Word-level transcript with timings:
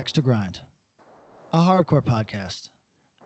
Axe 0.00 0.12
to 0.12 0.22
Grind, 0.22 0.62
a 1.52 1.58
hardcore 1.58 2.00
podcast. 2.00 2.70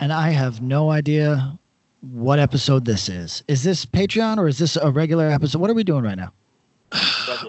And 0.01 0.13
I 0.13 0.31
have 0.31 0.61
no 0.61 0.91
idea 0.91 1.57
what 2.01 2.41
episode 2.41 2.85
this 2.85 3.09
is. 3.09 3.45
Is 3.47 3.63
this 3.63 3.87
Patreon 3.87 4.39
or 4.39 4.49
is 4.49 4.59
this 4.59 4.75
a 4.75 4.91
regular 4.91 5.29
episode? 5.31 5.61
What 5.61 5.71
are 5.71 5.75
we 5.75 5.85
doing 5.85 6.03
right 6.03 6.19
now? 6.19 6.33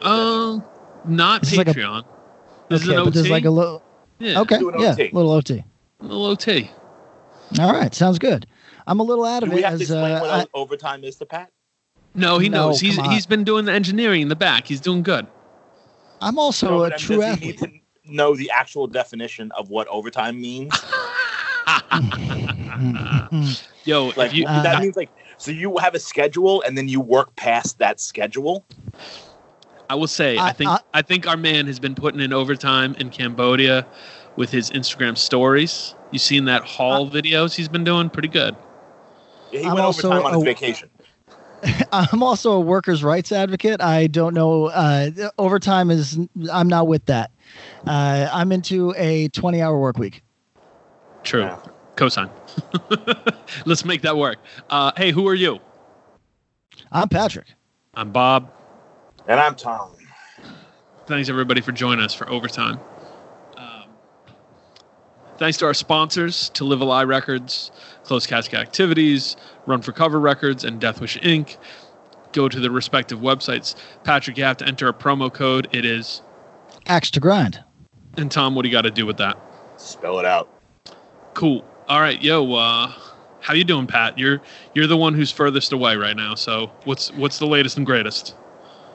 Um, 0.03 0.63
not 1.05 1.41
This 1.41 1.53
is 1.53 1.57
like 1.57 1.69
a- 1.69 1.73
Patreon. 1.73 2.03
this 2.69 2.83
okay, 2.83 2.91
is 2.93 2.97
an 2.99 3.03
but 3.03 3.13
there's 3.15 3.25
OT. 3.25 3.31
like 3.31 3.45
a 3.45 3.49
little. 3.49 3.81
yeah, 4.19 4.41
Okay, 4.41 4.59
Do 4.59 4.69
an 4.69 4.79
yeah, 4.79 4.91
OT. 4.91 5.09
little 5.11 5.31
OT. 5.31 5.63
a 6.01 6.03
little 6.03 6.25
OT. 6.27 6.69
All 7.59 7.73
right, 7.73 7.95
sounds 7.95 8.19
good. 8.19 8.45
I'm 8.85 8.99
a 8.99 9.03
little 9.03 9.25
out 9.25 9.39
Do 9.39 9.47
of 9.47 9.53
we 9.53 9.59
it 9.63 9.65
have 9.65 9.77
to 9.77 9.81
explain 9.81 10.17
uh, 10.17 10.19
what 10.19 10.29
I- 10.29 10.45
overtime 10.53 11.03
is 11.03 11.15
to 11.15 11.25
Pat? 11.25 11.49
No, 12.13 12.37
he 12.37 12.47
No, 12.47 12.67
knows. 12.67 12.79
He's 12.79 12.99
on. 12.99 13.09
he's 13.09 13.25
been 13.25 13.43
doing 13.43 13.65
the 13.65 13.71
engineering 13.73 14.21
in 14.21 14.27
the 14.27 14.35
back. 14.35 14.67
He's 14.67 14.81
doing 14.81 15.01
good. 15.01 15.25
I'm 16.21 16.37
also 16.37 16.69
No, 16.69 16.75
a 16.83 16.89
but 16.89 16.93
I 16.93 16.95
mean, 16.97 16.99
true 17.07 17.21
athlete. 17.23 17.81
Need 18.05 18.11
to 18.11 18.15
know 18.15 18.35
the 18.35 18.49
actual 18.51 18.87
definition 18.87 19.51
of 19.51 19.69
what 19.69 19.87
overtime 19.87 20.39
means? 20.39 20.73
Yo, 23.85 24.11
Like 24.15 24.33
you 24.33 24.45
Uh, 24.47 24.63
that 24.63 24.81
means 24.81 24.95
like 24.95 25.09
so 25.37 25.51
you 25.51 25.77
have 25.77 25.93
a 25.95 25.99
schedule 25.99 26.61
and 26.63 26.77
then 26.77 26.87
you 26.87 26.99
work 26.99 27.35
past 27.35 27.77
that 27.79 27.99
schedule. 27.99 28.65
I 29.89 29.95
will 29.95 30.07
say, 30.07 30.37
I, 30.37 30.47
I- 30.47 30.51
think 30.53 30.69
I- 30.69 30.79
I, 30.93 31.01
think 31.01 31.27
our 31.27 31.37
man 31.37 31.67
has 31.67 31.79
been 31.79 31.93
putting 31.93 32.19
in 32.19 32.33
overtime 32.33 32.95
in 32.99 33.09
Cambodia 33.09 33.85
with 34.35 34.49
his 34.49 34.71
Instagram 34.71 35.17
stories. 35.17 35.93
You 36.11 36.19
seen 36.19 36.45
that 36.45 36.63
haul 36.63 37.09
videos 37.09 37.55
he's 37.55 37.67
been 37.67 37.83
doing? 37.83 38.09
Pretty 38.09 38.27
good. 38.27 38.55
Yeah, 39.51 39.59
he 39.59 39.65
I'm 39.67 39.75
went 39.75 39.85
also 39.85 40.09
overtime 40.09 40.25
on 40.25 40.33
his 40.33 40.41
a- 40.43 40.45
vacation. 40.45 40.89
I'm 41.91 42.21
also 42.21 42.53
a 42.53 42.59
workers' 42.59 43.03
rights 43.03 43.31
advocate. 43.31 43.81
I 43.81 44.07
don't 44.07 44.33
know. 44.33 44.65
Uh, 44.65 45.09
overtime 45.37 45.91
is. 45.91 46.19
I'm 46.51 46.67
not 46.67 46.87
with 46.87 47.05
that. 47.05 47.31
Uh, 47.87 48.29
I'm 48.31 48.51
into 48.51 48.93
a 48.97 49.29
20 49.29 49.61
hour 49.61 49.79
work 49.79 49.97
week. 49.97 50.23
True. 51.23 51.41
Yeah. 51.41 51.59
Cosign. 51.95 52.29
Let's 53.65 53.85
make 53.85 54.01
that 54.01 54.17
work. 54.17 54.37
Uh, 54.69 54.91
hey, 54.97 55.11
who 55.11 55.27
are 55.27 55.33
you? 55.33 55.59
I'm 56.91 57.09
Patrick. 57.09 57.47
I'm 57.93 58.11
Bob. 58.11 58.51
And 59.27 59.39
I'm 59.39 59.55
Tom. 59.55 59.91
Thanks 61.07 61.29
everybody 61.29 61.61
for 61.61 61.71
joining 61.71 62.03
us 62.03 62.13
for 62.13 62.29
overtime. 62.29 62.79
Um, 63.57 63.83
thanks 65.37 65.57
to 65.59 65.65
our 65.65 65.73
sponsors, 65.73 66.49
To 66.49 66.63
Live 66.65 66.81
a 66.81 66.85
Lie 66.85 67.03
Records, 67.03 67.71
Close 68.05 68.27
Casket 68.27 68.59
Activities, 68.59 69.35
Run 69.65 69.81
for 69.81 69.91
Cover 69.91 70.19
Records, 70.19 70.63
and 70.63 70.79
Deathwish 70.79 71.19
Inc. 71.21 71.57
Go 72.31 72.47
to 72.47 72.59
the 72.59 72.69
respective 72.69 73.19
websites. 73.19 73.75
Patrick, 74.03 74.37
you 74.37 74.43
have 74.43 74.57
to 74.57 74.67
enter 74.67 74.87
a 74.87 74.93
promo 74.93 75.33
code. 75.33 75.67
It 75.71 75.85
is. 75.85 76.21
Axe 76.85 77.09
to 77.11 77.19
grind. 77.19 77.63
And 78.17 78.31
Tom, 78.31 78.55
what 78.55 78.61
do 78.61 78.69
you 78.69 78.73
got 78.73 78.83
to 78.83 78.91
do 78.91 79.05
with 79.05 79.17
that? 79.17 79.37
Spell 79.77 80.19
it 80.19 80.25
out. 80.25 80.49
Cool. 81.33 81.65
All 81.87 81.99
right, 81.99 82.21
yo. 82.21 82.53
Uh, 82.53 82.93
how 83.41 83.53
you 83.53 83.63
doing, 83.63 83.87
Pat? 83.87 84.17
You're 84.17 84.41
you're 84.73 84.87
the 84.87 84.97
one 84.97 85.13
who's 85.13 85.31
furthest 85.31 85.71
away 85.71 85.95
right 85.95 86.15
now. 86.15 86.35
So 86.35 86.71
what's 86.85 87.11
what's 87.13 87.39
the 87.39 87.47
latest 87.47 87.77
and 87.77 87.85
greatest? 87.85 88.35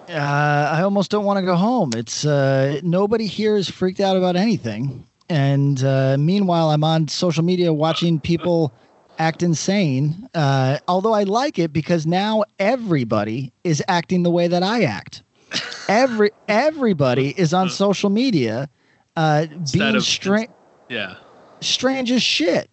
Uh, 0.09 0.69
I 0.73 0.83
almost 0.83 1.11
don't 1.11 1.25
want 1.25 1.39
to 1.39 1.45
go 1.45 1.55
home. 1.55 1.93
It's 1.95 2.25
uh, 2.25 2.81
nobody 2.83 3.27
here 3.27 3.57
is 3.57 3.69
freaked 3.69 4.01
out 4.01 4.17
about 4.17 4.35
anything, 4.35 5.07
and 5.29 5.83
uh, 5.85 6.17
meanwhile, 6.19 6.71
I'm 6.71 6.83
on 6.83 7.07
social 7.07 7.45
media 7.45 7.73
watching 7.73 8.19
people 8.19 8.73
act 9.21 9.43
insane. 9.43 10.29
Uh, 10.35 10.79
although 10.89 11.13
I 11.13 11.23
like 11.25 11.59
it 11.59 11.73
because 11.73 12.07
now 12.07 12.43
everybody 12.59 13.53
is 13.63 13.83
acting 13.87 14.23
the 14.25 14.31
way 14.31 14.49
that 14.49 14.63
I 14.63 14.83
act. 14.83 15.23
Every 15.89 16.31
everybody 16.49 17.39
is 17.39 17.53
on 17.53 17.69
social 17.71 18.11
media, 18.11 18.69
uh, 19.17 19.47
being 19.73 20.01
strange 20.01 20.49
Yeah. 20.89 21.17
strange 21.61 22.11
as 22.11 22.23
shit 22.23 22.71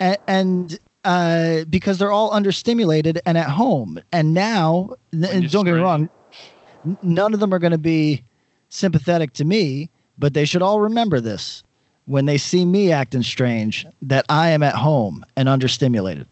and, 0.00 0.16
and 0.26 0.78
uh, 1.04 1.64
because 1.70 1.98
they're 1.98 2.10
all 2.12 2.30
understimulated 2.32 3.18
and 3.24 3.38
at 3.38 3.48
home 3.48 4.00
and 4.12 4.34
now 4.34 4.90
and 5.12 5.50
don't 5.50 5.64
get 5.64 5.74
me 5.74 5.80
wrong 5.80 6.08
none 7.02 7.32
of 7.34 7.40
them 7.40 7.52
are 7.54 7.58
going 7.58 7.72
to 7.72 7.78
be 7.78 8.22
sympathetic 8.70 9.32
to 9.34 9.44
me 9.44 9.88
but 10.18 10.34
they 10.34 10.44
should 10.44 10.62
all 10.62 10.80
remember 10.80 11.20
this 11.20 11.62
when 12.08 12.24
they 12.24 12.38
see 12.38 12.64
me 12.64 12.90
acting 12.90 13.22
strange 13.22 13.86
that 14.02 14.24
i 14.28 14.48
am 14.48 14.62
at 14.62 14.74
home 14.74 15.24
and 15.36 15.48
understimulated 15.48 16.26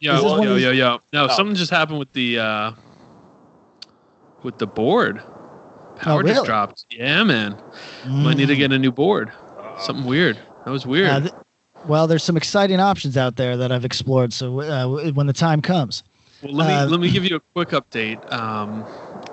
Yo, 0.00 0.16
Is 0.16 0.22
this 0.22 0.30
one 0.32 0.42
yo, 0.42 0.56
yo, 0.56 0.70
yo. 0.70 0.98
No, 1.14 1.24
Oh. 1.24 1.28
something 1.28 1.54
just 1.54 1.70
happened 1.70 1.98
with 1.98 2.12
the 2.12 2.38
uh 2.38 2.72
with 4.42 4.58
the 4.58 4.66
board. 4.66 5.22
Power 5.96 6.20
Oh, 6.20 6.22
just 6.26 6.44
dropped. 6.44 6.84
Yeah, 6.90 7.22
man. 7.22 7.56
Might 8.06 8.36
need 8.36 8.48
to 8.48 8.56
get 8.56 8.70
a 8.72 8.78
new 8.78 8.92
board. 8.92 9.32
Something 9.78 10.04
weird. 10.04 10.36
That 10.66 10.70
was 10.72 10.84
weird. 10.84 11.08
Uh, 11.08 11.20
th- 11.20 11.32
well 11.86 12.06
there's 12.06 12.22
some 12.22 12.36
exciting 12.36 12.80
options 12.80 13.16
out 13.16 13.36
there 13.36 13.56
that 13.58 13.70
i've 13.70 13.84
explored 13.84 14.32
so 14.32 14.60
uh, 14.62 15.10
when 15.12 15.26
the 15.26 15.34
time 15.34 15.60
comes 15.60 16.02
well, 16.42 16.52
let 16.54 16.66
me 16.68 16.74
uh, 16.74 16.86
let 16.86 17.00
me 17.00 17.10
give 17.10 17.24
you 17.24 17.36
a 17.36 17.40
quick 17.54 17.70
update 17.70 18.20
um, 18.32 18.84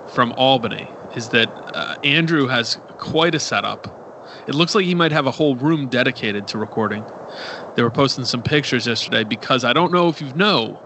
from 0.08 0.32
Albany. 0.32 0.86
Is 1.16 1.28
that 1.30 1.48
uh, 1.74 1.96
Andrew 2.04 2.46
has 2.46 2.78
quite 2.98 3.34
a 3.34 3.40
setup. 3.40 3.82
It 4.46 4.54
looks 4.54 4.74
like 4.74 4.84
he 4.84 4.94
might 4.94 5.12
have 5.12 5.26
a 5.26 5.30
whole 5.30 5.56
room 5.56 5.88
dedicated 5.88 6.48
to 6.48 6.58
recording. 6.58 7.06
They 7.74 7.82
were 7.82 7.90
posting 7.90 8.24
some 8.24 8.42
pictures 8.42 8.86
yesterday 8.86 9.24
because 9.24 9.64
I 9.64 9.72
don't 9.72 9.92
know 9.92 10.08
if 10.08 10.20
you 10.20 10.32
know, 10.34 10.80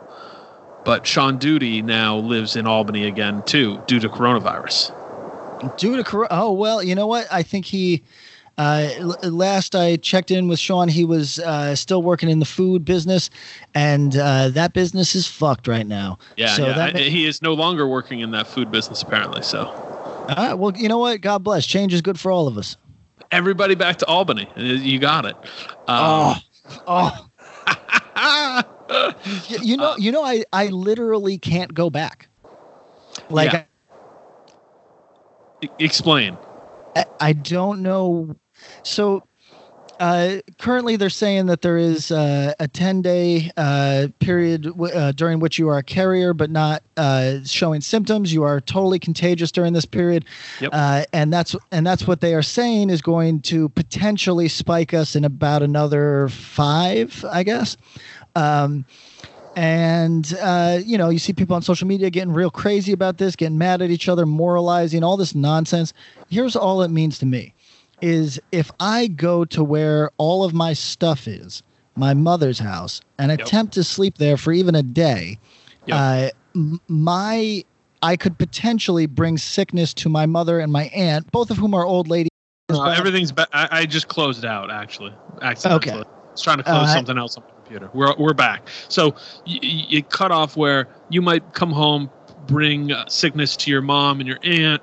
but 0.84 1.06
Sean 1.06 1.38
Duty 1.38 1.82
now 1.82 2.16
lives 2.16 2.54
in 2.54 2.66
Albany 2.66 3.04
again 3.04 3.42
too 3.42 3.78
due 3.86 3.98
to 4.00 4.08
coronavirus. 4.08 4.92
Due 5.76 5.96
to 5.96 6.04
cor- 6.04 6.28
oh 6.30 6.52
well, 6.52 6.82
you 6.82 6.94
know 6.94 7.06
what? 7.06 7.26
I 7.30 7.42
think 7.42 7.66
he. 7.66 8.02
Uh, 8.58 8.88
l- 8.98 9.30
last 9.30 9.74
I 9.76 9.96
checked 9.96 10.30
in 10.30 10.48
with 10.48 10.58
Sean, 10.58 10.88
he 10.88 11.04
was 11.04 11.38
uh, 11.40 11.74
still 11.74 12.02
working 12.02 12.30
in 12.30 12.38
the 12.38 12.46
food 12.46 12.86
business, 12.86 13.28
and 13.74 14.16
uh, 14.16 14.48
that 14.48 14.72
business 14.72 15.14
is 15.14 15.26
fucked 15.26 15.68
right 15.68 15.86
now. 15.86 16.18
Yeah, 16.38 16.54
So 16.56 16.68
yeah. 16.68 16.72
that 16.74 16.94
ma- 16.94 17.00
he 17.00 17.26
is 17.26 17.42
no 17.42 17.52
longer 17.52 17.86
working 17.86 18.20
in 18.20 18.30
that 18.30 18.46
food 18.46 18.70
business 18.70 19.02
apparently. 19.02 19.42
So 19.42 19.68
Uh, 20.28 20.54
well, 20.56 20.72
you 20.74 20.88
know 20.88 20.96
what? 20.98 21.20
God 21.20 21.44
bless. 21.44 21.66
Change 21.66 21.92
is 21.92 22.00
good 22.00 22.18
for 22.18 22.30
all 22.32 22.48
of 22.48 22.56
us. 22.56 22.78
Everybody 23.30 23.74
back 23.74 23.96
to 23.98 24.06
Albany. 24.06 24.50
Uh, 24.56 24.62
You 24.62 24.98
got 24.98 25.24
it. 25.26 25.36
Um, 25.88 26.36
oh. 26.86 27.26
Y- 29.48 29.58
you 29.60 29.76
know, 29.76 29.94
you 29.96 30.12
know, 30.12 30.22
I 30.24 30.44
I 30.52 30.66
literally 30.68 31.38
can't 31.38 31.74
go 31.74 31.90
back. 31.90 32.28
Like 33.28 33.52
Yeah. 33.52 33.64
e- 35.62 35.70
explain. 35.78 36.38
I, 36.94 37.06
I 37.20 37.32
don't 37.32 37.82
know. 37.82 38.36
So 38.82 39.24
uh, 39.98 40.36
currently, 40.58 40.96
they're 40.96 41.08
saying 41.08 41.46
that 41.46 41.62
there 41.62 41.78
is 41.78 42.10
uh, 42.10 42.52
a 42.60 42.68
10 42.68 43.00
day 43.02 43.50
uh, 43.56 44.08
period 44.18 44.64
w- 44.64 44.92
uh, 44.94 45.12
during 45.12 45.40
which 45.40 45.58
you 45.58 45.68
are 45.68 45.78
a 45.78 45.82
carrier 45.82 46.34
but 46.34 46.50
not 46.50 46.82
uh, 46.96 47.36
showing 47.44 47.80
symptoms. 47.80 48.32
You 48.32 48.42
are 48.42 48.60
totally 48.60 48.98
contagious 48.98 49.50
during 49.50 49.72
this 49.72 49.86
period, 49.86 50.26
Yep. 50.60 50.70
uh, 50.72 51.04
and 51.12 51.32
that's 51.32 51.56
and 51.72 51.86
that's 51.86 52.06
what 52.06 52.20
they 52.20 52.34
are 52.34 52.42
saying 52.42 52.90
is 52.90 53.00
going 53.00 53.40
to 53.42 53.68
potentially 53.70 54.48
spike 54.48 54.92
us 54.92 55.16
in 55.16 55.24
about 55.24 55.62
another 55.62 56.28
five, 56.28 57.24
I 57.30 57.42
guess. 57.42 57.76
Um, 58.34 58.84
and 59.54 60.36
uh, 60.42 60.80
you 60.84 60.98
know, 60.98 61.08
you 61.08 61.18
see 61.18 61.32
people 61.32 61.56
on 61.56 61.62
social 61.62 61.88
media 61.88 62.10
getting 62.10 62.32
real 62.34 62.50
crazy 62.50 62.92
about 62.92 63.16
this, 63.16 63.34
getting 63.36 63.56
mad 63.56 63.80
at 63.80 63.90
each 63.90 64.08
other, 64.08 64.26
moralizing, 64.26 65.02
all 65.02 65.16
this 65.16 65.34
nonsense. 65.34 65.94
Here's 66.28 66.54
all 66.56 66.82
it 66.82 66.90
means 66.90 67.18
to 67.20 67.26
me: 67.26 67.54
is 68.00 68.40
if 68.52 68.70
I 68.80 69.06
go 69.08 69.44
to 69.46 69.64
where 69.64 70.10
all 70.18 70.44
of 70.44 70.52
my 70.54 70.72
stuff 70.72 71.26
is, 71.26 71.62
my 71.96 72.14
mother's 72.14 72.58
house, 72.58 73.00
and 73.18 73.32
attempt 73.32 73.74
to 73.74 73.84
sleep 73.84 74.18
there 74.18 74.36
for 74.36 74.52
even 74.52 74.74
a 74.74 74.82
day, 74.82 75.38
Yep. 75.86 75.96
uh, 75.98 76.28
m- 76.54 76.80
my 76.88 77.64
I 78.02 78.16
could 78.16 78.38
potentially 78.38 79.06
bring 79.06 79.38
sickness 79.38 79.94
to 79.94 80.08
my 80.08 80.26
mother 80.26 80.60
and 80.60 80.70
my 80.70 80.84
aunt, 80.94 81.30
both 81.32 81.50
of 81.50 81.56
whom 81.56 81.74
are 81.74 81.84
old 81.84 82.08
ladies. 82.08 82.28
No, 82.68 82.84
everything's. 82.84 83.32
Be- 83.32 83.44
I, 83.52 83.80
I 83.80 83.86
just 83.86 84.08
closed 84.08 84.44
out 84.44 84.70
actually. 84.70 85.14
Accidentally. 85.40 85.92
Okay. 85.92 85.98
I 85.98 86.32
was 86.32 86.42
trying 86.42 86.58
to 86.58 86.62
close 86.64 86.88
Uh, 86.88 86.94
something 86.94 87.16
else 87.16 87.36
on 87.36 87.44
my 87.44 87.50
computer. 87.54 87.90
We're 87.94 88.14
we're 88.18 88.34
back. 88.34 88.68
So 88.88 89.14
you, 89.46 89.58
you 89.62 90.02
cut 90.02 90.30
off 90.30 90.56
where 90.56 90.88
you 91.08 91.22
might 91.22 91.54
come 91.54 91.70
home, 91.72 92.10
bring 92.46 92.92
uh, 92.92 93.06
sickness 93.08 93.56
to 93.56 93.70
your 93.70 93.82
mom 93.82 94.20
and 94.20 94.28
your 94.28 94.38
aunt. 94.42 94.82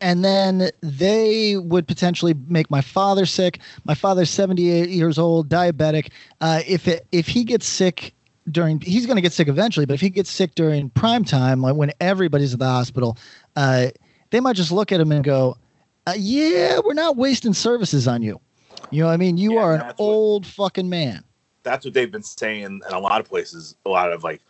And 0.00 0.24
then 0.24 0.70
they 0.82 1.56
would 1.56 1.86
potentially 1.88 2.34
make 2.48 2.70
my 2.70 2.80
father 2.80 3.26
sick. 3.26 3.60
My 3.84 3.94
father's 3.94 4.30
78 4.30 4.88
years 4.90 5.18
old, 5.18 5.48
diabetic. 5.48 6.10
Uh, 6.40 6.60
if 6.66 6.86
it, 6.88 7.06
if 7.12 7.26
he 7.26 7.44
gets 7.44 7.66
sick 7.66 8.12
during, 8.50 8.80
he's 8.80 9.06
going 9.06 9.16
to 9.16 9.22
get 9.22 9.32
sick 9.32 9.48
eventually. 9.48 9.86
But 9.86 9.94
if 9.94 10.00
he 10.00 10.10
gets 10.10 10.30
sick 10.30 10.54
during 10.54 10.90
prime 10.90 11.24
time, 11.24 11.60
like 11.62 11.74
when 11.76 11.92
everybody's 12.00 12.52
at 12.52 12.58
the 12.58 12.66
hospital, 12.66 13.16
uh, 13.56 13.88
they 14.30 14.40
might 14.40 14.56
just 14.56 14.72
look 14.72 14.92
at 14.92 15.00
him 15.00 15.12
and 15.12 15.24
go, 15.24 15.56
uh, 16.06 16.14
"Yeah, 16.16 16.80
we're 16.84 16.94
not 16.94 17.16
wasting 17.16 17.52
services 17.54 18.06
on 18.06 18.22
you." 18.22 18.40
You 18.90 19.00
know, 19.00 19.06
what 19.06 19.14
I 19.14 19.16
mean, 19.16 19.36
you 19.38 19.54
Yeah, 19.54 19.60
are 19.60 19.72
an 19.74 19.78
that's 19.80 19.98
what- 19.98 20.04
old 20.04 20.46
fucking 20.46 20.88
man. 20.88 21.24
That's 21.62 21.84
what 21.84 21.94
they've 21.94 22.10
been 22.12 22.22
saying 22.22 22.62
in 22.62 22.80
a 22.90 23.00
lot 23.00 23.20
of 23.20 23.28
places. 23.28 23.74
A 23.84 23.88
lot 23.88 24.12
of 24.12 24.22
like 24.22 24.40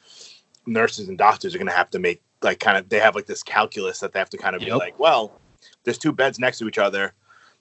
nurses 0.67 1.09
and 1.09 1.17
doctors 1.17 1.55
are 1.55 1.59
going 1.59 1.69
to 1.69 1.75
have 1.75 1.89
to 1.91 1.99
make 1.99 2.21
like 2.43 2.61
kind 2.61 2.77
of 2.77 2.89
they 2.89 2.99
have 2.99 3.15
like 3.15 3.27
this 3.27 3.43
calculus 3.43 4.01
that 4.01 4.13
they 4.13 4.19
have 4.19 4.31
to 4.31 4.39
kind 4.39 4.55
of 4.55 4.63
be 4.63 4.73
like, 4.73 4.99
well, 4.99 5.41
there's 5.85 5.99
two 5.99 6.13
beds 6.13 6.39
next 6.39 6.59
to 6.59 6.69
each 6.69 6.79
other. 6.79 7.13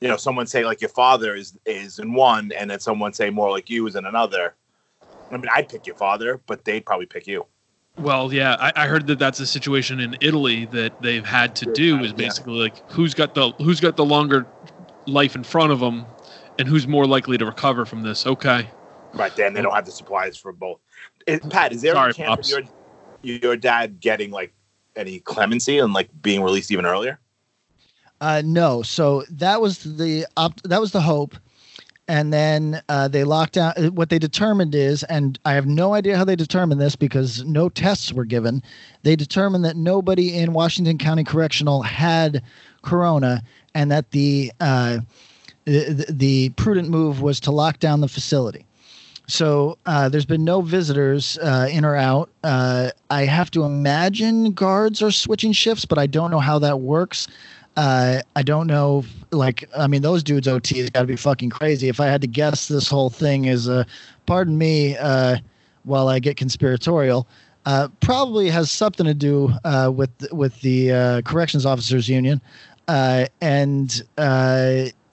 You 0.01 0.10
know, 0.10 0.18
someone 0.18 0.45
say 0.45 0.66
like 0.66 0.81
your 0.81 0.89
father 0.89 1.36
is 1.36 1.57
is 1.66 2.00
in 2.00 2.13
one, 2.13 2.51
and 2.51 2.69
then 2.69 2.80
someone 2.80 3.13
say 3.13 3.30
more 3.30 3.50
like 3.50 3.69
you 3.69 3.88
is 3.88 3.95
in 3.95 4.06
another. 4.06 4.56
I 5.31 5.38
mean, 5.38 5.48
I'd 5.54 5.69
pick 5.69 5.88
your 5.88 5.95
father, 5.95 6.39
but 6.45 6.66
they'd 6.66 6.86
probably 6.86 7.06
pick 7.06 7.25
you. 7.27 7.45
Well, 7.98 8.33
yeah, 8.33 8.57
I, 8.60 8.83
I 8.83 8.88
heard 8.88 9.07
that 9.07 9.19
that's 9.19 9.39
a 9.39 9.48
situation 9.48 10.01
in 10.01 10.18
Italy 10.19 10.66
that 10.66 11.01
they've 11.01 11.25
had 11.25 11.56
to 11.57 11.72
do 11.74 12.00
is 12.04 12.12
Yeah. 12.12 12.18
basically 12.18 12.54
like 12.56 12.92
who's 12.92 13.13
got 13.13 13.33
the 13.36 13.51
who's 13.51 13.80
got 13.80 13.95
the 13.95 14.06
longer 14.06 14.45
life 15.07 15.36
in 15.36 15.44
front 15.44 15.72
of 15.72 15.80
them, 15.80 16.06
and 16.60 16.68
who's 16.68 16.88
more 16.88 17.07
likely 17.07 17.38
to 17.38 17.45
recover 17.45 17.86
from 17.86 18.01
this. 18.01 18.27
Okay. 18.27 18.68
Right 19.13 19.33
then, 19.38 19.54
they 19.54 19.62
don't 19.62 19.74
have 19.74 19.86
the 19.86 19.92
supplies 19.92 20.36
for 20.36 20.51
both. 20.51 20.80
Pat, 21.50 21.72
is 21.72 21.81
there 21.81 21.94
Sorry, 21.94 22.12
a 22.12 22.13
chance 22.13 22.50
your 22.50 22.62
your 23.24 23.56
dad 23.56 24.01
getting 24.01 24.30
like 24.30 24.54
any 24.96 25.20
clemency 25.20 25.80
and 25.80 25.94
like 25.94 26.10
being 26.22 26.42
released 26.42 26.72
even 26.72 26.86
earlier? 26.86 27.20
Uh, 28.22 28.42
no, 28.46 28.82
so 28.82 29.24
that 29.30 29.62
was 29.62 29.98
the 29.98 30.26
op- 30.38 30.62
that 30.64 30.80
was 30.80 30.92
the 30.92 31.02
hope, 31.02 31.36
and 32.08 32.32
then 32.32 32.82
uh, 32.88 33.08
they 33.08 33.24
locked 33.24 33.54
down. 33.54 33.74
uh, 33.76 33.90
What 33.90 34.10
they 34.10 34.20
determined 34.20 34.74
is, 34.74 35.04
and 35.04 35.38
I 35.46 35.54
have 35.54 35.66
no 35.66 35.94
idea 35.94 36.18
how 36.18 36.24
they 36.24 36.36
determined 36.36 36.80
this 36.80 36.96
because 36.96 37.44
no 37.44 37.68
tests 37.68 38.14
were 38.14 38.26
given. 38.26 38.64
They 39.04 39.16
determined 39.16 39.66
that 39.66 39.76
nobody 39.76 40.38
in 40.38 40.54
Washington 40.54 40.98
County 40.98 41.24
Correctional 41.24 41.82
had 41.82 42.42
corona, 42.84 43.44
and 43.74 43.92
that 43.92 44.12
the 44.12 44.52
uh, 44.62 45.00
the, 45.66 46.06
the 46.10 46.50
prudent 46.52 46.90
move 46.90 47.22
was 47.22 47.40
to 47.42 47.52
lock 47.52 47.80
down 47.80 48.00
the 48.00 48.08
facility. 48.08 48.66
So 49.27 49.77
uh, 49.86 50.10
there's 50.10 50.25
been 50.25 50.44
no 50.44 50.62
visitors 50.62 51.38
uh, 51.39 51.68
in 51.72 51.83
or 51.83 51.95
out. 51.95 52.30
Uh, 52.44 52.92
I 53.10 53.25
have 53.25 53.50
to 53.51 53.63
imagine 53.63 54.51
guards 54.51 55.01
are 55.01 55.12
switching 55.12 55.51
shifts, 55.51 55.86
but 55.86 55.98
I 55.98 56.07
don't 56.07 56.31
know 56.31 56.39
how 56.39 56.60
that 56.60 56.81
works. 56.81 57.27
Uh, 57.75 58.22
I 58.36 58.44
don't 58.44 58.68
know. 58.68 59.04
Like, 59.31 59.68
I 59.75 59.88
mean, 59.88 60.01
those 60.01 60.24
dudes 60.24 60.48
OT 60.48 60.80
has 60.80 60.89
got 60.89 61.01
to 61.01 61.07
be 61.07 61.16
fucking 61.16 61.50
crazy. 61.50 61.89
If 61.89 62.00
I 62.00 62.06
had 62.06 62.22
to 62.22 62.27
guess, 62.27 62.68
this 62.68 62.88
whole 62.88 63.10
thing 63.10 63.45
is, 63.45 63.69
pardon 64.25 64.57
me, 64.57 64.95
uh, 64.98 65.38
while 65.83 66.07
I 66.07 66.19
get 66.19 66.38
conspiratorial, 66.38 67.27
uh, 67.66 67.89
probably 68.00 68.50
has 68.50 68.72
something 68.72 69.06
to 69.06 69.13
do 69.13 69.51
with 69.92 70.12
with 70.31 70.62
the 70.62 71.22
corrections 71.25 71.66
officers 71.66 72.07
union, 72.07 72.39
and 72.88 74.04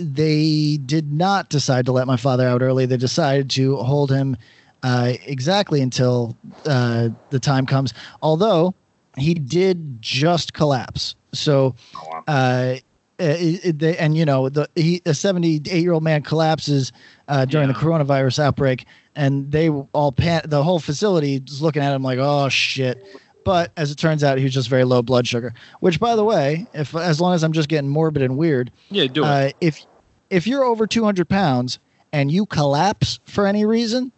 they 0.03 0.79
did 0.85 1.13
not 1.13 1.49
decide 1.49 1.87
to 1.87 1.93
let 1.93 2.07
my 2.07 2.17
father 2.17 2.47
out 2.47 2.63
early. 2.63 2.87
They 2.87 2.97
decided 2.97 3.51
to 3.51 3.77
hold 3.77 4.11
him 4.11 4.37
uh, 4.83 5.15
exactly 5.27 5.81
until 5.81 6.37
uh, 6.67 7.11
the 7.31 7.39
time 7.41 7.67
comes. 7.67 7.95
Although 8.23 8.75
he 9.17 9.35
did 9.35 10.01
just 10.03 10.53
collapse, 10.55 11.15
so 11.33 11.75
Oh, 11.97 12.23
uh, 12.27 12.77
it, 13.19 13.65
it- 13.65 13.79
they, 13.79 13.97
and 13.99 14.17
you 14.17 14.25
know 14.25 14.49
the 14.49 14.69
he, 14.75 15.01
a 15.07 15.15
78 15.15 15.67
year 15.83 15.93
old 15.93 16.03
man 16.03 16.23
collapses 16.23 16.93
uh, 17.29 17.45
during 17.45 17.69
the 17.69 17.75
coronavirus 17.75 18.39
outbreak 18.41 18.87
and 19.15 19.53
they 19.53 19.69
all 19.69 20.11
pan- 20.13 20.43
the 20.47 20.63
whole 20.65 20.81
facility 20.81 21.37
is 21.47 21.61
looking 21.63 21.83
at 21.83 21.95
him 21.95 22.03
like 22.03 22.19
oh 22.19 22.49
shit 22.49 23.01
but 23.45 23.71
as 23.77 23.91
it 23.91 23.97
turns 23.97 24.25
out 24.25 24.39
he 24.39 24.45
was 24.45 24.55
just 24.55 24.69
very 24.69 24.85
low 24.85 25.03
blood 25.03 25.27
sugar 25.29 25.53
which 25.81 26.01
by 26.01 26.17
the 26.17 26.25
way 26.25 26.67
if 26.73 26.97
as 26.97 27.21
long 27.21 27.35
as 27.35 27.45
i'm 27.45 27.53
just 27.53 27.69
getting 27.69 27.89
morbid 27.91 28.23
and 28.23 28.37
weird 28.39 28.71
Yeah, 28.91 29.07
do 29.07 29.23
it. 29.25 29.27
uh, 29.29 29.51
if 29.61 29.85
if 30.33 30.47
you're 30.47 30.65
over 30.65 30.87
200 30.87 31.29
pounds 31.29 31.79
and 32.13 32.31
you 32.31 32.47
collapse 32.47 33.21
for 33.25 33.47
any 33.47 33.65
reason 33.65 34.13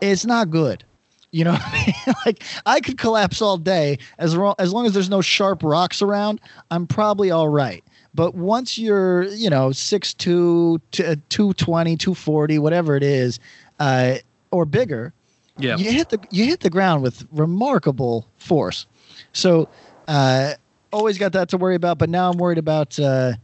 it's 0.00 0.24
not 0.24 0.50
good 0.50 0.84
you 1.30 1.44
know 1.44 1.52
I 1.60 1.84
mean? 1.86 2.14
like 2.26 2.42
i 2.66 2.80
could 2.80 2.98
collapse 2.98 3.42
all 3.42 3.56
day 3.56 3.98
as, 4.18 4.36
ro- 4.36 4.54
as 4.58 4.72
long 4.72 4.86
as 4.86 4.92
there's 4.92 5.10
no 5.10 5.20
sharp 5.20 5.62
rocks 5.62 6.02
around 6.02 6.40
i'm 6.70 6.86
probably 6.86 7.30
all 7.30 7.48
right 7.48 7.84
but 8.14 8.34
once 8.34 8.78
you're 8.78 9.24
you 9.24 9.50
know 9.50 9.68
6'2 9.68 10.80
t- 10.90 11.04
uh, 11.04 11.16
220 11.28 11.96
240 11.96 12.58
whatever 12.58 12.96
it 12.96 13.02
is 13.02 13.38
uh, 13.80 14.14
or 14.50 14.64
bigger 14.64 15.12
yeah. 15.58 15.76
you 15.76 15.90
hit 15.90 16.08
the 16.08 16.18
you 16.30 16.44
hit 16.44 16.60
the 16.60 16.70
ground 16.70 17.02
with 17.02 17.26
remarkable 17.32 18.26
force. 18.38 18.86
So 19.32 19.68
uh, 20.08 20.54
always 20.92 21.18
got 21.18 21.32
that 21.32 21.48
to 21.50 21.56
worry 21.56 21.74
about, 21.74 21.98
but 21.98 22.08
now 22.08 22.30
I'm 22.30 22.38
worried 22.38 22.58
about 22.58 22.98
uh, 22.98 23.34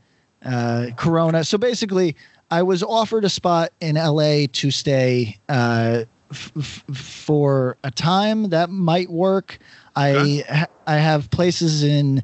uh, 0.44 0.86
Corona. 0.96 1.44
So 1.44 1.58
basically, 1.58 2.16
I 2.50 2.62
was 2.62 2.82
offered 2.82 3.24
a 3.24 3.28
spot 3.28 3.70
in 3.80 3.96
LA 3.96 4.46
to 4.52 4.70
stay 4.70 5.38
uh, 5.48 6.04
f- 6.30 6.52
f- 6.56 6.84
for 6.96 7.76
a 7.84 7.90
time 7.90 8.50
that 8.50 8.70
might 8.70 9.10
work. 9.10 9.58
I 9.96 10.66
I 10.86 10.96
have 10.96 11.30
places 11.30 11.82
in 11.82 12.22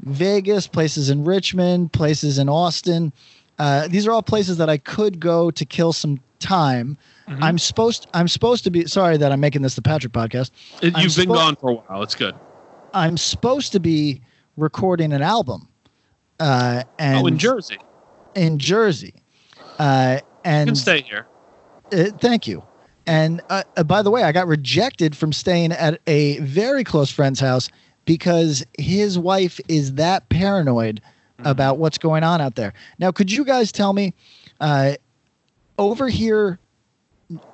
Vegas, 0.00 0.66
places 0.66 1.10
in 1.10 1.24
Richmond, 1.24 1.92
places 1.92 2.38
in 2.38 2.48
Austin. 2.48 3.12
Uh, 3.58 3.88
these 3.88 4.06
are 4.06 4.12
all 4.12 4.22
places 4.22 4.58
that 4.58 4.68
I 4.68 4.76
could 4.76 5.18
go 5.18 5.50
to 5.50 5.64
kill 5.64 5.92
some 5.94 6.20
time. 6.38 6.98
Mhm. 7.26 7.38
I'm 7.42 7.58
supposed 7.58 8.06
I'm 8.12 8.28
supposed 8.28 8.62
to 8.64 8.70
be 8.70 8.86
sorry 8.86 9.16
that 9.16 9.32
I'm 9.32 9.40
making 9.40 9.62
this 9.62 9.74
the 9.74 9.82
Patrick 9.82 10.12
podcast. 10.12 10.50
It- 10.82 10.94
I'm 10.94 11.02
You've 11.02 11.16
been 11.16 11.28
suppo- 11.30 11.34
gone 11.34 11.56
for 11.56 11.70
a 11.70 11.74
while. 11.74 12.02
It's 12.02 12.14
good. 12.14 12.34
I'm 12.92 13.16
supposed 13.16 13.72
to 13.72 13.80
be 13.80 14.20
recording 14.56 15.12
an 15.12 15.22
album. 15.22 15.68
Uh 16.38 16.82
and 16.98 17.18
oh, 17.18 17.26
in 17.26 17.38
Jersey. 17.38 17.78
in 18.34 18.58
Jersey. 18.58 19.14
Uh 19.78 20.18
You 20.20 20.28
and 20.44 20.68
can 20.68 20.76
stay 20.76 21.02
here. 21.02 21.26
uh, 21.92 22.10
thank 22.18 22.46
you. 22.46 22.62
And 23.06 23.40
uh, 23.50 23.62
uh, 23.76 23.84
by 23.84 24.02
the 24.02 24.10
way, 24.10 24.24
I 24.24 24.32
got 24.32 24.48
rejected 24.48 25.16
from 25.16 25.32
staying 25.32 25.72
at 25.72 26.00
a 26.06 26.38
very 26.40 26.82
close 26.82 27.10
friend's 27.10 27.38
house 27.38 27.68
because 28.04 28.64
his 28.78 29.18
wife 29.18 29.60
is 29.68 29.94
that 29.94 30.28
paranoid 30.28 31.00
about 31.44 31.78
what's 31.78 31.98
going 31.98 32.24
on 32.24 32.40
out 32.40 32.54
there. 32.56 32.72
Now, 32.98 33.12
could 33.12 33.30
you 33.30 33.44
guys 33.44 33.70
tell 33.70 33.92
me 33.92 34.14
uh, 34.60 34.94
over 35.78 36.08
here, 36.08 36.58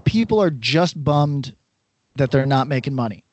people 0.05 0.41
are 0.41 0.51
just 0.51 1.03
bummed 1.03 1.55
that 2.17 2.31
they're 2.31 2.47
not 2.47 2.69
making 2.69 2.95
money. 2.95 3.25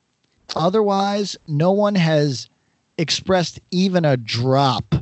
Otherwise, 0.55 1.37
no 1.47 1.71
one 1.71 1.95
has 1.95 2.49
expressed 2.97 3.59
even 3.71 4.03
a 4.05 4.17
drop 4.17 4.95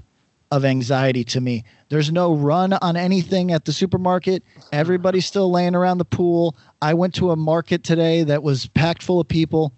of 0.52 0.64
anxiety 0.64 1.24
to 1.26 1.42
me. 1.42 1.64
There's 1.90 2.12
no 2.12 2.34
run 2.34 2.74
on 2.74 2.96
anything 2.96 3.52
at 3.52 3.66
the 3.66 3.74
supermarket. 3.74 4.44
Everybody's 4.72 5.26
still 5.26 5.52
laying 5.52 5.76
around 5.76 5.98
the 5.98 6.06
pool. 6.06 6.56
I 6.82 6.94
went 6.94 7.14
to 7.16 7.32
a 7.32 7.36
market 7.36 7.84
today 7.84 8.24
that 8.24 8.44
was 8.44 8.68
packed 8.68 9.04
full 9.04 9.20
of 9.20 9.28
people. 9.28 9.74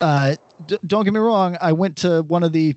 Uh, 0.00 0.36
d- 0.66 0.78
don't 0.86 1.04
get 1.04 1.14
me 1.14 1.20
wrong. 1.20 1.56
I 1.60 1.72
went 1.72 1.96
to 1.98 2.22
one 2.22 2.42
of 2.42 2.52
the 2.52 2.76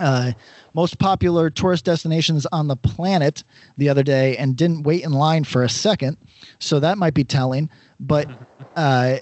uh, 0.00 0.32
most 0.74 0.98
popular 0.98 1.50
tourist 1.50 1.84
destinations 1.84 2.46
on 2.46 2.66
the 2.66 2.76
planet 2.76 3.44
the 3.76 3.88
other 3.88 4.02
day 4.02 4.36
and 4.36 4.56
didn't 4.56 4.82
wait 4.82 5.04
in 5.04 5.12
line 5.12 5.44
for 5.44 5.62
a 5.62 5.68
second. 5.68 6.16
So 6.58 6.80
that 6.80 6.98
might 6.98 7.14
be 7.14 7.24
telling. 7.24 7.70
But 8.00 8.28
uh, 8.76 9.18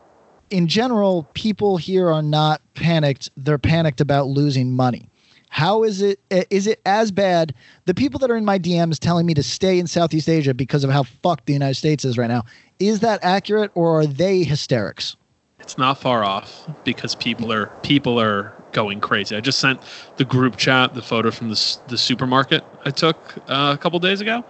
in 0.51 0.67
general, 0.67 1.29
people 1.35 1.77
here 1.77 2.11
are 2.11 2.23
not 2.23 2.63
panicked. 2.75 3.31
They're 3.37 3.59
panicked 3.59 4.01
about 4.01 4.29
losing 4.29 4.73
money. 4.73 5.09
How 5.53 5.83
is 5.83 6.01
it? 6.01 6.19
uh, 6.31 6.45
it 6.51 6.81
as 6.87 7.13
bad? 7.13 7.53
The 7.85 7.93
people 7.93 8.19
that 8.21 8.31
are 8.31 8.37
in 8.37 8.45
my 8.45 8.59
DMs 8.59 8.99
telling 8.99 9.27
me 9.27 9.35
to 9.35 9.43
stay 9.43 9.79
in 9.79 9.87
Southeast 9.87 10.27
Asia 10.27 10.55
because 10.55 10.83
of 10.83 10.89
how 10.91 11.03
fucked 11.03 11.45
the 11.45 11.53
United 11.53 11.75
States 11.75 12.07
is 12.07 12.17
right 12.17 12.27
now. 12.27 12.45
Is 12.79 13.01
that 13.01 13.21
accurate, 13.23 13.71
or 13.75 14.01
are 14.01 14.07
they 14.07 14.45
hysterics? 14.45 15.15
It's 15.61 15.77
not 15.77 15.99
far 15.99 16.25
off 16.25 16.67
because 16.85 17.15
people 17.15 17.53
are 17.53 17.67
people 17.83 18.19
are 18.19 18.55
going 18.73 18.99
crazy. 19.01 19.37
I 19.37 19.41
just 19.41 19.61
sent 19.61 19.79
the 20.17 20.25
group 20.25 20.57
chat 20.57 20.95
the 20.95 21.03
photo 21.03 21.31
from 21.31 21.51
the 21.51 21.77
the 21.89 21.99
supermarket 21.99 22.65
I 22.87 22.91
took 22.91 23.37
uh, 23.47 23.75
a 23.75 23.79
couple 23.79 23.99
days 23.99 24.23
ago, 24.23 24.45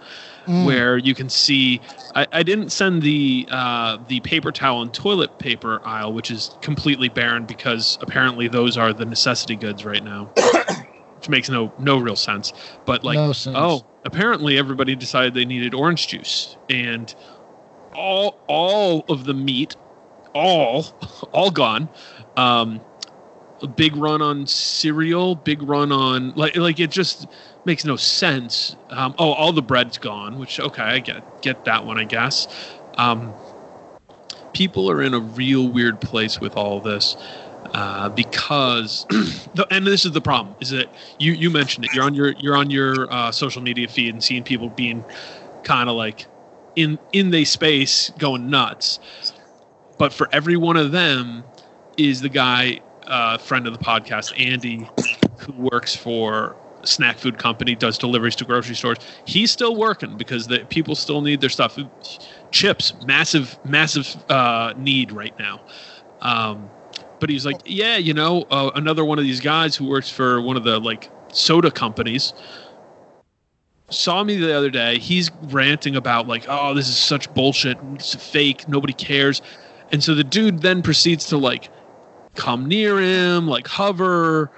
Mm. 0.47 0.65
where 0.65 0.97
you 0.97 1.15
can 1.15 1.29
see. 1.29 1.79
I, 2.15 2.27
I 2.33 2.43
didn't 2.43 2.71
send 2.71 3.01
the 3.01 3.47
uh, 3.49 3.97
the 4.09 4.19
paper 4.21 4.51
towel 4.51 4.81
and 4.81 4.93
toilet 4.93 5.39
paper 5.39 5.81
aisle, 5.85 6.11
which 6.13 6.29
is 6.31 6.51
completely 6.61 7.07
barren 7.07 7.45
because 7.45 7.97
apparently 8.01 8.49
those 8.49 8.77
are 8.77 8.91
the 8.91 9.05
necessity 9.05 9.55
goods 9.55 9.85
right 9.85 10.03
now, 10.03 10.29
which 11.23 11.29
makes 11.29 11.49
no 11.49 11.71
no 11.79 11.97
real 11.97 12.17
sense. 12.17 12.51
But 12.85 13.03
like, 13.05 13.15
No 13.15 13.31
sense. 13.31 13.55
oh, 13.57 13.85
apparently 14.03 14.57
everybody 14.57 14.93
decided 14.93 15.33
they 15.33 15.45
needed 15.45 15.73
orange 15.73 16.07
juice, 16.07 16.57
and 16.69 17.13
all 17.95 18.37
all 18.47 19.05
of 19.07 19.23
the 19.23 19.33
meat, 19.33 19.77
all 20.33 20.85
all 21.31 21.49
gone. 21.49 21.87
Um, 22.35 22.81
a 23.61 23.67
big 23.67 23.95
run 23.95 24.21
on 24.21 24.45
cereal, 24.47 25.35
big 25.35 25.61
run 25.63 25.93
on 25.93 26.33
like 26.35 26.57
like 26.57 26.81
it 26.81 26.91
just 26.91 27.27
makes 27.63 27.85
no 27.85 27.95
sense. 27.95 28.75
Um, 28.89 29.15
oh, 29.17 29.31
all 29.31 29.53
the 29.53 29.61
bread's 29.61 29.97
gone, 29.97 30.37
which 30.37 30.59
okay, 30.59 30.83
I 30.83 30.99
get 30.99 31.41
get 31.41 31.63
that 31.63 31.85
one, 31.85 31.97
I 31.97 32.03
guess. 32.03 32.49
Um, 32.97 33.33
people 34.51 34.91
are 34.91 35.01
in 35.01 35.13
a 35.13 35.19
real 35.19 35.67
weird 35.69 36.01
place 36.01 36.41
with 36.41 36.57
all 36.57 36.81
this 36.81 37.15
uh, 37.73 38.09
because, 38.09 39.05
the, 39.53 39.65
and 39.71 39.85
this 39.87 40.05
is 40.05 40.11
the 40.11 40.21
problem, 40.21 40.55
is 40.59 40.69
that 40.69 40.89
you 41.19 41.33
you 41.33 41.49
mentioned 41.49 41.85
it. 41.85 41.93
You're 41.93 42.03
on 42.05 42.13
your 42.13 42.33
you're 42.33 42.55
on 42.55 42.69
your 42.69 43.11
uh, 43.11 43.31
social 43.31 43.61
media 43.61 43.87
feed 43.87 44.13
and 44.13 44.23
seeing 44.23 44.43
people 44.43 44.69
being 44.69 45.05
kind 45.63 45.89
of 45.89 45.95
like 45.95 46.27
in 46.75 46.99
in 47.13 47.31
the 47.31 47.45
space 47.45 48.09
going 48.11 48.49
nuts. 48.49 48.99
But 49.97 50.13
for 50.13 50.29
every 50.31 50.57
one 50.57 50.77
of 50.77 50.91
them 50.91 51.45
is 51.97 52.21
the 52.21 52.29
guy, 52.29 52.81
uh, 53.07 53.37
friend 53.37 53.67
of 53.67 53.73
the 53.73 53.79
podcast, 53.83 54.33
Andy, 54.39 54.89
who 55.37 55.53
works 55.71 55.95
for 55.95 56.57
snack 56.85 57.17
food 57.17 57.37
company, 57.37 57.75
does 57.75 57.97
deliveries 57.97 58.35
to 58.37 58.45
grocery 58.45 58.75
stores. 58.75 58.97
He's 59.25 59.51
still 59.51 59.75
working 59.75 60.17
because 60.17 60.47
the 60.47 60.65
people 60.65 60.95
still 60.95 61.21
need 61.21 61.41
their 61.41 61.49
stuff. 61.49 61.77
Chips, 62.51 62.93
massive, 63.05 63.57
massive 63.63 64.23
uh, 64.29 64.73
need 64.75 65.11
right 65.11 65.33
now. 65.39 65.61
Um, 66.21 66.71
but 67.23 67.29
he's 67.29 67.45
like, 67.45 67.61
yeah, 67.63 67.95
you 67.95 68.13
know, 68.13 68.41
uh, 68.51 68.69
another 68.75 69.05
one 69.05 69.17
of 69.17 69.23
these 69.23 69.39
guys 69.39 69.77
who 69.77 69.87
works 69.87 70.09
for 70.09 70.41
one 70.41 70.57
of 70.57 70.65
the 70.65 70.77
like 70.77 71.09
soda 71.31 71.71
companies 71.71 72.33
saw 73.89 74.25
me 74.25 74.35
the 74.35 74.53
other 74.53 74.69
day. 74.69 74.99
He's 74.99 75.31
ranting 75.43 75.95
about 75.95 76.27
like, 76.27 76.43
oh, 76.49 76.73
this 76.73 76.89
is 76.89 76.97
such 76.97 77.33
bullshit, 77.33 77.77
it's 77.93 78.13
fake, 78.13 78.67
nobody 78.67 78.91
cares. 78.91 79.41
And 79.93 80.03
so 80.03 80.15
the 80.15 80.25
dude 80.25 80.63
then 80.63 80.81
proceeds 80.81 81.25
to 81.27 81.37
like 81.37 81.69
come 82.35 82.65
near 82.65 82.99
him, 82.99 83.47
like 83.47 83.67
hover, 83.67 84.51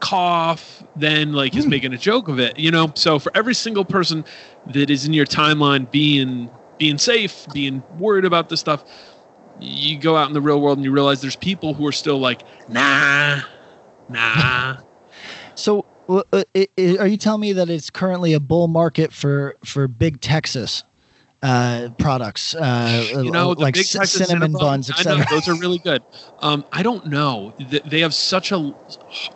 cough, 0.00 0.84
then 0.96 1.32
like 1.32 1.56
is 1.56 1.66
making 1.66 1.94
a 1.94 1.98
joke 1.98 2.28
of 2.28 2.38
it, 2.38 2.58
you 2.58 2.70
know. 2.70 2.92
So 2.96 3.18
for 3.18 3.32
every 3.34 3.54
single 3.54 3.86
person 3.86 4.26
that 4.66 4.90
is 4.90 5.06
in 5.06 5.14
your 5.14 5.24
timeline 5.24 5.90
being 5.90 6.50
being 6.76 6.98
safe, 6.98 7.46
being 7.54 7.82
worried 7.98 8.26
about 8.26 8.50
this 8.50 8.60
stuff, 8.60 8.84
you 9.58 9.98
go 9.98 10.16
out 10.16 10.28
in 10.28 10.34
the 10.34 10.40
real 10.40 10.60
world 10.60 10.78
and 10.78 10.84
you 10.84 10.92
realize 10.92 11.20
there's 11.20 11.36
people 11.36 11.74
who 11.74 11.86
are 11.86 11.92
still 11.92 12.18
like, 12.18 12.44
nah, 12.68 13.40
nah. 14.08 14.76
So, 15.56 15.84
uh, 16.08 16.22
uh, 16.32 16.42
i- 16.56 16.68
i- 16.78 16.96
are 16.98 17.06
you 17.06 17.18
telling 17.18 17.42
me 17.42 17.52
that 17.52 17.68
it's 17.68 17.90
currently 17.90 18.32
a 18.32 18.40
bull 18.40 18.66
market 18.68 19.12
for 19.12 19.56
for 19.64 19.86
big 19.88 20.20
Texas 20.22 20.84
uh, 21.42 21.88
products, 21.98 22.54
uh, 22.54 23.20
you 23.22 23.30
know, 23.30 23.54
the 23.54 23.60
like 23.62 23.74
big 23.74 23.84
c- 23.84 23.98
Texas 23.98 24.26
cinnamon 24.28 24.52
buns, 24.52 24.88
etc. 24.88 25.26
those 25.28 25.48
are 25.48 25.54
really 25.54 25.78
good. 25.78 26.02
Um, 26.38 26.64
I 26.72 26.82
don't 26.82 27.06
know. 27.06 27.52
They 27.58 28.00
have 28.00 28.14
such 28.14 28.52
a 28.52 28.72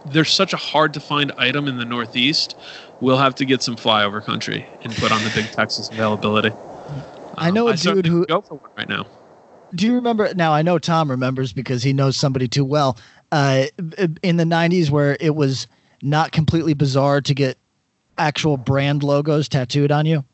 they're 0.06 0.24
such 0.24 0.52
a 0.54 0.56
hard 0.56 0.94
to 0.94 1.00
find 1.00 1.30
item 1.36 1.68
in 1.68 1.76
the 1.76 1.84
Northeast. 1.84 2.56
We'll 3.00 3.18
have 3.18 3.34
to 3.36 3.44
get 3.44 3.62
some 3.62 3.76
flyover 3.76 4.22
country 4.24 4.66
and 4.82 4.94
put 4.96 5.12
on 5.12 5.22
the 5.24 5.30
big 5.34 5.50
Texas 5.52 5.90
availability. 5.90 6.52
I 7.36 7.50
know 7.50 7.68
a 7.68 7.72
Um, 7.72 7.76
dude 7.76 8.06
who- 8.06 8.20
could 8.20 8.28
go 8.28 8.40
for 8.42 8.54
one 8.54 8.70
right 8.78 8.88
now. 8.88 9.06
Do 9.74 9.86
you 9.86 9.94
remember? 9.94 10.32
Now 10.34 10.52
I 10.52 10.62
know 10.62 10.78
Tom 10.78 11.10
remembers 11.10 11.52
because 11.52 11.82
he 11.82 11.92
knows 11.92 12.16
somebody 12.16 12.48
too 12.48 12.64
well. 12.64 12.98
Uh, 13.32 13.66
in 14.22 14.36
the 14.36 14.44
'90s, 14.44 14.90
where 14.90 15.16
it 15.20 15.34
was 15.34 15.66
not 16.02 16.32
completely 16.32 16.74
bizarre 16.74 17.20
to 17.22 17.34
get 17.34 17.58
actual 18.18 18.56
brand 18.56 19.02
logos 19.02 19.48
tattooed 19.48 19.90
on 19.90 20.06
you. 20.06 20.24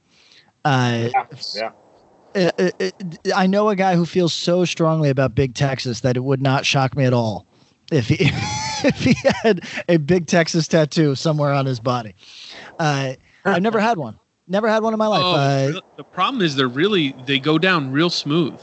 Uh, 0.65 1.09
Yeah, 1.15 1.25
yeah. 1.55 1.71
uh, 2.35 2.51
uh, 2.59 2.71
uh, 2.81 2.91
I 3.35 3.47
know 3.47 3.71
a 3.71 3.77
guy 3.77 3.97
who 3.97 4.05
feels 4.05 4.35
so 4.35 4.65
strongly 4.65 5.09
about 5.09 5.35
Big 5.35 5.55
Texas 5.55 6.01
that 6.01 6.17
it 6.17 6.21
would 6.21 6.43
not 6.43 6.67
shock 6.67 6.97
me 6.97 7.05
at 7.05 7.15
all 7.15 7.47
if 7.91 8.09
he 8.09 8.17
if 8.85 9.03
he 9.03 9.15
had 9.43 9.65
a 9.89 9.97
Big 9.97 10.27
Texas 10.27 10.69
tattoo 10.69 11.15
somewhere 11.15 11.53
on 11.53 11.65
his 11.65 11.81
body. 11.81 12.15
Uh, 12.79 13.15
I've 13.45 13.63
never 13.63 13.81
had 13.81 13.97
one. 13.97 14.19
Never 14.49 14.69
had 14.69 14.83
one 14.83 14.93
in 14.93 14.99
my 14.99 15.07
life. 15.07 15.23
Oh, 15.25 15.35
uh, 15.35 15.81
the 15.97 16.05
problem 16.05 16.43
is 16.43 16.57
they're 16.57 16.69
really 16.69 17.13
they 17.25 17.39
go 17.39 17.57
down 17.57 17.93
real 17.93 18.11
smooth. 18.11 18.61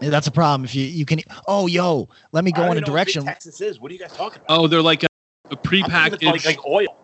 That's 0.00 0.26
a 0.26 0.30
problem. 0.32 0.64
If 0.64 0.74
you 0.74 0.84
you 0.86 1.04
can. 1.04 1.20
Oh, 1.46 1.66
yo, 1.66 2.08
let 2.32 2.44
me 2.44 2.52
go 2.52 2.62
don't 2.62 2.72
in 2.72 2.78
a 2.78 2.80
even 2.80 2.84
Big 2.84 2.92
direction. 2.92 3.24
Texas 3.24 3.60
is. 3.60 3.80
What 3.80 3.90
are 3.90 3.94
you 3.94 4.00
guys 4.00 4.12
talking 4.12 4.42
about? 4.44 4.58
Oh, 4.58 4.66
they're 4.66 4.82
like 4.82 5.02
a, 5.04 5.06
a 5.06 5.08
I'm 5.50 5.56
thinking 5.58 5.82
prepackaged. 5.84 6.24
like, 6.32 6.44
like 6.44 6.66
oil. 6.66 6.96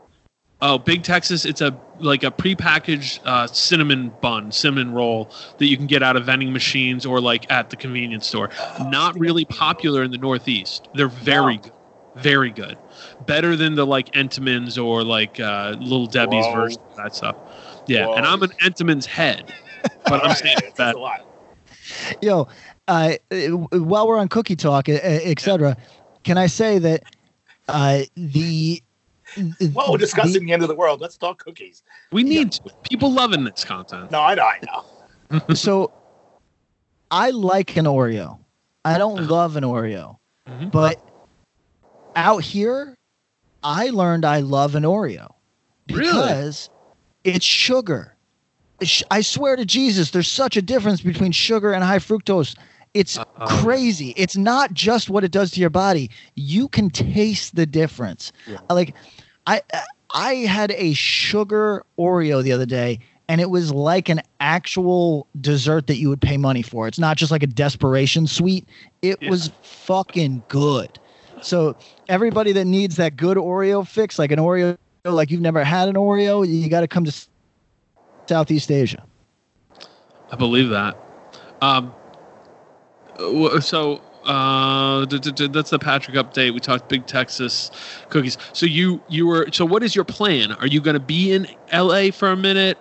Oh, 0.62 0.76
Big 0.76 1.02
Texas, 1.02 1.46
it's 1.46 1.62
a 1.62 1.74
like 2.00 2.22
a 2.22 2.30
prepackaged 2.30 3.20
uh, 3.24 3.46
cinnamon 3.46 4.12
bun, 4.20 4.52
cinnamon 4.52 4.92
roll 4.92 5.30
that 5.56 5.66
you 5.66 5.76
can 5.78 5.86
get 5.86 6.02
out 6.02 6.16
of 6.16 6.26
vending 6.26 6.52
machines 6.52 7.06
or 7.06 7.18
like 7.20 7.50
at 7.50 7.70
the 7.70 7.76
convenience 7.76 8.26
store. 8.26 8.50
Not 8.78 9.18
really 9.18 9.46
popular 9.46 10.02
in 10.02 10.10
the 10.10 10.18
Northeast. 10.18 10.88
They're 10.94 11.08
very 11.08 11.56
No. 11.56 11.62
good. 11.62 11.72
Very 12.16 12.50
good. 12.50 12.76
Better 13.24 13.56
than 13.56 13.74
the 13.76 13.86
like 13.86 14.10
Entenmann's 14.12 14.76
or 14.76 15.02
like 15.04 15.38
uh, 15.40 15.76
Little 15.80 16.06
Debbie's 16.06 16.44
Whoa. 16.44 16.54
version 16.54 16.82
of 16.90 16.96
that 16.96 17.14
stuff. 17.14 17.36
Yeah, 17.86 18.12
and 18.14 18.26
I'm 18.26 18.42
an 18.42 18.50
Entenmann's 18.60 19.06
head, 19.06 19.54
but 20.04 20.14
I'm 20.14 20.20
Alright, 20.22 20.36
saying 20.38 20.56
that's 20.76 20.96
a 20.96 20.98
lot. 20.98 21.24
Yo, 22.20 22.48
uh, 22.90 23.12
uh, 23.30 23.38
while 23.78 24.08
we're 24.08 24.18
on 24.18 24.28
cookie 24.28 24.56
talk, 24.56 24.88
uh, 24.88 24.92
etc., 24.92 25.76
can 26.24 26.36
I 26.36 26.46
say 26.46 26.78
that 26.80 27.04
uh, 27.68 28.00
the 28.16 28.82
Whoa, 29.72 29.96
discussing 29.96 30.44
the 30.44 30.52
end 30.52 30.62
of 30.62 30.68
the 30.68 30.74
world. 30.74 31.00
Let's 31.00 31.16
talk 31.16 31.38
cookies. 31.44 31.84
We 32.10 32.24
need 32.24 32.58
people 32.90 33.12
loving 33.12 33.44
this 33.44 33.64
content. 33.64 34.10
No, 34.10 34.20
I 34.20 34.34
know, 34.34 34.42
I 34.44 34.58
know. 35.30 35.40
so 35.54 35.92
I 37.12 37.30
like 37.30 37.76
an 37.76 37.84
Oreo. 37.84 38.40
I 38.84 38.98
don't 38.98 39.28
love 39.28 39.56
an 39.56 39.62
Oreo, 39.62 40.16
Mhm. 40.48 40.72
but 40.72 41.00
out 42.16 42.42
here, 42.42 42.96
I 43.62 43.90
learned 43.90 44.24
I 44.24 44.40
love 44.40 44.74
an 44.74 44.82
Oreo 44.82 45.28
Really? 45.88 46.02
because 46.02 46.68
it's 47.22 47.44
sugar. 47.44 48.16
I 49.10 49.20
swear 49.20 49.54
to 49.56 49.64
Jesus, 49.64 50.10
there's 50.10 50.26
such 50.26 50.56
a 50.56 50.62
difference 50.62 51.02
between 51.02 51.30
sugar 51.32 51.72
and 51.72 51.84
high 51.84 51.98
fructose. 51.98 52.56
It's 52.94 53.18
Uh-oh. 53.18 53.46
crazy. 53.46 54.14
It's 54.16 54.36
not 54.36 54.72
just 54.74 55.10
what 55.10 55.24
it 55.24 55.30
does 55.30 55.50
to 55.52 55.60
your 55.60 55.70
body. 55.70 56.10
You 56.34 56.68
can 56.68 56.90
taste 56.90 57.54
the 57.56 57.66
difference. 57.66 58.32
Like 58.68 58.94
I 59.46 59.62
I 60.12 60.34
had 60.34 60.72
a 60.72 60.92
sugar 60.92 61.84
Oreo 61.98 62.42
the 62.42 62.52
other 62.52 62.66
day 62.66 62.98
and 63.28 63.40
it 63.40 63.48
was 63.50 63.72
like 63.72 64.08
an 64.08 64.20
actual 64.40 65.26
dessert 65.40 65.86
that 65.86 65.98
you 65.98 66.08
would 66.08 66.20
pay 66.20 66.36
money 66.36 66.62
for. 66.62 66.88
It's 66.88 66.98
not 66.98 67.16
just 67.16 67.30
like 67.30 67.44
a 67.44 67.46
desperation 67.46 68.26
sweet. 68.26 68.68
It 69.02 69.18
Yeah. 69.20 69.30
was 69.30 69.52
fucking 69.62 70.42
good. 70.48 70.98
So 71.40 71.76
everybody 72.08 72.52
that 72.52 72.64
needs 72.64 72.96
that 72.96 73.16
good 73.16 73.36
Oreo 73.36 73.86
fix, 73.86 74.18
like 74.18 74.32
an 74.32 74.38
Oreo, 74.40 74.76
like 75.04 75.30
you've 75.30 75.40
never 75.40 75.62
had 75.62 75.88
an 75.88 75.94
Oreo, 75.94 76.46
you 76.46 76.68
got 76.68 76.80
to 76.80 76.88
come 76.88 77.04
to 77.04 77.26
Southeast 78.28 78.70
Asia. 78.70 79.04
I 80.30 80.36
believe 80.36 80.70
that. 80.70 80.96
Um, 81.62 81.94
so 83.60 84.00
uh, 84.24 85.06
that's 85.06 85.70
the 85.70 85.78
Patrick 85.80 86.16
update. 86.16 86.52
We 86.52 86.60
talked 86.60 86.88
Big 86.88 87.06
Texas 87.06 87.70
cookies. 88.08 88.36
So 88.52 88.66
you 88.66 89.02
you 89.08 89.26
were 89.26 89.48
so 89.52 89.64
what 89.64 89.82
is 89.82 89.94
your 89.94 90.04
plan? 90.04 90.52
Are 90.52 90.66
you 90.66 90.80
going 90.80 90.94
to 90.94 91.00
be 91.00 91.32
in 91.32 91.46
L.A. 91.70 92.10
for 92.10 92.30
a 92.30 92.36
minute? 92.36 92.78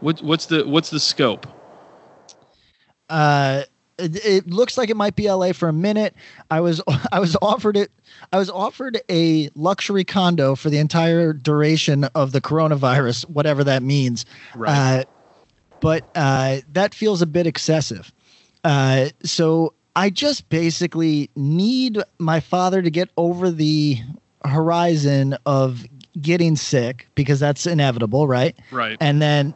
What 0.00 0.20
what's 0.22 0.46
the 0.46 0.66
what's 0.66 0.90
the 0.90 1.00
scope? 1.00 1.46
Uh, 3.08 3.62
it, 3.98 4.24
it 4.24 4.46
looks 4.50 4.76
like 4.78 4.90
it 4.90 4.96
might 4.96 5.16
be 5.16 5.30
LA 5.30 5.52
for 5.52 5.68
a 5.68 5.72
minute. 5.72 6.14
I 6.50 6.60
was 6.60 6.82
I 7.12 7.20
was 7.20 7.36
offered 7.40 7.76
it. 7.76 7.90
I 8.32 8.38
was 8.38 8.50
offered 8.50 9.00
a 9.10 9.48
luxury 9.54 10.04
condo 10.04 10.54
for 10.54 10.70
the 10.70 10.78
entire 10.78 11.32
duration 11.32 12.04
of 12.14 12.32
the 12.32 12.40
coronavirus, 12.40 13.28
whatever 13.28 13.64
that 13.64 13.82
means. 13.82 14.24
Uh, 14.66 15.04
but 15.80 16.08
uh, 16.14 16.58
that 16.72 16.94
feels 16.94 17.22
a 17.22 17.26
bit 17.26 17.46
excessive. 17.46 18.12
Uh, 18.64 19.08
so 19.24 19.74
I 19.96 20.10
just 20.10 20.48
basically 20.48 21.30
need 21.36 21.98
my 22.18 22.40
father 22.40 22.82
to 22.82 22.90
get 22.90 23.10
over 23.16 23.50
the 23.50 23.98
horizon 24.44 25.36
of 25.46 25.84
getting 26.20 26.56
sick 26.56 27.08
because 27.14 27.40
that's 27.40 27.66
inevitable, 27.66 28.26
right? 28.26 28.56
right. 28.70 28.96
and 29.00 29.20
then 29.22 29.54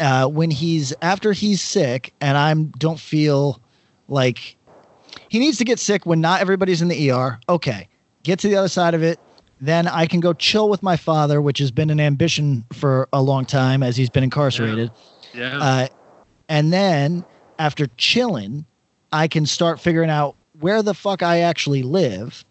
uh, 0.00 0.26
when 0.26 0.50
he's 0.50 0.94
after 1.02 1.32
he's 1.32 1.60
sick 1.60 2.12
and 2.20 2.38
I'm 2.38 2.66
don't 2.78 3.00
feel 3.00 3.60
like 4.08 4.56
he 5.28 5.38
needs 5.38 5.58
to 5.58 5.64
get 5.64 5.78
sick 5.78 6.06
when 6.06 6.20
not 6.20 6.40
everybody's 6.40 6.80
in 6.80 6.88
the 6.88 7.10
er 7.10 7.40
okay 7.48 7.88
get 8.28 8.38
to 8.40 8.48
the 8.48 8.56
other 8.56 8.68
side 8.68 8.94
of 8.94 9.02
it. 9.02 9.18
Then 9.60 9.88
I 9.88 10.06
can 10.06 10.20
go 10.20 10.32
chill 10.32 10.68
with 10.68 10.82
my 10.82 10.96
father, 10.96 11.42
which 11.42 11.58
has 11.58 11.70
been 11.70 11.90
an 11.90 11.98
ambition 11.98 12.64
for 12.72 13.08
a 13.12 13.20
long 13.20 13.44
time 13.44 13.82
as 13.82 13.96
he's 13.96 14.10
been 14.10 14.22
incarcerated. 14.22 14.92
Yeah. 15.34 15.58
Uh, 15.58 15.88
and 16.48 16.72
then 16.72 17.24
after 17.58 17.86
chilling, 17.96 18.66
I 19.12 19.28
can 19.28 19.46
start 19.46 19.80
figuring 19.80 20.10
out 20.10 20.36
where 20.60 20.82
the 20.82 20.94
fuck 20.94 21.22
I 21.22 21.40
actually 21.40 21.82
live, 21.82 22.44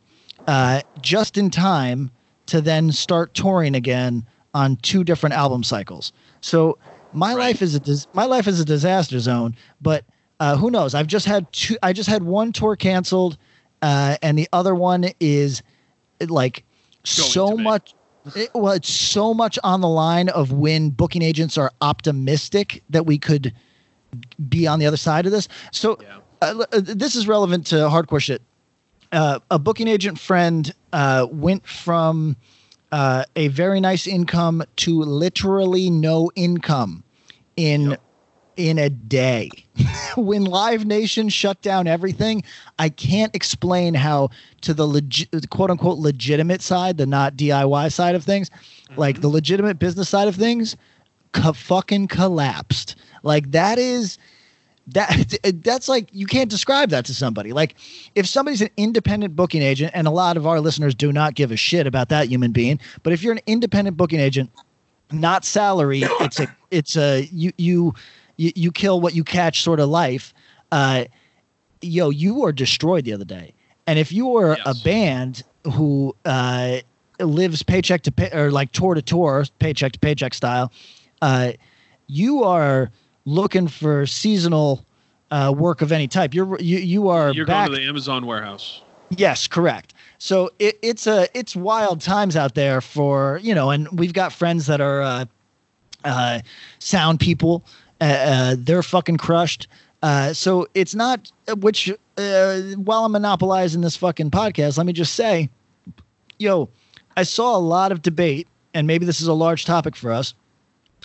uh, 0.48 0.82
just 1.02 1.38
in 1.38 1.50
time 1.50 2.12
to 2.48 2.62
then 2.62 2.92
start 2.92 3.34
touring 3.34 3.76
again 3.76 4.26
on 4.54 4.78
two 4.78 5.04
different 5.04 5.36
album 5.36 5.64
cycles. 5.64 6.12
So 6.42 6.78
my 7.12 7.34
Right. 7.34 7.40
life 7.50 7.62
is 7.62 7.76
a 7.76 7.80
dis- 7.80 8.08
my 8.14 8.26
life 8.26 8.48
is 8.48 8.60
a 8.60 8.66
disaster 8.66 9.20
zone, 9.20 9.56
but 9.82 10.06
uh, 10.40 10.56
who 10.58 10.70
knows? 10.72 10.94
I've 10.94 11.08
just 11.08 11.26
had 11.26 11.52
two. 11.52 11.78
I 11.82 11.94
just 11.94 12.10
had 12.10 12.24
one 12.24 12.52
tour 12.52 12.76
canceled, 12.76 13.38
uh, 13.82 14.18
and 14.22 14.38
the 14.38 14.48
other 14.54 14.76
one 14.76 15.10
is 15.20 15.62
like 16.28 16.64
Going 17.16 17.30
so 17.32 17.58
much. 17.58 17.96
It, 18.36 18.50
well, 18.54 18.74
it's 18.74 18.90
so 18.90 19.34
much 19.34 19.58
on 19.64 19.82
the 19.82 19.88
line 19.88 20.30
of 20.30 20.52
when 20.52 20.90
booking 20.90 21.22
agents 21.22 21.58
are 21.58 21.72
optimistic 21.82 22.84
that 22.90 23.06
we 23.06 23.18
could 23.18 23.54
be 24.50 24.68
on 24.68 24.80
the 24.80 24.86
other 24.86 24.98
side 24.98 25.26
of 25.26 25.32
this. 25.32 25.48
So 25.72 25.98
Yeah. 26.02 26.18
uh, 26.42 26.66
uh, 26.72 26.82
this 26.84 27.16
is 27.16 27.28
relevant 27.28 27.66
to 27.68 27.76
hardcore 27.76 28.22
shit. 28.22 28.42
Uh, 29.12 29.40
a 29.52 29.58
booking 29.60 29.88
agent 29.88 30.20
friend 30.20 30.74
uh, 30.94 31.28
went 31.32 31.66
from 31.66 32.36
uh, 32.92 33.24
a 33.36 33.48
very 33.50 33.80
nice 33.80 34.06
income 34.08 34.64
to 34.78 35.02
literally 35.02 35.90
no 35.90 36.30
income 36.36 37.04
in 37.56 37.92
Yep. 37.92 38.02
in 38.58 38.80
a 38.80 38.90
day. 38.90 39.50
when 40.18 40.44
Live 40.46 40.86
Nation 40.86 41.30
shut 41.30 41.62
down 41.62 41.86
everything, 41.88 42.44
I 42.80 42.90
can't 42.90 43.36
explain 43.36 43.94
how 43.94 44.30
to 44.62 44.74
the 44.74 44.88
legi- 44.88 45.50
quote 45.50 45.70
unquote 45.70 46.00
legitimate 46.00 46.62
side, 46.62 46.98
the 46.98 47.06
not 47.06 47.36
DIY 47.36 47.92
side 47.94 48.16
of 48.16 48.24
things, 48.24 48.50
like 48.96 49.22
the 49.22 49.28
legitimate 49.28 49.78
business 49.80 50.10
side 50.10 50.28
of 50.28 50.36
things, 50.36 50.76
co- 51.34 51.54
fucking 51.54 52.08
collapsed. 52.08 52.96
Like 53.28 53.52
that 53.52 53.78
is 53.78 54.18
that 54.88 55.38
that's 55.64 55.88
like 55.88 56.08
you 56.12 56.26
can't 56.26 56.50
describe 56.50 56.90
that 56.90 57.06
to 57.06 57.14
somebody. 57.14 57.54
Like 57.54 57.76
if 58.16 58.26
somebody's 58.26 58.62
an 58.62 58.70
independent 58.78 59.36
booking 59.36 59.62
agent, 59.62 59.92
and 59.94 60.08
a 60.08 60.12
lot 60.12 60.38
of 60.38 60.48
our 60.48 60.60
listeners 60.60 60.96
do 60.96 61.12
not 61.12 61.36
give 61.36 61.52
a 61.52 61.58
shit 61.58 61.86
about 61.86 62.10
that 62.10 62.30
human 62.30 62.52
being, 62.52 62.80
but 63.04 63.14
if 63.14 63.22
you're 63.22 63.34
an 63.34 63.42
independent 63.46 63.98
booking 63.98 64.20
agent, 64.20 64.50
not 65.12 65.46
salary, 65.46 66.02
it's 66.22 66.40
a 66.40 66.48
it's 66.72 66.96
a 66.96 67.30
you 67.32 67.52
you 67.58 67.94
you, 68.38 68.52
you 68.56 68.72
kill 68.72 69.02
what 69.02 69.14
you 69.14 69.24
catch 69.24 69.62
sort 69.62 69.80
of 69.80 69.90
life. 69.90 70.34
Uh, 70.72 71.06
yo, 71.82 72.10
you 72.10 72.36
were 72.36 72.52
destroyed 72.52 73.06
the 73.06 73.14
other 73.14 73.26
day, 73.26 73.54
and 73.86 74.00
if 74.00 74.12
you 74.12 74.26
were 74.26 74.58
a 74.66 74.74
band 74.84 75.44
who 75.74 76.16
uh, 76.26 76.78
lives 77.20 77.62
paycheck 77.62 78.04
to 78.04 78.12
pay 78.12 78.30
or 78.32 78.52
like 78.52 78.72
tour 78.72 78.94
to 78.94 79.02
tour, 79.02 79.46
paycheck 79.60 79.92
to 79.92 80.00
paycheck 80.00 80.34
style, 80.34 80.72
uh, 81.22 81.52
you 82.08 82.44
are 82.44 82.90
looking 83.28 83.68
for 83.68 84.06
seasonal 84.06 84.86
uh, 85.30 85.54
work 85.56 85.82
of 85.82 85.92
any 85.92 86.08
type. 86.08 86.34
You're 86.34 86.60
you 86.60 86.78
you 86.78 87.10
are 87.10 87.34
You're 87.34 87.46
back. 87.46 87.68
going 87.68 87.78
to 87.78 87.84
the 87.84 87.90
Amazon 87.90 88.26
warehouse. 88.26 88.82
Yes, 89.10 89.48
correct. 89.48 89.94
So 90.18 90.50
it, 90.58 90.80
it's 90.82 91.06
a 91.06 91.28
it's 91.38 91.56
wild 91.56 92.02
times 92.02 92.36
out 92.36 92.56
there 92.56 92.82
for 92.82 93.40
you 93.44 93.54
know, 93.54 93.70
and 93.70 93.88
we've 94.00 94.14
got 94.14 94.34
friends 94.34 94.66
that 94.68 94.82
are 94.82 95.02
uh, 95.02 95.26
uh, 96.04 96.40
sound 96.80 97.20
people. 97.20 97.64
Uh, 98.00 98.04
uh, 98.04 98.56
they're 98.58 98.84
fucking 98.84 99.18
crushed. 99.18 99.68
Uh, 100.04 100.32
so 100.32 100.68
it's 100.74 100.96
not 100.96 101.32
which 101.58 101.90
uh, 102.18 102.60
while 102.76 103.06
I'm 103.06 103.12
monopolizing 103.12 103.82
this 103.82 103.98
fucking 103.98 104.32
podcast, 104.32 104.78
let 104.78 104.86
me 104.86 104.94
just 104.94 105.16
say, 105.16 105.50
yo, 106.38 106.70
I 107.18 107.24
saw 107.24 107.58
a 107.58 107.60
lot 107.60 107.92
of 107.92 108.02
debate, 108.04 108.48
and 108.74 108.88
maybe 108.88 109.06
this 109.06 109.20
is 109.22 109.28
a 109.28 109.34
large 109.34 109.66
topic 109.66 109.96
for 109.96 110.12
us 110.14 110.34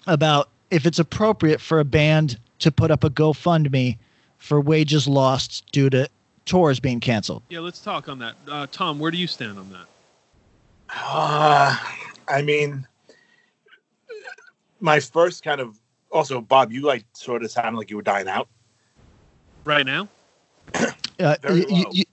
about 0.06 0.50
if 0.72 0.86
it's 0.86 0.98
appropriate 0.98 1.60
for 1.60 1.78
a 1.78 1.84
band 1.84 2.38
to 2.60 2.72
put 2.72 2.90
up 2.90 3.04
a 3.04 3.10
GoFundMe 3.10 3.98
for 4.38 4.60
wages 4.60 5.06
lost 5.06 5.64
due 5.70 5.90
to 5.90 6.08
tours 6.46 6.80
being 6.80 6.98
canceled. 6.98 7.42
Yeah, 7.50 7.60
let's 7.60 7.80
talk 7.80 8.08
on 8.08 8.18
that. 8.20 8.34
Uh, 8.48 8.66
Tom, 8.72 8.98
where 8.98 9.10
do 9.10 9.18
you 9.18 9.26
stand 9.26 9.58
on 9.58 9.68
that? 9.70 9.86
Uh, 10.94 11.76
I 12.28 12.42
mean, 12.42 12.86
my 14.80 14.98
first 14.98 15.42
kind 15.44 15.60
of 15.60 15.78
also 16.10 16.40
Bob, 16.40 16.72
you 16.72 16.82
like 16.82 17.04
sort 17.12 17.42
of 17.44 17.50
sounded 17.50 17.78
like 17.78 17.90
you 17.90 17.96
were 17.96 18.02
dying 18.02 18.28
out. 18.28 18.48
Right 19.64 19.86
now? 19.86 20.08
Uh, 21.20 21.36
Very 21.42 21.60
y- 21.60 21.66
y- 21.68 21.84
y- 21.94 22.04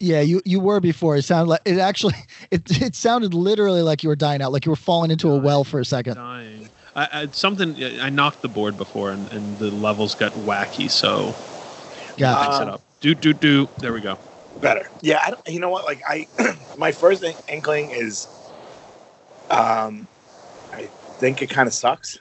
yeah, 0.00 0.20
you 0.20 0.42
you 0.44 0.58
were 0.58 0.80
before. 0.80 1.16
It 1.16 1.22
sounded 1.22 1.48
like 1.50 1.60
it 1.64 1.78
actually. 1.78 2.14
It 2.50 2.82
it 2.82 2.96
sounded 2.96 3.34
literally 3.34 3.82
like 3.82 4.02
you 4.02 4.08
were 4.08 4.16
dying 4.16 4.42
out, 4.42 4.50
like 4.52 4.64
you 4.64 4.70
were 4.72 4.76
falling 4.76 5.12
into 5.12 5.30
a 5.30 5.36
well 5.36 5.62
for 5.62 5.78
a 5.78 5.84
second. 5.84 6.14
Dying. 6.14 6.57
I, 6.98 7.08
I, 7.12 7.28
something 7.32 7.76
I 8.00 8.10
knocked 8.10 8.42
the 8.42 8.48
board 8.48 8.76
before, 8.76 9.10
and, 9.12 9.32
and 9.32 9.56
the 9.58 9.70
levels 9.70 10.14
got 10.14 10.32
wacky. 10.34 10.90
So 10.90 11.34
Yeah, 12.16 12.34
fix 12.44 12.58
Uh, 12.58 12.62
it 12.62 12.68
up. 12.68 12.82
Do 13.00 13.14
do 13.14 13.32
do. 13.32 13.68
There 13.78 13.92
we 13.92 14.00
go. 14.00 14.18
Better. 14.60 14.90
Yeah, 15.00 15.20
I 15.24 15.30
don't, 15.30 15.40
you 15.46 15.60
know 15.60 15.70
what? 15.70 15.84
Like 15.84 16.02
I, 16.06 16.26
my 16.76 16.90
first 16.90 17.22
in- 17.22 17.36
inkling 17.48 17.90
is, 17.90 18.52
um, 19.50 20.08
I 20.72 20.90
think 21.20 21.40
it 21.40 21.50
kind 21.50 21.68
of 21.68 21.74
sucks. 21.74 22.18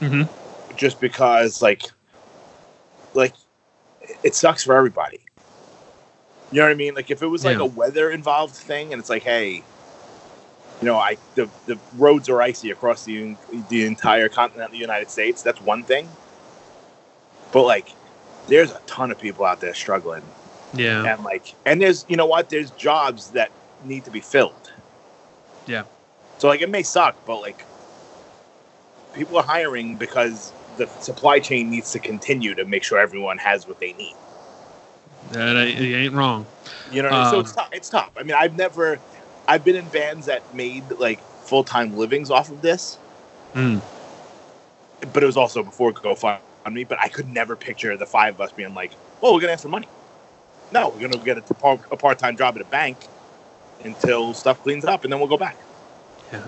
Mm-hmm. 0.00 0.22
just 0.74 0.98
because 0.98 1.62
like 1.62 1.82
like 3.14 3.34
it 4.24 4.34
sucks 4.34 4.64
for 4.64 4.74
everybody 4.74 5.20
you 6.50 6.58
know 6.58 6.64
what 6.66 6.72
i 6.72 6.74
mean 6.74 6.94
like 6.94 7.10
if 7.10 7.22
it 7.22 7.26
was 7.28 7.44
like 7.44 7.58
Yeah. 7.58 7.62
a 7.62 7.66
weather 7.66 8.10
involved 8.10 8.56
thing 8.56 8.92
and 8.92 8.98
it's 8.98 9.08
like 9.10 9.22
hey 9.22 9.68
you 10.82 10.88
know 10.88 10.96
i 10.98 11.16
the, 11.36 11.48
the 11.66 11.78
roads 11.96 12.28
are 12.28 12.42
icy 12.42 12.70
across 12.70 13.04
the 13.04 13.36
the 13.68 13.86
entire 13.86 14.28
continent 14.28 14.66
of 14.66 14.72
the 14.72 14.78
united 14.78 15.08
states 15.08 15.42
that's 15.42 15.60
one 15.60 15.82
thing 15.84 16.08
but 17.52 17.62
like 17.62 17.88
there's 18.48 18.72
a 18.72 18.80
ton 18.86 19.10
of 19.10 19.18
people 19.18 19.44
out 19.44 19.60
there 19.60 19.74
struggling 19.74 20.22
Yeah. 20.74 21.04
and 21.14 21.22
like 21.24 21.54
and 21.64 21.80
there's 21.80 22.04
you 22.08 22.16
know 22.16 22.26
what 22.26 22.50
there's 22.50 22.70
jobs 22.72 23.30
that 23.30 23.50
need 23.84 24.04
to 24.04 24.10
be 24.10 24.20
filled 24.20 24.72
Yeah. 25.66 25.84
so 26.38 26.48
like 26.48 26.60
it 26.62 26.70
may 26.70 26.82
suck 26.82 27.14
but 27.26 27.40
like 27.40 27.64
people 29.14 29.36
are 29.38 29.44
hiring 29.44 29.94
because 29.96 30.52
the 30.78 30.86
supply 31.00 31.38
chain 31.38 31.70
needs 31.70 31.92
to 31.92 31.98
continue 31.98 32.54
to 32.54 32.64
make 32.64 32.82
sure 32.82 32.98
everyone 32.98 33.38
has 33.38 33.68
what 33.68 33.78
they 33.78 33.92
need 33.92 34.14
That 35.32 35.56
ain't, 35.56 35.78
it 35.78 35.94
ain't 35.94 36.14
wrong. 36.14 36.46
you 36.90 37.02
know 37.02 37.10
what 37.10 37.14
I 37.18 37.22
mean? 37.22 37.30
so 37.30 37.36
Um, 37.38 37.40
it's 37.44 37.52
tough 37.52 37.68
it's 37.72 37.88
tough 37.90 38.10
i 38.16 38.22
mean 38.22 38.34
i've 38.34 38.56
never 38.56 38.98
i've 39.48 39.64
been 39.64 39.76
in 39.76 39.86
bands 39.88 40.26
that 40.26 40.42
made 40.54 40.84
like 40.98 41.20
full-time 41.44 41.96
livings 41.96 42.30
off 42.30 42.50
of 42.50 42.62
this 42.62 42.98
Mm. 43.54 43.82
but 45.12 45.22
it 45.22 45.26
was 45.26 45.36
also 45.36 45.62
before 45.62 45.92
GoFundMe. 45.92 46.88
But 46.88 46.98
I 47.00 47.08
could 47.08 47.28
never 47.28 47.54
picture 47.54 47.94
the 47.98 48.06
five 48.06 48.34
of 48.36 48.40
us 48.40 48.50
being 48.52 48.72
like, 48.72 48.92
"Well, 49.20 49.34
we're 49.34 49.40
gonna 49.40 49.52
have 49.52 49.60
some 49.60 49.72
money." 49.72 49.88
No, 50.70 50.88
we're 50.88 51.06
gonna 51.08 51.22
get 51.22 51.36
a, 51.36 51.42
par- 51.54 51.80
a 51.90 51.96
part-time 51.98 52.36
job 52.38 52.56
at 52.56 52.62
a 52.62 52.64
bank 52.66 52.96
until 53.84 54.32
stuff 54.32 54.62
cleans 54.62 54.86
up, 54.86 55.04
and 55.04 55.12
then 55.12 55.20
we'll 55.20 55.28
go 55.28 55.36
back. 55.36 55.56
Yeah. 56.32 56.40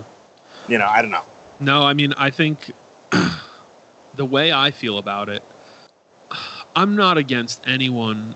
You 0.68 0.78
know, 0.78 0.87
I 0.87 1.02
don't 1.02 1.11
know. 1.11 1.24
No, 1.61 1.83
I 1.83 1.92
mean, 1.92 2.14
I 2.16 2.30
think 2.30 2.70
the 4.14 4.24
way 4.24 4.50
I 4.50 4.70
feel 4.70 4.96
about 4.96 5.28
it, 5.28 5.42
I'm 6.74 6.96
not 6.96 7.18
against 7.18 7.66
anyone. 7.66 8.35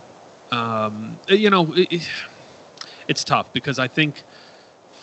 Um, 0.51 1.19
you 1.29 1.49
know, 1.49 1.73
it- 1.75 2.07
it's 3.09 3.25
tough 3.25 3.51
because 3.55 3.79
I 3.79 3.89
think 3.89 4.23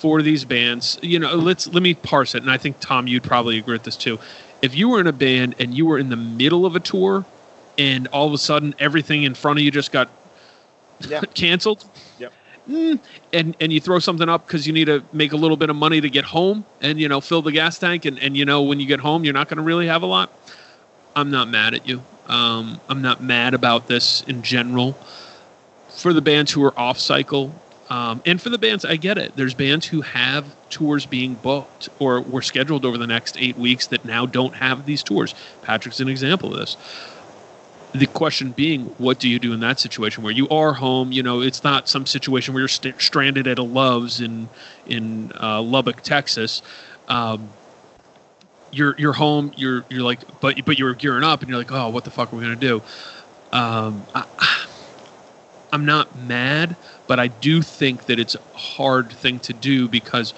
for 0.06 0.22
these 0.22 0.46
bands, 0.46 1.00
you 1.02 1.18
know, 1.18 1.34
let's 1.34 1.65
let 1.65 1.82
me 1.82 1.96
parse 1.96 2.36
it, 2.36 2.44
and 2.44 2.52
I 2.52 2.58
think 2.60 2.80
Tom, 2.80 3.08
you'd 3.08 3.24
probably 3.24 3.58
agree 3.58 3.74
with 3.74 3.86
this 3.86 3.96
too. 3.98 4.20
If 4.62 4.76
you 4.76 4.88
were 4.88 5.00
in 5.00 5.08
a 5.08 5.12
band 5.12 5.56
and 5.58 5.74
you 5.74 5.88
were 5.88 5.98
in 5.98 6.10
the 6.10 6.15
middle 6.15 6.63
of 6.63 6.76
a 6.76 6.80
tour, 6.80 7.26
and 7.80 8.06
all 8.10 8.28
of 8.28 8.34
a 8.34 8.38
sudden 8.38 8.76
everything 8.78 9.24
in 9.24 9.34
front 9.34 9.58
of 9.58 9.65
you 9.65 9.72
just 9.72 9.91
got 9.91 10.08
Yeah. 11.10 11.22
canceled, 11.34 11.86
Yep. 12.20 12.34
Mm, 12.70 13.00
and 13.34 13.56
and 13.60 13.74
you 13.74 13.82
throw 13.82 13.98
something 13.98 14.30
up 14.30 14.46
because 14.46 14.68
you 14.68 14.74
need 14.74 14.86
to 14.86 15.04
make 15.12 15.34
a 15.34 15.38
little 15.38 15.58
bit 15.58 15.72
of 15.72 15.76
money 15.76 16.00
to 16.02 16.10
get 16.10 16.26
home 16.26 16.63
and 16.82 17.00
you 17.00 17.10
know 17.10 17.20
fill 17.20 17.41
the 17.41 17.52
gas 17.52 17.80
tank 17.80 18.06
and, 18.06 18.20
and 18.20 18.38
you 18.38 18.46
know 18.46 18.62
when 18.62 18.80
you 18.80 18.86
get 18.86 19.00
home 19.00 19.24
you're 19.26 19.34
not 19.34 19.50
going 19.50 19.58
to 19.58 19.63
really 19.63 19.88
have 19.88 20.04
a 20.04 20.06
lot 20.06 20.30
i'm 21.15 21.32
not 21.32 21.48
mad 21.48 21.74
at 21.74 21.88
you 21.88 22.04
um, 22.28 22.80
i'm 22.89 23.02
not 23.02 23.22
mad 23.24 23.56
about 23.56 23.88
this 23.88 24.22
in 24.28 24.44
general 24.44 24.96
for 25.89 26.13
the 26.13 26.22
bands 26.22 26.52
who 26.52 26.63
are 26.63 26.80
off 26.80 27.00
cycle 27.00 27.52
um, 27.89 28.21
and 28.26 28.41
for 28.41 28.50
the 28.50 28.58
bands 28.58 28.86
i 28.86 28.95
get 28.95 29.17
it 29.17 29.36
there's 29.36 29.54
bands 29.54 29.86
who 29.86 30.02
have 30.02 30.45
tours 30.69 31.06
being 31.06 31.36
booked 31.36 31.89
or 32.00 32.21
were 32.21 32.41
scheduled 32.41 32.86
over 32.86 32.98
the 32.98 33.08
next 33.08 33.38
eight 33.38 33.58
weeks 33.58 33.88
that 33.88 34.04
now 34.06 34.26
don't 34.26 34.56
have 34.56 34.86
these 34.86 35.04
tours 35.04 35.36
patrick's 35.62 36.00
an 36.00 36.08
example 36.08 36.54
of 36.54 36.60
this 36.60 36.78
the 37.95 38.08
question 38.08 38.52
being, 38.52 38.86
what 38.98 39.19
do 39.19 39.30
you 39.30 39.39
do 39.39 39.54
in 39.54 39.62
that 39.62 39.80
situation 39.80 40.24
where 40.24 40.34
you 40.34 40.48
are 40.50 40.74
home? 40.74 41.12
You 41.12 41.24
know, 41.24 41.41
it's 41.41 41.63
not 41.63 41.88
some 41.88 42.06
situation 42.06 42.54
where 42.54 42.62
you're 42.62 42.67
st- 42.67 43.02
stranded 43.02 43.48
at 43.48 43.58
a 43.58 43.63
Love's 43.63 44.19
in 44.19 44.50
in 44.86 45.32
uh, 45.41 45.62
Lubbock, 45.62 46.02
Texas. 46.02 46.62
Um, 47.08 47.50
you're 48.71 48.95
you're 48.98 49.13
home. 49.13 49.54
You're 49.56 49.86
you're 49.89 50.04
like, 50.04 50.19
but 50.41 50.63
but 50.65 50.78
you're 50.78 50.93
gearing 50.93 51.24
up, 51.24 51.41
and 51.41 51.50
you're 51.50 51.58
like, 51.58 51.71
oh, 51.71 51.89
what 51.89 52.04
the 52.04 52.12
fuck 52.12 52.34
are 52.34 52.36
we 52.36 52.43
gonna 52.43 52.56
do? 52.56 52.82
Um, 53.52 54.06
I, 54.13 54.26
I'm 55.76 55.86
not 55.86 56.16
mad, 56.16 56.74
but 57.06 57.20
I 57.20 57.28
do 57.28 57.62
think 57.62 58.06
that 58.06 58.18
it's 58.18 58.36
a 58.36 58.58
hard 58.58 59.12
thing 59.12 59.40
to 59.40 59.52
do 59.52 59.90
because 59.90 60.34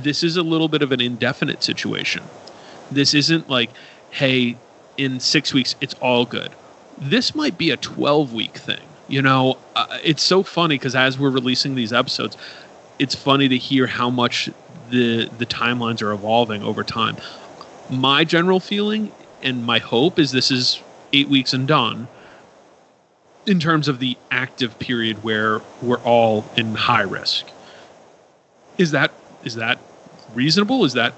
this 0.00 0.22
is 0.22 0.36
a 0.36 0.44
little 0.44 0.68
bit 0.68 0.80
of 0.80 0.92
an 0.92 1.00
indefinite 1.00 1.64
situation. 1.64 2.22
This 2.92 3.12
isn't 3.12 3.50
like, 3.50 3.70
hey, 4.10 4.54
in 4.96 5.18
six 5.18 5.52
weeks 5.52 5.74
it's 5.80 5.94
all 5.94 6.24
good. 6.24 6.50
This 6.98 7.34
might 7.34 7.58
be 7.58 7.70
a 7.72 7.76
12 7.76 8.32
week 8.32 8.56
thing. 8.58 8.78
You 9.08 9.22
know, 9.22 9.58
uh, 9.74 9.98
it's 10.04 10.22
so 10.22 10.44
funny 10.44 10.76
because 10.76 10.94
as 10.94 11.18
we're 11.18 11.30
releasing 11.30 11.74
these 11.74 11.92
episodes, 11.92 12.36
it's 13.00 13.16
funny 13.16 13.48
to 13.48 13.58
hear 13.58 13.88
how 13.88 14.08
much 14.08 14.48
the 14.90 15.28
the 15.36 15.46
timelines 15.46 16.00
are 16.00 16.12
evolving 16.12 16.62
over 16.62 16.84
time. 16.84 17.16
My 17.90 18.22
general 18.22 18.60
feeling 18.60 19.10
and 19.42 19.64
my 19.64 19.80
hope 19.80 20.20
is 20.20 20.30
this 20.30 20.52
is 20.52 20.80
eight 21.12 21.28
weeks 21.28 21.52
and 21.52 21.66
done 21.66 22.06
in 23.46 23.60
terms 23.60 23.88
of 23.88 24.00
the 24.00 24.16
active 24.30 24.78
period 24.78 25.22
where 25.22 25.60
we're 25.80 26.00
all 26.00 26.44
in 26.56 26.74
high 26.74 27.02
risk. 27.02 27.46
Is 28.76 28.90
that 28.90 29.12
is 29.44 29.54
that 29.54 29.78
reasonable? 30.34 30.84
Is 30.84 30.94
that 30.94 31.14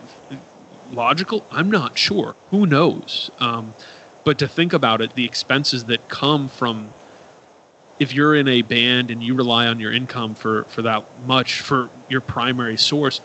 logical? 0.93 1.45
I'm 1.51 1.71
not 1.71 1.97
sure. 1.97 2.37
Who 2.51 2.67
knows? 2.67 3.31
Um, 3.39 3.75
but 4.25 4.39
to 4.39 4.49
think 4.49 4.73
about 4.73 5.01
it, 5.01 5.15
the 5.15 5.25
expenses 5.25 5.85
that 5.87 6.09
come 6.09 6.49
from 6.49 6.93
if 7.99 8.13
you're 8.13 8.35
in 8.35 8.47
a 8.47 8.63
band 8.63 9.11
and 9.11 9.23
you 9.23 9.35
rely 9.35 9.67
on 9.67 9.81
your 9.81 9.93
income 9.93 10.35
for 10.35 10.65
for 10.65 10.83
that 10.83 11.05
much 11.27 11.61
for 11.63 11.89
your 12.09 12.21
primary 12.21 12.77
source, 12.77 13.21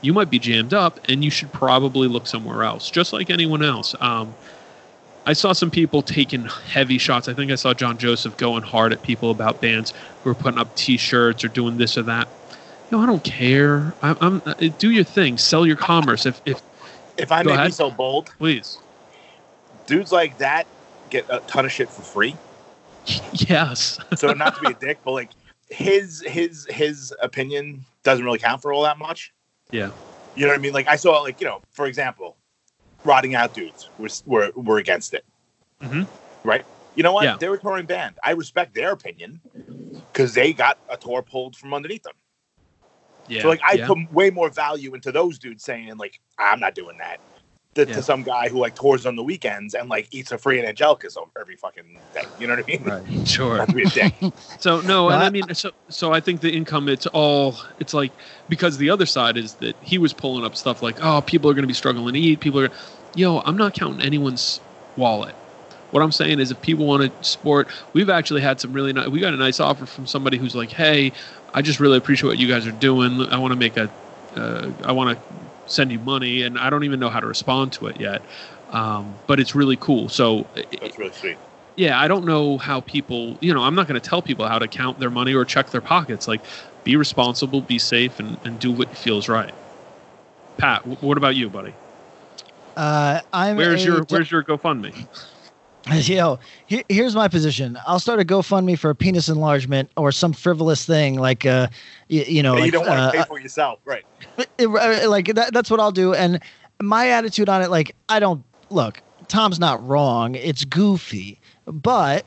you 0.00 0.12
might 0.12 0.30
be 0.30 0.38
jammed 0.38 0.74
up, 0.74 1.00
and 1.08 1.24
you 1.24 1.30
should 1.30 1.52
probably 1.52 2.08
look 2.08 2.26
somewhere 2.26 2.62
else, 2.62 2.90
just 2.90 3.12
like 3.12 3.30
anyone 3.30 3.62
else. 3.62 3.94
Um, 4.00 4.34
I 5.28 5.34
saw 5.34 5.52
some 5.52 5.70
people 5.70 6.00
taking 6.00 6.46
heavy 6.46 6.96
shots. 6.96 7.28
I 7.28 7.34
think 7.34 7.52
I 7.52 7.54
saw 7.54 7.74
John 7.74 7.98
Joseph 7.98 8.34
going 8.38 8.62
hard 8.62 8.94
at 8.94 9.02
people 9.02 9.30
about 9.30 9.60
bands 9.60 9.92
who 10.24 10.30
are 10.30 10.34
putting 10.34 10.58
up 10.58 10.74
T-shirts 10.74 11.44
or 11.44 11.48
doing 11.48 11.76
this 11.76 11.98
or 11.98 12.02
that. 12.04 12.26
No, 12.90 13.00
I 13.00 13.04
don't 13.04 13.22
care. 13.22 13.94
I'm, 14.00 14.16
I'm 14.22 14.42
uh, 14.46 14.54
do 14.78 14.90
your 14.90 15.04
thing. 15.04 15.36
Sell 15.36 15.66
your 15.66 15.76
commerce. 15.76 16.24
If 16.24 16.40
if 16.46 16.62
If 17.18 17.30
I 17.30 17.42
may 17.42 17.66
be 17.66 17.70
so 17.70 17.90
bold, 17.90 18.32
please, 18.38 18.78
dudes 19.86 20.12
like 20.12 20.38
that 20.38 20.66
get 21.10 21.26
a 21.28 21.40
ton 21.40 21.66
of 21.66 21.72
shit 21.72 21.90
for 21.90 22.00
free. 22.00 22.34
yes, 23.32 24.00
So 24.16 24.32
not 24.32 24.54
to 24.54 24.60
be 24.62 24.70
a 24.72 24.74
dick, 24.74 25.00
but 25.04 25.12
like 25.12 25.32
his 25.68 26.24
his 26.26 26.66
his 26.70 27.14
opinion 27.20 27.84
doesn't 28.02 28.24
really 28.24 28.38
count 28.38 28.62
for 28.62 28.72
all 28.72 28.84
that 28.84 28.96
much. 28.96 29.34
yeah, 29.72 29.90
You 30.36 30.46
know 30.46 30.52
what 30.52 30.58
I 30.58 30.62
mean? 30.62 30.72
Like 30.72 30.88
I 30.88 30.96
saw, 30.96 31.20
like 31.20 31.38
you 31.38 31.46
know, 31.46 31.60
for 31.72 31.84
example, 31.84 32.37
rotting 33.08 33.34
out 33.34 33.54
dudes 33.54 33.88
were 33.98 34.08
were, 34.26 34.50
were 34.54 34.78
against 34.78 35.14
it. 35.14 35.24
Mhm. 35.82 36.06
Right? 36.44 36.64
You 36.94 37.02
know 37.02 37.12
what? 37.12 37.24
Yeah. 37.24 37.36
They're 37.40 37.54
a 37.54 37.58
touring 37.58 37.86
band. 37.86 38.16
I 38.22 38.32
respect 38.32 38.74
their 38.74 38.92
opinion 38.92 39.40
because 40.12 40.34
they 40.34 40.52
got 40.52 40.78
a 40.88 40.96
tour 40.96 41.22
pulled 41.22 41.56
from 41.56 41.72
underneath 41.74 42.02
them. 42.04 42.14
yeah. 43.28 43.42
so 43.42 43.48
like 43.48 43.60
I 43.66 43.74
yeah. 43.74 43.86
put 43.86 43.98
way 44.12 44.30
more 44.30 44.50
value 44.50 44.94
into 44.94 45.12
those 45.12 45.38
dudes 45.38 45.62
saying 45.64 45.96
like 45.96 46.20
I'm 46.38 46.60
not 46.60 46.74
doing 46.74 46.98
that. 46.98 47.18
To, 47.74 47.86
Yeah. 47.86 47.94
to 47.96 48.02
some 48.02 48.22
guy 48.24 48.48
who 48.48 48.58
like 48.58 48.74
tours 48.74 49.06
on 49.06 49.14
the 49.14 49.22
weekends 49.22 49.74
and 49.74 49.88
like 49.88 50.08
eats 50.10 50.32
a 50.32 50.38
free 50.38 50.58
and 50.58 50.66
Angelicus 50.76 51.16
every 51.38 51.54
fucking 51.54 52.00
day. 52.14 52.22
You 52.40 52.46
know 52.48 52.56
what 52.56 52.64
I 52.64 52.66
mean? 52.66 52.82
right, 52.82 53.28
sure. 53.28 53.58
Not 53.58 53.68
to 53.68 53.74
be 53.74 53.82
a 53.84 53.90
dick. 53.90 54.14
So 54.58 54.80
no, 54.80 55.10
and 55.10 55.22
I 55.22 55.26
I- 55.26 55.30
mean, 55.30 55.54
so 55.54 55.70
so 55.88 56.12
I 56.12 56.18
think 56.18 56.40
the 56.40 56.50
income, 56.50 56.88
it's 56.88 57.06
all, 57.06 57.54
it's 57.78 57.94
like 57.94 58.10
because 58.48 58.78
the 58.78 58.90
other 58.90 59.06
side 59.06 59.36
is 59.36 59.54
that 59.56 59.76
he 59.82 59.98
was 59.98 60.12
pulling 60.12 60.44
up 60.44 60.56
stuff 60.56 60.82
like, 60.82 60.96
oh, 61.04 61.20
people 61.20 61.48
are 61.50 61.54
going 61.54 61.62
to 61.68 61.68
be 61.68 61.74
struggling 61.74 62.14
to 62.14 62.18
eat. 62.20 62.40
People 62.40 62.60
are, 62.62 62.70
yo, 63.14 63.40
I'm 63.40 63.56
not 63.56 63.74
counting 63.74 64.04
anyone's 64.04 64.60
wallet. 64.96 65.34
What 65.90 66.02
I'm 66.02 66.12
saying 66.12 66.38
is, 66.38 66.50
if 66.50 66.60
people 66.60 66.86
want 66.86 67.02
to 67.02 67.24
sport, 67.24 67.68
we've 67.94 68.10
actually 68.10 68.42
had 68.42 68.60
some 68.60 68.72
really 68.72 68.92
nice. 68.92 69.08
We 69.08 69.20
got 69.20 69.32
a 69.32 69.38
nice 69.38 69.58
offer 69.58 69.86
from 69.86 70.06
somebody 70.06 70.36
who's 70.36 70.54
like, 70.54 70.70
hey, 70.70 71.12
I 71.54 71.62
just 71.62 71.80
really 71.80 71.96
appreciate 71.96 72.28
what 72.28 72.38
you 72.38 72.46
guys 72.46 72.66
are 72.66 72.72
doing. 72.72 73.22
I 73.30 73.38
want 73.38 73.52
to 73.52 73.56
make 73.56 73.76
a, 73.76 73.90
uh, 74.36 74.70
I 74.84 74.92
want 74.92 75.16
to 75.18 75.72
send 75.72 75.90
you 75.90 75.98
money, 76.00 76.42
and 76.42 76.58
I 76.58 76.68
don't 76.68 76.84
even 76.84 77.00
know 77.00 77.08
how 77.08 77.20
to 77.20 77.26
respond 77.26 77.72
to 77.74 77.86
it 77.86 77.98
yet. 78.00 78.20
Um, 78.70 79.14
but 79.26 79.40
it's 79.40 79.54
really 79.54 79.76
cool. 79.76 80.10
So 80.10 80.46
That's 80.80 80.98
really 80.98 81.12
sweet. 81.12 81.38
yeah, 81.76 81.98
I 81.98 82.06
don't 82.06 82.26
know 82.26 82.58
how 82.58 82.80
people, 82.80 83.38
you 83.40 83.54
know, 83.54 83.62
I'm 83.62 83.74
not 83.74 83.88
going 83.88 83.98
to 83.98 84.06
tell 84.06 84.20
people 84.20 84.46
how 84.46 84.58
to 84.58 84.68
count 84.68 84.98
their 85.00 85.10
money 85.10 85.32
or 85.32 85.46
check 85.46 85.70
their 85.70 85.80
pockets. 85.80 86.28
Like, 86.28 86.42
be 86.84 86.96
responsible, 86.96 87.62
be 87.62 87.78
safe, 87.78 88.20
and, 88.20 88.36
and 88.44 88.58
do 88.58 88.72
what 88.72 88.88
feels 88.88 89.26
right. 89.26 89.54
Pat, 90.58 90.86
what 91.02 91.16
about 91.16 91.34
you, 91.36 91.48
buddy? 91.48 91.72
Uh, 92.78 93.20
I'm 93.32 93.56
Where's 93.56 93.82
a- 93.82 93.86
your 93.86 94.04
Where's 94.08 94.30
your 94.30 94.44
GoFundMe? 94.44 94.94
Yo, 96.08 96.38
he- 96.66 96.84
here's 96.88 97.16
my 97.16 97.26
position. 97.26 97.76
I'll 97.86 97.98
start 97.98 98.20
a 98.20 98.24
GoFundMe 98.24 98.78
for 98.78 98.90
a 98.90 98.94
penis 98.94 99.28
enlargement 99.28 99.90
or 99.96 100.12
some 100.12 100.32
frivolous 100.32 100.84
thing 100.86 101.18
like, 101.18 101.44
uh, 101.44 101.68
you, 102.08 102.22
you 102.22 102.42
know, 102.42 102.54
That 102.54 102.60
like, 102.60 102.66
you 102.66 102.72
don't 102.72 102.86
want 102.86 102.98
to 103.12 103.18
uh, 103.18 103.22
pay 103.22 103.28
for 103.28 103.40
yourself, 103.40 103.80
right? 103.84 104.04
it- 104.58 104.66
uh, 104.68 105.10
like 105.10 105.34
that, 105.34 105.52
that's 105.52 105.70
what 105.70 105.80
I'll 105.80 105.90
do. 105.92 106.14
And 106.14 106.40
my 106.80 107.08
attitude 107.10 107.48
on 107.48 107.62
it, 107.62 107.70
like, 107.70 107.96
I 108.08 108.20
don't 108.20 108.44
look. 108.70 109.02
Tom's 109.26 109.58
not 109.58 109.84
wrong. 109.86 110.36
It's 110.36 110.64
goofy, 110.64 111.40
but 111.66 112.24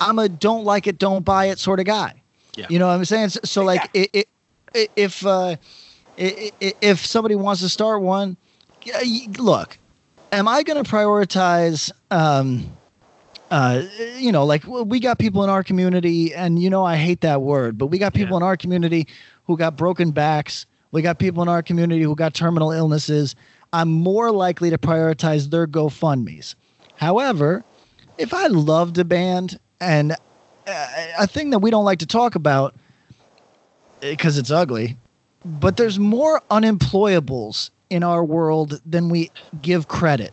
I'm 0.00 0.18
a 0.18 0.28
don't 0.30 0.64
like 0.64 0.86
it, 0.86 0.98
don't 0.98 1.24
buy 1.26 1.46
it 1.46 1.58
sort 1.58 1.78
of 1.78 1.84
guy. 1.86 2.22
Yeah. 2.54 2.66
You 2.70 2.78
know 2.78 2.86
what 2.86 2.94
I'm 2.94 3.04
saying? 3.04 3.28
So, 3.30 3.40
so 3.44 3.64
like, 3.64 3.90
it, 3.92 4.26
it, 4.74 4.90
if 4.96 5.26
uh, 5.26 5.56
i- 6.18 6.52
i- 6.62 6.74
if 6.80 7.04
somebody 7.04 7.34
wants 7.34 7.60
to 7.60 7.68
start 7.68 8.00
one, 8.00 8.30
yeah, 8.30 8.36
y- 8.36 8.36
look, 9.38 9.78
am 10.32 10.48
I 10.48 10.62
going 10.62 10.82
to 10.82 10.88
prioritize? 10.90 11.90
Um, 12.10 12.76
uh, 13.50 13.82
you 14.16 14.32
know, 14.32 14.44
like 14.44 14.64
we 14.66 14.98
got 14.98 15.18
people 15.18 15.44
in 15.44 15.50
our 15.50 15.62
community, 15.62 16.34
and 16.34 16.60
you 16.60 16.68
know, 16.68 16.84
I 16.84 16.96
hate 16.96 17.20
that 17.20 17.42
word, 17.42 17.78
but 17.78 17.86
we 17.86 17.98
got 17.98 18.12
people 18.12 18.32
Yeah. 18.32 18.38
in 18.38 18.42
our 18.42 18.56
community 18.56 19.06
who 19.44 19.56
got 19.56 19.76
broken 19.76 20.10
backs. 20.10 20.66
We 20.90 21.02
got 21.02 21.18
people 21.18 21.42
in 21.42 21.48
our 21.48 21.62
community 21.62 22.02
who 22.02 22.14
got 22.16 22.34
terminal 22.34 22.72
illnesses. 22.72 23.34
I'm 23.72 23.90
more 23.90 24.32
likely 24.32 24.70
to 24.70 24.78
prioritize 24.78 25.50
their 25.50 25.66
GoFundMe's. 25.66 26.56
However, 26.96 27.64
if 28.18 28.32
I 28.32 28.46
loved 28.46 28.98
a 28.98 29.04
band 29.04 29.58
and 29.80 30.12
uh, 30.66 30.86
a 31.18 31.26
thing 31.26 31.50
that 31.50 31.58
we 31.58 31.70
don't 31.70 31.84
like 31.84 31.98
to 32.00 32.06
talk 32.06 32.34
about 32.34 32.74
because 34.00 34.38
it's 34.38 34.50
ugly, 34.50 34.96
but 35.44 35.76
there's 35.76 35.98
more 35.98 36.40
unemployables 36.50 37.70
in 37.90 38.02
our 38.02 38.24
world 38.24 38.80
than 38.84 39.08
we 39.08 39.30
give 39.62 39.88
credit. 39.88 40.32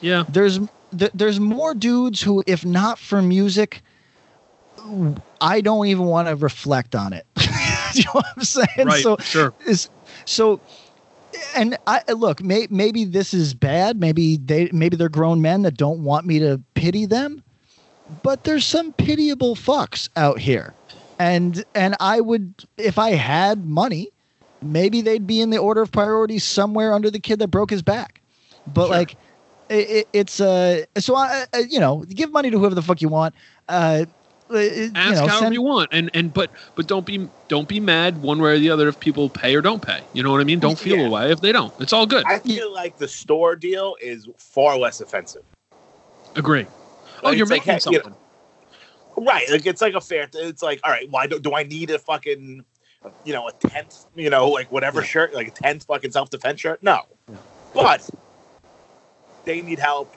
Yeah, 0.00 0.24
there's 0.28 0.58
th- 0.96 1.12
there's 1.14 1.40
more 1.40 1.74
dudes 1.74 2.20
who 2.20 2.42
if 2.46 2.64
not 2.64 2.98
for 2.98 3.22
music 3.22 3.82
i 5.40 5.60
don't 5.60 5.86
even 5.86 6.04
want 6.06 6.28
to 6.28 6.36
reflect 6.36 6.94
on 6.94 7.12
it. 7.12 7.26
You 7.94 8.02
know 8.06 8.10
what 8.14 8.26
i'm 8.36 8.42
saying? 8.42 8.86
Right. 8.86 9.02
so 9.04 9.16
sure. 9.18 9.54
is 9.68 9.88
so 10.24 10.58
and 11.54 11.78
i 11.86 12.02
look 12.12 12.42
may, 12.42 12.66
maybe 12.68 13.04
this 13.04 13.32
is 13.32 13.54
bad. 13.54 14.00
Maybe 14.00 14.36
they 14.36 14.68
maybe 14.72 14.96
they're 14.96 15.08
grown 15.08 15.40
men 15.40 15.62
that 15.62 15.76
don't 15.76 16.02
want 16.02 16.26
me 16.26 16.40
to 16.40 16.60
pity 16.74 17.06
them. 17.06 17.40
But 18.24 18.42
there's 18.42 18.66
some 18.66 18.92
pitiable 18.94 19.54
fucks 19.54 20.08
out 20.16 20.40
here. 20.40 20.74
And 21.20 21.64
and 21.76 21.94
i 22.00 22.20
would 22.20 22.64
if 22.78 22.98
i 22.98 23.10
had 23.10 23.64
money 23.64 24.10
maybe 24.64 25.00
they'd 25.00 25.26
be 25.26 25.40
in 25.40 25.50
the 25.50 25.58
order 25.58 25.82
of 25.82 25.92
priority 25.92 26.38
somewhere 26.38 26.92
under 26.92 27.10
the 27.10 27.20
kid 27.20 27.38
that 27.38 27.48
broke 27.48 27.70
his 27.70 27.82
back 27.82 28.20
but 28.66 28.86
Sure. 28.86 28.96
like 28.96 29.16
it, 29.68 29.90
it, 29.90 30.08
it's 30.12 30.40
uh 30.40 30.84
so 30.98 31.14
i 31.16 31.44
uh, 31.52 31.58
you 31.68 31.78
know 31.80 32.04
give 32.08 32.32
money 32.32 32.50
to 32.50 32.58
whoever 32.58 32.74
the 32.74 32.82
fuck 32.82 33.00
you 33.02 33.08
want 33.08 33.34
uh 33.68 34.04
uh, 34.50 34.58
you 34.58 34.90
Ask 34.94 35.14
know, 35.22 35.26
however 35.26 35.38
send- 35.38 35.54
you 35.54 35.62
want, 35.62 35.88
and 35.90 36.10
and 36.12 36.32
but 36.32 36.50
but 36.74 36.86
don't 36.86 37.06
be 37.06 37.28
don't 37.48 37.66
be 37.66 37.80
mad 37.80 38.20
one 38.20 38.42
way 38.42 38.52
or 38.52 38.58
the 38.58 38.68
other 38.68 38.88
if 38.88 39.00
people 39.00 39.30
pay 39.30 39.54
or 39.56 39.62
don't 39.62 39.80
pay. 39.80 40.00
You 40.12 40.22
know 40.22 40.30
what 40.30 40.42
I 40.42 40.44
mean? 40.44 40.60
Don't 40.60 40.78
feel 40.78 40.98
Yeah. 40.98 41.06
a 41.06 41.10
way 41.10 41.32
if 41.32 41.40
they 41.40 41.50
don't. 41.50 41.72
It's 41.80 41.94
all 41.94 42.04
good. 42.04 42.24
I 42.26 42.40
feel 42.40 42.70
like 42.70 42.98
the 42.98 43.08
store 43.08 43.56
deal 43.56 43.96
is 44.02 44.28
far 44.36 44.76
less 44.76 45.00
offensive. 45.00 45.42
Agree. 46.36 46.66
Oh, 47.22 47.28
Like, 47.28 47.38
you're 47.38 47.44
it's 47.44 47.50
like, 47.52 47.66
making 47.66 47.92
you 47.92 47.98
know, 47.98 48.02
something. 48.04 48.14
Right. 49.16 49.50
Like 49.50 49.64
it's 49.64 49.80
like 49.80 49.94
a 49.94 50.00
fair. 50.00 50.28
It's 50.34 50.62
like, 50.62 50.78
all 50.84 50.90
right, 50.90 51.10
why 51.10 51.26
do, 51.26 51.40
do 51.40 51.54
I 51.54 51.62
need 51.62 51.90
a 51.90 51.98
fucking, 51.98 52.64
you 53.24 53.32
know, 53.32 53.48
a 53.48 53.52
tenth, 53.52 54.06
you 54.14 54.30
know, 54.30 54.48
like 54.48 54.70
whatever 54.72 55.00
Yeah. 55.00 55.06
shirt, 55.06 55.34
like 55.34 55.48
a 55.48 55.50
tenth 55.50 55.84
fucking 55.84 56.10
self 56.12 56.30
defense 56.30 56.60
shirt? 56.60 56.82
No. 56.82 57.02
But 57.74 58.08
they 59.44 59.60
need 59.62 59.78
help. 59.78 60.14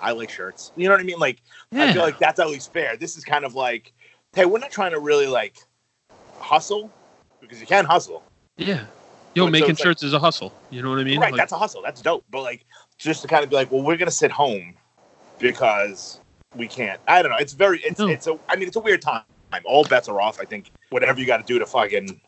I 0.00 0.12
like 0.12 0.30
shirts. 0.30 0.72
You 0.76 0.88
know 0.88 0.94
what 0.94 1.00
I 1.00 1.04
mean? 1.04 1.18
Like 1.18 1.40
I 1.72 1.92
feel 1.92 2.02
like 2.02 2.18
that's 2.18 2.40
at 2.40 2.48
least 2.48 2.72
fair. 2.72 2.96
This 2.96 3.16
is 3.16 3.24
kind 3.24 3.44
of 3.44 3.54
like, 3.54 3.92
hey, 4.34 4.44
we're 4.44 4.58
not 4.58 4.70
trying 4.70 4.90
to 4.92 4.98
really 5.00 5.26
like 5.26 5.56
hustle 6.38 6.90
because 7.40 7.60
you 7.60 7.66
can't 7.66 7.86
hustle. 7.86 8.22
yeah. 8.56 8.86
Yo, 9.36 9.46
So 9.46 9.50
making 9.50 9.70
like- 9.70 9.78
shirts 9.78 10.02
is 10.04 10.12
a 10.12 10.18
hustle. 10.20 10.52
You 10.70 10.80
know 10.82 10.90
what 10.90 11.00
I 11.00 11.04
mean? 11.04 11.18
right. 11.20 11.32
Like, 11.32 11.38
that's 11.38 11.50
a 11.52 11.58
hustle. 11.58 11.82
That's 11.82 12.00
dope. 12.00 12.24
But 12.30 12.42
like, 12.42 12.64
just 12.98 13.22
to 13.22 13.28
kind 13.28 13.42
of 13.42 13.50
be 13.50 13.56
like, 13.56 13.70
well, 13.72 13.82
we're 13.82 13.96
gonna 13.96 14.10
sit 14.12 14.30
home 14.30 14.74
because 15.38 16.20
we 16.54 16.68
can't. 16.68 17.00
I 17.08 17.20
don't 17.22 17.30
know. 17.32 17.38
It's 17.38 17.52
very. 17.52 17.80
It's 17.80 17.98
No. 17.98 18.06
it's 18.08 18.26
a. 18.28 18.38
I 18.48 18.56
mean, 18.56 18.68
it's 18.68 18.76
a 18.76 18.80
weird 18.80 19.02
time. 19.02 19.22
All 19.64 19.84
bets 19.84 20.08
are 20.08 20.20
off. 20.20 20.40
I 20.40 20.44
think 20.44 20.70
whatever 20.90 21.20
you 21.20 21.26
got 21.26 21.36
to 21.38 21.44
do 21.44 21.58
to 21.60 21.66
fucking 21.66 22.20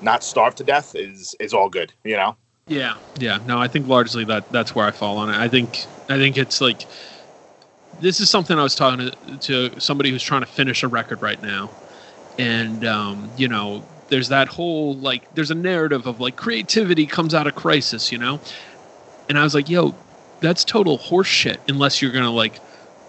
not 0.00 0.22
starve 0.22 0.54
to 0.56 0.64
death 0.64 0.94
is 0.94 1.34
is 1.40 1.54
all 1.54 1.68
good. 1.68 1.92
You 2.04 2.16
know. 2.16 2.36
Yeah, 2.66 2.96
yeah. 3.18 3.38
No, 3.46 3.58
I 3.58 3.68
think 3.68 3.86
largely 3.86 4.24
that 4.24 4.50
that's 4.52 4.74
where 4.74 4.86
I 4.86 4.90
fall 4.90 5.18
on 5.18 5.30
it. 5.30 5.36
I 5.36 5.48
think 5.48 5.86
I 6.08 6.16
think 6.16 6.36
it's 6.36 6.60
like 6.60 6.86
this 8.00 8.20
is 8.20 8.30
something 8.30 8.58
I 8.58 8.62
was 8.62 8.74
talking 8.74 9.10
to, 9.10 9.70
to 9.70 9.80
somebody 9.80 10.10
who's 10.10 10.22
trying 10.22 10.42
to 10.42 10.46
finish 10.46 10.82
a 10.82 10.88
record 10.88 11.22
right 11.22 11.40
now, 11.42 11.70
and 12.38 12.84
um, 12.84 13.30
you 13.36 13.48
know 13.48 13.82
there's 14.08 14.28
that 14.28 14.48
whole 14.48 14.94
like 14.94 15.22
there's 15.34 15.50
a 15.50 15.54
narrative 15.54 16.06
of 16.06 16.20
like 16.20 16.36
creativity 16.36 17.06
comes 17.06 17.34
out 17.34 17.46
of 17.46 17.54
crisis 17.54 18.10
you 18.10 18.18
know 18.18 18.40
and 19.28 19.38
i 19.38 19.42
was 19.42 19.54
like 19.54 19.68
yo 19.68 19.94
that's 20.40 20.64
total 20.64 20.98
horseshit 20.98 21.58
unless 21.68 22.00
you're 22.00 22.12
gonna 22.12 22.30
like 22.30 22.60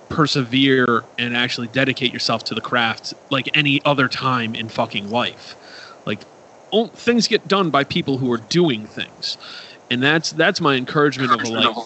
persevere 0.09 1.03
and 1.17 1.35
actually 1.35 1.67
dedicate 1.67 2.11
yourself 2.11 2.43
to 2.43 2.55
the 2.55 2.61
craft 2.61 3.13
like 3.29 3.49
any 3.55 3.81
other 3.85 4.07
time 4.07 4.55
in 4.55 4.67
fucking 4.67 5.09
life 5.09 5.55
like 6.05 6.19
things 6.95 7.27
get 7.27 7.47
done 7.47 7.69
by 7.71 7.83
people 7.83 8.17
who 8.17 8.31
are 8.31 8.37
doing 8.37 8.87
things. 8.87 9.37
And 9.91 10.03
that's 10.03 10.31
that's 10.31 10.61
my 10.61 10.75
encouragement 10.75 11.31
of 11.33 11.43
a 11.43 11.47
like 11.49 11.77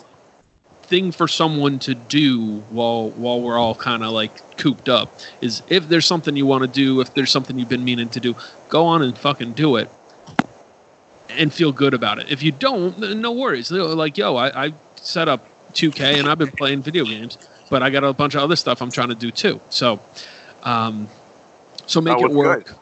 thing 0.83 1.11
for 1.11 1.27
someone 1.27 1.79
to 1.79 1.95
do 1.95 2.59
while 2.69 3.11
while 3.11 3.41
we're 3.41 3.57
all 3.57 3.75
kind 3.75 4.03
of 4.03 4.11
like 4.11 4.57
cooped 4.57 4.89
up 4.89 5.13
is 5.41 5.63
if 5.69 5.87
there's 5.89 6.05
something 6.05 6.35
you 6.35 6.45
want 6.45 6.61
to 6.63 6.67
do 6.67 7.01
if 7.01 7.13
there's 7.13 7.31
something 7.31 7.57
you've 7.57 7.69
been 7.69 7.85
meaning 7.85 8.09
to 8.09 8.19
do 8.19 8.35
go 8.69 8.85
on 8.85 9.01
and 9.01 9.17
fucking 9.17 9.53
do 9.53 9.77
it 9.77 9.89
and 11.29 11.53
feel 11.53 11.71
good 11.71 11.93
about 11.93 12.19
it. 12.19 12.31
If 12.31 12.43
you 12.43 12.51
don't 12.51 12.99
then 12.99 13.21
no 13.21 13.31
worries. 13.31 13.71
Like 13.71 14.17
yo 14.17 14.35
i, 14.35 14.67
I 14.67 14.73
set 14.97 15.27
up 15.29 15.47
2k 15.73 16.19
and 16.19 16.29
i've 16.29 16.37
been 16.39 16.51
playing 16.51 16.81
video 16.83 17.05
games 17.05 17.37
but 17.69 17.83
i 17.83 17.89
got 17.89 18.03
a 18.03 18.13
bunch 18.13 18.35
of 18.35 18.41
other 18.41 18.55
stuff 18.55 18.81
i'm 18.81 18.91
trying 18.91 19.09
to 19.09 19.15
do 19.15 19.31
too. 19.31 19.61
So 19.69 19.99
um 20.63 21.07
so 21.87 22.01
make 22.01 22.19
Oh, 22.19 22.25
it 22.25 22.31
work 22.31 22.65
good? 22.65 22.75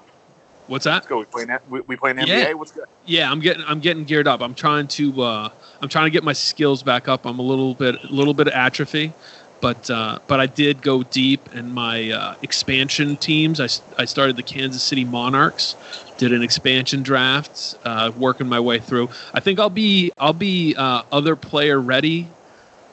What's 0.71 0.85
that 0.85 0.95
Let's 0.95 1.07
go. 1.07 1.19
We 1.19 1.25
playing. 1.25 1.49
We, 1.69 1.81
we 1.81 1.95
playing 1.95 2.17
NBA. 2.17 2.27
Yeah. 2.27 2.53
What's 2.53 2.71
good? 2.71 2.85
yeah 3.05 3.31
i'm 3.31 3.39
getting 3.39 3.63
i'm 3.67 3.79
getting 3.79 4.03
geared 4.03 4.27
up 4.27 4.41
i'm 4.41 4.53
trying 4.53 4.87
to 4.87 5.21
uh 5.21 5.49
i'm 5.81 5.89
trying 5.89 6.05
to 6.05 6.11
get 6.11 6.23
my 6.23 6.33
skills 6.33 6.83
back 6.83 7.07
up 7.07 7.25
i'm 7.25 7.39
a 7.39 7.41
little 7.41 7.73
bit 7.73 8.01
a 8.03 8.07
little 8.07 8.33
bit 8.33 8.47
of 8.47 8.53
atrophy 8.53 9.11
but 9.59 9.89
uh 9.89 10.19
but 10.27 10.39
i 10.39 10.45
did 10.45 10.81
go 10.81 11.03
deep 11.03 11.53
in 11.55 11.73
my 11.73 12.11
uh 12.11 12.35
expansion 12.41 13.17
teams 13.17 13.59
I, 13.59 13.67
I 13.99 14.05
started 14.05 14.35
the 14.35 14.43
kansas 14.43 14.83
city 14.83 15.03
monarchs 15.03 15.75
did 16.17 16.31
an 16.31 16.43
expansion 16.43 17.01
draft 17.01 17.75
uh 17.83 18.11
working 18.17 18.47
my 18.47 18.59
way 18.59 18.79
through 18.79 19.09
i 19.33 19.39
think 19.39 19.59
i'll 19.59 19.69
be 19.69 20.11
i'll 20.17 20.33
be 20.33 20.75
uh 20.77 21.01
other 21.11 21.35
player 21.35 21.79
ready 21.79 22.27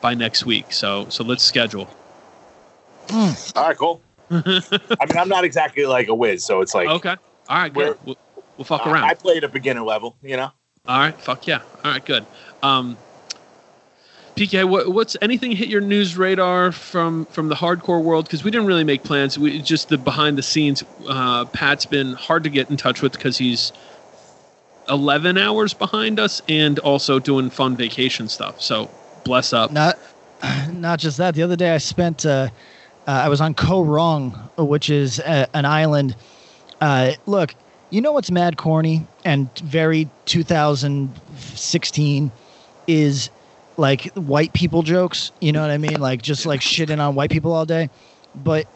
by 0.00 0.14
next 0.14 0.46
week 0.46 0.72
so 0.72 1.06
so 1.10 1.22
let's 1.24 1.44
schedule 1.44 1.88
All 3.10 3.34
right, 3.56 3.76
cool. 3.76 4.02
I 4.30 4.42
mean, 5.08 5.16
I'm 5.18 5.30
not 5.30 5.42
exactly 5.44 5.86
like 5.86 6.08
a 6.08 6.14
whiz, 6.14 6.44
so 6.44 6.60
it's 6.60 6.74
like 6.74 6.88
okay 6.88 7.16
all 7.48 7.58
right 7.58 7.72
good 7.72 7.96
we'll, 8.04 8.16
we'll 8.56 8.64
fuck 8.64 8.87
I- 8.87 8.92
around 8.92 9.04
I 9.04 9.14
played 9.14 9.44
at 9.44 9.52
beginner 9.52 9.82
level. 9.82 10.16
You 10.22 10.37
know. 10.37 10.50
All 10.87 10.98
right, 10.98 11.18
fuck 11.20 11.46
yeah. 11.46 11.61
All 11.84 11.90
right, 11.92 12.04
good. 12.04 12.24
Um, 12.62 12.96
PK, 14.37 14.66
what, 14.66 14.88
what's 14.92 15.16
anything 15.20 15.52
hit 15.52 15.68
your 15.68 15.80
news 15.82 16.16
radar 16.16 16.72
from 16.72 17.26
from 17.26 17.48
the 17.48 17.54
hardcore 17.56 18.02
world? 18.02 18.24
Because 18.24 18.42
we 18.44 18.50
didn't 18.50 18.68
really 18.68 18.84
make 18.84 19.02
plans. 19.02 19.38
We 19.38 19.61
just 19.61 19.88
the 19.88 19.98
behind 19.98 20.38
the 20.38 20.42
scenes. 20.42 20.84
Uh, 21.06 21.44
Pat's 21.46 21.84
been 21.84 22.14
hard 22.14 22.44
to 22.44 22.48
get 22.48 22.70
in 22.70 22.76
touch 22.76 23.02
with 23.02 23.12
because 23.12 23.37
he's 23.37 23.72
eleven 24.88 25.37
hours 25.37 25.74
behind 25.74 26.18
us 26.20 26.40
and 26.48 26.78
also 26.78 27.18
doing 27.18 27.50
fun 27.50 27.76
vacation 27.76 28.28
stuff. 28.28 28.62
So 28.62 28.90
bless 29.24 29.52
up. 29.52 29.72
Not, 29.72 29.98
not 30.72 31.00
just 31.00 31.18
that. 31.18 31.34
The 31.34 31.42
other 31.42 31.56
day 31.56 31.74
I 31.74 31.78
spent, 31.78 32.24
uh, 32.24 32.48
uh, 33.06 33.11
I 33.11 33.28
was 33.28 33.40
on 33.40 33.54
Koh 33.54 33.82
Rong, 33.82 34.30
which 34.56 34.88
is 34.88 35.18
a, 35.18 35.48
an 35.54 35.64
island. 35.64 36.16
Uh, 36.80 37.12
look, 37.26 37.54
you 37.90 38.00
know 38.00 38.12
what's 38.12 38.30
mad 38.30 38.56
corny 38.56 39.06
and 39.24 39.48
very 39.58 40.08
2016 40.26 42.32
is 42.86 43.30
like 43.76 44.02
white 44.14 44.52
people 44.52 44.82
jokes. 44.82 45.32
You 45.40 45.52
know 45.52 45.62
what 45.62 45.70
I 45.70 45.78
mean? 45.78 46.00
Like 46.00 46.22
just 46.22 46.46
like 46.46 46.60
shitting 46.60 47.00
on 47.00 47.14
white 47.14 47.30
people 47.30 47.52
all 47.52 47.66
day. 47.66 47.88
But 48.34 48.66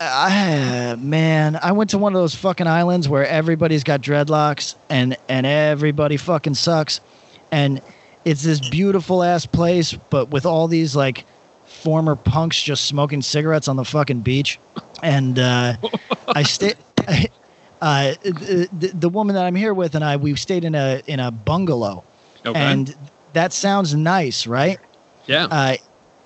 I, 0.00 0.96
man, 0.98 1.58
I 1.62 1.72
went 1.72 1.90
to 1.90 1.98
one 1.98 2.14
of 2.14 2.20
those 2.20 2.34
fucking 2.34 2.66
islands 2.66 3.08
where 3.08 3.26
everybody's 3.26 3.84
got 3.84 4.00
dreadlocks 4.00 4.74
and 4.90 5.16
and 5.28 5.46
everybody 5.46 6.16
fucking 6.16 6.54
sucks, 6.54 7.00
and 7.50 7.80
it's 8.24 8.42
this 8.42 8.60
beautiful 8.68 9.24
ass 9.24 9.46
place, 9.46 9.94
but 10.10 10.30
with 10.30 10.46
all 10.46 10.68
these 10.68 10.94
like 10.94 11.24
former 11.64 12.14
punks 12.14 12.62
just 12.62 12.84
smoking 12.84 13.22
cigarettes 13.22 13.66
on 13.66 13.76
the 13.76 13.84
fucking 13.84 14.20
beach, 14.20 14.60
and 15.02 15.38
uh, 15.38 15.74
I 16.28 16.42
stayed. 16.44 16.76
Uh, 17.80 18.14
the, 18.22 18.68
the- 18.78 18.88
the 18.88 19.08
woman 19.08 19.34
that 19.36 19.44
I'm 19.44 19.54
here 19.54 19.72
with 19.74 19.94
and 19.94 20.04
I, 20.04 20.16
we've 20.16 20.38
stayed 20.38 20.64
in 20.64 20.74
a 20.74 21.00
in 21.06 21.20
a 21.20 21.30
bungalow, 21.30 22.02
Okay. 22.44 22.58
and 22.58 22.94
that 23.34 23.52
sounds 23.52 23.94
nice, 23.94 24.46
right? 24.46 24.78
yeah. 25.26 25.46
uh, 25.50 25.76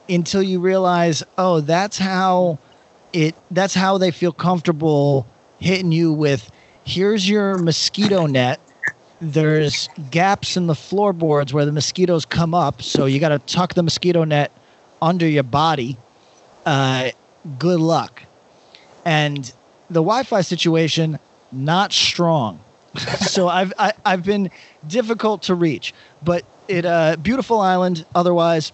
until 0.09 0.43
you 0.43 0.61
realize, 0.61 1.23
oh, 1.39 1.61
that's 1.61 1.99
how 1.99 2.59
it. 3.13 3.35
That's 3.51 3.75
how 3.75 3.99
they 3.99 4.11
feel 4.11 4.33
comfortable 4.33 5.27
hitting 5.59 5.93
you 5.93 6.13
with. 6.13 6.51
Here's 6.85 7.29
your 7.29 7.59
mosquito 7.59 8.27
net. 8.39 8.59
There's 9.21 9.89
gaps 10.11 10.57
in 10.57 10.67
the 10.67 10.75
floorboards 10.75 11.53
where 11.53 11.65
the 11.65 11.71
mosquitoes 11.73 12.25
come 12.25 12.55
up, 12.55 12.83
so 12.83 13.05
you 13.07 13.21
got 13.21 13.29
to 13.29 13.39
tuck 13.41 13.75
the 13.75 13.83
mosquito 13.83 14.25
net 14.25 14.51
under 15.01 15.29
your 15.29 15.45
body. 15.45 15.97
Uh, 16.67 17.11
good 17.59 17.79
luck. 17.81 18.23
And 19.05 19.45
the 19.91 20.01
Wi-Fi 20.01 20.41
situation 20.41 21.19
not 21.53 21.93
strong. 21.93 22.61
so 23.21 23.49
I've 23.59 23.73
I, 23.79 23.93
I've 24.05 24.25
been 24.25 24.51
difficult 24.87 25.43
to 25.43 25.55
reach, 25.55 25.95
but 26.23 26.45
it 26.69 26.85
uh 26.85 27.17
beautiful 27.17 27.61
island 27.61 28.05
otherwise 28.15 28.73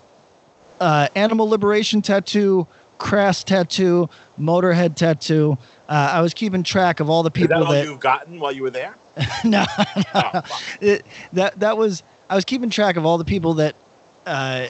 uh, 0.80 1.08
animal 1.16 1.48
liberation 1.48 2.00
tattoo, 2.02 2.66
crass 2.98 3.42
tattoo, 3.42 4.08
motorhead 4.40 4.94
tattoo. 4.96 5.58
Uh, 5.88 6.10
I 6.12 6.20
was 6.20 6.34
keeping 6.34 6.62
track 6.62 7.00
of 7.00 7.10
all 7.10 7.22
the 7.22 7.30
Is 7.30 7.32
that 7.34 7.48
people 7.48 7.64
all 7.64 7.72
that, 7.72 7.84
you've 7.84 8.00
gotten 8.00 8.38
while 8.38 8.52
you 8.52 8.62
were 8.62 8.70
there? 8.70 8.94
no, 9.44 9.64
Oh, 9.78 9.84
fuck. 10.12 10.50
it, 10.80 11.04
that 11.32 11.58
that 11.60 11.76
was 11.76 12.02
I 12.30 12.34
was 12.34 12.44
keeping 12.44 12.70
track 12.70 12.96
of 12.96 13.04
all 13.06 13.18
the 13.18 13.24
people 13.24 13.54
that 13.54 13.74
uh, 14.26 14.66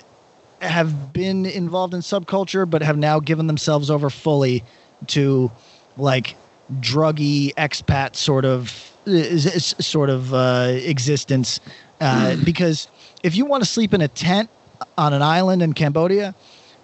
have 0.62 1.12
been 1.12 1.44
involved 1.46 1.92
in 1.94 2.00
subculture, 2.00 2.68
but 2.68 2.82
have 2.82 2.96
now 2.96 3.20
given 3.20 3.46
themselves 3.46 3.90
over 3.90 4.08
fully 4.10 4.64
to 5.08 5.50
like 5.96 6.36
druggy 6.80 7.54
expat 7.54 8.14
sort 8.16 8.44
of 8.44 8.70
sort 9.84 10.10
of 10.10 10.34
uh, 10.34 10.68
existence. 10.82 11.60
Uh, 12.00 12.36
because 12.44 12.88
if 13.22 13.34
you 13.34 13.44
want 13.44 13.62
to 13.62 13.68
sleep 13.68 13.92
in 13.94 14.00
a 14.00 14.08
tent 14.08 14.48
on 14.96 15.12
an 15.12 15.22
island 15.22 15.62
in 15.62 15.72
Cambodia, 15.72 16.34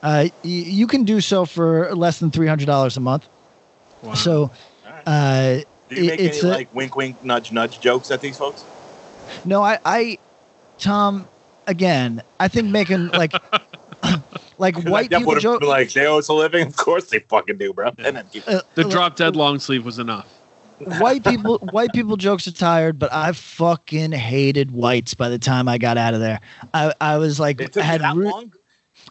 uh, 0.03 0.25
y- 0.27 0.31
you 0.43 0.87
can 0.87 1.05
do 1.05 1.21
so 1.21 1.45
for 1.45 1.95
less 1.95 2.19
than 2.19 2.31
three 2.31 2.47
hundred 2.47 2.67
dollars 2.67 2.97
a 2.97 3.01
month. 3.01 3.29
Wow. 4.03 4.15
So. 4.15 4.51
Uh, 5.07 5.61
Do 5.91 5.97
you 5.97 6.07
make 6.07 6.21
it's 6.21 6.43
any 6.43 6.51
a- 6.51 6.57
like 6.57 6.75
wink, 6.75 6.97
wink, 6.97 7.23
nudge, 7.23 7.53
nudge 7.53 7.79
jokes 7.81 8.11
at 8.11 8.21
these 8.23 8.39
folks? 8.39 8.65
No, 9.45 9.63
I, 9.63 9.79
I, 9.85 10.19
Tom, 10.79 11.29
again, 11.67 12.23
I 12.41 12.49
think 12.49 12.69
making 12.71 13.09
like, 13.09 13.33
like 14.59 14.75
'Cause 14.75 14.85
white 14.85 15.11
that 15.11 15.19
people 15.21 15.37
joke. 15.37 15.63
like 15.63 15.93
they 15.93 16.07
owe 16.07 16.19
us 16.19 16.29
a 16.29 16.33
living. 16.33 16.67
Of 16.69 16.77
course 16.77 17.07
they 17.11 17.21
fucking 17.21 17.59
do, 17.59 17.73
bro. 17.73 17.93
And 17.99 18.17
then 18.17 18.27
keep- 18.33 18.49
uh, 18.49 18.61
the 18.75 18.83
like, 18.85 18.91
drop 18.93 19.17
dead 19.17 19.37
long 19.37 19.59
sleeve 19.59 19.85
was 19.85 19.99
enough. 19.99 20.27
White 20.99 21.25
people, 21.27 21.59
white 21.73 21.93
people 21.93 22.17
jokes 22.17 22.47
are 22.49 22.53
tired, 22.53 22.99
but 22.99 23.13
I 23.13 23.33
fucking 23.33 24.13
hated 24.13 24.71
whites 24.73 25.15
by 25.15 25.29
the 25.29 25.39
time 25.39 25.69
I 25.69 25.79
got 25.79 25.97
out 25.97 26.15
of 26.15 26.21
there. 26.21 26.41
I, 26.73 26.93
I 27.01 27.19
was 27.19 27.39
like, 27.41 27.61
it 27.61 27.65
I 27.65 27.67
took 27.69 27.83
had, 27.83 28.01
that 28.01 28.17
re- 28.17 28.27
long. 28.31 28.53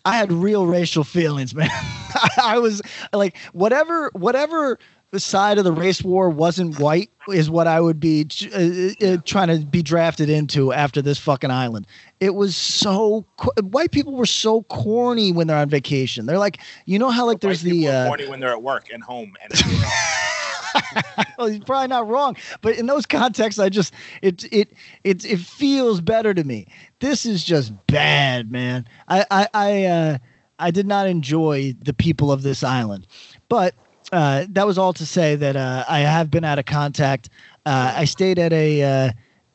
I 0.05 0.17
had 0.17 0.31
real 0.31 0.65
racial 0.65 1.03
feelings, 1.03 1.53
man. 1.55 1.69
I 2.41 2.59
was 2.59 2.81
like, 3.13 3.37
whatever, 3.53 4.09
whatever 4.13 4.77
side 5.19 5.57
of 5.57 5.63
the 5.63 5.71
race 5.71 6.01
war 6.01 6.29
wasn't 6.29 6.79
white 6.79 7.09
is 7.29 7.49
what 7.49 7.67
I 7.67 7.79
would 7.79 7.99
be 7.99 8.27
uh, 8.53 9.05
uh, 9.05 9.17
trying 9.25 9.47
to 9.47 9.65
be 9.65 9.81
drafted 9.81 10.29
into 10.29 10.73
after 10.73 11.01
this 11.01 11.19
fucking 11.19 11.51
island. 11.51 11.87
It 12.19 12.35
was 12.35 12.55
so 12.55 13.25
white 13.61 13.91
people 13.91 14.13
were 14.15 14.25
so 14.25 14.63
corny 14.63 15.31
when 15.31 15.47
they're 15.47 15.57
on 15.57 15.69
vacation. 15.69 16.25
They're 16.25 16.39
like, 16.39 16.59
you 16.85 16.99
know 16.99 17.09
how 17.09 17.25
like 17.25 17.41
there's 17.41 17.61
the 17.61 17.87
uh, 17.87 18.07
corny 18.07 18.27
when 18.27 18.39
they're 18.39 18.51
at 18.51 18.63
work 18.63 18.87
and 18.91 19.03
home 19.03 19.33
and 19.41 19.53
well, 21.37 21.47
he's 21.47 21.63
probably 21.63 21.87
not 21.87 22.07
wrong, 22.07 22.35
but 22.61 22.77
in 22.77 22.87
those 22.87 23.05
contexts, 23.05 23.59
I 23.59 23.69
just 23.69 23.93
it 24.21 24.51
it 24.51 24.73
it 25.03 25.25
it 25.25 25.39
feels 25.39 26.01
better 26.01 26.33
to 26.33 26.43
me. 26.43 26.67
This 26.99 27.25
is 27.25 27.43
just 27.43 27.73
bad, 27.87 28.51
man. 28.51 28.87
I 29.07 29.25
I 29.29 29.47
I, 29.53 29.85
uh, 29.85 30.17
I 30.59 30.71
did 30.71 30.87
not 30.87 31.07
enjoy 31.07 31.75
the 31.81 31.93
people 31.93 32.31
of 32.31 32.43
this 32.43 32.63
island, 32.63 33.07
but 33.49 33.75
uh, 34.13 34.45
that 34.49 34.67
was 34.67 34.77
all 34.77 34.93
to 34.93 35.05
say 35.05 35.35
that 35.35 35.55
uh, 35.55 35.83
I 35.89 35.99
have 36.01 36.29
been 36.29 36.43
out 36.43 36.59
of 36.59 36.65
contact. 36.65 37.29
Uh, 37.65 37.93
I 37.97 38.05
stayed 38.05 38.37
at 38.37 38.53
a 38.53 38.83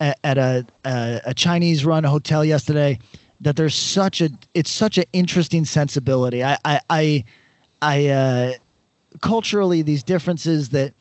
uh, 0.01 0.13
at 0.25 0.37
a 0.37 0.67
a, 0.85 1.21
a 1.27 1.35
Chinese 1.35 1.85
run 1.85 2.03
hotel 2.05 2.45
yesterday. 2.45 2.99
That 3.41 3.55
there's 3.55 3.75
such 3.77 4.21
a 4.21 4.31
it's 4.55 4.71
such 4.71 4.99
an 4.99 5.05
interesting 5.13 5.65
sensibility. 5.65 6.43
I 6.43 6.59
I 6.65 6.81
I, 6.91 7.25
I 7.83 8.07
uh, 8.09 8.53
culturally 9.21 9.83
these 9.83 10.03
differences 10.03 10.71
that 10.71 10.93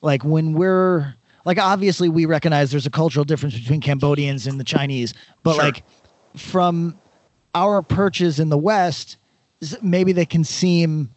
like 0.00 0.24
when 0.24 0.54
we're 0.54 1.14
like 1.44 1.58
obviously 1.58 2.08
we 2.08 2.24
recognize 2.24 2.70
there's 2.70 2.86
a 2.86 2.90
cultural 2.90 3.24
difference 3.26 3.58
between 3.58 3.82
Cambodians 3.82 4.46
and 4.46 4.58
the 4.58 4.64
Chinese, 4.64 5.12
but 5.42 5.54
Sure. 5.56 5.64
like 5.64 5.82
from 6.34 6.98
our 7.54 7.82
perches 7.82 8.40
in 8.40 8.48
the 8.48 8.56
West, 8.56 9.18
maybe 9.82 10.12
they 10.12 10.24
can 10.24 10.44
seem 10.44 11.10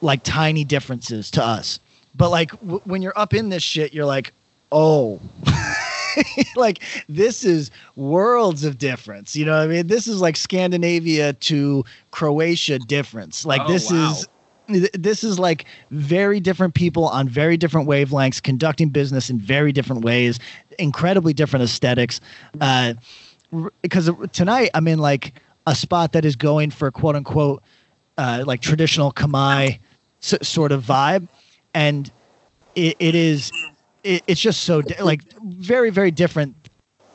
like 0.00 0.22
tiny 0.22 0.64
differences 0.64 1.30
to 1.32 1.42
us. 1.44 1.78
but 2.14 2.30
like 2.30 2.50
w- 2.60 2.80
when 2.84 3.02
you're 3.02 3.18
up 3.18 3.34
in 3.34 3.48
this 3.50 3.62
shit, 3.62 3.92
you're 3.94 4.06
like, 4.06 4.32
oh. 4.72 5.20
like 6.56 6.82
this 7.10 7.44
is 7.44 7.70
worlds 7.94 8.64
of 8.64 8.78
difference 8.78 9.36
you 9.36 9.44
know 9.44 9.52
what 9.52 9.64
i 9.64 9.66
mean 9.66 9.86
this 9.86 10.06
is 10.08 10.18
like 10.20 10.34
scandinavia 10.34 11.34
to 11.34 11.84
croatia 12.10 12.78
difference 12.78 13.44
like 13.44 13.60
Oh, 13.66 13.72
this 13.72 13.90
wow. 13.90 14.14
is 14.68 14.90
this 14.94 15.22
is 15.22 15.38
like 15.38 15.66
very 15.90 16.40
different 16.40 16.72
people 16.74 17.06
on 17.08 17.28
very 17.28 17.58
different 17.58 17.86
wavelengths 17.86 18.42
conducting 18.42 18.88
business 18.88 19.28
in 19.28 19.38
very 19.38 19.72
different 19.72 20.04
ways 20.04 20.38
incredibly 20.78 21.34
different 21.34 21.62
aesthetics 21.62 22.18
uh 22.62 22.94
because 23.82 24.10
tonight 24.32 24.70
i'm 24.72 24.88
in 24.88 24.98
like 24.98 25.34
a 25.66 25.74
spot 25.74 26.12
that 26.12 26.24
is 26.24 26.34
going 26.34 26.70
for 26.70 26.90
quote 26.90 27.14
unquote 27.14 27.62
uh 28.16 28.42
like 28.46 28.60
traditional 28.62 29.12
Khmer 29.12 29.78
s- 30.22 30.46
sort 30.46 30.72
of 30.72 30.82
vibe 30.82 31.28
and 31.74 32.10
it, 32.74 32.96
it 32.98 33.14
is 33.14 33.50
it, 34.04 34.22
it's 34.26 34.40
just 34.40 34.62
so 34.62 34.82
di- 34.82 35.02
like 35.02 35.22
very 35.42 35.90
very 35.90 36.10
different 36.10 36.54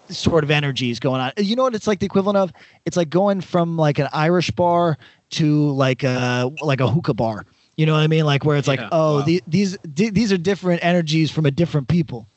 sort 0.09 0.43
of 0.43 0.51
energies 0.51 0.99
going 0.99 1.21
on. 1.21 1.31
You 1.37 1.55
know 1.55 1.63
what 1.63 1.75
it's 1.75 1.87
like 1.87 1.99
the 1.99 2.05
equivalent 2.05 2.37
of? 2.37 2.51
It's 2.85 2.97
like 2.97 3.09
going 3.09 3.41
from 3.41 3.77
like 3.77 3.99
an 3.99 4.09
irish 4.11 4.51
bar 4.51 4.97
to 5.31 5.71
like 5.71 6.03
a 6.03 6.51
like 6.61 6.81
a 6.81 6.87
hookah 6.87 7.13
bar. 7.13 7.45
You 7.77 7.85
know 7.85 7.93
what 7.93 8.01
i 8.01 8.07
mean? 8.07 8.25
Like 8.25 8.43
where 8.43 8.57
it's 8.57 8.67
like 8.67 8.81
oh 8.91 9.19
wow. 9.19 9.21
the, 9.21 9.41
these 9.47 9.77
di- 9.93 10.09
these 10.09 10.31
are 10.31 10.37
different 10.37 10.83
energies 10.83 11.31
from 11.31 11.45
a 11.45 11.51
different 11.51 11.87
people. 11.87 12.27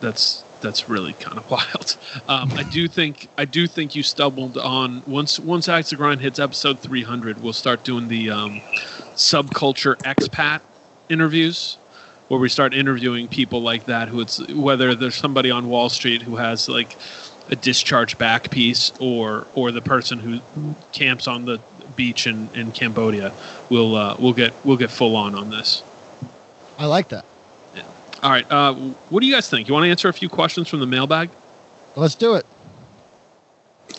That's 0.00 0.44
that's 0.60 0.88
really 0.88 1.14
kind 1.14 1.38
of 1.38 1.50
wild. 1.50 1.96
Um, 2.28 2.52
I 2.52 2.62
do 2.62 2.86
think 2.86 3.28
I 3.38 3.44
do 3.44 3.66
think 3.66 3.96
you 3.96 4.02
stumbled 4.02 4.58
on 4.58 5.02
once 5.06 5.40
once 5.40 5.68
Axe 5.68 5.88
to 5.90 5.96
Grind 5.96 6.20
hits 6.20 6.38
episode 6.38 6.78
300, 6.78 7.42
we'll 7.42 7.52
start 7.52 7.84
doing 7.84 8.08
the 8.08 8.30
um, 8.30 8.60
subculture 9.14 9.96
expat 9.98 10.60
interviews, 11.08 11.76
where 12.28 12.40
we 12.40 12.48
start 12.48 12.74
interviewing 12.74 13.28
people 13.28 13.62
like 13.62 13.84
that. 13.86 14.08
Who 14.08 14.20
it's 14.20 14.46
whether 14.48 14.94
there's 14.94 15.14
somebody 15.16 15.50
on 15.50 15.68
Wall 15.68 15.88
Street 15.88 16.22
who 16.22 16.36
has 16.36 16.68
like 16.68 16.96
a 17.50 17.56
discharge 17.56 18.18
back 18.18 18.50
piece, 18.50 18.92
or 19.00 19.46
or 19.54 19.72
the 19.72 19.82
person 19.82 20.18
who 20.18 20.40
camps 20.92 21.26
on 21.26 21.44
the 21.44 21.60
beach 21.96 22.26
in, 22.26 22.48
in 22.54 22.72
Cambodia. 22.72 23.32
We'll 23.68 23.96
uh, 23.96 24.16
we'll 24.18 24.32
get 24.32 24.52
we'll 24.64 24.76
get 24.76 24.90
full 24.90 25.16
on 25.16 25.34
on 25.34 25.50
this. 25.50 25.82
i 26.78 26.86
like 26.86 27.08
that 27.08 27.24
yeah. 27.74 27.82
All 28.22 28.30
right. 28.30 28.50
Uh, 28.50 28.74
what 29.10 29.20
do 29.20 29.26
you 29.26 29.34
guys 29.34 29.48
think? 29.48 29.68
You 29.68 29.74
want 29.74 29.84
to 29.84 29.90
answer 29.90 30.08
a 30.08 30.12
few 30.12 30.28
questions 30.28 30.68
from 30.68 30.80
the 30.80 30.86
mailbag? 30.86 31.30
let's 31.94 32.14
do 32.14 32.34
it 32.34 32.46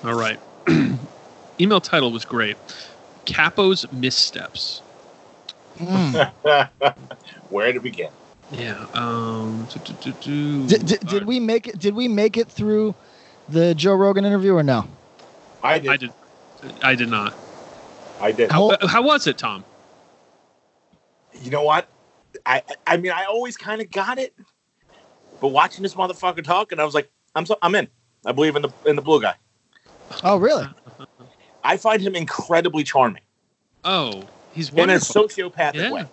All 0.03 0.15
right. 0.15 0.39
Email 1.59 1.79
title 1.79 2.11
was 2.11 2.25
great. 2.25 2.57
Cappo's 3.25 3.85
missteps. 3.91 4.81
Mm. 5.77 6.95
Where 7.49 7.73
to 7.73 7.79
begin? 7.79 8.11
Yeah. 8.51 8.85
Um. 8.93 9.67
do, 9.71 9.79
do, 9.79 9.93
do, 10.01 10.11
do. 10.21 10.67
did, 10.67 10.85
did, 10.85 10.99
did 11.01 11.13
right. 11.13 11.25
we 11.25 11.39
make 11.39 11.67
it 11.67 11.79
did 11.79 11.95
we 11.95 12.07
make 12.07 12.37
it 12.37 12.47
through 12.49 12.93
the 13.49 13.73
joe 13.73 13.95
rogan 13.95 14.25
interview 14.25 14.53
or 14.53 14.63
no 14.63 14.87
I 15.63 15.79
did. 15.79 15.89
I 15.91 15.97
did. 15.97 16.13
I 16.81 16.95
did 16.95 17.09
not. 17.09 17.33
I 18.19 18.31
did. 18.31 18.51
How, 18.51 18.77
how 18.85 19.01
was 19.01 19.27
it, 19.27 19.37
Tom? 19.37 19.63
You 21.41 21.51
know 21.51 21.63
what? 21.63 21.87
I 22.45 22.61
I 22.85 22.97
mean, 22.97 23.11
I 23.11 23.25
always 23.25 23.55
kind 23.55 23.81
of 23.81 23.89
got 23.89 24.17
it, 24.17 24.33
but 25.39 25.49
watching 25.49 25.83
this 25.83 25.93
motherfucker 25.95 26.43
talk, 26.43 26.71
and 26.71 26.81
I 26.81 26.85
was 26.85 26.93
like, 26.93 27.09
I'm 27.35 27.45
so, 27.45 27.57
I'm 27.61 27.75
in. 27.75 27.87
I 28.25 28.31
believe 28.33 28.55
in 28.55 28.61
the 28.61 28.69
in 28.85 28.95
the 28.95 29.01
blue 29.01 29.21
guy. 29.21 29.35
oh 30.23 30.37
really 30.37 30.67
I 31.63 31.77
find 31.77 32.01
him 32.01 32.15
incredibly 32.15 32.83
charming 32.83 33.21
Oh, 33.85 34.23
he's 34.53 34.69
in 34.69 34.75
a 34.75 34.81
wonderful. 34.81 35.27
sociopathic 35.27 35.75
Yeah. 35.75 35.91
way. 35.91 36.05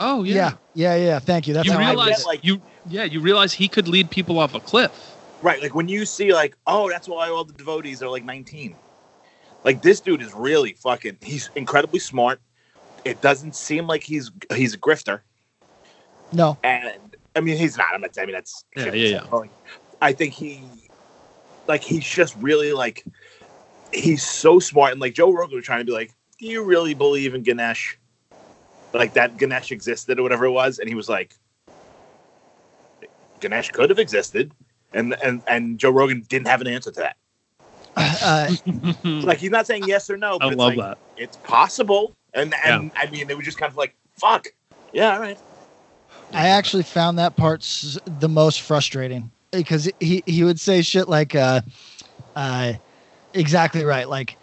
Oh 0.00 0.22
yeah. 0.22 0.34
yeah 0.34 0.52
yeah 0.74 0.94
yeah 0.94 1.18
thank 1.18 1.48
you 1.48 1.54
that's 1.54 1.66
you 1.66 1.72
how 1.72 1.80
I 1.80 1.90
realize 1.90 2.18
get, 2.18 2.26
like- 2.26 2.44
you 2.44 2.62
yeah 2.88 3.04
you 3.04 3.20
realize 3.20 3.52
he 3.52 3.68
could 3.68 3.88
lead 3.88 4.10
people 4.10 4.38
off 4.38 4.54
a 4.54 4.60
cliff. 4.60 5.16
Right, 5.40 5.62
like 5.62 5.74
when 5.74 5.88
you 5.88 6.04
see 6.04 6.32
like, 6.34 6.56
oh, 6.66 6.88
that's 6.88 7.08
why 7.08 7.28
all 7.28 7.44
the 7.44 7.52
devotees 7.52 8.02
are 8.02 8.08
like 8.08 8.24
19. 8.24 8.74
Like 9.62 9.82
this 9.82 10.00
dude 10.00 10.20
is 10.22 10.34
really 10.34 10.72
fucking. 10.72 11.18
He's 11.20 11.50
incredibly 11.54 12.00
smart. 12.00 12.40
It 13.04 13.20
doesn't 13.20 13.54
seem 13.54 13.86
like 13.86 14.02
he's 14.02 14.30
he's 14.54 14.74
a 14.74 14.78
grifter, 14.78 15.20
no 16.32 16.58
and 16.62 16.92
I 17.36 17.40
mean 17.40 17.56
he's 17.56 17.76
not. 17.78 17.88
I'm 17.94 18.00
not. 18.00 18.16
I 18.18 18.24
mean 18.26 18.32
that's 18.32 18.64
Yeah, 18.76 18.92
yeah, 18.92 19.22
yeah. 19.32 19.42
I 20.00 20.12
think 20.12 20.34
he, 20.34 20.62
like 21.66 21.82
he's 21.82 22.04
just 22.04 22.36
really 22.36 22.72
like, 22.72 23.04
he's 23.92 24.24
so 24.24 24.58
smart, 24.58 24.92
and 24.92 25.00
like 25.00 25.14
Joe 25.14 25.32
Rogan 25.32 25.56
was 25.56 25.64
trying 25.64 25.80
to 25.80 25.84
be 25.84 25.92
like, 25.92 26.12
do 26.38 26.46
you 26.46 26.62
really 26.62 26.94
believe 26.94 27.34
in 27.34 27.42
Ganesh? 27.42 27.98
Like 28.92 29.12
that 29.14 29.36
Ganesh 29.36 29.70
existed 29.72 30.18
or 30.18 30.22
whatever 30.22 30.46
it 30.46 30.50
was, 30.52 30.78
and 30.78 30.88
he 30.88 30.94
was 30.94 31.08
like, 31.08 31.34
Ganesh 33.40 33.70
could 33.70 33.90
have 33.90 33.98
existed, 33.98 34.52
and 34.92 35.14
and 35.22 35.42
and 35.46 35.78
Joe 35.78 35.90
Rogan 35.90 36.24
didn't 36.28 36.46
have 36.48 36.60
an 36.60 36.68
answer 36.68 36.90
to 36.90 37.00
that. 37.00 37.16
uh, 37.96 38.54
Like 39.04 39.38
he's 39.38 39.50
not 39.50 39.66
saying 39.66 39.84
yes 39.86 40.08
or 40.08 40.16
no, 40.16 40.36
I 40.36 40.38
but 40.38 40.52
it's 40.52 40.56
love 40.56 40.76
like, 40.76 40.78
that. 40.78 40.98
it's 41.16 41.36
possible. 41.38 42.14
And 42.34 42.54
and 42.64 42.92
I 42.96 43.10
mean, 43.10 43.26
they 43.26 43.34
were 43.34 43.42
just 43.42 43.58
kind 43.58 43.70
of 43.70 43.76
like, 43.76 43.94
fuck, 44.16 44.48
yeah, 44.92 45.14
all 45.14 45.20
right. 45.20 45.38
I 46.32 46.48
actually 46.48 46.82
found 46.84 47.18
that 47.18 47.36
part 47.36 47.60
the 48.04 48.28
most 48.28 48.62
frustrating 48.62 49.30
because 49.50 49.90
he 50.00 50.22
he 50.24 50.44
would 50.44 50.60
say 50.60 50.82
shit 50.82 51.08
like, 51.08 51.34
uh, 51.34 51.62
uh, 52.36 52.74
exactly 53.34 53.84
right. 53.84 54.08
Like, 54.08 54.37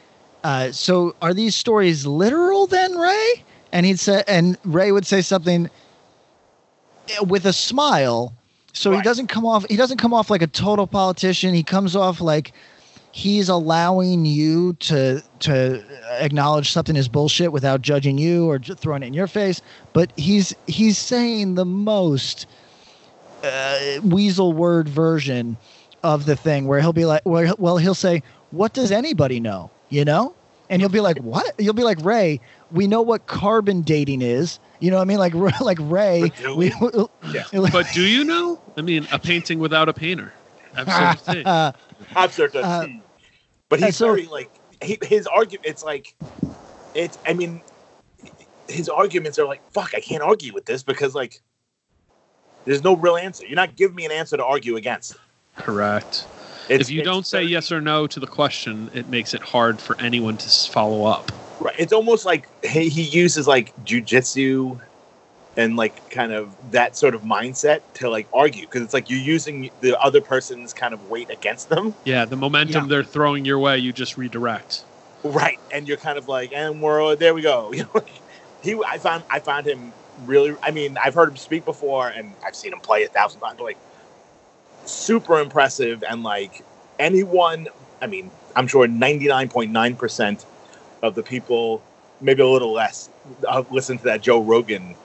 uh, 0.45 0.71
so 0.71 1.15
are 1.23 1.33
these 1.33 1.55
stories 1.55 2.05
literal 2.05 2.67
then, 2.67 2.95
Ray? 2.95 3.43
And 3.71 3.83
he'd 3.83 3.99
say, 3.99 4.23
and 4.27 4.59
Ray 4.63 4.91
would 4.91 5.07
say 5.07 5.21
something 5.21 5.71
eh, 7.09 7.19
with 7.21 7.47
a 7.47 7.53
smile. 7.53 8.31
So 8.71 8.91
he 8.91 9.01
doesn't 9.01 9.25
come 9.25 9.43
off. 9.43 9.65
He 9.69 9.75
doesn't 9.75 9.97
come 9.97 10.13
off 10.13 10.29
like 10.29 10.43
a 10.43 10.47
total 10.47 10.85
politician. 10.85 11.55
He 11.55 11.63
comes 11.63 11.95
off 11.95 12.21
like 12.21 12.53
he's 13.11 13.49
allowing 13.49 14.25
you 14.27 14.73
to 14.73 15.23
to 15.39 15.83
acknowledge 16.19 16.69
something 16.69 16.95
is 16.95 17.07
bullshit 17.07 17.51
without 17.51 17.81
judging 17.81 18.19
you 18.19 18.47
or 18.47 18.59
throwing 18.59 19.01
it 19.03 19.07
in 19.07 19.13
your 19.13 19.27
face 19.27 19.61
but 19.93 20.11
he's 20.17 20.53
he's 20.67 20.97
saying 20.97 21.55
the 21.55 21.63
most 21.63 22.45
uh, 23.41 23.79
weasel 24.03 24.51
word 24.51 24.89
version 24.89 25.55
of 26.03 26.25
the 26.25 26.35
thing 26.35 26.67
where 26.67 26.81
he'll 26.81 26.91
be 26.91 27.05
like 27.05 27.21
well, 27.23 27.55
well 27.57 27.77
he'll 27.77 27.95
say 27.95 28.21
what 28.51 28.73
does 28.73 28.91
anybody 28.91 29.39
know 29.39 29.71
you 29.89 30.03
know 30.05 30.33
and 30.69 30.81
he'll 30.81 30.89
be 30.89 30.99
like 30.99 31.17
what 31.19 31.53
you'll 31.59 31.73
be 31.73 31.83
like 31.83 31.99
ray 32.03 32.39
we 32.71 32.87
know 32.87 33.01
what 33.01 33.27
carbon 33.27 33.81
dating 33.81 34.21
is 34.21 34.59
you 34.79 34.89
know 34.89 34.97
what 34.97 35.03
i 35.03 35.05
mean 35.05 35.17
like 35.19 35.33
like 35.61 35.77
ray 35.81 36.21
But 36.21 36.37
do 36.37 36.55
we, 36.55 36.73
Yeah. 37.31 37.43
But 37.71 37.87
do 37.93 38.01
you 38.01 38.23
know? 38.23 38.59
I 38.77 38.81
mean, 38.81 39.07
a 39.11 39.19
painting 39.19 39.59
without 39.59 39.87
a 39.87 39.93
painter. 39.93 40.33
Absolutely. 40.75 41.45
uh, 41.45 41.71
Absurd. 42.15 42.55
Uh, 42.55 42.87
but 43.69 43.79
he's 43.79 43.95
so- 43.95 44.07
very 44.07 44.25
like 44.25 44.51
he, 44.81 44.97
his 45.03 45.25
argument. 45.27 45.65
It's 45.65 45.83
like 45.83 46.13
it's. 46.93 47.17
I 47.25 47.33
mean, 47.33 47.61
his 48.67 48.89
arguments 48.89 49.39
are 49.39 49.45
like, 49.45 49.61
fuck, 49.71 49.93
I 49.95 50.01
can't 50.01 50.21
argue 50.21 50.53
with 50.53 50.65
this 50.65 50.83
because 50.83 51.15
like 51.15 51.39
there's 52.65 52.83
no 52.83 52.95
real 52.97 53.15
answer. 53.15 53.45
You're 53.45 53.55
not 53.55 53.77
giving 53.77 53.95
me 53.95 54.05
an 54.05 54.11
answer 54.11 54.35
to 54.35 54.43
argue 54.43 54.75
against. 54.75 55.15
Correct. 55.55 56.25
It's, 56.69 56.89
if 56.89 56.91
you 56.91 57.03
don't 57.03 57.25
say 57.25 57.43
yes 57.43 57.71
or 57.71 57.81
no 57.81 58.07
to 58.07 58.19
the 58.19 58.27
question, 58.27 58.89
it 58.93 59.07
makes 59.07 59.33
it 59.33 59.41
hard 59.41 59.79
for 59.79 59.99
anyone 59.99 60.37
to 60.37 60.49
follow 60.69 61.05
up. 61.05 61.31
Right. 61.59 61.75
It's 61.77 61.93
almost 61.93 62.25
like 62.25 62.47
he, 62.63 62.89
he 62.89 63.03
uses 63.03 63.47
like 63.47 63.73
jujitsu 63.85 64.79
and 65.57 65.77
like 65.77 66.09
kind 66.09 66.33
of 66.33 66.53
that 66.71 66.95
sort 66.95 67.15
of 67.15 67.21
mindset 67.21 67.81
to 67.95 68.09
like 68.09 68.27
argue 68.33 68.61
because 68.61 68.81
it's 68.81 68.93
like 68.93 69.09
you're 69.09 69.19
using 69.19 69.69
the 69.81 69.99
other 70.01 70.21
person's 70.21 70.73
kind 70.73 70.93
of 70.93 71.09
weight 71.09 71.29
against 71.29 71.69
them. 71.69 71.93
Yeah, 72.03 72.25
the 72.25 72.35
momentum 72.35 72.83
Yeah. 72.83 72.89
they're 72.89 73.03
throwing 73.03 73.45
your 73.45 73.59
way, 73.59 73.77
you 73.77 73.93
just 73.93 74.17
redirect. 74.17 74.83
Right. 75.23 75.59
And 75.71 75.87
you're 75.87 75.97
kind 75.97 76.17
of 76.17 76.27
like, 76.27 76.51
and 76.53 76.81
we're 76.81 77.03
uh, 77.03 77.15
there 77.15 77.33
we 77.33 77.41
go. 77.41 77.71
You 77.75 77.83
know, 77.93 78.01
he 78.61 78.75
I 78.87 78.97
found 78.97 79.23
I 79.29 79.39
found 79.39 79.67
him 79.67 79.93
really 80.25 80.55
I 80.63 80.71
mean, 80.71 80.97
I've 81.03 81.13
heard 81.13 81.29
him 81.29 81.37
speak 81.37 81.65
before 81.65 82.09
and 82.09 82.33
I've 82.45 82.55
seen 82.55 82.73
him 82.73 82.79
play 82.79 83.03
a 83.03 83.07
thousand 83.07 83.39
times, 83.39 83.55
but 83.57 83.63
like 83.65 83.77
super 84.85 85.39
impressive 85.39 86.03
and 86.03 86.23
like 86.23 86.63
anyone 86.99 87.67
I 88.01 88.07
mean, 88.07 88.29
I'm 88.55 88.67
sure 88.67 88.87
99.9% 88.87 90.45
of 91.01 91.15
the 91.15 91.23
people, 91.23 91.81
maybe 92.21 92.41
a 92.41 92.47
little 92.47 92.73
less, 92.73 93.09
uh, 93.47 93.63
listen 93.71 93.97
to 93.97 94.03
that 94.05 94.21
Joe 94.21 94.41
Rogan 94.41 94.95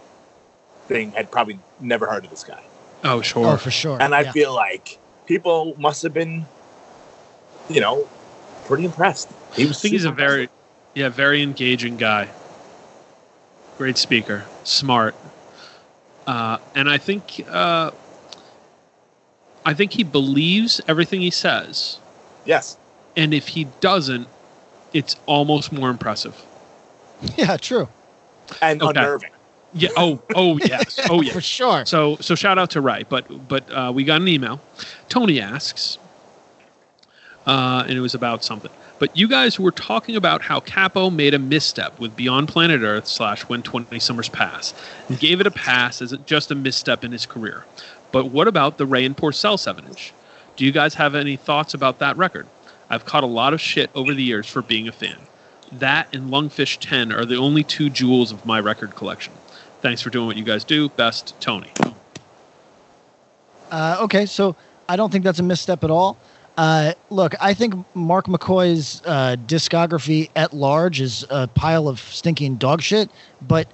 thing 0.87 1.13
had 1.13 1.31
probably 1.31 1.59
never 1.81 2.07
heard 2.07 2.25
of 2.25 2.31
this 2.31 2.45
guy. 2.45 2.63
Oh, 3.05 3.23
sure. 3.23 3.47
oh 3.47 3.57
for 3.57 3.71
sure 3.71 4.01
And 4.03 4.15
I 4.15 4.23
yeah. 4.23 4.33
feel 4.33 4.55
like 4.55 4.99
people 5.27 5.75
must 5.79 6.03
have 6.03 6.13
been, 6.13 6.47
you 7.69 7.81
know, 7.81 8.09
pretty 8.67 8.85
impressed. 8.85 9.31
He 9.55 9.67
was 9.67 9.79
I 9.79 9.81
think 9.81 9.93
he's 9.93 10.05
a 10.05 10.09
super 10.09 10.17
very, 10.17 10.43
impressive. 10.43 10.61
yeah, 10.95 11.09
very 11.09 11.43
engaging 11.43 11.97
guy. 11.97 12.29
Great 13.79 13.97
speaker, 13.97 14.45
smart, 14.63 15.15
uh, 16.27 16.59
and 16.75 16.91
I 16.91 16.99
think, 16.99 17.47
uh, 17.49 17.93
I 19.65 19.75
think 19.75 19.93
he 19.93 20.03
believes 20.05 20.81
everything 20.89 21.21
he 21.21 21.31
says, 21.31 21.99
yes. 22.45 22.77
and 23.17 23.35
if 23.35 23.49
he 23.49 23.65
doesn't, 23.81 24.27
it's 24.93 25.17
almost 25.27 25.71
more 25.73 25.91
impressive. 25.91 26.35
yeah 27.37 27.57
true 27.59 27.89
And 28.63 28.83
Okay. 28.83 28.99
unnerving. 28.99 29.31
Yeah. 29.73 29.91
Oh. 29.97 30.21
Oh 30.35 30.59
yes. 30.59 30.99
Oh 31.11 31.21
yes. 31.21 31.35
for 31.35 31.41
sure. 31.41 31.85
So 31.87 32.17
so 32.21 32.35
shout 32.35 32.59
out 32.59 32.71
to 32.71 32.81
Ray, 32.81 33.05
but 33.09 33.47
but 33.49 33.71
uh, 33.71 33.93
we 33.95 34.03
got 34.05 34.21
an 34.21 34.27
email. 34.27 34.61
Tony 35.09 35.41
asks, 35.41 35.99
uh, 37.47 37.85
and 37.87 37.97
it 37.97 38.01
was 38.01 38.15
about 38.15 38.43
something. 38.45 38.71
But 38.99 39.17
you 39.17 39.29
guys 39.29 39.59
were 39.59 39.71
talking 39.71 40.17
about 40.17 40.43
how 40.43 40.61
Cappo 40.61 41.09
made 41.09 41.33
a 41.35 41.39
misstep 41.39 41.99
with 42.01 42.15
Beyond 42.17 42.49
Planet 42.49 42.83
Earth 42.83 43.07
slash 43.07 43.43
When 43.43 43.63
Twenty 43.63 43.99
Summers 44.01 44.29
Pass, 44.29 44.75
and 45.09 45.19
gave 45.21 45.41
it 45.41 45.47
a 45.47 45.51
pass 45.51 46.03
as 46.03 46.13
just 46.27 46.51
a 46.51 46.55
misstep 46.55 47.05
in 47.05 47.13
his 47.13 47.25
career. 47.25 47.65
But 48.13 48.27
what 48.27 48.49
about 48.49 48.79
the 48.79 48.87
Ray 48.87 49.05
and 49.05 49.17
Porcell 49.17 49.59
seven 49.59 49.87
inch? 49.87 50.13
Do 50.57 50.65
you 50.65 50.73
guys 50.73 50.95
have 50.95 51.15
any 51.15 51.37
thoughts 51.37 51.75
about 51.75 51.99
that 52.01 52.17
record? 52.17 52.47
I've 52.89 53.05
caught 53.05 53.23
a 53.23 53.29
lot 53.29 53.55
of 53.55 53.61
shit 53.61 53.91
over 53.95 54.15
the 54.15 54.23
years 54.23 54.49
for 54.49 54.63
being 54.63 54.89
a 54.89 54.93
fan. 54.93 55.17
That 55.73 56.13
and 56.15 56.31
Lungfish 56.31 56.79
10 56.81 57.13
are 57.13 57.25
the 57.25 57.37
only 57.37 57.63
two 57.63 57.89
jewels 57.89 58.33
of 58.33 58.45
my 58.45 58.59
record 58.59 58.97
collection. 58.97 59.33
Thanks 59.81 60.03
for 60.03 60.11
doing 60.11 60.27
what 60.27 60.37
you 60.37 60.45
guys 60.45 60.65
do. 60.65 60.89
Best, 60.89 61.41
Tony. 61.41 61.71
Uh, 63.71 63.99
okay, 64.01 64.27
so 64.27 64.57
I 64.89 64.97
don't 64.97 65.13
think 65.13 65.25
that's 65.25 65.39
a 65.39 65.45
misstep 65.45 65.85
at 65.85 65.91
all. 65.91 66.19
Uh, 66.57 66.93
look, 67.09 67.35
I 67.41 67.55
think 67.55 67.75
Mark 67.95 68.27
McCoy's 68.27 69.01
uh, 69.07 69.37
discography 69.47 70.29
at 70.35 70.53
large 70.53 71.01
is 71.01 71.25
a 71.31 71.47
pile 71.47 71.89
of 71.89 72.01
stinking 72.01 72.57
dog 72.57 72.83
shit, 72.83 73.09
but 73.41 73.69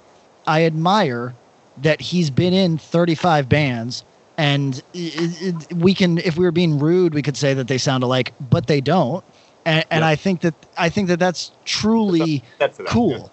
I 0.45 0.63
admire 0.63 1.33
that 1.81 1.99
he's 1.99 2.29
been 2.29 2.53
in 2.53 2.77
35 2.77 3.49
bands. 3.49 4.03
And 4.37 4.77
it, 4.93 5.41
it, 5.71 5.73
we 5.73 5.93
can, 5.95 6.19
if 6.19 6.37
we 6.37 6.45
were 6.45 6.51
being 6.51 6.77
rude, 6.79 7.13
we 7.13 7.21
could 7.23 7.37
say 7.37 7.53
that 7.55 7.67
they 7.67 7.77
sound 7.79 8.03
alike, 8.03 8.33
but 8.39 8.67
they 8.67 8.81
don't. 8.81 9.23
And, 9.65 9.83
and 9.89 10.01
Yeah. 10.01 10.07
I 10.07 10.15
think 10.15 10.41
that 10.41 10.53
I 10.77 10.89
think 10.89 11.07
that 11.09 11.19
that's 11.19 11.51
truly 11.65 12.43
That's 12.59 12.77
for 12.77 12.83
them. 12.83 12.91
cool. 12.93 13.31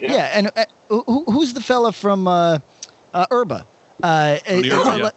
Yeah. 0.00 0.12
Yeah, 0.12 0.30
and 0.34 0.50
uh, 0.56 0.64
who, 0.88 1.24
who's 1.26 1.54
the 1.54 1.60
fella 1.62 1.92
from 1.92 2.26
uh, 2.28 2.58
uh, 3.14 3.26
Erba? 3.30 3.66
Uh, 4.02 4.36
Tony 4.40 4.70
Erba, 4.70 5.12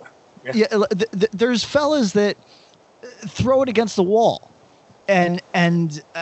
yeah. 0.46 0.52
yeah, 0.56 0.68
th- 0.68 1.12
th- 1.12 1.32
there's 1.34 1.64
fellas 1.66 2.14
that 2.14 2.38
uh, 3.04 3.08
throw 3.28 3.62
it 3.62 3.68
against 3.68 3.98
the 3.98 4.04
wall, 4.04 4.50
and 5.10 5.42
and 5.54 6.02
uh, 6.16 6.20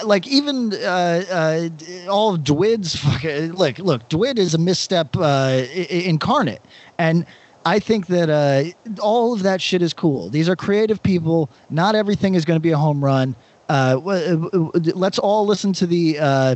uh, 0.00 0.06
like 0.06 0.24
even 0.28 0.72
uh, 0.74 1.24
uh, 1.30 1.68
all 2.08 2.34
of 2.34 2.40
Dwid's 2.42 2.94
fucking 2.94 3.52
look 3.54 3.78
look 3.78 4.08
Dwid 4.08 4.38
is 4.38 4.54
a 4.54 4.58
misstep 4.58 5.16
uh, 5.16 5.22
i- 5.22 5.86
i- 5.90 5.94
incarnate, 6.06 6.62
and 6.96 7.26
I 7.64 7.78
think 7.78 8.06
that 8.06 8.30
uh, 8.30 9.00
all 9.02 9.32
of 9.34 9.42
that 9.42 9.60
shit 9.60 9.82
is 9.82 9.92
cool. 9.92 10.30
These 10.30 10.48
are 10.48 10.56
creative 10.56 11.02
people. 11.02 11.50
Not 11.68 11.94
everything 11.94 12.34
is 12.34 12.44
going 12.44 12.56
to 12.56 12.62
be 12.62 12.70
a 12.70 12.78
home 12.78 13.04
run. 13.04 13.36
Uh, 13.68 13.94
w- 13.94 14.36
w- 14.36 14.72
w- 14.72 14.92
let's 14.96 15.18
all 15.18 15.46
listen 15.46 15.72
to 15.74 15.86
the. 15.86 16.18
Uh, 16.18 16.54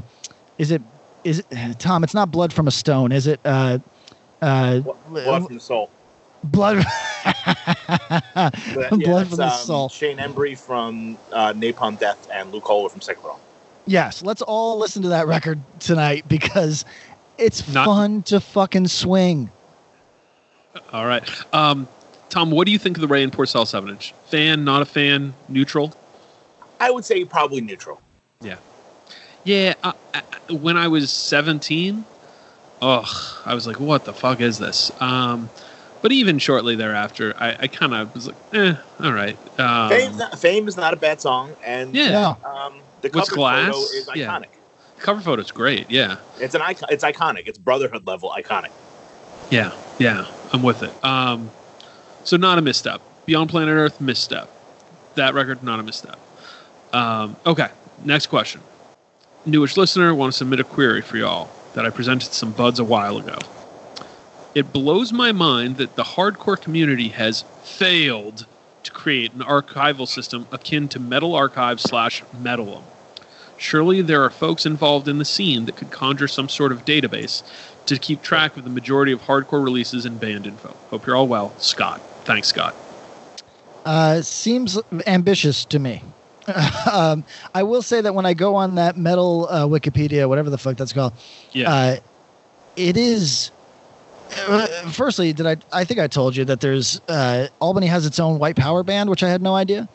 is 0.59 0.70
it? 0.70 0.82
Is 1.24 1.42
it 1.50 1.78
Tom? 1.78 2.05
It's 2.05 2.14
not 2.14 2.30
blood 2.30 2.52
from 2.52 2.66
a 2.68 2.70
stone, 2.70 3.12
is 3.12 3.26
it? 3.26 3.38
Uh, 3.44 3.78
uh, 4.42 4.80
Blood 4.80 5.44
from 5.46 5.55
the 5.55 5.61
soul. 5.61 5.90
blood. 6.44 6.84
But, 8.34 8.90
blood 8.90 9.28
from 9.28 9.36
the 9.36 9.44
um, 9.50 9.59
soul. 9.59 9.88
Shane 9.88 10.18
Embury 10.18 10.55
from 10.59 11.16
uh, 11.32 11.52
Napalm 11.55 11.98
Death 11.98 12.28
and 12.32 12.52
Luke 12.52 12.64
Koller 12.64 12.88
from 12.88 13.00
Cyclone. 13.00 13.38
Yes, 13.86 14.22
let's 14.22 14.42
all 14.42 14.78
listen 14.78 15.02
to 15.02 15.09
that 15.09 15.26
record 15.26 15.61
tonight 15.78 16.26
because 16.28 16.84
it's 17.38 17.66
Not- 17.72 17.86
fun 17.86 18.22
to 18.24 18.40
fucking 18.40 18.88
swing. 18.88 19.50
All 20.92 21.06
right. 21.06 21.28
Um, 21.54 21.88
Tom, 22.30 22.50
what 22.50 22.66
do 22.66 22.72
you 22.72 22.78
think 22.78 22.96
of 22.96 23.00
the 23.00 23.08
Ray 23.08 23.22
and 23.22 23.32
Porcell 23.32 23.66
7 23.66 23.88
inch? 23.90 24.12
Fan, 24.26 24.64
not 24.64 24.82
a 24.82 24.84
fan, 24.84 25.34
neutral? 25.48 25.92
I 26.80 26.90
would 26.90 27.04
say 27.04 27.24
probably 27.24 27.60
neutral. 27.60 28.00
Yeah. 28.40 29.74
I, 29.84 29.92
I, 30.14 30.22
when 30.52 30.76
I 30.76 30.88
was 30.88 31.10
17, 31.12 32.04
ugh, 32.82 33.06
I 33.44 33.54
was 33.54 33.66
like, 33.66 33.78
what 33.78 34.04
the 34.04 34.14
fuck 34.14 34.40
is 34.40 34.58
this? 34.58 34.90
Um, 35.00 35.50
but 36.02 36.12
even 36.12 36.38
shortly 36.38 36.76
thereafter, 36.76 37.34
I, 37.38 37.56
I 37.60 37.66
kind 37.66 37.94
of 37.94 38.14
was 38.14 38.26
like, 38.26 38.36
eh, 38.54 38.74
all 39.00 39.12
right. 39.12 39.36
Um, 39.60 39.88
Fame, 39.90 40.16
not, 40.16 40.38
Fame 40.38 40.68
is 40.68 40.76
not 40.76 40.92
a 40.92 40.96
bad 40.96 41.20
song, 41.20 41.52
and 41.64 41.94
Yeah. 41.94 42.10
No. 42.10 42.36
um, 42.50 42.80
the 43.02 43.10
What's 43.10 43.28
cover 43.28 43.36
Glass? 43.36 43.66
photo 43.66 43.78
is 43.78 44.10
Yeah. 44.14 44.26
iconic. 44.38 44.46
cover 44.98 45.20
photo's 45.20 45.50
great. 45.50 45.90
Yeah. 45.90 46.16
It's 46.40 46.54
an 46.54 46.62
icon. 46.62 46.88
It's 46.90 47.04
iconic. 47.04 47.46
It's 47.46 47.58
Brotherhood 47.58 48.06
level 48.06 48.34
iconic. 48.36 48.70
Yeah, 49.50 49.72
yeah, 49.99 50.26
I'm 50.53 50.62
with 50.62 50.82
it. 50.82 51.05
Um, 51.05 51.51
so 52.24 52.36
not 52.36 52.59
a 52.59 52.62
misstep. 52.62 53.01
Beyond 53.26 53.51
Planet 53.51 53.74
Earth, 53.74 54.01
misstep. 54.01 54.49
That 55.14 55.34
record, 55.34 55.62
not 55.62 55.80
a 55.80 55.82
misstep. 55.82 56.18
Um, 56.92 57.36
okay, 57.47 57.68
next 58.05 58.26
question. 58.26 58.61
Newish 59.47 59.76
listener 59.76 60.14
want 60.14 60.32
to 60.32 60.38
submit 60.38 60.61
a 60.61 60.64
query 60.64 61.03
for 61.03 61.16
y'all 61.16 61.51
that 61.74 61.84
I 61.84 61.90
presented 61.90 62.32
some 62.32 62.53
buds 62.53 62.78
a 62.78 62.84
while 62.84 63.18
ago. 63.18 63.38
It 64.55 64.72
blows 64.72 65.12
my 65.12 65.32
mind 65.32 65.76
that 65.78 65.97
the 65.97 66.05
hardcore 66.05 66.61
community 66.61 67.09
has 67.09 67.42
failed 67.62 68.47
to 68.84 68.90
create 68.90 69.32
an 69.32 69.40
archival 69.40 70.07
system 70.07 70.47
akin 70.53 70.88
to 70.88 71.01
Metal 71.01 71.34
Archive 71.34 71.80
slash 71.80 72.22
Metallum. 72.40 72.82
Surely 73.57 74.03
there 74.03 74.22
are 74.22 74.30
folks 74.30 74.66
involved 74.66 75.09
in 75.09 75.18
the 75.18 75.24
scene 75.24 75.64
that 75.64 75.76
could 75.76 75.90
conjure 75.90 76.28
some 76.28 76.49
sort 76.49 76.72
of 76.72 76.84
database 76.84 77.42
to 77.87 77.99
keep 77.99 78.22
track 78.22 78.57
of 78.57 78.64
the 78.64 78.70
majority 78.70 79.12
of 79.12 79.22
hardcore 79.22 79.62
releases 79.62 80.05
and 80.07 80.18
band 80.18 80.47
info. 80.47 80.74
Hope 80.91 81.07
you're 81.07 81.16
all 81.16 81.28
well. 81.28 81.53
Scott. 81.59 82.01
Thanks, 82.24 82.49
Scott. 82.49 82.74
Uh, 83.85 84.22
seems 84.22 84.78
ambitious 85.07 85.64
to 85.66 85.78
me. 85.78 86.03
um, 86.93 87.24
I 87.55 87.62
will 87.62 87.82
say 87.82 88.01
that 88.01 88.14
when 88.14 88.26
I 88.26 88.35
go 88.35 88.55
on 88.55 88.74
that 88.76 88.97
metal 88.97 89.47
uh, 89.51 89.64
Wikipedia, 89.66 90.28
whatever 90.28 90.51
the 90.51 90.59
fuck 90.59 90.76
that's 90.76 90.93
called, 90.93 91.12
Yeah. 91.53 91.70
uh, 91.72 91.97
it 92.76 92.97
is. 92.97 93.51
Uh, 94.49 94.66
firstly, 94.91 95.32
did 95.32 95.47
I? 95.47 95.57
I 95.72 95.85
think 95.85 96.01
I 96.01 96.07
told 96.07 96.35
you 96.35 96.45
that 96.47 96.61
there's 96.61 97.01
uh, 97.09 97.47
Albany 97.61 97.87
has 97.87 98.05
its 98.05 98.18
own 98.18 98.39
white 98.39 98.57
power 98.57 98.82
band, 98.82 99.09
which 99.11 99.22
I 99.22 99.28
had 99.28 99.43
no 99.43 99.55
idea. 99.55 99.89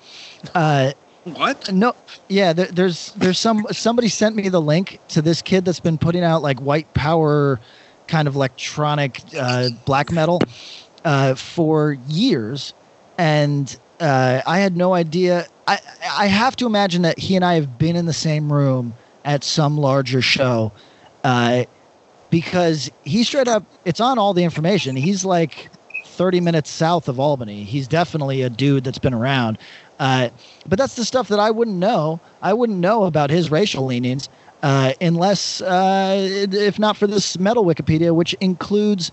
What? 1.24 1.72
no, 1.72 1.93
yeah, 2.30 2.53
there, 2.53 2.67
there's 2.67 3.11
there's 3.13 3.38
some 3.38 3.65
somebody 3.72 4.07
sent 4.07 4.36
me 4.36 4.49
the 4.49 4.61
link 4.61 4.99
to 5.09 5.22
this 5.22 5.41
kid 5.41 5.65
that's 5.65 5.80
been 5.80 5.97
putting 5.97 6.24
out 6.24 6.41
like 6.41 6.59
white 6.59 6.91
power 6.93 7.59
kind 8.07 8.28
of 8.28 8.36
electronic 8.36 9.22
uh, 9.38 9.70
black 9.86 10.11
metal 10.11 10.41
uh, 11.05 11.36
for 11.36 11.93
years, 12.07 12.74
and 13.17 13.78
uh, 13.99 14.41
I 14.45 14.59
had 14.59 14.78
no 14.78 14.93
idea. 14.93 15.45
I 15.67 15.80
I 16.09 16.28
have 16.28 16.55
to 16.57 16.65
imagine 16.65 17.01
that 17.03 17.20
he 17.20 17.36
and 17.36 17.43
I 17.43 17.55
have 17.55 17.78
been 17.78 17.95
in 17.95 18.05
the 18.05 18.13
same 18.13 18.51
room 18.51 18.93
at 19.26 19.43
some 19.43 19.78
larger 19.78 20.22
show, 20.22 20.72
uh, 21.24 21.65
because 22.30 22.89
he 23.03 23.24
straight 23.24 23.47
up 23.47 23.63
it's 23.86 23.99
on 23.99 24.17
all 24.17 24.34
the 24.34 24.43
information. 24.43 24.95
He's 24.95 25.26
like 25.26 25.70
30 26.05 26.41
minutes 26.41 26.70
south 26.70 27.07
of 27.07 27.20
Albany. 27.20 27.63
He's 27.63 27.88
definitely 27.88 28.41
a 28.41 28.49
dude 28.49 28.84
that's 28.84 28.99
been 28.99 29.13
around. 29.13 29.57
Uh, 30.00 30.30
but 30.68 30.80
that's 30.80 30.95
the 30.95 31.06
stuff 31.06 31.28
that 31.28 31.39
I 31.39 31.52
wouldn't 31.52 31.78
know. 31.78 32.20
I 32.41 32.54
wouldn't 32.54 32.80
know 32.80 33.04
about 33.04 33.30
his 33.30 33.52
racial 33.52 33.86
leanings 33.86 34.30
uh, 34.64 34.93
unless, 35.02 35.62
uh, 35.62 36.16
if 36.52 36.80
not 36.80 36.97
for 36.97 37.08
this 37.08 37.38
metal 37.38 37.66
Wikipedia, 37.66 38.14
which 38.14 38.34
includes 38.36 39.12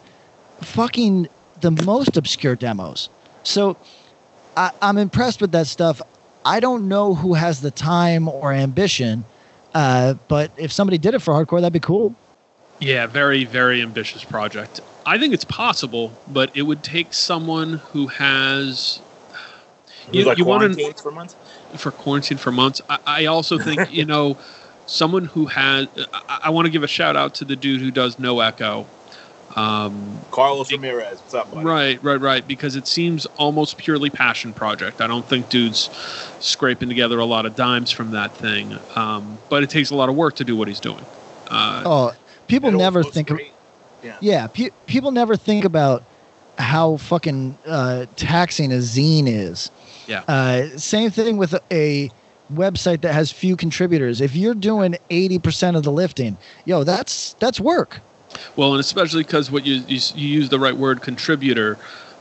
fucking 0.62 1.28
the 1.60 1.70
most 1.84 2.16
obscure 2.16 2.56
demos. 2.56 3.08
So 3.42 3.76
I, 4.56 4.70
I'm 4.82 4.98
impressed 4.98 5.40
with 5.40 5.52
that 5.52 5.66
stuff. 5.66 6.00
I 6.44 6.60
don't 6.60 6.88
know 6.88 7.14
who 7.14 7.34
has 7.34 7.60
the 7.60 7.70
time 7.70 8.28
or 8.28 8.52
ambition, 8.52 9.24
uh, 9.74 10.14
but 10.28 10.52
if 10.56 10.70
somebody 10.70 10.98
did 10.98 11.14
it 11.14 11.20
for 11.20 11.34
hardcore, 11.34 11.60
that'd 11.60 11.72
be 11.72 11.80
cool. 11.80 12.14
Yeah, 12.78 13.06
very, 13.06 13.44
very 13.44 13.82
ambitious 13.82 14.22
project. 14.22 14.80
I 15.06 15.18
think 15.18 15.32
it's 15.32 15.44
possible, 15.44 16.12
but 16.28 16.54
it 16.54 16.62
would 16.62 16.82
take 16.82 17.14
someone 17.14 17.74
who 17.92 18.06
has 18.08 19.00
It 20.12 20.18
was 20.18 20.26
like 20.26 20.38
you 20.38 20.44
want 20.44 20.76
to 20.76 20.92
for 20.94 21.10
months. 21.10 21.34
for 21.76 21.90
quarantine 21.90 22.38
for 22.38 22.52
months. 22.52 22.80
I, 22.88 22.98
I 23.06 23.26
also 23.26 23.58
think 23.58 23.92
you 23.92 24.04
know 24.12 24.36
someone 24.86 25.24
who 25.26 25.46
has. 25.46 25.88
I, 26.12 26.40
I 26.44 26.50
want 26.50 26.66
to 26.66 26.70
give 26.70 26.82
a 26.82 26.88
shout 26.88 27.16
out 27.16 27.34
to 27.36 27.44
the 27.44 27.56
dude 27.56 27.80
who 27.80 27.90
does 27.90 28.18
No 28.18 28.40
Echo. 28.40 28.86
Um, 29.54 30.18
Carlos 30.30 30.70
Ramirez. 30.70 31.18
What's 31.18 31.32
up, 31.34 31.50
buddy? 31.50 31.64
Right, 31.64 32.02
right, 32.04 32.20
right. 32.20 32.46
Because 32.46 32.76
it 32.76 32.86
seems 32.86 33.24
almost 33.38 33.78
purely 33.78 34.10
passion 34.10 34.52
project. 34.52 35.00
I 35.00 35.06
don't 35.06 35.24
think 35.24 35.48
dude's 35.48 35.88
scraping 36.40 36.88
together 36.90 37.18
a 37.18 37.24
lot 37.24 37.46
of 37.46 37.56
dimes 37.56 37.90
from 37.90 38.10
that 38.10 38.36
thing. 38.36 38.78
Um, 38.94 39.38
but 39.48 39.62
it 39.62 39.70
takes 39.70 39.90
a 39.90 39.94
lot 39.94 40.10
of 40.10 40.14
work 40.14 40.36
to 40.36 40.44
do 40.44 40.56
what 40.56 40.68
he's 40.68 40.80
doing. 40.80 41.04
Uh, 41.48 41.82
Oh, 41.86 42.12
people 42.48 42.70
never 42.70 43.02
think 43.02 43.30
of 43.30 43.36
great. 43.36 43.52
Yeah. 44.02 44.16
yeah. 44.20 44.46
Pe- 44.48 44.70
people 44.86 45.10
never 45.10 45.36
think 45.36 45.64
about 45.64 46.02
how 46.58 46.98
fucking 46.98 47.56
uh, 47.66 48.06
taxing 48.16 48.72
a 48.72 48.76
zine 48.76 49.26
is. 49.26 49.70
Yeah. 50.06 50.22
Uh, 50.28 50.76
same 50.76 51.10
thing 51.10 51.36
with 51.36 51.54
a 51.70 52.10
website 52.52 53.00
that 53.00 53.12
has 53.12 53.32
few 53.32 53.56
contributors. 53.56 54.20
If 54.20 54.36
you're 54.36 54.54
doing 54.54 54.96
eighty 55.10 55.38
percent 55.38 55.76
of 55.76 55.82
the 55.82 55.92
lifting, 55.92 56.36
yo, 56.64 56.84
that's 56.84 57.34
that's 57.34 57.60
work. 57.60 58.00
Well, 58.56 58.72
and 58.72 58.80
especially 58.80 59.22
because 59.22 59.50
what 59.50 59.66
you, 59.66 59.82
you 59.88 60.00
you 60.14 60.28
use 60.28 60.48
the 60.48 60.58
right 60.58 60.76
word 60.76 61.02
contributor. 61.02 61.78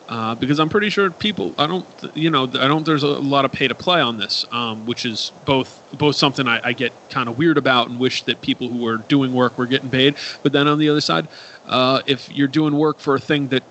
Uh, 0.07 0.36
because 0.36 0.59
I'm 0.59 0.69
pretty 0.69 0.91
sure 0.91 1.09
people, 1.09 1.55
I 1.57 1.65
don't, 1.65 1.83
you 2.13 2.29
know, 2.29 2.43
I 2.43 2.67
don't. 2.67 2.86
There's 2.86 3.01
a 3.01 3.07
lot 3.07 3.43
of 3.43 3.51
pay 3.51 3.67
to 3.67 3.73
play 3.73 3.99
on 3.99 4.19
this, 4.19 4.45
um, 4.51 4.86
which 4.86 5.03
is 5.03 5.31
both 5.45 5.81
both 5.97 6.15
something 6.15 6.47
I, 6.47 6.61
I 6.63 6.73
get 6.73 6.93
kind 7.09 7.27
of 7.27 7.39
weird 7.39 7.57
about 7.57 7.89
and 7.89 7.99
wish 7.99 8.21
that 8.25 8.39
people 8.41 8.67
who 8.67 8.86
are 8.86 8.97
doing 8.97 9.33
work 9.33 9.57
were 9.57 9.65
getting 9.65 9.89
paid. 9.89 10.13
But 10.43 10.51
then 10.51 10.67
on 10.67 10.77
the 10.77 10.89
other 10.89 11.01
side, 11.01 11.27
uh, 11.65 12.03
if 12.05 12.31
you're 12.31 12.47
doing 12.47 12.77
work 12.77 12.99
for 12.99 13.15
a 13.15 13.19
thing 13.19 13.47
that 13.47 13.63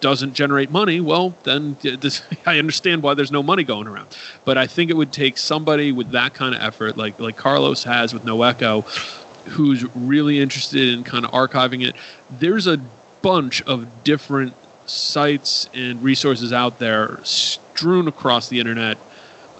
doesn't 0.00 0.34
generate 0.34 0.70
money, 0.70 1.00
well, 1.00 1.34
then 1.44 1.76
this, 1.82 2.22
I 2.46 2.58
understand 2.58 3.02
why 3.02 3.14
there's 3.14 3.32
no 3.32 3.42
money 3.42 3.64
going 3.64 3.86
around. 3.86 4.16
But 4.44 4.58
I 4.58 4.66
think 4.66 4.90
it 4.90 4.94
would 4.94 5.12
take 5.12 5.38
somebody 5.38 5.92
with 5.92 6.10
that 6.12 6.34
kind 6.34 6.54
of 6.54 6.60
effort, 6.60 6.96
like 6.96 7.18
like 7.18 7.36
Carlos 7.36 7.84
has 7.84 8.12
with 8.12 8.24
No 8.24 8.42
Echo, 8.42 8.82
who's 9.46 9.84
really 9.96 10.40
interested 10.40 10.88
in 10.94 11.04
kind 11.04 11.24
of 11.24 11.30
archiving 11.32 11.86
it. 11.86 11.96
There's 12.30 12.66
a 12.66 12.78
bunch 13.22 13.62
of 13.62 14.04
different 14.04 14.54
sites 14.86 15.68
and 15.74 16.02
resources 16.02 16.52
out 16.52 16.78
there 16.78 17.18
strewn 17.24 18.08
across 18.08 18.48
the 18.48 18.60
internet, 18.60 18.96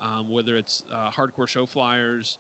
um, 0.01 0.29
whether 0.29 0.57
it's 0.57 0.83
uh, 0.87 1.11
hardcore 1.11 1.49
show 1.49 1.67
flyers. 1.67 2.39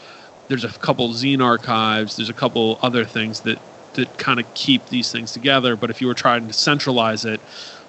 There's 0.48 0.64
a 0.64 0.70
couple 0.70 1.10
zine 1.10 1.44
archives. 1.44 2.16
There's 2.16 2.30
a 2.30 2.34
couple 2.34 2.78
other 2.82 3.04
things 3.04 3.40
that 3.40 3.58
that 3.94 4.16
kind 4.16 4.38
of 4.38 4.54
keep 4.54 4.86
these 4.88 5.10
things 5.10 5.32
together. 5.32 5.74
But 5.74 5.90
if 5.90 6.00
you 6.00 6.06
were 6.06 6.14
trying 6.14 6.46
to 6.46 6.52
centralize 6.52 7.24
it, 7.24 7.40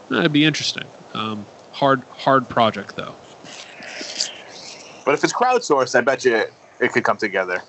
that'd 0.09 0.33
be 0.33 0.45
interesting. 0.45 0.85
Um, 1.13 1.45
hard 1.71 2.03
hard 2.09 2.49
project 2.49 2.95
though. 2.95 3.15
But 5.05 5.13
if 5.13 5.23
it's 5.23 5.33
crowdsourced, 5.33 5.95
I 5.95 6.01
bet 6.01 6.25
you 6.25 6.45
it 6.79 6.91
could 6.91 7.03
come 7.03 7.17
together. 7.17 7.61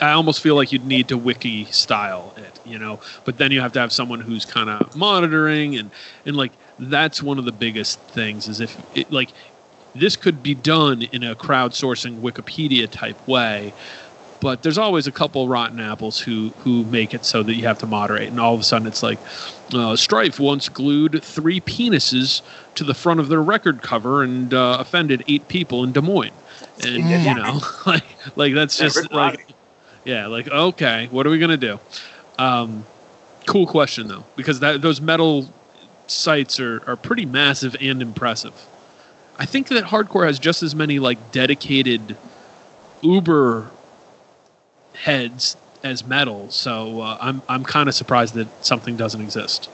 I 0.00 0.10
almost 0.10 0.40
feel 0.40 0.56
like 0.56 0.72
you'd 0.72 0.84
need 0.84 1.08
to 1.08 1.16
wiki 1.16 1.66
style 1.66 2.34
it, 2.36 2.60
you 2.64 2.78
know. 2.78 3.00
But 3.24 3.38
then 3.38 3.52
you 3.52 3.60
have 3.60 3.72
to 3.72 3.80
have 3.80 3.92
someone 3.92 4.20
who's 4.20 4.44
kind 4.44 4.68
of 4.68 4.94
monitoring 4.96 5.76
and 5.76 5.90
and 6.24 6.36
like 6.36 6.52
that's 6.78 7.22
one 7.22 7.38
of 7.38 7.44
the 7.44 7.52
biggest 7.52 8.00
things 8.00 8.48
is 8.48 8.60
if 8.60 8.76
it, 8.94 9.10
like 9.10 9.32
this 9.94 10.16
could 10.16 10.42
be 10.42 10.54
done 10.54 11.02
in 11.02 11.22
a 11.22 11.34
crowdsourcing 11.34 12.20
Wikipedia 12.20 12.90
type 12.90 13.16
way, 13.26 13.72
but 14.40 14.62
there's 14.62 14.78
always 14.78 15.06
a 15.06 15.12
couple 15.12 15.48
rotten 15.48 15.80
apples 15.80 16.18
who 16.20 16.52
who 16.58 16.84
make 16.84 17.14
it 17.14 17.24
so 17.24 17.42
that 17.42 17.54
you 17.54 17.66
have 17.66 17.78
to 17.78 17.86
moderate, 17.86 18.28
and 18.28 18.40
all 18.40 18.54
of 18.54 18.60
a 18.60 18.64
sudden 18.64 18.86
it's 18.86 19.02
like 19.02 19.20
uh, 19.74 19.96
Strife 19.96 20.38
once 20.38 20.68
glued 20.68 21.22
three 21.22 21.60
penises 21.60 22.42
to 22.74 22.84
the 22.84 22.94
front 22.94 23.20
of 23.20 23.28
their 23.28 23.42
record 23.42 23.82
cover 23.82 24.22
and 24.22 24.52
uh, 24.54 24.76
offended 24.80 25.24
eight 25.28 25.48
people 25.48 25.82
in 25.84 25.92
Des 25.92 26.00
Moines, 26.00 26.32
and 26.80 27.24
you 27.24 27.34
know 27.34 27.60
like 27.86 28.04
like 28.36 28.54
that's 28.54 28.78
Yeah, 28.78 28.84
just 28.84 28.96
Rick 28.96 29.12
like 29.12 29.38
Roddy. 29.38 29.54
yeah 30.04 30.26
like 30.26 30.48
okay 30.48 31.08
what 31.10 31.26
are 31.26 31.30
we 31.30 31.38
gonna 31.38 31.56
do? 31.56 31.78
Um, 32.38 32.84
cool 33.46 33.66
question 33.66 34.08
though 34.08 34.24
because 34.36 34.60
that 34.60 34.82
those 34.82 35.00
metal 35.00 35.46
sites 36.06 36.60
are 36.60 36.82
are 36.86 36.96
pretty 36.96 37.24
massive 37.26 37.76
and 37.80 38.02
impressive. 38.02 38.66
I 39.38 39.46
think 39.46 39.68
that 39.68 39.84
hardcore 39.84 40.26
has 40.26 40.38
just 40.38 40.62
as 40.62 40.74
many 40.74 40.98
like 40.98 41.32
dedicated 41.32 42.16
Uber 43.02 43.70
heads 44.94 45.56
as 45.82 46.04
metal, 46.06 46.50
so 46.50 47.00
uh, 47.00 47.18
I'm 47.20 47.42
I'm 47.48 47.64
kind 47.64 47.88
of 47.88 47.94
surprised 47.94 48.34
that 48.34 48.48
something 48.64 48.96
doesn't 48.96 49.20
exist. 49.20 49.68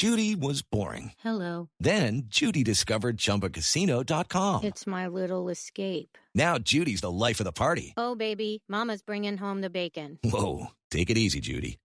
Judy 0.00 0.34
was 0.34 0.62
boring. 0.62 1.12
Hello. 1.18 1.68
Then 1.78 2.22
Judy 2.28 2.64
discovered 2.64 3.18
ChumbaCasino.com. 3.18 4.64
It's 4.64 4.86
my 4.86 5.06
little 5.06 5.50
escape. 5.50 6.16
Now 6.34 6.56
Judy's 6.56 7.02
the 7.02 7.10
life 7.10 7.38
of 7.38 7.44
the 7.44 7.52
party. 7.52 7.92
Oh, 7.98 8.14
baby, 8.14 8.62
Mama's 8.66 9.02
bringing 9.02 9.36
home 9.36 9.60
the 9.60 9.68
bacon. 9.68 10.18
Whoa, 10.24 10.68
take 10.90 11.10
it 11.10 11.18
easy, 11.18 11.40
Judy. 11.40 11.78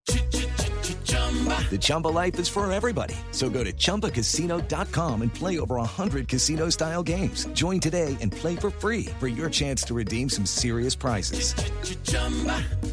The 1.70 1.78
Chumba 1.78 2.08
life 2.08 2.40
is 2.40 2.48
for 2.48 2.72
everybody. 2.72 3.16
So 3.32 3.50
go 3.50 3.66
to 3.66 3.74
ChumbaCasino.com 3.74 5.22
and 5.22 5.34
play 5.34 5.60
over 5.60 5.76
100 5.76 6.30
casino-style 6.30 7.04
games. 7.04 7.48
Join 7.48 7.82
today 7.82 8.16
and 8.22 8.32
play 8.32 8.56
for 8.56 8.70
free 8.70 9.08
for 9.20 9.28
your 9.28 9.50
chance 9.50 9.84
to 9.84 9.94
redeem 9.94 10.30
some 10.30 10.46
serious 10.46 10.96
prizes. 10.96 11.54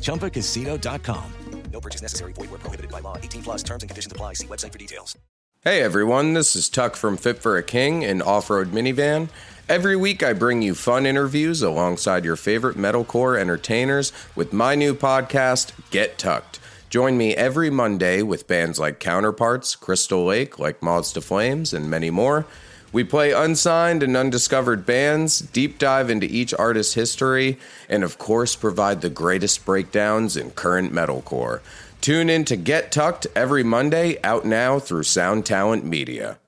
ChumbaCasino.com. 0.00 1.32
No 1.72 1.80
purchase 1.80 2.02
necessary. 2.02 2.32
Void 2.32 2.50
where 2.50 2.58
prohibited 2.58 2.90
by 2.90 3.00
law. 3.00 3.16
18 3.16 3.42
plus 3.42 3.62
terms 3.62 3.82
and 3.82 3.88
conditions 3.88 4.12
apply. 4.12 4.34
See 4.34 4.46
website 4.46 4.72
for 4.72 4.78
details. 4.78 5.16
Hey 5.64 5.80
everyone, 5.80 6.32
this 6.32 6.56
is 6.56 6.68
Tuck 6.68 6.96
from 6.96 7.16
Fit 7.16 7.38
for 7.38 7.56
a 7.56 7.62
King, 7.62 8.04
an 8.04 8.20
off 8.20 8.50
road 8.50 8.72
minivan. 8.72 9.28
Every 9.68 9.94
week 9.94 10.20
I 10.20 10.32
bring 10.32 10.60
you 10.60 10.74
fun 10.74 11.06
interviews 11.06 11.62
alongside 11.62 12.24
your 12.24 12.34
favorite 12.34 12.76
metalcore 12.76 13.38
entertainers 13.38 14.12
with 14.34 14.52
my 14.52 14.74
new 14.74 14.92
podcast, 14.92 15.70
Get 15.92 16.18
Tucked. 16.18 16.58
Join 16.92 17.16
me 17.16 17.34
every 17.34 17.70
Monday 17.70 18.20
with 18.20 18.46
bands 18.46 18.78
like 18.78 19.00
Counterparts, 19.00 19.76
Crystal 19.76 20.26
Lake, 20.26 20.58
like 20.58 20.82
Moths 20.82 21.10
to 21.12 21.22
Flames, 21.22 21.72
and 21.72 21.88
many 21.88 22.10
more. 22.10 22.44
We 22.92 23.02
play 23.02 23.32
unsigned 23.32 24.02
and 24.02 24.14
undiscovered 24.14 24.84
bands, 24.84 25.38
deep 25.38 25.78
dive 25.78 26.10
into 26.10 26.26
each 26.26 26.52
artist's 26.52 26.92
history, 26.92 27.58
and 27.88 28.04
of 28.04 28.18
course 28.18 28.54
provide 28.56 29.00
the 29.00 29.08
greatest 29.08 29.64
breakdowns 29.64 30.36
in 30.36 30.50
current 30.50 30.92
metalcore. 30.92 31.62
Tune 32.02 32.28
in 32.28 32.44
to 32.44 32.56
Get 32.56 32.92
Tucked 32.92 33.26
every 33.34 33.62
Monday, 33.62 34.18
out 34.22 34.44
now 34.44 34.78
through 34.78 35.04
Sound 35.04 35.46
Talent 35.46 35.86
Media. 35.86 36.38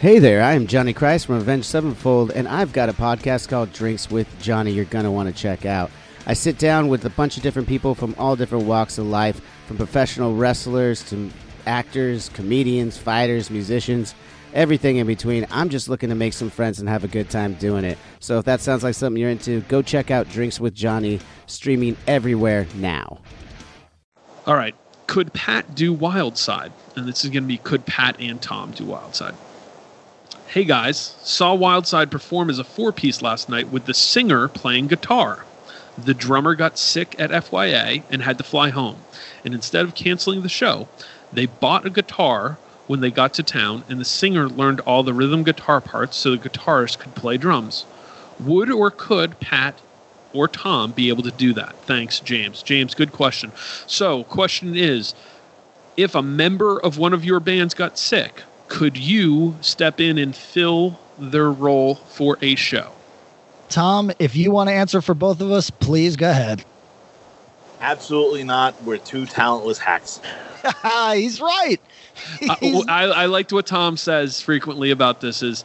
Hey 0.00 0.20
there, 0.20 0.42
I 0.42 0.52
am 0.52 0.68
Johnny 0.68 0.94
Christ 0.94 1.26
from 1.26 1.34
Avenged 1.34 1.66
Sevenfold, 1.66 2.30
and 2.30 2.46
I've 2.48 2.72
got 2.72 2.88
a 2.88 2.92
podcast 2.94 3.48
called 3.48 3.72
Drinks 3.72 4.10
with 4.10 4.28
Johnny 4.40 4.70
you're 4.70 4.84
going 4.86 5.04
to 5.04 5.10
want 5.10 5.28
to 5.28 5.34
check 5.34 5.66
out. 5.66 5.90
I 6.28 6.34
sit 6.34 6.58
down 6.58 6.88
with 6.88 7.06
a 7.06 7.10
bunch 7.10 7.38
of 7.38 7.42
different 7.42 7.68
people 7.68 7.94
from 7.94 8.14
all 8.18 8.36
different 8.36 8.66
walks 8.66 8.98
of 8.98 9.06
life, 9.06 9.40
from 9.66 9.78
professional 9.78 10.36
wrestlers 10.36 11.02
to 11.08 11.30
actors, 11.66 12.28
comedians, 12.28 12.98
fighters, 12.98 13.48
musicians, 13.48 14.14
everything 14.52 14.98
in 14.98 15.06
between. 15.06 15.46
I'm 15.50 15.70
just 15.70 15.88
looking 15.88 16.10
to 16.10 16.14
make 16.14 16.34
some 16.34 16.50
friends 16.50 16.80
and 16.80 16.88
have 16.88 17.02
a 17.02 17.08
good 17.08 17.30
time 17.30 17.54
doing 17.54 17.82
it. 17.82 17.96
So 18.20 18.38
if 18.38 18.44
that 18.44 18.60
sounds 18.60 18.84
like 18.84 18.94
something 18.94 19.18
you're 19.18 19.30
into, 19.30 19.62
go 19.62 19.80
check 19.80 20.10
out 20.10 20.28
Drinks 20.28 20.60
with 20.60 20.74
Johnny, 20.74 21.18
streaming 21.46 21.96
everywhere 22.06 22.66
now. 22.74 23.20
All 24.46 24.54
right, 24.54 24.74
could 25.06 25.32
Pat 25.32 25.74
do 25.74 25.96
Wildside? 25.96 26.72
And 26.94 27.08
this 27.08 27.24
is 27.24 27.30
going 27.30 27.44
to 27.44 27.48
be 27.48 27.56
could 27.56 27.86
Pat 27.86 28.20
and 28.20 28.40
Tom 28.40 28.72
do 28.72 28.84
Wildside? 28.84 29.34
Hey 30.46 30.64
guys, 30.64 31.14
saw 31.22 31.56
Wildside 31.56 32.10
perform 32.10 32.50
as 32.50 32.58
a 32.58 32.64
four 32.64 32.92
piece 32.92 33.22
last 33.22 33.48
night 33.48 33.68
with 33.68 33.86
the 33.86 33.94
singer 33.94 34.48
playing 34.48 34.88
guitar. 34.88 35.46
The 36.04 36.14
drummer 36.14 36.54
got 36.54 36.78
sick 36.78 37.16
at 37.18 37.30
FYA 37.30 38.02
and 38.10 38.22
had 38.22 38.38
to 38.38 38.44
fly 38.44 38.70
home. 38.70 39.02
And 39.44 39.54
instead 39.54 39.84
of 39.84 39.94
canceling 39.94 40.42
the 40.42 40.48
show, 40.48 40.88
they 41.32 41.46
bought 41.46 41.86
a 41.86 41.90
guitar 41.90 42.58
when 42.86 43.00
they 43.00 43.10
got 43.10 43.34
to 43.34 43.42
town, 43.42 43.84
and 43.88 44.00
the 44.00 44.04
singer 44.04 44.48
learned 44.48 44.80
all 44.80 45.02
the 45.02 45.12
rhythm 45.12 45.42
guitar 45.42 45.80
parts 45.80 46.16
so 46.16 46.30
the 46.30 46.48
guitarist 46.48 46.98
could 46.98 47.14
play 47.14 47.36
drums. 47.36 47.84
Would 48.40 48.70
or 48.70 48.90
could 48.90 49.38
Pat 49.40 49.78
or 50.32 50.48
Tom 50.48 50.92
be 50.92 51.08
able 51.08 51.22
to 51.24 51.30
do 51.30 51.52
that? 51.54 51.76
Thanks, 51.82 52.20
James. 52.20 52.62
James, 52.62 52.94
good 52.94 53.12
question. 53.12 53.52
So, 53.86 54.24
question 54.24 54.74
is 54.74 55.14
if 55.96 56.14
a 56.14 56.22
member 56.22 56.80
of 56.80 56.96
one 56.96 57.12
of 57.12 57.24
your 57.24 57.40
bands 57.40 57.74
got 57.74 57.98
sick, 57.98 58.42
could 58.68 58.96
you 58.96 59.56
step 59.60 60.00
in 60.00 60.16
and 60.16 60.34
fill 60.34 60.98
their 61.18 61.50
role 61.50 61.96
for 61.96 62.38
a 62.40 62.54
show? 62.54 62.92
Tom, 63.68 64.10
if 64.18 64.34
you 64.36 64.50
want 64.50 64.68
to 64.68 64.74
answer 64.74 65.00
for 65.02 65.14
both 65.14 65.40
of 65.40 65.50
us, 65.50 65.70
please 65.70 66.16
go 66.16 66.30
ahead. 66.30 66.64
Absolutely 67.80 68.42
not. 68.44 68.80
We're 68.82 68.98
two 68.98 69.26
talentless 69.26 69.78
hacks. 69.78 70.20
He's 71.14 71.40
right. 71.40 71.76
He's- 72.60 72.84
I, 72.88 73.04
I 73.04 73.26
liked 73.26 73.52
what 73.52 73.66
Tom 73.66 73.96
says 73.96 74.40
frequently 74.40 74.90
about 74.90 75.20
this 75.20 75.42
is 75.42 75.64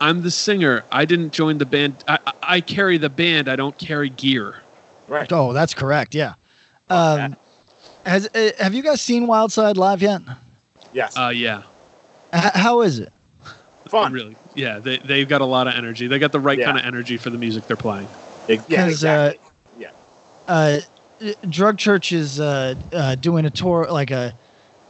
I'm 0.00 0.22
the 0.22 0.30
singer. 0.30 0.84
I 0.92 1.04
didn't 1.04 1.32
join 1.32 1.58
the 1.58 1.66
band. 1.66 2.02
I, 2.06 2.18
I- 2.26 2.32
I 2.42 2.60
carry 2.60 2.98
the 2.98 3.08
band. 3.08 3.48
I 3.48 3.56
don't 3.56 3.76
carry 3.78 4.10
gear. 4.10 4.56
Right. 5.08 5.30
oh, 5.32 5.52
that's 5.52 5.74
correct. 5.74 6.14
Yeah. 6.14 6.34
Um, 6.90 7.36
has 8.06 8.28
uh, 8.34 8.50
have 8.58 8.74
you 8.74 8.82
guys 8.82 9.00
seen 9.00 9.26
Wildside 9.26 9.76
live 9.76 10.02
yet? 10.02 10.20
Yes. 10.92 11.16
Uh, 11.16 11.30
yeah, 11.34 11.62
H- 12.34 12.52
how 12.54 12.82
is 12.82 12.98
it? 12.98 13.12
Fun. 13.88 14.12
really. 14.12 14.36
Yeah, 14.54 14.78
they, 14.78 14.98
they've 14.98 15.28
got 15.28 15.40
a 15.40 15.44
lot 15.46 15.66
of 15.66 15.74
energy. 15.74 16.06
They 16.06 16.18
got 16.18 16.32
the 16.32 16.40
right 16.40 16.58
Yeah. 16.58 16.66
kind 16.66 16.78
of 16.78 16.84
energy 16.84 17.16
for 17.16 17.30
the 17.30 17.38
music 17.38 17.66
they're 17.66 17.76
playing. 17.76 18.08
Yeah, 18.46 18.56
'Cause, 18.58 19.04
uh, 19.04 19.32
exactly. 19.32 19.40
yeah. 19.76 19.90
uh, 20.48 20.80
Drug 21.48 21.78
Church 21.78 22.12
is 22.12 22.38
uh, 22.40 22.74
uh, 22.92 23.14
doing 23.16 23.44
a 23.46 23.50
tour, 23.50 23.86
like 23.90 24.10
a, 24.10 24.34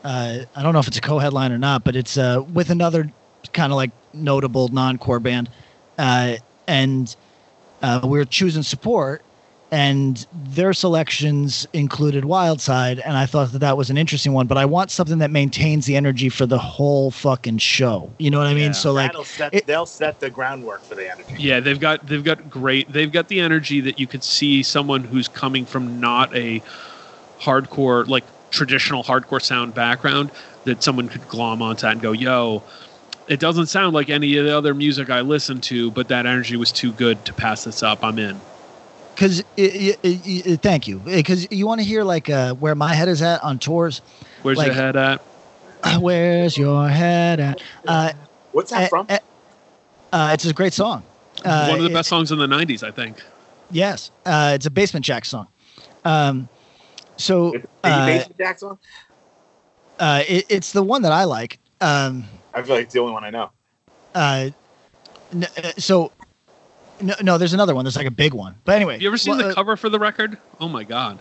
uh, 0.02 0.38
I 0.54 0.62
don't 0.62 0.72
know 0.72 0.80
if 0.80 0.88
it's 0.88 0.98
a 0.98 1.02
co-headline 1.02 1.52
or 1.52 1.58
not, 1.58 1.84
but 1.84 1.96
it's 1.96 2.16
uh, 2.18 2.42
with 2.52 2.70
another 2.70 3.08
kind 3.52 3.72
of 3.72 3.76
like 3.76 3.92
notable 4.12 4.68
non-core 4.68 5.20
band, 5.20 5.50
uh, 5.98 6.36
and 6.66 7.14
uh, 7.82 8.00
we 8.04 8.18
are 8.20 8.24
choosing 8.24 8.62
support, 8.62 9.24
and 9.74 10.24
their 10.32 10.72
selections 10.72 11.66
included 11.72 12.22
Wildside, 12.22 13.02
and 13.04 13.16
I 13.16 13.26
thought 13.26 13.50
that 13.50 13.58
that 13.58 13.76
was 13.76 13.90
an 13.90 13.98
interesting 13.98 14.32
one. 14.32 14.46
But 14.46 14.56
I 14.56 14.64
want 14.64 14.92
something 14.92 15.18
that 15.18 15.32
maintains 15.32 15.84
the 15.84 15.96
energy 15.96 16.28
for 16.28 16.46
the 16.46 16.58
whole 16.58 17.10
fucking 17.10 17.58
show. 17.58 18.14
You 18.20 18.30
know 18.30 18.38
what 18.38 18.46
I 18.46 18.54
mean? 18.54 18.66
Yeah. 18.66 18.72
So 18.72 18.92
like, 18.92 19.08
That'll 19.08 19.24
set, 19.24 19.52
it- 19.52 19.66
they'll 19.66 19.84
set 19.84 20.20
the 20.20 20.30
groundwork 20.30 20.84
for 20.84 20.94
the 20.94 21.10
energy. 21.10 21.34
Yeah, 21.38 21.58
they've 21.58 21.80
got 21.80 22.06
they've 22.06 22.22
got 22.22 22.48
great. 22.48 22.92
They've 22.92 23.10
got 23.10 23.26
the 23.26 23.40
energy 23.40 23.80
that 23.80 23.98
you 23.98 24.06
could 24.06 24.22
see 24.22 24.62
someone 24.62 25.02
who's 25.02 25.26
coming 25.26 25.66
from 25.66 25.98
not 25.98 26.34
a 26.36 26.62
hardcore 27.42 28.06
like 28.06 28.24
traditional 28.50 29.02
hardcore 29.02 29.42
sound 29.42 29.74
background 29.74 30.30
that 30.62 30.84
someone 30.84 31.08
could 31.08 31.26
glom 31.26 31.60
onto 31.60 31.88
and 31.88 32.00
go, 32.00 32.12
"Yo, 32.12 32.64
it 33.26 33.40
doesn't 33.40 33.66
sound 33.66 33.92
like 33.92 34.08
any 34.08 34.36
of 34.36 34.44
the 34.44 34.56
other 34.56 34.72
music 34.72 35.10
I 35.10 35.22
listen 35.22 35.60
to, 35.62 35.90
but 35.90 36.06
that 36.08 36.26
energy 36.26 36.56
was 36.56 36.70
too 36.70 36.92
good 36.92 37.24
to 37.24 37.34
pass 37.34 37.64
this 37.64 37.82
up. 37.82 38.04
I'm 38.04 38.20
in." 38.20 38.40
Because 39.14 39.42
thank 40.62 40.88
you 40.88 40.98
because 40.98 41.46
you 41.50 41.66
want 41.66 41.80
to 41.80 41.84
hear 41.86 42.02
like 42.02 42.28
uh, 42.28 42.54
where 42.54 42.74
my 42.74 42.94
head 42.94 43.08
is 43.08 43.22
at 43.22 43.42
on 43.44 43.58
tours 43.58 44.00
Where's 44.42 44.58
Like- 44.58 44.66
your 44.66 44.74
head 44.74 44.96
at? 44.96 45.20
where's 46.00 46.56
your 46.56 46.88
head 46.88 47.40
at 47.40 47.62
uh, 47.86 48.12
What's 48.52 48.70
that 48.70 48.84
uh, 48.84 48.88
from? 48.88 49.06
uh, 49.08 49.18
uh, 50.12 50.30
it's 50.32 50.44
a 50.46 50.52
great 50.52 50.72
song 50.72 51.02
uh, 51.44 51.66
One 51.68 51.78
of 51.78 51.84
the 51.84 51.90
it- 51.90 51.94
best 51.94 52.08
songs 52.08 52.32
in 52.32 52.38
the 52.38 52.46
'90s, 52.46 52.82
I 52.82 52.90
think. 52.90 53.22
yes 53.70 54.10
uh, 54.26 54.52
it's 54.54 54.66
a 54.66 54.70
Basement 54.70 55.04
Jaxx 55.06 55.26
song 55.26 55.46
um, 56.04 56.48
so 57.16 57.54
uh, 57.84 58.06
Basement 58.06 58.38
Jaxx 58.38 58.58
song? 58.60 58.78
uh, 60.00 60.22
it, 60.26 60.46
it's 60.48 60.72
the 60.72 60.82
one 60.82 61.02
that 61.02 61.12
i 61.12 61.24
like 61.24 61.58
um, 61.80 62.24
I 62.54 62.62
feel 62.62 62.76
like 62.76 62.84
it's 62.84 62.94
the 62.94 63.00
only 63.00 63.12
one 63.12 63.24
I 63.24 63.30
know. 63.30 63.50
uh, 64.14 64.48
n- 65.32 65.46
uh, 65.62 65.72
so 65.76 66.12
no, 67.04 67.14
no 67.22 67.38
there's 67.38 67.52
another 67.54 67.74
one 67.74 67.84
there's 67.84 67.96
like 67.96 68.06
a 68.06 68.10
big 68.10 68.34
one 68.34 68.54
but 68.64 68.74
anyway 68.76 68.94
Have 68.94 69.02
you 69.02 69.08
ever 69.08 69.18
seen 69.18 69.36
well, 69.36 69.46
the 69.46 69.50
uh, 69.50 69.54
cover 69.54 69.76
for 69.76 69.88
the 69.88 69.98
record? 69.98 70.38
Oh 70.60 70.68
my 70.68 70.84
god! 70.84 71.18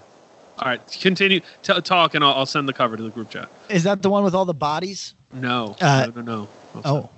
All 0.59 0.67
right, 0.67 0.81
continue 1.01 1.41
t- 1.63 1.81
talk, 1.81 2.13
and 2.15 2.23
I'll, 2.23 2.33
I'll 2.33 2.45
send 2.45 2.67
the 2.69 2.73
cover 2.73 2.95
to 2.95 3.03
the 3.03 3.09
group 3.09 3.29
chat. 3.29 3.49
is 3.69 3.83
that 3.83 4.01
the 4.01 4.09
one 4.09 4.23
with 4.23 4.35
all 4.35 4.45
the 4.45 4.53
bodies 4.53 5.13
No, 5.33 5.75
Uh, 5.81 6.07
no, 6.15 6.21
no, 6.21 6.47
no. 6.73 6.81
oh 6.85 7.09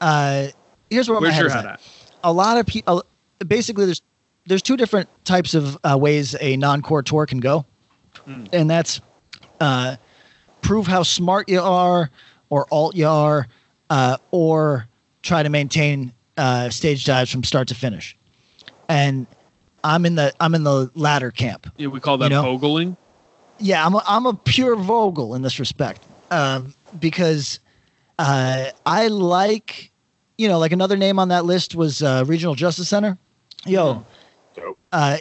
uh, 0.00 0.48
here's 0.90 1.08
where 1.08 1.18
my 1.20 1.26
where's 1.26 1.34
head 1.34 1.40
your 1.40 1.50
head 1.50 1.64
at. 1.66 1.72
at? 1.74 1.80
a 2.24 2.32
lot 2.32 2.58
of 2.58 2.66
people 2.66 3.02
basically 3.46 3.84
there's 3.86 4.02
there's 4.46 4.62
two 4.62 4.76
different 4.76 5.08
types 5.24 5.54
of 5.54 5.76
uh, 5.82 5.96
ways 5.98 6.36
a 6.40 6.56
non-core 6.56 7.02
tour 7.02 7.26
can 7.26 7.38
go 7.40 7.64
Mm. 8.26 8.48
and 8.52 8.68
that's 8.70 9.00
uh, 9.60 9.96
prove 10.62 10.86
how 10.86 11.02
smart 11.02 11.48
you 11.48 11.60
are 11.60 12.10
or 12.50 12.66
alt 12.72 12.96
you 12.96 13.06
are 13.06 13.46
uh, 13.90 14.16
or 14.30 14.86
try 15.22 15.42
to 15.42 15.48
maintain 15.48 16.12
uh, 16.36 16.68
stage 16.70 17.04
dives 17.04 17.30
from 17.30 17.42
start 17.44 17.68
to 17.68 17.74
finish 17.74 18.16
and 18.88 19.26
i'm 19.84 20.04
in 20.06 20.14
the 20.14 20.32
i'm 20.40 20.54
in 20.54 20.62
the 20.64 20.90
latter 20.94 21.30
camp 21.30 21.66
Yeah, 21.78 21.88
we 21.88 22.00
call 22.00 22.18
that 22.18 22.26
You 22.26 22.30
know? 22.30 22.42
vogling. 22.42 22.96
yeah, 23.58 23.84
I'm 23.84 23.94
a, 23.94 24.02
I'm 24.06 24.26
a 24.26 24.34
pure 24.34 24.76
Vogel 24.76 25.34
in 25.34 25.42
this 25.42 25.58
respect 25.58 26.02
um, 26.30 26.74
because 26.98 27.58
uh, 28.18 28.66
I 28.84 29.08
like, 29.08 29.90
you 30.38 30.48
know, 30.48 30.58
like 30.58 30.72
another 30.72 30.96
name 30.96 31.18
on 31.18 31.28
that 31.28 31.44
list 31.44 31.74
was 31.74 32.02
uh, 32.02 32.24
Regional 32.26 32.54
Justice 32.54 32.88
Center. 32.88 33.16
Yo, 33.66 34.04
Dope. 34.54 34.78
uh, 34.92 35.18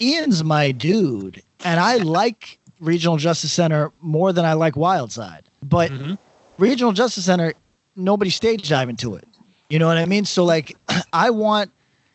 Ian's 0.00 0.42
my 0.44 0.70
dude, 0.72 1.42
and 1.64 1.78
I 1.80 1.96
like 2.18 2.58
Regional 2.80 3.16
Justice 3.16 3.52
Center 3.52 3.92
more 4.00 4.32
than 4.32 4.44
I 4.44 4.52
like 4.54 4.74
Wildside. 4.74 5.42
But 5.62 5.90
Mhm. 5.92 6.18
Regional 6.58 6.92
Justice 6.92 7.24
Center, 7.24 7.52
nobody 7.96 8.30
stage 8.30 8.68
diving 8.68 8.96
to 8.98 9.14
it. 9.16 9.24
You 9.72 9.78
know 9.78 9.86
what 9.86 9.96
I 9.96 10.04
mean? 10.04 10.26
So 10.26 10.44
like, 10.44 10.76
I 11.14 11.30
want 11.30 11.70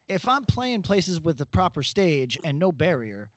if 0.08 0.28
I'm 0.28 0.46
playing 0.46 0.84
places 0.84 1.20
with 1.20 1.40
the 1.40 1.46
proper 1.48 1.82
stage 1.82 2.38
and 2.44 2.60
no 2.60 2.72
barrier, 2.72 3.32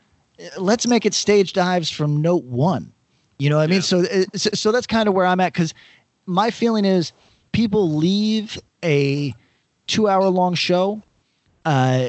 let's 0.59 0.87
make 0.87 1.07
it 1.07 1.15
stage 1.15 1.55
dives 1.55 1.91
from 1.91 2.21
note 2.21 2.45
one. 2.45 2.93
You 3.39 3.49
know 3.49 3.57
what 3.57 3.63
I 3.63 3.67
mean? 3.69 3.77
Yeah. 3.77 3.81
So, 3.81 4.01
uh, 4.01 4.25
so, 4.37 4.73
that's 4.73 4.87
kind 4.87 5.09
of 5.09 5.15
where 5.15 5.25
I'm 5.25 5.41
at 5.41 5.55
because 5.55 5.73
my 6.27 6.51
feeling 6.51 6.85
is 6.85 7.13
people 7.53 7.97
leave 7.97 8.59
a 8.85 9.35
two 9.87 10.07
hour 10.07 10.29
long 10.29 10.53
show 10.53 11.03
uh, 11.65 12.09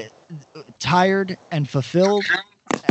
tired 0.78 1.38
and 1.50 1.66
fulfilled. 1.66 2.26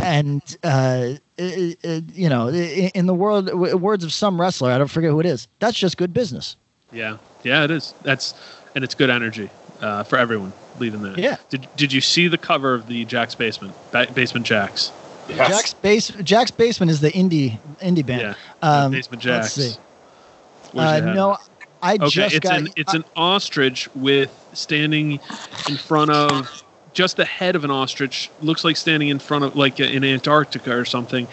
And, 0.02 0.42
uh, 0.64 1.14
uh, 1.38 1.44
uh, 1.84 2.00
you 2.12 2.28
know, 2.28 2.48
in 2.48 3.06
the 3.06 3.14
world, 3.14 3.46
w- 3.46 3.76
words 3.76 4.02
of 4.02 4.12
some 4.12 4.40
wrestler, 4.40 4.72
I 4.72 4.78
don't 4.78 4.90
forget 4.90 5.10
who 5.12 5.20
it 5.20 5.26
is, 5.26 5.46
that's 5.60 5.78
just 5.78 5.96
good 5.96 6.12
business. 6.12 6.56
Yeah, 6.90 7.18
yeah, 7.44 7.62
it 7.62 7.70
is. 7.70 7.94
That's 8.02 8.34
and 8.74 8.82
it's 8.84 8.94
good 8.94 9.10
energy 9.10 9.50
uh, 9.80 10.02
for 10.04 10.16
everyone 10.18 10.52
leaving 10.78 11.02
that. 11.02 11.18
Yeah. 11.18 11.36
Did 11.50 11.68
Did 11.76 11.92
you 11.92 12.00
see 12.00 12.28
the 12.28 12.38
cover 12.38 12.74
of 12.74 12.86
the 12.86 13.04
Jack's 13.04 13.34
Basement? 13.34 13.74
Ba- 13.90 14.08
Basement 14.14 14.46
Jaxx. 14.46 14.90
Yes. 15.28 15.48
Jack's 15.48 15.74
base, 15.74 16.08
Jack's 16.24 16.50
basement 16.50 16.90
is 16.90 17.00
the 17.00 17.10
indie 17.12 17.58
indie 17.80 18.04
band. 18.04 18.22
Yeah. 18.22 18.34
Um, 18.62 18.90
Basement 18.92 19.24
let's 19.24 19.52
see. 19.52 19.74
Uh, 20.74 21.00
no, 21.00 21.36
I 21.82 21.94
Okay, 21.94 22.08
just 22.08 22.34
it's 22.36 22.48
got. 22.48 22.58
an 22.60 22.68
it's 22.76 22.94
an 22.94 23.04
ostrich 23.16 23.88
with 23.94 24.30
standing 24.54 25.20
in 25.68 25.76
front 25.76 26.10
of 26.10 26.62
just 26.92 27.16
the 27.16 27.24
head 27.24 27.54
of 27.56 27.64
an 27.64 27.70
ostrich. 27.70 28.30
Looks 28.40 28.64
like 28.64 28.76
standing 28.76 29.08
in 29.08 29.18
front 29.18 29.44
of 29.44 29.54
like 29.56 29.78
in 29.80 30.02
Antarctica 30.04 30.74
or 30.76 30.84
something. 30.84 31.28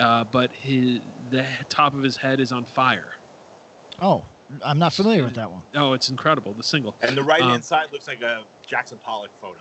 Uh, 0.00 0.24
but 0.24 0.50
his 0.52 1.00
the 1.30 1.46
top 1.68 1.94
of 1.94 2.02
his 2.02 2.16
head 2.16 2.40
is 2.40 2.52
on 2.52 2.64
fire. 2.64 3.14
oh, 4.00 4.24
I'm 4.62 4.78
not 4.78 4.92
familiar 4.92 5.24
with 5.24 5.34
that 5.34 5.50
one. 5.50 5.62
Oh, 5.74 5.92
it's 5.94 6.10
incredible. 6.10 6.52
The 6.52 6.62
single. 6.62 6.94
And 7.00 7.16
the 7.16 7.22
right 7.22 7.40
hand 7.42 7.54
Um, 7.56 7.62
side 7.62 7.92
looks 7.92 8.06
like 8.06 8.22
a 8.22 8.44
Jackson 8.66 8.98
Pollock 8.98 9.30
photo. 9.38 9.60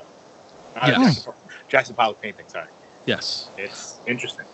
Uh, 0.76 0.88
Yes. 0.88 1.16
Jackson, 1.16 1.34
Jackson 1.70 1.96
Pollock 1.96 2.22
painting, 2.22 2.46
sorry. 2.48 2.68
Yes. 3.06 3.48
It's 3.58 3.98
interesting. 4.06 4.46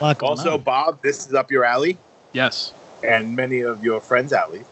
Luck 0.00 0.22
of 0.22 0.28
Also, 0.30 0.50
mine. 0.52 0.60
Bob, 0.60 1.02
this 1.02 1.26
is 1.26 1.34
up 1.34 1.50
your 1.50 1.64
alley 1.64 1.96
Yes. 2.32 2.72
and 3.02 3.34
many 3.36 3.60
of 3.60 3.82
your 3.84 4.00
friends' 4.00 4.32
alley. 4.32 4.64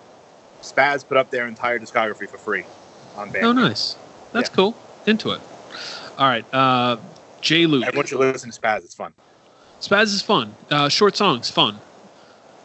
Spazz 0.62 1.06
put 1.06 1.16
up 1.16 1.30
their 1.30 1.46
entire 1.46 1.78
discography 1.78 2.28
for 2.28 2.38
free 2.38 2.64
on 3.16 3.30
Bandcamp. 3.30 3.42
Oh, 3.44 3.52
nice. 3.52 3.96
That's 4.32 4.48
Yeah. 4.50 4.56
cool. 4.56 4.76
Into 5.06 5.30
it. 5.30 5.40
All 6.18 6.26
right. 6.26 6.44
Uh, 6.52 6.96
J. 7.40 7.66
Luke. 7.66 7.84
Everyone 7.86 8.06
should 8.06 8.18
listen 8.18 8.50
to 8.50 8.60
Spazz. 8.60 8.78
It's 8.78 8.94
fun. 8.94 9.12
Spazz 9.80 10.04
is 10.14 10.22
fun. 10.22 10.54
Uh, 10.70 10.88
short 10.88 11.16
songs, 11.16 11.50
fun. 11.50 11.78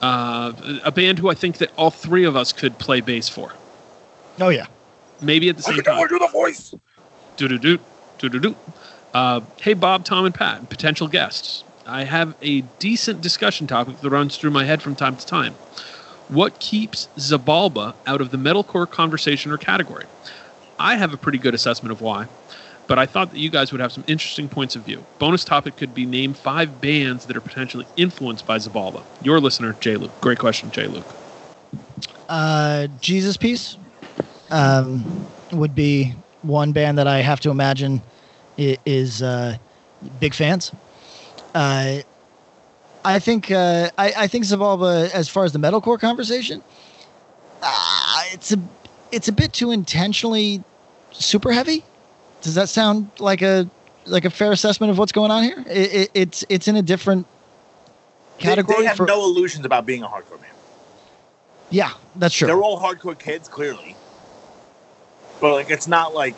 Uh, 0.01 0.53
a 0.83 0.91
band 0.91 1.19
who 1.19 1.29
I 1.29 1.35
think 1.35 1.57
that 1.59 1.71
all 1.77 1.91
three 1.91 2.23
of 2.23 2.35
us 2.35 2.51
could 2.53 2.77
play 2.79 3.01
bass 3.01 3.29
for. 3.29 3.53
oh 4.39 4.49
yeah, 4.49 4.65
Maybe 5.21 5.49
at 5.49 5.57
the 5.57 5.63
I 5.63 5.65
same 5.67 5.75
can 5.75 5.83
time. 5.85 5.95
never 5.97 6.07
do 6.07 6.19
the 6.19 6.27
voice. 6.27 6.73
Do 7.37 7.47
do 7.47 7.57
do 7.59 7.79
do 8.17 8.29
do 8.29 8.39
do. 8.39 8.55
Uh, 9.13 9.41
hey, 9.61 9.73
Bob, 9.73 10.03
Tom, 10.05 10.25
and 10.25 10.33
Pat, 10.33 10.69
potential 10.69 11.07
guests. 11.07 11.63
I 11.85 12.03
have 12.05 12.35
a 12.41 12.61
decent 12.79 13.21
discussion 13.21 13.67
topic 13.67 13.99
that 13.99 14.09
runs 14.09 14.37
through 14.37 14.51
my 14.51 14.63
head 14.65 14.81
from 14.81 14.95
time 14.95 15.17
to 15.17 15.25
time. 15.25 15.53
What 16.29 16.59
keeps 16.59 17.09
Xibalba 17.17 17.93
out 18.07 18.21
of 18.21 18.31
the 18.31 18.37
metalcore 18.37 18.89
conversation 18.89 19.51
or 19.51 19.57
category? 19.57 20.05
I 20.79 20.95
have 20.95 21.13
a 21.13 21.17
pretty 21.17 21.37
good 21.37 21.53
assessment 21.53 21.91
of 21.91 22.01
why, 22.01 22.27
but 22.87 22.99
I 22.99 23.05
thought 23.05 23.31
that 23.31 23.39
you 23.39 23.49
guys 23.49 23.71
would 23.71 23.81
have 23.81 23.91
some 23.91 24.03
interesting 24.07 24.49
points 24.49 24.75
of 24.75 24.83
view. 24.83 25.03
Bonus 25.19 25.45
topic 25.45 25.77
could 25.77 25.93
be 25.93 26.05
name 26.05 26.33
five 26.33 26.81
bands 26.81 27.25
that 27.27 27.37
are 27.37 27.41
potentially 27.41 27.85
influenced 27.97 28.45
by 28.45 28.57
Xibalba. 28.57 29.03
Your 29.23 29.39
listener, 29.39 29.73
J. 29.79 29.97
Luke. 29.97 30.11
Great 30.21 30.39
question, 30.39 30.71
J. 30.71 30.87
Luke. 30.87 31.05
uh, 32.29 32.87
Jesus 32.99 33.37
Piece 33.37 33.77
um, 34.51 35.27
would 35.53 35.75
be 35.75 36.13
one 36.41 36.71
band 36.71 36.97
that 36.97 37.07
I 37.07 37.19
have 37.19 37.39
to 37.41 37.49
imagine 37.51 38.01
is 38.57 39.21
uh, 39.21 39.57
big 40.19 40.33
fans. 40.33 40.71
Uh, 41.55 41.99
I 43.03 43.19
think 43.19 43.51
uh, 43.51 43.89
I, 43.97 44.13
I 44.17 44.27
think 44.27 44.45
Xibalba, 44.45 45.09
as 45.11 45.29
far 45.29 45.45
as 45.45 45.53
the 45.53 45.59
metalcore 45.59 45.99
conversation, 45.99 46.61
uh, 47.61 48.23
it's 48.33 48.51
a 48.51 48.57
it's 49.11 49.27
a 49.27 49.31
bit 49.31 49.53
too 49.53 49.71
intentionally 49.71 50.63
super 51.11 51.51
heavy. 51.51 51.83
Does 52.41 52.55
that 52.55 52.69
sound 52.69 53.09
like 53.19 53.41
a 53.41 53.69
like 54.05 54.25
a 54.25 54.29
fair 54.29 54.51
assessment 54.51 54.89
of 54.89 54.97
what's 54.97 55.11
going 55.11 55.31
on 55.31 55.43
here? 55.43 55.63
It, 55.67 55.93
it, 55.93 56.11
it's 56.13 56.45
it's 56.49 56.67
in 56.67 56.75
a 56.75 56.81
different 56.81 57.27
They- 58.37 58.43
category 58.45 58.79
They, 58.81 58.85
have 58.87 58.97
for 58.97 59.05
no 59.05 59.23
illusions 59.23 59.65
about 59.65 59.85
being 59.85 60.03
a 60.03 60.07
hardcore 60.07 60.41
band. 60.41 60.53
yeah, 61.69 61.91
that's 62.15 62.33
true. 62.35 62.47
They're 62.47 62.61
all 62.61 62.79
hardcore 62.79 63.17
kids, 63.17 63.47
clearly. 63.47 63.95
But 65.39 65.53
like, 65.53 65.69
it's 65.69 65.87
not 65.87 66.13
like. 66.13 66.35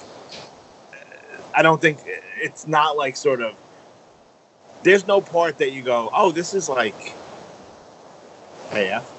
I 1.56 1.62
don't 1.62 1.80
think 1.80 2.00
it's 2.42 2.68
not 2.68 2.98
like 2.98 3.16
sort 3.16 3.42
of. 3.42 3.56
There's 4.84 5.08
no 5.08 5.22
part 5.22 5.60
that 5.60 5.72
you 5.72 5.82
go, 5.82 6.10
oh, 6.14 6.32
this 6.32 6.54
is 6.54 6.68
like. 6.68 6.96
AF. 8.72 9.10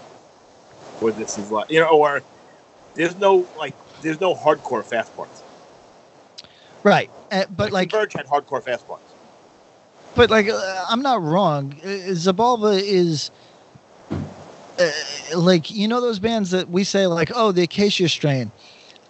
Or 1.01 1.13
this 1.13 1.39
is 1.39 1.51
like 1.51 1.71
you 1.71 1.81
know, 1.81 1.89
or 1.89 2.23
there's 2.95 3.17
no 3.17 3.47
like 3.59 3.75
there's 4.03 4.21
no 4.21 4.35
hardcore 4.35 4.85
fast 4.85 5.15
parts. 5.17 5.44
Right, 6.85 7.11
uh, 7.33 7.45
but 7.57 7.73
like 7.73 7.91
Converge 7.91 8.13
had 8.13 8.27
hardcore. 8.27 8.99
But 10.15 10.31
like, 10.31 10.49
uh, 10.49 10.85
I'm 10.89 11.03
not 11.03 11.23
wrong. 11.23 11.75
Uh, 11.83 12.13
Xibalba 12.13 12.81
is 12.81 13.31
uh, 14.79 14.91
like 15.37 15.71
you 15.71 15.89
know 15.89 16.01
those 16.01 16.19
bands 16.19 16.51
that 16.53 16.69
we 16.69 16.85
say 16.85 17.07
like, 17.07 17.33
oh, 17.35 17.53
the 17.53 17.63
Acacia 17.63 18.09
Strain. 18.09 18.53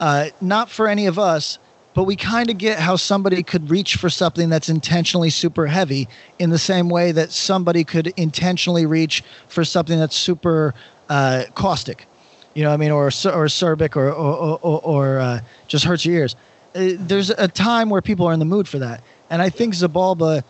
Uh, 0.00 0.28
not 0.40 0.70
for 0.70 0.88
any 0.88 1.06
of 1.06 1.18
us, 1.18 1.58
but 1.94 2.04
we 2.04 2.16
kind 2.16 2.50
of 2.50 2.58
get 2.58 2.78
how 2.78 2.96
somebody 2.96 3.42
could 3.42 3.70
reach 3.70 3.96
for 3.96 4.10
something 4.10 4.48
that's 4.48 4.68
intentionally 4.68 5.30
super 5.30 5.66
heavy 5.66 6.08
in 6.38 6.50
the 6.50 6.58
same 6.58 6.88
way 6.88 7.12
that 7.12 7.30
somebody 7.30 7.84
could 7.84 8.08
intentionally 8.16 8.86
reach 8.86 9.22
for 9.48 9.64
something 9.64 9.98
that's 9.98 10.16
super 10.16 10.74
uh, 11.08 11.44
caustic. 11.54 12.06
You 12.54 12.64
know 12.64 12.70
what 12.70 12.74
I 12.74 12.78
mean? 12.78 12.90
Or, 12.90 13.06
or 13.06 13.10
acerbic 13.10 13.96
or, 13.96 14.10
or, 14.10 14.58
or, 14.62 14.80
or 14.82 15.18
uh, 15.20 15.40
just 15.68 15.84
hurts 15.84 16.04
your 16.04 16.16
ears. 16.16 16.36
Uh, 16.74 16.90
there's 16.98 17.30
a 17.30 17.48
time 17.48 17.88
where 17.88 18.02
people 18.02 18.26
are 18.26 18.32
in 18.32 18.38
the 18.38 18.44
mood 18.44 18.66
for 18.66 18.78
that. 18.78 19.02
And 19.30 19.40
I 19.40 19.50
think 19.50 19.74
Xibalba 19.74 20.42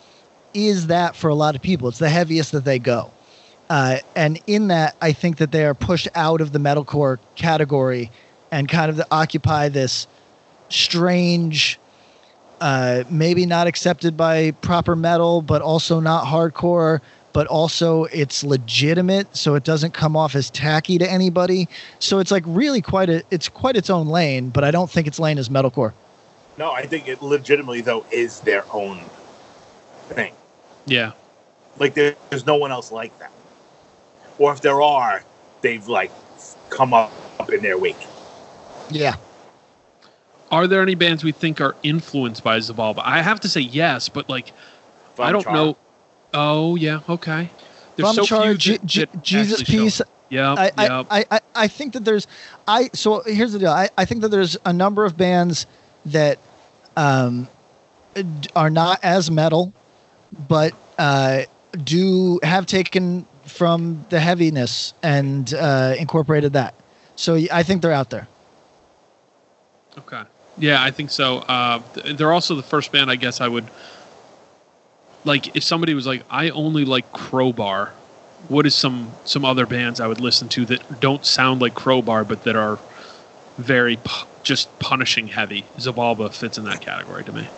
is 0.54 0.86
that 0.86 1.16
for 1.16 1.28
a 1.28 1.34
lot 1.34 1.54
of 1.54 1.62
people. 1.62 1.88
It's 1.88 1.98
the 1.98 2.08
heaviest 2.08 2.52
that 2.52 2.64
they 2.64 2.78
go. 2.78 3.10
Uh, 3.68 3.98
and 4.14 4.40
in 4.46 4.68
that, 4.68 4.96
I 5.00 5.12
think 5.12 5.38
that 5.38 5.50
they 5.52 5.64
are 5.64 5.74
pushed 5.74 6.08
out 6.14 6.40
of 6.40 6.52
the 6.52 6.58
metalcore 6.58 7.18
category 7.34 8.10
and 8.50 8.68
kind 8.68 8.90
of 8.90 9.02
occupy 9.10 9.68
this 9.68 10.06
strange, 10.68 11.78
uh, 12.60 13.04
maybe 13.10 13.46
not 13.46 13.66
accepted 13.66 14.16
by 14.16 14.52
proper 14.52 14.94
metal, 14.94 15.42
but 15.42 15.60
also 15.62 15.98
not 15.98 16.26
hardcore, 16.26 17.00
but 17.32 17.46
also 17.48 18.04
it's 18.04 18.44
legitimate, 18.44 19.34
so 19.36 19.56
it 19.56 19.64
doesn't 19.64 19.92
come 19.92 20.16
off 20.16 20.36
as 20.36 20.50
tacky 20.50 20.98
to 20.98 21.10
anybody. 21.10 21.68
So 21.98 22.18
it's 22.20 22.30
like 22.30 22.44
really 22.46 22.80
quite 22.80 23.10
a, 23.10 23.22
it's 23.30 23.48
quite 23.48 23.76
its 23.76 23.90
own 23.90 24.06
lane, 24.06 24.50
but 24.50 24.62
I 24.62 24.70
don't 24.70 24.90
think 24.90 25.06
its 25.06 25.18
lane 25.18 25.38
is 25.38 25.48
metalcore. 25.48 25.92
No, 26.56 26.70
I 26.72 26.86
think 26.86 27.08
it 27.08 27.22
legitimately 27.22 27.80
though 27.80 28.04
is 28.10 28.40
their 28.40 28.64
own 28.72 29.00
thing. 30.08 30.32
Yeah. 30.86 31.12
Like 31.78 31.94
there, 31.94 32.14
there's 32.30 32.46
no 32.46 32.56
one 32.56 32.70
else 32.70 32.92
like 32.92 33.16
that. 33.18 33.32
Or 34.38 34.52
if 34.52 34.60
there 34.60 34.80
are, 34.80 35.24
they've 35.62 35.86
like 35.88 36.10
come 36.70 36.94
up, 36.94 37.12
up 37.40 37.52
in 37.52 37.62
their 37.62 37.78
wake. 37.78 37.96
Yeah. 38.90 39.16
Are 40.50 40.66
there 40.66 40.82
any 40.82 40.94
bands 40.94 41.24
we 41.24 41.32
think 41.32 41.60
are 41.60 41.74
influenced 41.82 42.44
by 42.44 42.58
Xibalba? 42.58 43.00
I 43.04 43.22
have 43.22 43.40
to 43.40 43.48
say 43.48 43.60
yes, 43.60 44.08
but 44.08 44.28
like 44.28 44.52
I 45.18 45.32
don't 45.32 45.42
Char. 45.42 45.52
know. 45.52 45.76
Oh 46.32 46.76
yeah, 46.76 47.00
okay. 47.08 47.48
There's 47.96 48.08
From 48.08 48.14
so 48.16 48.22
Char, 48.24 48.42
few 48.44 48.54
Je- 48.56 48.72
that- 48.76 48.86
Je- 48.86 49.04
that 49.06 49.22
Jesus 49.22 49.60
actually 49.60 49.76
show 49.78 49.84
Peace. 49.84 50.00
up. 50.00 50.08
Yep, 50.30 50.58
I, 50.58 50.70
I, 50.78 50.82
yep. 50.98 51.06
I, 51.10 51.24
I, 51.30 51.40
I 51.54 51.68
think 51.68 51.92
that 51.92 52.04
there's 52.04 52.26
I 52.66 52.90
so 52.92 53.22
here's 53.22 53.52
the 53.52 53.58
deal. 53.58 53.70
I, 53.70 53.88
I 53.98 54.04
think 54.04 54.20
that 54.22 54.28
there's 54.30 54.56
a 54.64 54.72
number 54.72 55.04
of 55.04 55.16
bands 55.16 55.66
that 56.06 56.38
um, 56.96 57.48
are 58.54 58.70
not 58.70 59.00
as 59.02 59.30
metal, 59.30 59.72
but 60.48 60.72
uh, 60.98 61.42
do 61.84 62.40
have 62.42 62.66
taken 62.66 63.26
from 63.46 64.04
the 64.10 64.20
heaviness 64.20 64.94
and 65.02 65.54
uh, 65.54 65.94
incorporated 65.98 66.52
that. 66.54 66.74
So 67.16 67.38
I 67.52 67.62
think 67.62 67.82
they're 67.82 67.92
out 67.92 68.10
there. 68.10 68.26
Okay. 69.98 70.22
Yeah, 70.58 70.82
I 70.82 70.90
think 70.90 71.10
so. 71.10 71.38
Uh, 71.38 71.82
they're 71.94 72.32
also 72.32 72.54
the 72.54 72.62
first 72.62 72.92
band 72.92 73.10
I 73.10 73.16
guess 73.16 73.40
I 73.40 73.48
would 73.48 73.66
like 75.24 75.56
if 75.56 75.64
somebody 75.64 75.94
was 75.94 76.06
like, 76.06 76.22
I 76.30 76.50
only 76.50 76.84
like 76.84 77.10
Crowbar. 77.12 77.92
What 78.48 78.66
is 78.66 78.74
some 78.74 79.10
some 79.24 79.44
other 79.44 79.66
bands 79.66 80.00
I 80.00 80.06
would 80.06 80.20
listen 80.20 80.48
to 80.50 80.64
that 80.66 81.00
don't 81.00 81.24
sound 81.24 81.60
like 81.60 81.74
Crowbar 81.74 82.24
but 82.24 82.44
that 82.44 82.56
are 82.56 82.78
very 83.58 83.96
pu- 83.96 84.26
just 84.42 84.76
punishing 84.78 85.28
heavy? 85.28 85.64
Xibalba 85.78 86.32
fits 86.32 86.58
in 86.58 86.64
that 86.64 86.80
category 86.80 87.24
to 87.24 87.32
me. 87.32 87.48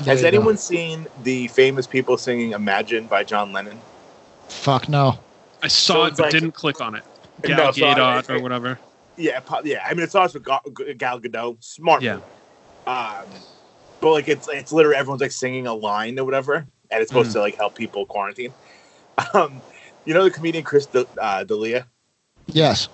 There 0.00 0.14
Has 0.14 0.20
you 0.20 0.22
go. 0.22 0.28
anyone 0.28 0.56
seen 0.56 1.06
the 1.22 1.48
famous 1.48 1.86
people 1.86 2.16
singing 2.16 2.52
"Imagine" 2.52 3.06
by 3.06 3.24
John 3.24 3.52
Lennon? 3.52 3.78
Fuck 4.48 4.88
no. 4.88 5.18
I 5.62 5.68
saw 5.68 5.94
So 5.94 6.04
it 6.04 6.10
but 6.16 6.18
like- 6.24 6.30
didn't 6.32 6.52
click 6.52 6.80
on 6.80 6.94
it. 6.94 7.02
No, 7.42 7.56
Gal 7.56 7.72
so 7.72 7.86
I- 7.86 7.94
Gadot 7.94 8.30
I- 8.30 8.34
or 8.34 8.40
whatever. 8.42 8.78
Yeah, 9.16 9.40
yeah. 9.64 9.84
I 9.86 9.92
mean, 9.94 10.04
it 10.04 10.10
starts 10.10 10.32
with 10.34 10.44
Gal 10.44 10.60
Gadot. 10.64 11.62
Smart. 11.62 12.02
Yeah. 12.02 12.20
Um, 12.86 13.26
but 14.00 14.12
like, 14.12 14.28
it's 14.28 14.48
it's 14.48 14.72
literally 14.72 14.96
everyone's 14.96 15.20
like 15.20 15.32
singing 15.32 15.66
a 15.66 15.74
line 15.74 16.18
or 16.18 16.24
whatever, 16.24 16.66
and 16.90 17.02
it's 17.02 17.10
supposed 17.10 17.30
Mm. 17.30 17.34
to 17.34 17.40
like 17.40 17.56
help 17.56 17.74
people 17.74 18.06
quarantine. 18.06 18.52
Um, 19.34 19.60
you 20.06 20.14
know 20.14 20.24
the 20.24 20.30
comedian 20.30 20.64
Chris 20.64 20.86
De- 20.86 21.06
uh, 21.20 21.44
D'Elia? 21.44 21.86
Yes. 22.46 22.88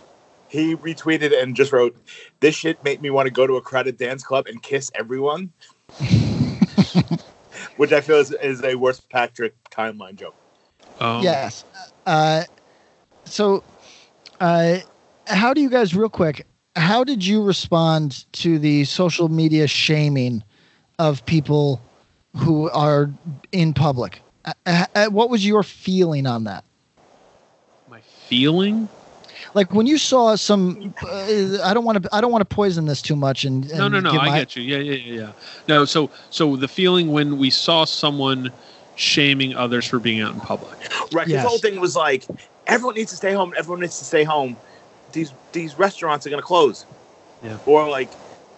He 0.49 0.76
retweeted 0.76 1.40
and 1.40 1.57
just 1.57 1.72
wrote, 1.72 1.97
"This 2.40 2.55
shit 2.55 2.82
made 2.84 3.01
me 3.03 3.11
want 3.11 3.26
to 3.26 3.32
go 3.32 3.47
to 3.47 3.57
a 3.57 3.61
crowded 3.61 3.99
dance 3.99 4.22
club 4.22 4.47
and 4.47 4.62
kiss 4.62 4.90
everyone," 4.94 5.53
which 7.76 7.92
I 7.92 8.01
feel 8.01 8.16
is, 8.16 8.32
is 8.32 8.62
a 8.62 8.74
worst 8.76 9.09
Patrick 9.11 9.55
timeline 9.70 10.16
joke. 10.16 10.34
Um, 11.01 11.22
Yes. 11.22 11.64
Uh, 12.07 12.44
so, 13.24 13.64
uh, 14.40 14.78
how 15.26 15.53
do 15.53 15.61
you 15.61 15.68
guys, 15.68 15.94
real 15.94 16.09
quick, 16.09 16.47
how 16.76 17.03
did 17.05 17.24
you 17.26 17.42
respond 17.42 18.24
to 18.32 18.59
the 18.59 18.84
social 18.84 19.28
media 19.28 19.66
shaming 19.66 20.44
of 20.99 21.24
people 21.26 21.80
who 22.36 22.70
are 22.70 23.11
in 23.51 23.72
public? 23.74 24.20
Uh, 24.44 24.86
uh, 24.94 25.07
what 25.07 25.30
was 25.30 25.44
your 25.44 25.62
feeling 25.62 26.26
on 26.26 26.44
that? 26.44 26.64
My 27.88 28.01
feeling? 28.28 28.88
Like 29.57 29.73
when 29.73 29.87
you 29.87 29.97
saw 29.97 30.37
some, 30.37 30.95
uh, 31.03 31.63
I 31.65 31.73
don't 31.73 31.85
want 31.85 32.03
to, 32.03 32.15
I 32.15 32.21
don't 32.21 32.31
want 32.31 32.47
to 32.47 32.55
poison 32.55 32.85
this 32.85 33.01
too 33.01 33.17
much. 33.17 33.47
And, 33.47 33.65
and 33.65 33.79
No, 33.79 33.89
no, 33.89 34.01
no. 34.01 34.11
I 34.11 34.27
my- 34.29 34.39
get 34.39 34.55
you. 34.55 34.63
Yeah, 34.63 34.77
yeah, 34.77 34.93
yeah, 34.93 35.21
yeah. 35.23 35.33
No, 35.67 35.87
so 35.87 36.11
so 36.29 36.57
the 36.57 36.69
feeling 36.69 37.11
when 37.11 37.39
we 37.39 37.49
saw 37.49 37.87
someone 37.87 38.53
shaming 38.97 39.55
others 39.57 39.87
for 39.87 39.99
being 39.99 40.21
out 40.21 40.35
in 40.35 40.41
public. 40.41 40.79
Right. 41.11 41.27
Yes. 41.27 41.41
His 41.41 41.49
whole 41.49 41.59
thing 41.59 41.81
was 41.81 41.97
like, 41.97 42.27
everyone 42.67 42.97
needs 42.97 43.11
to 43.13 43.17
stay 43.17 43.33
home. 43.33 43.55
Everyone 43.57 43.81
needs 43.81 43.99
to 43.99 44.05
stay 44.05 44.25
home. 44.25 44.59
These 45.13 45.33
these 45.53 45.79
restaurants 45.79 46.27
are 46.27 46.31
going 46.31 46.43
to 46.43 46.47
close. 46.47 46.85
Yeah. 47.43 47.57
Or 47.65 47.89
like, 47.89 48.11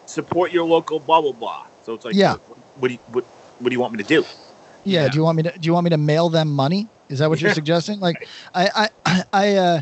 support 0.07 0.51
your 0.53 0.65
local 0.65 0.99
blah 0.99 1.21
blah 1.23 1.31
blah. 1.31 1.65
So 1.85 1.95
it's 1.95 2.05
like, 2.05 2.17
Yeah. 2.17 2.33
What, 2.33 2.59
what 2.81 2.89
do 2.89 2.95
you 2.95 3.01
what, 3.13 3.25
what 3.61 3.69
do 3.71 3.73
you 3.75 3.81
want 3.81 3.93
me 3.93 4.03
to 4.03 4.09
do? 4.09 4.25
Yeah, 4.83 5.03
Yeah. 5.05 5.09
Do 5.11 5.19
you 5.19 5.23
want 5.23 5.37
me 5.37 5.43
to? 5.45 5.53
Do 5.57 5.65
you 5.65 5.75
want 5.75 5.85
me 5.85 5.91
to 5.91 5.97
mail 5.97 6.29
them 6.29 6.51
money? 6.51 6.89
Is 7.09 7.21
that 7.21 7.31
what 7.31 7.41
you're 7.41 7.55
suggesting? 7.63 8.01
Like, 8.01 8.27
I, 8.53 8.91
I, 9.07 9.25
I, 9.33 9.57
uh, 9.57 9.81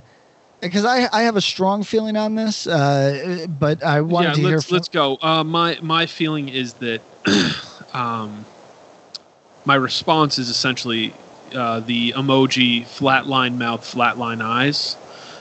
because 0.60 0.84
I, 0.84 1.08
I 1.12 1.22
have 1.22 1.36
a 1.36 1.40
strong 1.40 1.82
feeling 1.82 2.16
on 2.16 2.34
this, 2.34 2.66
uh, 2.66 3.46
but 3.48 3.82
I 3.82 4.00
wanted 4.00 4.28
yeah, 4.28 4.34
to 4.34 4.40
hear. 4.40 4.50
let's 4.52 4.66
From, 4.66 4.74
let's 4.74 4.88
go. 4.88 5.18
Uh, 5.20 5.44
my 5.44 5.78
my 5.82 6.06
feeling 6.06 6.48
is 6.48 6.74
that 6.74 7.00
um, 7.94 8.44
my 9.64 9.74
response 9.74 10.38
is 10.38 10.48
essentially 10.48 11.12
uh, 11.54 11.80
the 11.80 12.12
emoji 12.12 12.82
flatline 12.84 13.56
mouth, 13.58 13.82
flatline 13.82 14.42
eyes. 14.42 14.96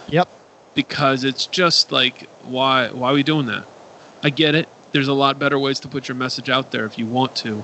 Yep. 0.07 0.27
Because 0.73 1.23
it's 1.23 1.45
just 1.47 1.91
like 1.91 2.23
why 2.43 2.89
why 2.89 3.11
are 3.11 3.13
we 3.13 3.23
doing 3.23 3.45
that? 3.47 3.65
I 4.23 4.29
get 4.29 4.55
it. 4.55 4.67
There's 4.91 5.07
a 5.07 5.13
lot 5.13 5.39
better 5.39 5.59
ways 5.59 5.79
to 5.81 5.87
put 5.87 6.07
your 6.07 6.15
message 6.15 6.49
out 6.49 6.71
there 6.71 6.85
if 6.85 6.97
you 6.97 7.05
want 7.05 7.35
to. 7.37 7.63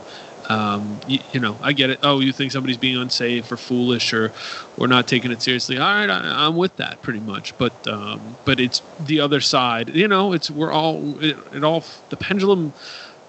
Um, 0.51 0.99
you, 1.05 1.19
you 1.31 1.39
know, 1.39 1.57
I 1.61 1.71
get 1.71 1.89
it. 1.89 1.99
Oh, 2.03 2.19
you 2.19 2.33
think 2.33 2.51
somebody's 2.51 2.77
being 2.77 2.97
unsafe 2.97 3.49
or 3.51 3.57
foolish 3.57 4.11
or 4.13 4.33
or 4.75 4.87
not 4.87 5.07
taking 5.07 5.31
it 5.31 5.41
seriously? 5.41 5.77
All 5.77 5.85
right, 5.85 6.09
I, 6.09 6.45
I'm 6.45 6.57
with 6.57 6.75
that 6.75 7.01
pretty 7.01 7.21
much. 7.21 7.57
But 7.57 7.73
um, 7.87 8.37
but 8.43 8.59
it's 8.59 8.81
the 8.99 9.21
other 9.21 9.39
side. 9.39 9.89
You 9.95 10.07
know, 10.07 10.33
it's 10.33 10.51
we're 10.51 10.71
all 10.71 11.17
it, 11.23 11.37
it 11.53 11.63
all 11.63 11.85
the 12.09 12.17
pendulum 12.17 12.73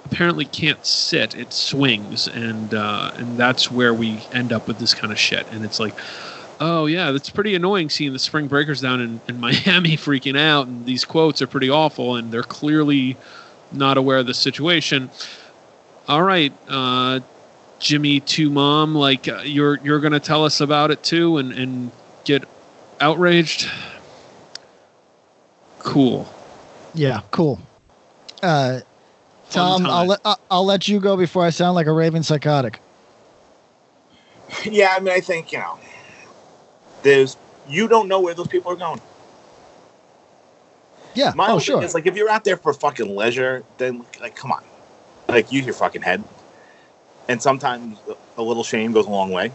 apparently 0.05 0.45
can't 0.45 0.85
sit; 0.85 1.35
it 1.37 1.53
swings, 1.53 2.27
and 2.27 2.75
uh, 2.75 3.13
and 3.15 3.39
that's 3.39 3.71
where 3.71 3.95
we 3.95 4.27
end 4.33 4.53
up 4.53 4.67
with 4.67 4.79
this 4.79 4.95
kind 4.95 5.13
of 5.13 5.19
shit. 5.19 5.49
And 5.53 5.65
it's 5.65 5.79
like, 5.79 6.01
oh 6.59 6.87
yeah, 6.87 7.13
that's 7.13 7.31
pretty 7.31 7.55
annoying 7.55 7.89
seeing 7.89 8.13
the 8.13 8.19
spring 8.19 8.49
breakers 8.49 8.81
down 8.81 9.01
in, 9.01 9.23
in 9.29 9.39
Miami 9.41 9.97
freaking 9.97 10.37
out, 10.37 10.67
and 10.67 10.87
these 10.87 11.05
quotes 11.05 11.41
are 11.41 11.47
pretty 11.47 11.71
awful, 11.71 12.17
and 12.17 12.33
they're 12.33 12.43
clearly 12.43 13.17
not 13.71 13.97
aware 13.97 14.19
of 14.19 14.27
the 14.27 14.35
situation. 14.35 15.11
All 16.09 16.23
right, 16.23 16.53
uh, 16.69 17.21
Jimmy 17.79 18.21
Two 18.21 18.51
Mom, 18.51 18.95
like 18.95 19.29
uh, 19.29 19.43
you're 19.45 19.79
you're 19.85 20.01
gonna 20.01 20.21
tell 20.21 20.45
us 20.45 20.61
about 20.61 20.91
it 20.91 21.03
too, 21.03 21.39
and 21.39 21.53
and 21.53 21.91
get 22.25 22.45
outraged. 23.01 23.71
Cool. 25.79 26.33
yeah, 26.95 27.23
cool. 27.33 27.61
Uh, 28.43 28.81
Tom, 29.51 29.87
I'll 29.87 29.93
time. 29.93 30.09
let 30.09 30.21
I'll, 30.25 30.41
I'll 30.51 30.65
let 30.65 30.89
you 30.89 31.01
go 31.01 31.17
before 31.17 31.45
I 31.45 31.51
sound 31.51 31.75
like 31.75 31.87
a 31.87 31.93
raving 31.93 32.23
psychotic. 32.23 32.81
Yeah, 34.65 34.95
I 34.97 35.01
mean, 35.01 35.15
I 35.15 35.21
think 35.21 35.53
you 35.53 35.59
know, 35.59 35.79
there's 37.03 37.37
you 37.69 37.89
don't 37.89 38.09
know 38.09 38.21
where 38.21 38.35
those 38.35 38.49
people 38.49 38.73
are 38.73 38.77
going. 38.77 39.01
Yeah. 41.15 41.33
My 41.35 41.49
oh, 41.49 41.59
sure. 41.59 41.79
thing 41.79 41.85
is 41.85 41.95
like 41.95 42.07
if 42.07 42.17
you're 42.17 42.31
out 42.31 42.45
there 42.45 42.57
for 42.57 42.73
fucking 42.73 43.15
leisure, 43.15 43.65
then 43.79 44.05
like 44.21 44.35
come 44.35 44.53
on, 44.53 44.63
like 45.33 45.51
use 45.53 45.65
your 45.65 45.75
fucking 45.75 46.03
head. 46.03 46.23
And 47.29 47.41
sometimes 47.43 47.99
a 48.37 48.43
little 48.43 48.65
shame 48.65 48.93
goes 48.93 49.07
a 49.07 49.11
long 49.11 49.31
way. 49.31 49.51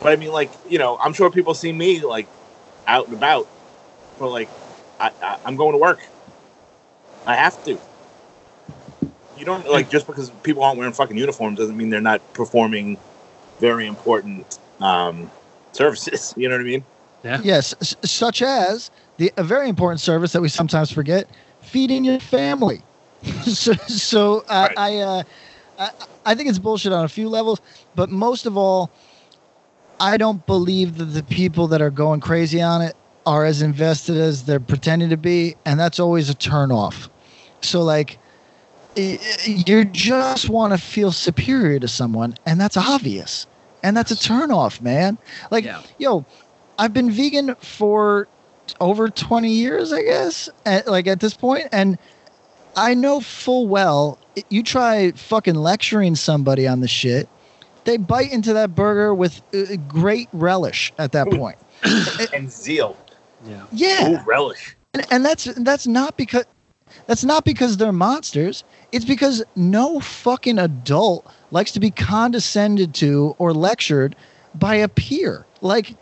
But 0.00 0.12
I 0.12 0.16
mean, 0.16 0.32
like 0.32 0.50
you 0.68 0.78
know, 0.78 0.98
I'm 0.98 1.12
sure 1.12 1.30
people 1.30 1.54
see 1.54 1.72
me 1.72 2.00
like 2.00 2.26
out 2.86 3.06
and 3.06 3.14
about, 3.14 3.46
but 4.18 4.30
like 4.30 4.48
I, 4.98 5.10
I, 5.22 5.38
I'm 5.44 5.56
going 5.56 5.72
to 5.72 5.78
work. 5.78 6.00
I 7.26 7.36
have 7.36 7.62
to. 7.64 7.78
You 9.38 9.44
don't 9.44 9.68
like 9.70 9.88
just 9.90 10.06
because 10.06 10.30
people 10.42 10.62
aren't 10.62 10.78
wearing 10.78 10.92
fucking 10.92 11.16
uniforms 11.16 11.58
doesn't 11.58 11.76
mean 11.76 11.90
they're 11.90 12.00
not 12.00 12.20
performing 12.34 12.98
very 13.58 13.86
important 13.86 14.58
um, 14.80 15.30
services. 15.72 16.34
You 16.40 16.48
know 16.48 16.54
what 16.56 16.62
I 16.62 16.64
mean? 16.64 16.84
Yeah. 17.22 17.40
Yes, 17.42 17.74
s- 17.82 17.96
such 18.04 18.40
as 18.40 18.90
the 19.18 19.30
a 19.36 19.42
very 19.42 19.68
important 19.68 20.00
service 20.00 20.32
that 20.32 20.40
we 20.40 20.48
sometimes 20.48 20.90
forget: 20.90 21.26
feeding 21.60 22.04
your 22.04 22.20
family. 22.20 22.82
so, 23.44 23.72
so 23.86 24.44
uh, 24.48 24.68
Right. 24.76 24.78
I, 24.78 24.96
uh, 24.98 25.22
I, 25.78 25.90
I 26.26 26.34
think 26.34 26.48
it's 26.48 26.58
bullshit 26.58 26.92
on 26.92 27.04
a 27.04 27.08
few 27.08 27.28
levels, 27.28 27.60
but 27.94 28.10
most 28.10 28.46
of 28.46 28.56
all, 28.56 28.90
I 29.98 30.16
don't 30.16 30.44
believe 30.46 30.96
that 30.98 31.06
the 31.06 31.22
people 31.22 31.66
that 31.68 31.82
are 31.82 31.90
going 31.90 32.20
crazy 32.20 32.60
on 32.62 32.82
it 32.82 32.96
are 33.26 33.44
as 33.44 33.60
invested 33.62 34.16
as 34.16 34.44
they're 34.44 34.60
pretending 34.60 35.10
to 35.10 35.16
be, 35.16 35.56
and 35.66 35.78
that's 35.78 36.00
always 36.00 36.30
a 36.30 36.34
turnoff. 36.34 37.10
So, 37.62 37.82
like, 37.82 38.18
you 38.96 39.84
just 39.84 40.48
want 40.48 40.72
to 40.72 40.78
feel 40.78 41.12
superior 41.12 41.78
to 41.80 41.88
someone, 41.88 42.34
and 42.46 42.60
that's 42.60 42.76
obvious. 42.76 43.46
and 43.82 43.96
that's 43.96 44.10
a 44.10 44.14
turnoff, 44.16 44.82
man. 44.82 45.18
Like, 45.50 45.64
Yeah. 45.64 45.80
yo, 45.98 46.26
I've 46.76 46.92
been 46.92 47.10
vegan 47.10 47.54
for 47.62 48.28
over 48.78 49.08
20 49.08 49.50
years, 49.50 49.90
I 49.90 50.02
guess, 50.02 50.50
at, 50.66 50.86
like 50.86 51.06
at 51.06 51.20
this 51.20 51.34
point, 51.34 51.68
and 51.72 51.98
I 52.76 52.94
know 52.94 53.20
full 53.20 53.66
well 53.66 54.18
you 54.48 54.62
try 54.62 55.12
fucking 55.12 55.54
lecturing 55.56 56.14
somebody 56.14 56.66
on 56.66 56.80
the 56.80 56.88
shit, 56.88 57.28
they 57.84 57.96
bite 57.96 58.32
into 58.32 58.52
that 58.52 58.74
burger 58.74 59.14
with 59.14 59.42
uh, 59.54 59.76
great 59.88 60.28
relish 60.32 60.92
at 60.98 61.12
that 61.12 61.30
point. 61.30 61.58
and 62.34 62.50
zeal. 62.50 62.96
Yeah. 63.48 63.66
Yeah, 63.72 64.20
Ooh, 64.22 64.24
relish. 64.24 64.76
and, 64.94 65.06
and 65.10 65.24
that's 65.24 65.44
that's 65.44 65.86
not 65.86 66.16
because 66.16 66.44
that's 67.06 67.24
not 67.24 67.44
because 67.44 67.76
they're 67.76 67.92
monsters. 67.92 68.64
It's 68.92 69.04
because 69.04 69.42
no 69.56 70.00
fucking 70.00 70.58
adult 70.58 71.30
likes 71.50 71.72
to 71.72 71.80
be 71.80 71.90
condescended 71.90 72.94
to 72.96 73.34
or 73.38 73.52
lectured 73.52 74.16
by 74.54 74.74
a 74.74 74.88
peer. 74.88 75.46
Like, 75.60 75.94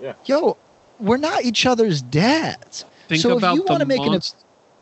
Yeah. 0.00 0.14
yo, 0.24 0.56
we're 1.00 1.16
not 1.16 1.44
each 1.44 1.66
other's 1.66 2.00
dads. 2.02 2.84
Think 3.08 3.20
so 3.22 3.36
about 3.36 3.54
if 3.54 3.60
you 3.60 3.64
the 3.64 3.70
want 3.72 3.80
to 3.80 3.86
make 3.86 4.00
an 4.00 4.12
monst- 4.14 4.36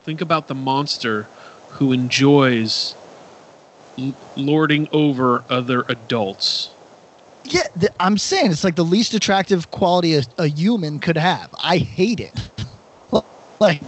think 0.04 0.20
about 0.20 0.48
the 0.48 0.54
monster 0.54 1.28
who 1.68 1.92
enjoys 1.92 2.94
l- 3.98 4.14
lording 4.36 4.88
over 4.92 5.44
other 5.48 5.84
adults. 5.88 6.70
Yeah, 7.44 7.66
th- 7.78 7.92
I'm 8.00 8.18
saying 8.18 8.52
it's 8.52 8.64
like 8.64 8.76
the 8.76 8.84
least 8.84 9.14
attractive 9.14 9.70
quality 9.70 10.14
a, 10.14 10.22
a 10.38 10.46
human 10.48 11.00
could 11.00 11.16
have. 11.18 11.48
I 11.62 11.78
hate 11.78 12.20
it. 12.20 12.50
like, 13.60 13.82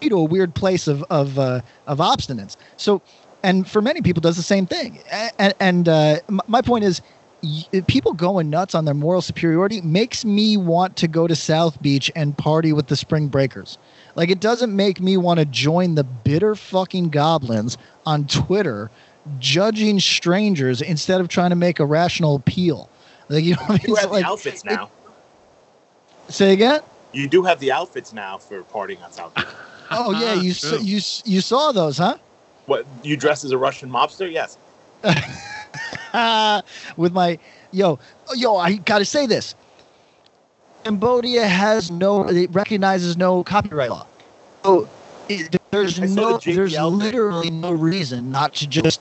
you 0.00 0.10
know, 0.10 0.18
a 0.18 0.24
weird 0.24 0.54
place 0.54 0.86
of 0.86 1.04
of 1.10 1.38
uh, 1.38 1.60
of 1.86 1.98
obstinance. 1.98 2.56
So, 2.76 3.02
and 3.42 3.68
for 3.70 3.80
many 3.82 4.02
people, 4.02 4.20
does 4.20 4.36
the 4.36 4.42
same 4.42 4.66
thing. 4.66 5.00
And 5.38 5.54
and 5.60 5.88
uh, 5.88 6.16
my 6.48 6.62
point 6.62 6.84
is, 6.84 7.00
people 7.86 8.12
going 8.12 8.50
nuts 8.50 8.74
on 8.74 8.84
their 8.84 8.94
moral 8.94 9.20
superiority 9.22 9.80
makes 9.80 10.24
me 10.24 10.56
want 10.56 10.96
to 10.96 11.08
go 11.08 11.26
to 11.26 11.36
South 11.36 11.80
Beach 11.82 12.10
and 12.16 12.36
party 12.36 12.72
with 12.72 12.86
the 12.88 12.96
Spring 12.96 13.28
Breakers. 13.28 13.78
Like, 14.14 14.30
it 14.30 14.40
doesn't 14.40 14.74
make 14.74 15.00
me 15.00 15.16
want 15.16 15.38
to 15.40 15.46
join 15.46 15.94
the 15.94 16.04
bitter 16.04 16.54
fucking 16.54 17.10
goblins 17.10 17.76
on 18.04 18.26
Twitter 18.26 18.90
judging 19.38 20.00
strangers 20.00 20.80
instead 20.80 21.20
of 21.20 21.28
trying 21.28 21.50
to 21.50 21.56
make 21.56 21.80
a 21.80 21.84
rational 21.84 22.36
appeal. 22.36 22.88
Like 23.28 23.44
you 23.44 23.54
know, 23.56 23.62
what 23.62 23.70
I 23.70 23.72
mean? 23.74 23.80
You 23.88 23.94
have 23.96 24.10
like- 24.10 24.24
the 24.24 24.30
outfits 24.30 24.64
now. 24.64 24.90
Say 26.28 26.52
again. 26.52 26.80
You 27.12 27.28
do 27.28 27.42
have 27.44 27.60
the 27.60 27.72
outfits 27.72 28.12
now 28.12 28.36
for 28.38 28.62
partying 28.62 29.02
on 29.02 29.12
South 29.12 29.34
Beach. 29.34 29.46
Oh 29.88 30.10
yeah, 30.10 30.34
ah, 30.36 30.40
you 30.42 30.50
s- 30.50 30.82
you 30.82 31.32
you 31.32 31.40
saw 31.40 31.70
those, 31.70 31.98
huh? 31.98 32.16
What 32.66 32.84
you 33.04 33.16
dress 33.16 33.44
as 33.44 33.52
a 33.52 33.58
Russian 33.58 33.88
mobster? 33.88 34.28
Yes. 34.30 34.58
With 36.96 37.12
my 37.12 37.38
yo 37.72 37.98
yo, 38.34 38.56
I 38.56 38.74
gotta 38.76 39.04
say 39.04 39.26
this. 39.26 39.54
Cambodia 40.86 41.48
has 41.48 41.90
no, 41.90 42.28
it 42.28 42.48
recognizes 42.54 43.16
no 43.16 43.42
copyright 43.42 43.90
law. 43.90 44.06
So 44.64 44.88
it, 45.28 45.56
there's 45.72 45.98
no, 45.98 46.38
the 46.38 46.52
there's 46.52 46.78
literally 46.78 47.50
no 47.50 47.72
reason 47.72 48.30
not 48.30 48.54
to 48.54 48.68
just. 48.68 49.00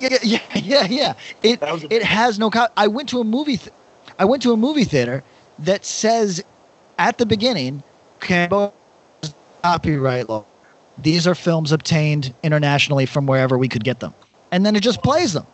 Yeah, 0.00 0.18
yeah, 0.24 0.40
yeah, 0.56 0.86
yeah. 0.90 1.14
It 1.44 1.60
it 1.62 2.02
has 2.02 2.38
no. 2.40 2.50
Co- 2.50 2.66
I 2.76 2.88
went 2.88 3.08
to 3.10 3.20
a 3.20 3.24
movie. 3.24 3.58
Th- 3.58 3.72
I 4.18 4.24
went 4.24 4.42
to 4.42 4.52
a 4.52 4.56
movie 4.56 4.82
theater 4.84 5.22
that 5.60 5.84
says 5.84 6.42
at 6.98 7.18
the 7.18 7.26
beginning, 7.26 7.84
Cambodia's 8.18 8.72
copyright 9.62 10.28
law. 10.28 10.44
These 10.98 11.28
are 11.28 11.36
films 11.36 11.70
obtained 11.70 12.34
internationally 12.42 13.06
from 13.06 13.26
wherever 13.26 13.56
we 13.56 13.68
could 13.68 13.84
get 13.84 14.00
them, 14.00 14.14
and 14.50 14.66
then 14.66 14.74
it 14.74 14.80
just 14.82 15.00
plays 15.02 15.32
them, 15.32 15.46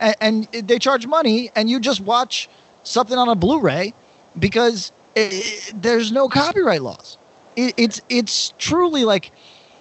and, 0.00 0.16
and 0.20 0.68
they 0.68 0.78
charge 0.78 1.06
money, 1.06 1.50
and 1.54 1.68
you 1.70 1.80
just 1.80 2.00
watch 2.00 2.48
something 2.82 3.18
on 3.18 3.28
a 3.28 3.34
Blu-ray 3.34 3.92
because 4.38 4.92
it, 5.14 5.72
there's 5.74 6.12
no 6.12 6.28
copyright 6.28 6.82
laws. 6.82 7.16
It, 7.56 7.74
it's 7.76 8.00
it's 8.08 8.52
truly 8.58 9.04
like 9.04 9.30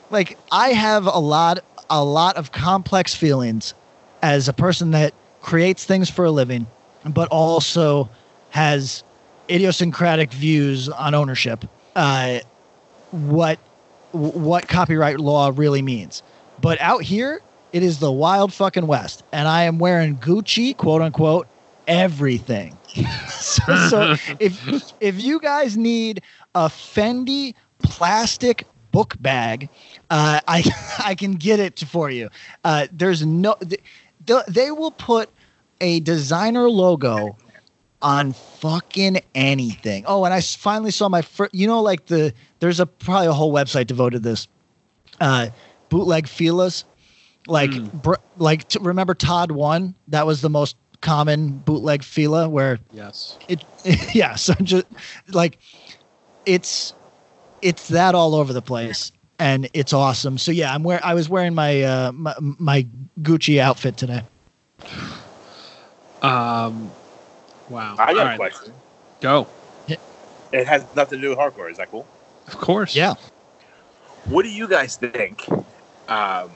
like 0.09 0.38
I 0.51 0.70
have 0.70 1.05
a 1.05 1.20
lot 1.20 1.63
a 1.89 2.03
lot 2.03 2.38
of 2.38 2.51
complex 2.51 3.15
feelings 3.15 3.74
as 4.22 4.47
a 4.47 4.53
person 4.53 4.91
that 4.91 5.13
creates 5.41 5.86
things 5.86 6.09
for 6.09 6.26
a 6.26 6.32
living, 6.32 6.68
but 7.05 7.30
also 7.30 8.09
has 8.49 9.03
idiosyncratic 9.49 10.32
views 10.34 10.89
on 10.89 11.13
ownership. 11.13 11.65
Uh, 11.95 12.39
what 13.11 13.59
what 14.11 14.68
copyright 14.68 15.20
law 15.20 15.51
really 15.53 15.82
means. 15.82 16.24
But 16.61 16.80
out 16.82 17.03
here, 17.03 17.41
it 17.74 17.84
is 17.84 17.99
the 17.99 18.11
wild 18.11 18.53
fucking 18.53 18.88
west, 18.88 19.24
and 19.32 19.47
I 19.47 19.63
am 19.63 19.80
wearing 19.80 20.18
Gucci, 20.18 20.76
quote 20.76 21.01
unquote, 21.01 21.47
everything. 21.88 22.78
so, 23.30 23.88
so 23.89 24.15
if 24.39 24.93
if 24.99 25.22
you 25.22 25.39
guys 25.39 25.78
need 25.78 26.22
a 26.55 26.68
Fendi 26.68 27.53
plastic 27.80 28.65
book 28.91 29.15
bag, 29.20 29.70
uh, 30.09 30.39
I 30.47 30.63
I 31.05 31.15
can 31.15 31.34
get 31.34 31.59
it 31.59 31.80
for 31.80 32.09
you. 32.09 32.30
Uh, 32.63 32.88
there's 32.91 33.26
no 33.26 33.55
they, 33.59 33.78
they 34.47 34.72
will 34.72 34.91
put 34.91 35.30
a 35.82 35.99
designer 36.01 36.70
logo 36.70 37.38
on 38.01 38.34
fucking 38.34 39.20
anything. 39.36 40.03
Oh, 40.07 40.26
and 40.26 40.34
I 40.34 40.41
finally 40.41 40.91
saw 40.91 41.09
my 41.09 41.22
first. 41.22 41.53
You 41.53 41.68
know, 41.68 41.82
like 41.82 42.05
the 42.07 42.34
there's 42.59 42.80
a 42.80 42.86
probably 42.86 43.28
a 43.28 43.34
whole 43.34 43.53
website 43.53 43.88
devoted 43.88 44.24
to 44.24 44.30
this. 44.30 44.47
Uh, 45.20 45.47
bootleg 45.89 46.28
Fila's, 46.28 46.86
like 47.48 47.72
br- 47.93 48.16
like 48.38 48.68
t- 48.68 48.80
remember 48.82 49.14
Todd 49.16 49.52
one? 49.52 49.95
That 50.08 50.26
was 50.26 50.41
the 50.41 50.50
most 50.50 50.76
common 51.02 51.60
bootleg 51.60 52.04
Fila 52.04 52.50
where 52.50 52.80
Yes. 52.91 53.38
it 53.48 53.64
yeah 54.16 54.36
so 54.36 54.54
just 54.56 54.86
like 55.30 55.60
it's 56.45 56.93
it's 57.62 57.88
that 57.89 58.16
all 58.16 58.36
over 58.36 58.52
the 58.54 58.62
place 58.62 59.12
and 59.39 59.70
it's 59.74 59.93
awesome 59.93 60.38
so 60.39 60.52
yeah 60.52 60.74
i'm 60.74 60.84
wear 60.84 61.00
i 61.04 61.14
was 61.14 61.30
wearing 61.30 61.54
my 61.54 61.84
uh 61.84 62.12
my, 62.14 62.34
my 62.39 62.88
gucci 63.22 63.60
outfit 63.60 63.95
today 63.98 64.22
Um. 66.22 66.91
Wow. 67.70 67.95
I 68.00 68.14
got 68.14 68.22
All 68.22 68.26
a 68.26 68.26
right, 68.30 68.38
question. 68.38 68.74
Go. 69.22 69.48
It 70.52 70.66
has 70.68 70.86
nothing 70.95 71.20
to 71.20 71.22
do 71.22 71.30
with 71.30 71.38
hardcore. 71.38 71.70
Is 71.70 71.78
that 71.78 71.91
cool? 71.91 72.06
Of 72.48 72.58
course. 72.58 72.95
yeah 72.95 73.16
What 74.30 74.43
do 74.43 74.50
you 74.50 74.68
guys 74.68 74.95
think 74.95 75.48
um, 76.08 76.50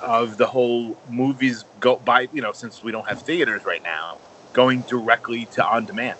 of 0.00 0.36
the 0.36 0.46
whole 0.46 0.96
movies 1.10 1.64
go 1.80 1.96
by? 1.96 2.28
You 2.32 2.42
know, 2.42 2.52
since 2.52 2.82
we 2.82 2.92
don't 2.92 3.06
have 3.08 3.20
theaters 3.20 3.64
right 3.64 3.82
now, 3.82 4.18
going 4.52 4.82
directly 4.82 5.46
to 5.46 5.64
on 5.66 5.84
demand. 5.84 6.18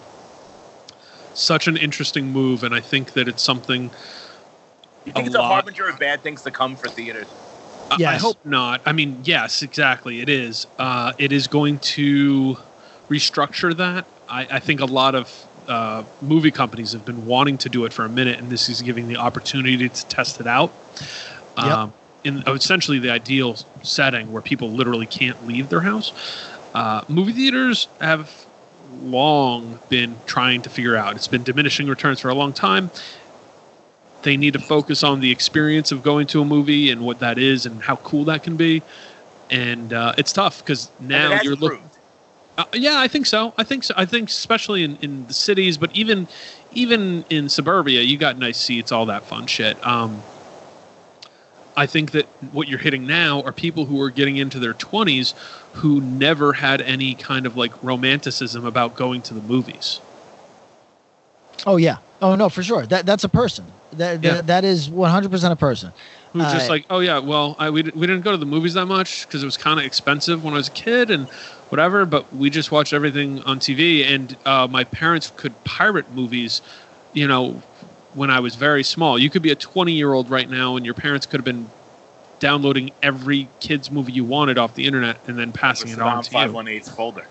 Such 1.35 1.69
an 1.69 1.77
interesting 1.77 2.27
move, 2.33 2.65
and 2.65 2.75
I 2.75 2.81
think 2.81 3.13
that 3.13 3.29
it's 3.29 3.43
something. 3.43 3.91
You 5.05 5.13
think 5.13 5.25
A 5.25 5.27
it's 5.27 5.35
a 5.37 5.39
lot. 5.39 5.53
harbinger 5.53 5.89
of 5.89 5.99
bad 5.99 6.23
things 6.23 6.43
to 6.43 6.51
come 6.51 6.77
for 6.77 6.89
theaters? 6.89 7.27
I- 7.91 8.05
I 8.05 8.17
hope 8.17 8.37
not. 8.45 8.83
I 8.85 8.93
mean, 8.93 9.21
yes, 9.25 9.63
exactly. 9.63 10.21
It 10.21 10.29
is. 10.29 10.67
Uh, 10.79 11.13
it 11.19 11.33
is 11.33 11.47
going 11.47 11.79
to 11.79 12.59
restructure 13.09 13.75
that. 13.77 14.05
I, 14.29 14.47
I 14.51 14.59
think 14.59 14.81
a 14.81 14.85
lot 14.85 15.15
of 15.15 15.47
uh, 15.69 16.03
movie 16.21 16.51
companies 16.51 16.93
have 16.93 17.05
been 17.07 17.27
wanting 17.27 17.57
to 17.59 17.69
do 17.69 17.85
it 17.87 17.93
for 17.93 18.05
a 18.05 18.09
minute, 18.09 18.39
and 18.39 18.51
this 18.51 18.69
is 18.69 18.83
giving 18.83 19.09
the 19.09 19.17
opportunity 19.17 19.89
to 19.89 20.07
test 20.09 20.41
it 20.41 20.47
out. 20.47 20.71
Yep. 21.57 21.91
In 22.25 22.43
essentially 22.47 22.99
the 22.99 23.11
ideal 23.11 23.57
setting 23.83 24.33
where 24.33 24.43
people 24.43 24.71
literally 24.71 25.07
can't 25.07 25.47
leave 25.47 25.69
their 25.69 25.81
house. 25.81 26.13
Uh, 26.75 27.03
movie 27.09 27.33
theaters 27.33 27.89
have 28.01 28.47
long 29.03 29.79
been 29.89 30.17
trying 30.27 30.63
to 30.63 30.71
figure 30.71 30.97
out. 30.97 31.17
It's 31.17 31.29
been 31.29 31.43
diminishing 31.43 31.87
returns 31.87 32.21
for 32.21 32.29
a 32.29 32.35
long 32.35 32.53
time 32.53 32.91
they 34.23 34.37
need 34.37 34.53
to 34.53 34.59
focus 34.59 35.03
on 35.03 35.21
the 35.21 35.31
experience 35.31 35.93
of 35.93 36.03
going 36.03 36.27
to 36.29 36.41
a 36.41 36.45
movie 36.45 36.91
and 36.91 37.01
what 37.03 37.21
that 37.21 37.39
is 37.39 37.67
and 37.67 37.83
how 37.83 37.97
cool 37.97 38.25
that 38.25 38.43
can 38.43 38.57
be. 38.57 38.83
And 39.51 39.93
uh, 39.93 40.15
it's 40.19 40.33
tough 40.33 40.59
because 40.59 40.91
now 41.01 41.41
you're 41.43 41.57
looking. 41.57 41.83
Uh, 42.57 42.65
yeah, 42.75 42.99
I 42.99 43.07
think 43.09 43.27
so. 43.27 43.55
I 43.57 43.63
think 43.63 43.85
so. 43.85 43.95
I 43.97 44.05
think 44.05 44.29
especially 44.29 44.83
in, 44.83 44.97
in 45.01 45.27
the 45.27 45.35
cities, 45.35 45.79
but 45.79 45.95
even 45.95 46.27
even 46.73 47.25
in 47.31 47.49
suburbia, 47.49 48.03
you 48.03 48.19
got 48.19 48.37
nice 48.37 48.59
seats, 48.59 48.93
all 48.93 49.07
that 49.07 49.23
fun 49.23 49.47
shit. 49.47 49.85
Um, 49.87 50.23
I 51.79 51.87
think 51.87 52.11
that 52.11 52.27
what 52.53 52.67
you're 52.69 52.81
hitting 52.81 53.07
now 53.07 53.41
are 53.43 53.53
people 53.53 53.85
who 53.85 54.01
are 54.03 54.11
getting 54.11 54.37
into 54.37 54.59
their 54.59 54.75
20s 54.75 55.33
who 55.75 56.01
never 56.01 56.53
had 56.53 56.81
any 56.81 57.15
kind 57.15 57.47
of 57.47 57.57
like 57.57 57.73
romanticism 57.85 58.67
about 58.67 58.97
going 58.97 59.23
to 59.23 59.35
the 59.35 59.41
movies. 59.43 60.01
oh 61.67 61.77
yeah 61.77 61.99
oh 62.21 62.35
no 62.35 62.49
for 62.49 62.63
sure 62.63 62.85
that 62.87 63.07
that's 63.07 63.25
a 63.25 63.29
person 63.29 63.65
that 63.93 64.23
Yeah. 64.23 64.35
that, 64.35 64.47
that 64.49 64.65
is 64.65 64.89
100% 64.89 65.53
a 65.53 65.57
person 65.57 65.93
who's 66.33 66.53
just 66.53 66.69
Uh, 66.69 66.73
like, 66.75 66.85
oh 66.91 66.99
yeah, 66.99 67.19
well, 67.19 67.57
I 67.59 67.71
we, 67.71 67.83
we 67.83 68.07
didn't 68.07 68.21
go 68.23 68.33
to 68.33 68.37
the 68.37 68.47
movies 68.47 68.75
that 68.75 68.87
much 68.87 69.27
because 69.27 69.43
it 69.43 69.47
was 69.47 69.57
kind 69.57 69.79
of 69.81 69.87
expensive 69.87 70.45
when 70.45 70.55
I 70.55 70.59
was 70.59 70.69
a 70.69 70.73
kid 70.73 71.11
and 71.11 71.27
whatever. 71.71 72.05
But 72.05 72.25
we 72.35 72.51
just 72.51 72.71
watched 72.71 72.93
everything 72.93 73.43
on 73.45 73.59
TV, 73.61 74.05
and 74.05 74.37
uh, 74.45 74.67
my 74.71 74.85
parents 74.85 75.33
could 75.37 75.55
pirate 75.65 76.11
movies. 76.13 76.61
You 77.15 77.27
know, 77.27 77.63
when 78.15 78.31
I 78.31 78.41
was 78.41 78.55
very 78.55 78.83
small, 78.83 79.19
you 79.19 79.31
could 79.31 79.43
be 79.43 79.51
a 79.51 79.57
20 79.57 79.93
year 79.93 80.13
old 80.13 80.31
right 80.31 80.49
now, 80.49 80.77
and 80.77 80.85
your 80.85 80.95
parents 80.95 81.27
could 81.27 81.39
have 81.39 81.45
been 81.45 81.71
downloading 82.41 82.91
every 83.03 83.49
kids 83.61 83.91
movie 83.91 84.13
you 84.13 84.25
wanted 84.25 84.59
off 84.59 84.75
the 84.75 84.87
internet 84.87 85.19
and 85.27 85.39
then 85.39 85.53
passing 85.53 85.91
it 85.91 85.99
on 86.01 86.23
to 86.23 86.31
you. 86.31 86.37
518's 86.37 86.89
folder. 86.89 87.27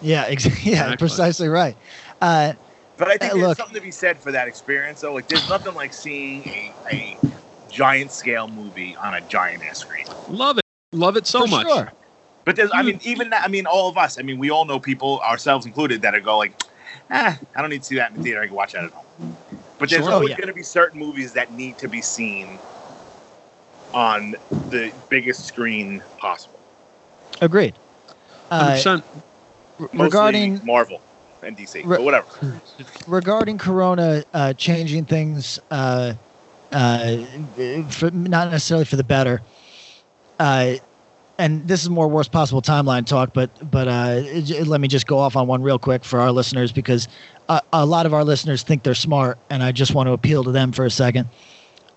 Yeah, 0.00 0.24
ex- 0.28 0.44
yeah, 0.64 0.72
Exactly. 0.72 0.96
precisely 0.98 1.48
right. 1.48 1.76
Uh, 2.20 2.52
But 2.98 3.08
I 3.08 3.16
think 3.16 3.32
Uh, 3.32 3.36
there's 3.36 3.48
look- 3.48 3.58
something 3.58 3.74
to 3.74 3.80
be 3.80 3.90
said 3.90 4.18
for 4.20 4.30
that 4.32 4.48
experience. 4.48 5.00
though. 5.00 5.14
like, 5.14 5.26
there's 5.28 5.48
nothing 5.48 5.74
like 5.74 5.92
seeing 5.94 6.44
a, 6.44 6.74
a 6.90 7.18
giant 7.70 8.12
scale 8.12 8.48
movie 8.48 8.94
on 8.96 9.14
a 9.14 9.20
giant 9.22 9.62
ass 9.64 9.78
screen. 9.78 10.04
Love 10.28 10.58
it. 10.58 10.64
Love 10.92 11.16
it 11.16 11.26
so 11.26 11.46
for 11.46 11.50
much. 11.50 11.66
sure. 11.66 11.92
But 12.44 12.56
there's, 12.56 12.70
I 12.74 12.82
mean, 12.82 13.00
even 13.04 13.30
that, 13.30 13.44
I 13.44 13.48
mean, 13.48 13.66
all 13.66 13.88
of 13.88 13.96
us. 13.96 14.18
I 14.18 14.22
mean, 14.22 14.38
we 14.38 14.50
all 14.50 14.64
know 14.64 14.78
people, 14.78 15.20
ourselves 15.20 15.64
included, 15.64 16.02
that 16.02 16.14
are 16.14 16.20
go 16.20 16.36
like, 16.36 16.60
ah, 17.10 17.38
I 17.54 17.60
don't 17.60 17.70
need 17.70 17.78
to 17.78 17.84
see 17.84 17.94
that 17.96 18.10
in 18.10 18.16
the 18.18 18.22
theater. 18.22 18.42
I 18.42 18.46
can 18.46 18.54
watch 18.56 18.72
that 18.72 18.84
at 18.84 18.90
home. 18.90 19.36
But 19.82 19.90
there's 19.90 20.04
Sure. 20.04 20.12
Oh, 20.12 20.14
always 20.18 20.30
yeah. 20.30 20.36
going 20.36 20.46
to 20.46 20.54
be 20.54 20.62
certain 20.62 21.00
movies 21.00 21.32
that 21.32 21.50
need 21.50 21.76
to 21.78 21.88
be 21.88 22.00
seen 22.00 22.60
on 23.92 24.36
the 24.70 24.92
biggest 25.08 25.44
screen 25.44 26.00
possible. 26.18 26.60
Agreed. 27.40 27.80
Uh, 28.48 28.74
100%. 28.74 29.02
Regarding 29.94 30.60
Marvel 30.62 31.02
and 31.42 31.56
DC, 31.56 31.84
Re- 31.84 31.96
but 31.96 32.02
whatever. 32.04 32.26
regarding 33.08 33.58
Corona 33.58 34.22
uh, 34.32 34.52
changing 34.52 35.06
things, 35.06 35.58
uh, 35.72 36.12
uh, 36.70 37.16
for, 37.90 38.12
not 38.12 38.52
necessarily 38.52 38.84
for 38.84 38.94
the 38.94 39.02
better. 39.02 39.42
Uh, 40.38 40.74
and 41.40 41.66
this 41.66 41.82
is 41.82 41.90
more 41.90 42.06
worst 42.06 42.30
possible 42.30 42.62
timeline 42.62 43.04
talk, 43.04 43.30
but 43.34 43.50
but 43.68 43.88
uh, 43.88 44.22
j- 44.42 44.62
let 44.62 44.80
me 44.80 44.86
just 44.86 45.08
go 45.08 45.18
off 45.18 45.34
on 45.34 45.48
one 45.48 45.60
real 45.60 45.80
quick 45.80 46.04
for 46.04 46.20
our 46.20 46.30
listeners 46.30 46.70
because 46.70 47.08
a 47.72 47.86
lot 47.86 48.06
of 48.06 48.14
our 48.14 48.24
listeners 48.24 48.62
think 48.62 48.82
they're 48.82 48.94
smart, 48.94 49.38
and 49.50 49.62
I 49.62 49.72
just 49.72 49.94
want 49.94 50.06
to 50.08 50.12
appeal 50.12 50.44
to 50.44 50.52
them 50.52 50.72
for 50.72 50.84
a 50.84 50.90
second. 50.90 51.28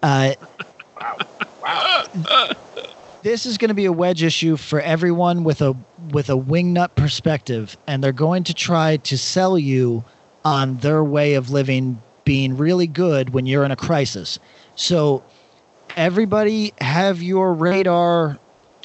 Uh, 0.03 0.33
Wow, 0.99 1.17
wow. 1.63 2.51
this 3.23 3.45
is 3.45 3.57
going 3.57 3.69
to 3.69 3.75
be 3.75 3.85
a 3.85 3.91
wedge 3.91 4.21
issue 4.21 4.55
for 4.55 4.79
everyone 4.79 5.43
with 5.43 5.61
a 5.61 5.75
with 6.11 6.29
a 6.29 6.37
wingnut 6.37 6.95
perspective 6.95 7.75
and 7.87 8.03
they're 8.03 8.11
going 8.11 8.43
to 8.43 8.53
try 8.53 8.97
to 8.97 9.17
sell 9.17 9.57
you 9.57 10.03
on 10.43 10.77
their 10.77 11.03
way 11.03 11.33
of 11.33 11.49
living 11.49 11.99
being 12.23 12.55
really 12.55 12.85
good 12.87 13.31
when 13.31 13.47
you're 13.47 13.63
in 13.65 13.71
a 13.71 13.75
crisis 13.75 14.37
so 14.75 15.23
everybody 15.95 16.71
have 16.79 17.21
your 17.21 17.53
radar 17.53 18.37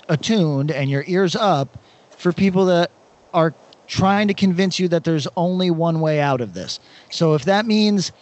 attuned 0.08 0.70
and 0.70 0.88
your 0.90 1.04
ears 1.06 1.36
up 1.36 1.78
for 2.16 2.32
people 2.32 2.64
that 2.64 2.90
are 3.34 3.52
trying 3.90 4.28
to 4.28 4.34
convince 4.34 4.78
you 4.78 4.88
that 4.88 5.04
there's 5.04 5.26
only 5.36 5.70
one 5.70 6.00
way 6.00 6.20
out 6.20 6.40
of 6.40 6.54
this 6.54 6.80
so 7.10 7.34
if 7.34 7.44
that 7.44 7.66
means 7.66 8.12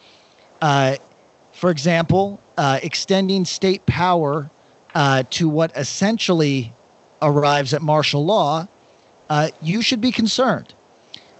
uh, 0.62 0.96
for 1.52 1.70
example 1.70 2.40
uh, 2.56 2.80
extending 2.82 3.44
state 3.44 3.84
power 3.86 4.50
uh, 4.94 5.22
to 5.30 5.48
what 5.48 5.70
essentially 5.76 6.72
arrives 7.22 7.74
at 7.74 7.82
martial 7.82 8.24
law, 8.24 8.66
uh, 9.30 9.48
you 9.62 9.82
should 9.82 10.00
be 10.00 10.10
concerned. 10.10 10.74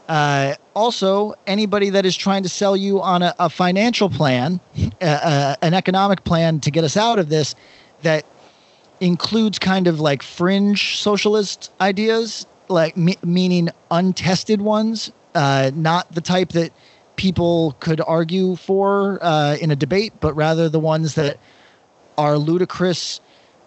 Uh, 0.08 0.54
also, 0.74 1.34
anybody 1.46 1.90
that 1.90 2.06
is 2.06 2.16
trying 2.16 2.42
to 2.42 2.48
sell 2.48 2.76
you 2.76 3.00
on 3.02 3.22
a, 3.22 3.34
a 3.38 3.50
financial 3.50 4.08
plan, 4.08 4.60
uh, 5.00 5.56
an 5.60 5.74
economic 5.74 6.24
plan 6.24 6.60
to 6.60 6.70
get 6.70 6.84
us 6.84 6.96
out 6.96 7.18
of 7.18 7.28
this, 7.28 7.54
that 8.02 8.24
includes 9.00 9.58
kind 9.58 9.86
of 9.86 10.00
like 10.00 10.22
fringe 10.22 10.98
socialist 10.98 11.70
ideas, 11.80 12.46
like 12.70 12.96
me- 12.96 13.18
meaning 13.22 13.68
untested 13.90 14.60
ones, 14.60 15.10
uh, 15.34 15.70
not 15.74 16.12
the 16.12 16.20
type 16.20 16.50
that 16.50 16.72
people 17.16 17.76
could 17.80 18.00
argue 18.00 18.56
for 18.56 19.18
uh, 19.22 19.56
in 19.60 19.70
a 19.70 19.76
debate, 19.76 20.12
but 20.20 20.34
rather 20.34 20.68
the 20.68 20.78
ones 20.78 21.14
that 21.14 21.38
are 22.16 22.36
ludicrous 22.38 23.20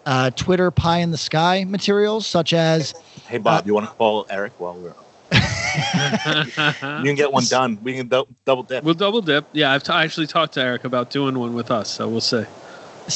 uh, 0.06 0.30
Twitter 0.30 0.70
pie 0.70 0.98
in 0.98 1.10
the 1.10 1.18
sky 1.18 1.64
materials, 1.64 2.26
such 2.26 2.52
as 2.52 2.92
Hey, 3.28 3.38
Bob, 3.38 3.62
Uh, 3.62 3.66
you 3.66 3.74
want 3.74 3.86
to 3.86 3.92
call 3.94 4.26
Eric 4.30 4.52
while 4.58 4.74
we're. 4.74 4.94
You 5.74 7.04
can 7.08 7.14
get 7.14 7.32
one 7.32 7.44
done. 7.44 7.78
We 7.82 7.94
can 7.94 8.08
dou- 8.08 8.26
double 8.44 8.62
dip. 8.62 8.84
we'll 8.84 8.94
double 8.94 9.22
dip. 9.22 9.46
Yeah, 9.52 9.72
I've 9.72 9.82
t- 9.82 9.92
actually 9.92 10.26
talked 10.26 10.54
to 10.54 10.60
Eric 10.62 10.84
about 10.84 11.10
doing 11.10 11.38
one 11.38 11.54
with 11.54 11.70
us, 11.70 11.88
so 11.90 12.08
we'll 12.08 12.20
see. 12.20 12.42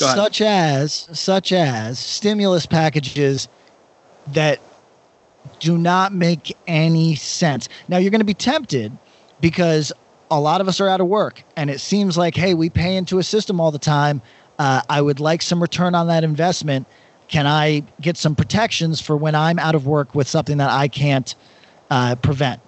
Go 0.00 0.06
ahead. 0.06 0.16
such 0.16 0.40
as 0.40 0.92
such 1.12 1.52
as 1.52 1.98
stimulus 1.98 2.64
packages 2.66 3.48
that 4.28 4.58
do 5.60 5.78
not 5.78 6.12
make 6.12 6.56
any 6.66 7.14
sense. 7.14 7.68
Now 7.88 7.98
you're 7.98 8.10
going 8.10 8.20
to 8.20 8.24
be 8.24 8.34
tempted 8.34 8.96
because 9.40 9.92
a 10.30 10.40
lot 10.40 10.60
of 10.60 10.68
us 10.68 10.80
are 10.80 10.88
out 10.88 11.00
of 11.00 11.06
work 11.06 11.42
and 11.56 11.70
it 11.70 11.80
seems 11.80 12.18
like 12.18 12.34
hey, 12.34 12.54
we 12.54 12.70
pay 12.70 12.96
into 12.96 13.18
a 13.18 13.22
system 13.22 13.60
all 13.60 13.70
the 13.70 13.78
time. 13.78 14.22
Uh, 14.58 14.82
I 14.88 15.00
would 15.00 15.20
like 15.20 15.42
some 15.42 15.60
return 15.60 15.94
on 15.94 16.06
that 16.08 16.24
investment. 16.24 16.86
Can 17.28 17.46
I 17.46 17.82
get 18.00 18.16
some 18.16 18.34
protections 18.34 19.00
for 19.00 19.16
when 19.16 19.34
I'm 19.34 19.58
out 19.58 19.74
of 19.74 19.86
work 19.86 20.14
with 20.14 20.28
something 20.28 20.58
that 20.58 20.70
I 20.70 20.88
can't 20.88 21.34
uh, 21.90 22.14
prevent? 22.16 22.60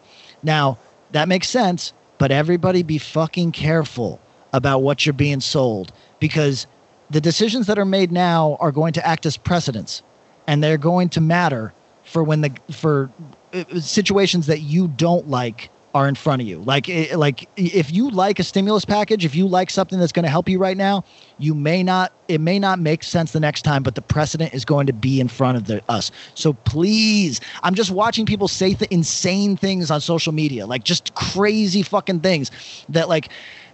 Now, 0.42 0.78
that 1.12 1.28
makes 1.28 1.48
sense, 1.48 1.92
but 2.18 2.30
everybody 2.30 2.82
be 2.82 2.98
fucking 2.98 3.52
careful 3.52 4.20
about 4.52 4.80
what 4.80 5.06
you're 5.06 5.12
being 5.12 5.40
sold 5.40 5.92
because 6.20 6.66
the 7.10 7.20
decisions 7.20 7.66
that 7.66 7.78
are 7.78 7.84
made 7.84 8.12
now 8.12 8.56
are 8.60 8.72
going 8.72 8.92
to 8.94 9.06
act 9.06 9.24
as 9.24 9.36
precedents 9.36 10.02
and 10.46 10.62
they're 10.62 10.78
going 10.78 11.08
to 11.10 11.20
matter 11.20 11.72
for 12.08 12.24
when 12.24 12.40
the 12.40 12.50
for 12.72 13.10
uh, 13.52 13.64
situations 13.80 14.46
that 14.46 14.60
you 14.60 14.88
don't 14.88 15.28
like 15.28 15.70
are 15.94 16.06
in 16.06 16.14
front 16.14 16.42
of 16.42 16.48
you. 16.48 16.58
Like 16.58 16.88
like 17.14 17.48
if 17.56 17.90
you 17.92 18.10
like 18.10 18.38
a 18.38 18.44
stimulus 18.44 18.84
package 18.84 19.24
if 19.24 19.34
you 19.34 19.46
like 19.46 19.70
something 19.70 19.98
that's 19.98 20.12
going 20.12 20.24
to 20.24 20.30
help 20.30 20.48
you 20.48 20.58
right 20.58 20.76
now 20.76 21.02
you 21.38 21.54
may 21.54 21.82
not 21.82 22.12
it 22.28 22.40
may 22.40 22.58
not 22.58 22.78
make 22.78 23.02
sense 23.02 23.32
the 23.32 23.40
next 23.40 23.62
time 23.62 23.82
but 23.82 23.94
the 23.94 24.02
precedent 24.02 24.52
is 24.54 24.64
going 24.64 24.86
to 24.86 24.92
be 24.92 25.20
in 25.20 25.28
front 25.28 25.56
of 25.56 25.64
the, 25.64 25.82
us. 25.88 26.10
So 26.34 26.52
please 26.52 27.40
i'm 27.62 27.74
just 27.74 27.90
watching 27.90 28.26
people 28.26 28.48
say 28.48 28.76
insane 28.90 29.56
things 29.56 29.90
on 29.90 30.00
social 30.00 30.32
media 30.32 30.66
like 30.66 30.84
just 30.84 31.14
crazy 31.14 31.82
fucking 31.82 32.20
things 32.20 32.50
that 32.88 33.08
like 33.08 33.30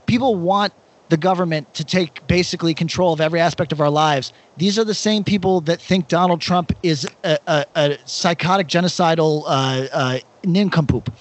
people 0.07 0.37
want 0.37 0.73
the 1.09 1.17
government 1.17 1.73
to 1.75 1.85
take 1.85 2.27
basically 2.27 2.75
control 2.75 3.13
of 3.13 3.21
every 3.21 3.41
aspect 3.41 3.73
of 3.73 3.81
our 3.81 3.91
lives. 3.91 4.33
These 4.57 4.79
are 4.79 4.85
the 4.85 4.95
same 4.95 5.25
people 5.25 5.61
that 5.63 5.81
think 5.81 6.09
Donald 6.09 6.41
Trump 6.41 6.73
is 6.83 7.07
a, 7.25 7.39
a, 7.47 7.67
a 7.77 7.99
psychotic, 8.07 8.69
genocidal 8.69 9.43
uh, 9.47 9.87
uh, 9.93 10.19
nincompoop. 10.45 11.13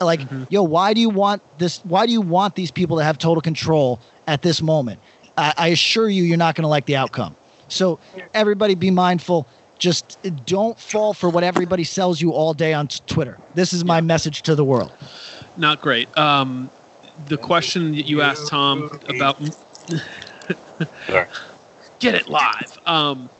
Like, 0.00 0.20
yo, 0.48 0.62
why 0.62 0.94
do 0.94 1.00
you 1.00 1.10
want 1.10 1.42
this? 1.58 1.78
Why 1.84 2.06
do 2.06 2.12
you 2.12 2.20
want 2.20 2.56
these 2.56 2.72
people 2.72 2.98
to 2.98 3.04
have 3.04 3.18
total 3.18 3.40
control 3.40 4.00
at 4.26 4.42
this 4.42 4.60
moment? 4.60 5.00
I, 5.38 5.54
I 5.56 5.68
assure 5.68 6.08
you, 6.08 6.24
you're 6.24 6.36
not 6.36 6.56
going 6.56 6.64
to 6.64 6.68
like 6.68 6.86
the 6.86 6.96
outcome. 6.96 7.36
So, 7.68 8.00
everybody, 8.34 8.74
be 8.74 8.90
mindful. 8.90 9.46
Just 9.78 10.18
don't 10.44 10.78
fall 10.78 11.14
for 11.14 11.28
what 11.28 11.44
everybody 11.44 11.84
sells 11.84 12.20
you 12.20 12.32
all 12.32 12.52
day 12.52 12.72
on 12.74 12.88
t- 12.88 13.00
Twitter. 13.06 13.38
This 13.54 13.72
is 13.72 13.84
my 13.84 14.00
message 14.00 14.42
to 14.42 14.54
the 14.54 14.64
world. 14.64 14.92
Not 15.56 15.80
great. 15.80 16.16
Um, 16.18 16.70
the 17.26 17.36
question 17.36 17.92
that 17.92 18.06
you 18.06 18.22
asked 18.22 18.48
Tom 18.48 18.90
about 19.08 19.38
get 21.98 22.14
it 22.14 22.28
live. 22.28 22.78
Um, 22.86 23.30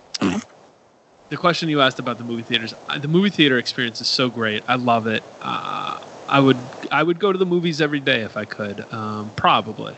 the 1.28 1.36
question 1.36 1.68
you 1.68 1.80
asked 1.80 1.98
about 1.98 2.18
the 2.18 2.24
movie 2.24 2.42
theaters, 2.42 2.74
uh, 2.88 2.98
the 2.98 3.08
movie 3.08 3.30
theater 3.30 3.58
experience 3.58 4.00
is 4.00 4.06
so 4.08 4.28
great. 4.28 4.62
I 4.68 4.74
love 4.76 5.06
it. 5.06 5.22
Uh, 5.40 5.98
I 6.28 6.40
would 6.40 6.58
I 6.90 7.02
would 7.02 7.18
go 7.18 7.32
to 7.32 7.38
the 7.38 7.46
movies 7.46 7.80
every 7.80 8.00
day 8.00 8.20
if 8.20 8.36
I 8.36 8.44
could, 8.44 8.80
um, 8.92 9.30
probably. 9.36 9.96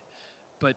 But 0.59 0.77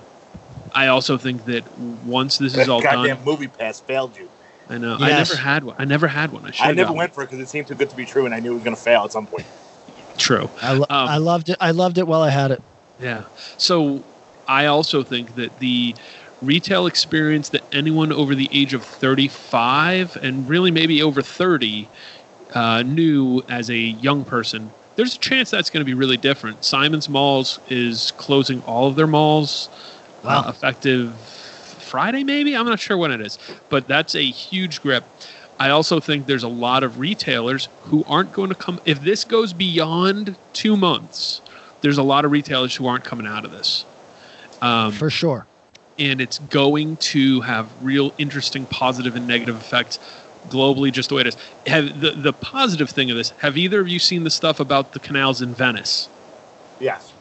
I 0.73 0.87
also 0.87 1.17
think 1.17 1.45
that 1.45 1.63
once 2.05 2.37
this 2.37 2.55
is 2.55 2.67
all 2.67 2.81
goddamn 2.81 3.17
done, 3.17 3.25
movie 3.25 3.47
pass 3.47 3.79
failed 3.79 4.17
you. 4.17 4.29
I 4.69 4.77
know 4.77 4.97
I 4.99 5.09
never 5.11 5.35
had 5.35 5.63
one. 5.63 5.75
I 5.79 5.85
never 5.85 6.07
had 6.07 6.31
one. 6.31 6.45
I 6.45 6.51
should. 6.51 6.67
I 6.67 6.71
never 6.73 6.91
went 6.91 7.13
for 7.13 7.23
it 7.23 7.27
because 7.27 7.39
it 7.39 7.49
seemed 7.49 7.67
too 7.67 7.75
good 7.75 7.89
to 7.89 7.95
be 7.95 8.05
true, 8.05 8.25
and 8.25 8.33
I 8.35 8.39
knew 8.39 8.51
it 8.51 8.55
was 8.55 8.63
going 8.63 8.75
to 8.75 8.81
fail 8.81 9.03
at 9.03 9.11
some 9.11 9.27
point. 9.27 9.45
True. 10.17 10.49
I, 10.61 10.73
lo- 10.73 10.85
Um, 10.89 11.07
I 11.09 11.17
loved 11.17 11.49
it. 11.49 11.57
I 11.61 11.71
loved 11.71 11.97
it 11.97 12.07
while 12.07 12.21
I 12.21 12.29
had 12.29 12.51
it. 12.51 12.61
Yeah. 12.99 13.23
So 13.57 14.03
I 14.47 14.65
also 14.65 15.03
think 15.03 15.35
that 15.35 15.59
the 15.59 15.95
retail 16.41 16.87
experience 16.87 17.49
that 17.49 17.63
anyone 17.71 18.11
over 18.11 18.35
the 18.35 18.49
age 18.51 18.73
of 18.73 18.83
35 18.83 20.17
and 20.17 20.47
really 20.47 20.71
maybe 20.71 21.01
over 21.01 21.21
30 21.21 21.87
uh, 22.53 22.83
knew 22.83 23.43
as 23.49 23.69
a 23.69 23.77
young 23.77 24.23
person, 24.23 24.69
there's 24.95 25.15
a 25.15 25.19
chance 25.19 25.49
that's 25.51 25.69
going 25.69 25.81
to 25.81 25.85
be 25.85 25.93
really 25.93 26.17
different. 26.17 26.63
Simon's 26.63 27.09
Malls 27.09 27.59
is 27.69 28.11
closing 28.11 28.61
all 28.63 28.87
of 28.87 28.95
their 28.95 29.07
malls 29.07 29.69
uh, 30.23 30.43
effective 30.47 31.13
Friday, 31.13 32.23
maybe? 32.23 32.55
I'm 32.55 32.65
not 32.65 32.79
sure 32.79 32.97
when 32.97 33.11
it 33.11 33.21
is, 33.21 33.37
but 33.69 33.87
that's 33.87 34.15
a 34.15 34.23
huge 34.23 34.81
grip. 34.81 35.03
I 35.59 35.69
also 35.69 35.99
think 35.99 36.27
there's 36.27 36.43
a 36.43 36.47
lot 36.49 36.83
of 36.83 36.99
retailers 36.99 37.69
who 37.83 38.03
aren't 38.07 38.31
going 38.31 38.49
to 38.49 38.55
come. 38.55 38.79
If 38.85 39.01
this 39.01 39.23
goes 39.23 39.53
beyond 39.53 40.35
two 40.53 40.77
months, 40.77 41.41
there's 41.81 41.97
a 41.97 42.03
lot 42.03 42.25
of 42.25 42.31
retailers 42.31 42.75
who 42.75 42.87
aren't 42.87 43.03
coming 43.03 43.27
out 43.27 43.45
of 43.45 43.51
this. 43.51 43.85
Um, 44.61 44.91
for 44.91 45.09
sure. 45.11 45.45
and 45.99 46.19
it's 46.19 46.39
going 46.39 46.97
to 46.97 47.41
have 47.41 47.69
real 47.83 48.11
interesting 48.17 48.65
positive 48.65 49.15
and 49.15 49.27
negative 49.27 49.55
effects 49.55 49.99
globally 50.49 50.91
just 50.91 51.09
the 51.09 51.15
way 51.15 51.21
it 51.21 51.27
is 51.27 51.37
have 51.67 51.99
the, 52.01 52.11
the 52.11 52.33
positive 52.33 52.89
thing 52.89 53.11
of 53.11 53.17
this 53.17 53.31
have 53.39 53.55
either 53.57 53.79
of 53.81 53.87
you 53.87 53.99
seen 53.99 54.23
the 54.23 54.29
stuff 54.31 54.59
about 54.59 54.93
the 54.93 54.99
canals 54.99 55.41
in 55.43 55.53
venice 55.53 56.07
Yes. 56.79 57.13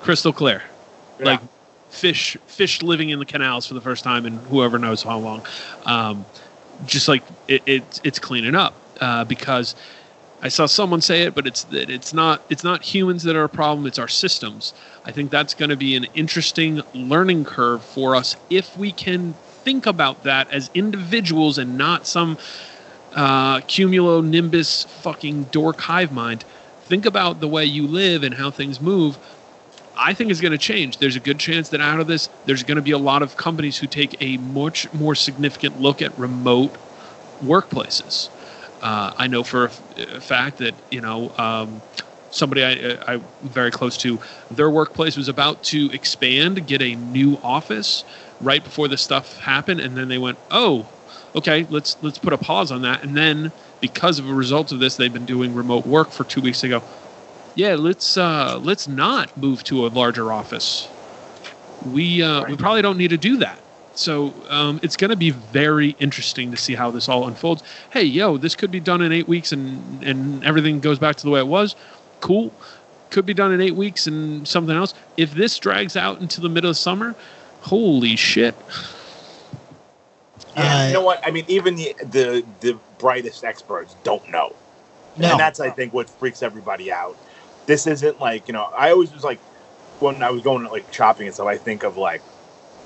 crystal 0.00 0.32
clear 0.32 0.62
Yeah. 1.18 1.24
like 1.26 1.40
fish 1.90 2.36
fish 2.46 2.82
living 2.82 3.10
in 3.10 3.18
the 3.18 3.26
canals 3.26 3.66
for 3.66 3.74
the 3.74 3.80
first 3.82 4.02
time 4.04 4.24
in 4.24 4.36
whoever 4.36 4.78
knows 4.78 5.02
how 5.02 5.18
long 5.18 5.44
um, 5.84 6.24
just 6.86 7.08
like 7.08 7.22
it, 7.48 7.62
it's 7.66 8.00
it's 8.04 8.18
cleaning 8.18 8.54
up 8.54 8.74
uh, 9.00 9.24
because 9.24 9.74
I 10.40 10.48
saw 10.48 10.66
someone 10.66 11.00
say 11.00 11.22
it, 11.22 11.34
but 11.34 11.46
it's 11.46 11.64
that 11.64 11.90
it's 11.90 12.12
not 12.14 12.42
it's 12.48 12.62
not 12.62 12.82
humans 12.82 13.24
that 13.24 13.34
are 13.36 13.44
a 13.44 13.48
problem; 13.48 13.86
it's 13.86 13.98
our 13.98 14.08
systems. 14.08 14.72
I 15.04 15.12
think 15.12 15.30
that's 15.30 15.54
going 15.54 15.70
to 15.70 15.76
be 15.76 15.96
an 15.96 16.04
interesting 16.14 16.82
learning 16.94 17.44
curve 17.44 17.82
for 17.82 18.14
us 18.14 18.36
if 18.48 18.76
we 18.76 18.92
can 18.92 19.34
think 19.64 19.86
about 19.86 20.22
that 20.22 20.50
as 20.50 20.70
individuals 20.74 21.58
and 21.58 21.76
not 21.76 22.06
some 22.06 22.38
uh, 23.14 23.58
cumulonimbus 23.60 24.86
fucking 24.86 25.44
dork 25.44 25.80
hive 25.80 26.12
mind. 26.12 26.44
Think 26.86 27.04
about 27.04 27.40
the 27.40 27.48
way 27.48 27.64
you 27.64 27.86
live 27.86 28.22
and 28.22 28.34
how 28.34 28.50
things 28.50 28.80
move. 28.80 29.18
I 29.96 30.14
think 30.14 30.30
is 30.30 30.40
going 30.40 30.52
to 30.52 30.58
change. 30.58 30.98
There's 30.98 31.16
a 31.16 31.20
good 31.20 31.40
chance 31.40 31.70
that 31.70 31.80
out 31.80 31.98
of 31.98 32.06
this, 32.06 32.28
there's 32.44 32.62
going 32.62 32.76
to 32.76 32.82
be 32.82 32.92
a 32.92 32.98
lot 32.98 33.22
of 33.22 33.36
companies 33.36 33.76
who 33.78 33.88
take 33.88 34.16
a 34.22 34.36
much 34.36 34.90
more 34.92 35.16
significant 35.16 35.80
look 35.80 36.00
at 36.00 36.16
remote 36.16 36.78
workplaces. 37.42 38.28
Uh, 38.80 39.12
I 39.16 39.26
know 39.26 39.42
for 39.42 39.64
a, 39.64 39.68
f- 39.68 39.82
a 39.96 40.20
fact 40.20 40.58
that 40.58 40.74
you 40.90 41.00
know 41.00 41.32
um, 41.38 41.82
somebody 42.30 42.64
I, 42.64 42.98
I'm 43.12 43.28
very 43.42 43.70
close 43.70 43.96
to, 43.98 44.20
their 44.50 44.70
workplace 44.70 45.16
was 45.16 45.28
about 45.28 45.62
to 45.64 45.90
expand, 45.92 46.66
get 46.66 46.82
a 46.82 46.94
new 46.94 47.38
office 47.42 48.04
right 48.40 48.62
before 48.62 48.88
this 48.88 49.02
stuff 49.02 49.38
happened, 49.38 49.80
and 49.80 49.96
then 49.96 50.08
they 50.08 50.18
went, 50.18 50.38
"Oh, 50.50 50.88
okay, 51.34 51.66
let's 51.68 51.96
let's 52.02 52.18
put 52.18 52.32
a 52.32 52.38
pause 52.38 52.70
on 52.70 52.82
that." 52.82 53.02
And 53.02 53.16
then 53.16 53.52
because 53.80 54.18
of 54.18 54.28
a 54.28 54.34
result 54.34 54.72
of 54.72 54.78
this, 54.80 54.96
they've 54.96 55.12
been 55.12 55.26
doing 55.26 55.54
remote 55.54 55.86
work 55.86 56.12
for 56.12 56.24
two 56.24 56.40
weeks. 56.40 56.60
They 56.60 56.68
go, 56.68 56.82
"Yeah, 57.54 57.74
let's 57.74 58.16
uh, 58.16 58.58
let's 58.62 58.86
not 58.88 59.36
move 59.36 59.64
to 59.64 59.86
a 59.86 59.88
larger 59.88 60.32
office. 60.32 60.88
We 61.84 62.22
uh, 62.22 62.44
we 62.46 62.56
probably 62.56 62.82
don't 62.82 62.98
need 62.98 63.10
to 63.10 63.18
do 63.18 63.38
that." 63.38 63.62
So 63.98 64.32
um, 64.48 64.78
it's 64.84 64.96
going 64.96 65.10
to 65.10 65.16
be 65.16 65.30
very 65.30 65.96
interesting 65.98 66.52
to 66.52 66.56
see 66.56 66.76
how 66.76 66.92
this 66.92 67.08
all 67.08 67.26
unfolds. 67.26 67.64
Hey, 67.90 68.04
yo, 68.04 68.36
this 68.36 68.54
could 68.54 68.70
be 68.70 68.78
done 68.78 69.02
in 69.02 69.10
eight 69.10 69.26
weeks, 69.26 69.50
and 69.50 70.04
and 70.04 70.44
everything 70.44 70.78
goes 70.78 71.00
back 71.00 71.16
to 71.16 71.24
the 71.24 71.30
way 71.30 71.40
it 71.40 71.48
was. 71.48 71.74
Cool. 72.20 72.52
Could 73.10 73.26
be 73.26 73.34
done 73.34 73.52
in 73.52 73.60
eight 73.60 73.74
weeks 73.74 74.06
and 74.06 74.46
something 74.46 74.76
else. 74.76 74.94
If 75.16 75.34
this 75.34 75.58
drags 75.58 75.96
out 75.96 76.20
into 76.20 76.40
the 76.40 76.48
middle 76.48 76.70
of 76.70 76.76
summer, 76.76 77.16
holy 77.62 78.14
shit! 78.14 78.54
Yeah, 80.56 80.76
Uh, 80.84 80.86
you 80.86 80.92
know 80.92 81.02
what? 81.02 81.20
I 81.26 81.32
mean, 81.32 81.44
even 81.48 81.74
the 81.74 81.94
the 82.10 82.44
the 82.60 82.78
brightest 82.98 83.42
experts 83.42 83.96
don't 84.04 84.28
know, 84.30 84.54
No. 85.16 85.32
and 85.32 85.40
that's 85.40 85.58
I 85.58 85.70
think 85.70 85.92
what 85.92 86.08
freaks 86.08 86.42
everybody 86.42 86.92
out. 86.92 87.16
This 87.66 87.88
isn't 87.88 88.20
like 88.20 88.46
you 88.46 88.52
know. 88.54 88.70
I 88.76 88.90
always 88.92 89.12
was 89.12 89.24
like 89.24 89.40
when 89.98 90.22
I 90.22 90.30
was 90.30 90.42
going 90.42 90.64
like 90.66 90.92
shopping 90.92 91.26
and 91.26 91.34
stuff. 91.34 91.48
I 91.48 91.56
think 91.56 91.82
of 91.82 91.96
like, 91.96 92.22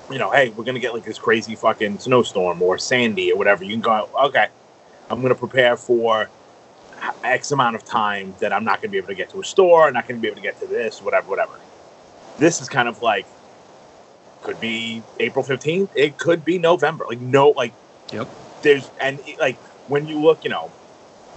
you 0.09 0.17
know, 0.17 0.31
hey, 0.31 0.49
we're 0.49 0.63
gonna 0.63 0.79
get 0.79 0.93
like 0.93 1.03
this 1.03 1.17
crazy 1.19 1.55
fucking 1.55 1.99
snowstorm 1.99 2.61
or 2.61 2.77
sandy 2.77 3.31
or 3.31 3.37
whatever. 3.37 3.63
You 3.63 3.71
can 3.71 3.81
go, 3.81 4.09
okay, 4.25 4.47
I'm 5.09 5.21
gonna 5.21 5.35
prepare 5.35 5.77
for 5.77 6.29
X 7.23 7.51
amount 7.51 7.75
of 7.75 7.85
time 7.85 8.35
that 8.39 8.53
I'm 8.53 8.63
not 8.63 8.81
gonna 8.81 8.91
be 8.91 8.97
able 8.97 9.07
to 9.07 9.15
get 9.15 9.29
to 9.29 9.39
a 9.39 9.43
store, 9.43 9.87
I'm 9.87 9.93
not 9.93 10.07
gonna 10.07 10.19
be 10.19 10.27
able 10.27 10.35
to 10.35 10.41
get 10.41 10.59
to 10.59 10.67
this, 10.67 11.01
whatever, 11.01 11.27
whatever. 11.27 11.59
This 12.37 12.61
is 12.61 12.69
kind 12.69 12.87
of 12.87 13.01
like 13.01 13.27
could 14.41 14.59
be 14.59 15.01
April 15.19 15.43
15th. 15.43 15.89
It 15.95 16.17
could 16.17 16.43
be 16.43 16.59
November. 16.59 17.05
Like 17.07 17.19
no, 17.19 17.49
like 17.49 17.73
Yep. 18.11 18.27
there's 18.61 18.91
and 18.99 19.19
like 19.39 19.57
when 19.87 20.05
you 20.05 20.21
look, 20.21 20.43
you 20.43 20.49
know, 20.49 20.71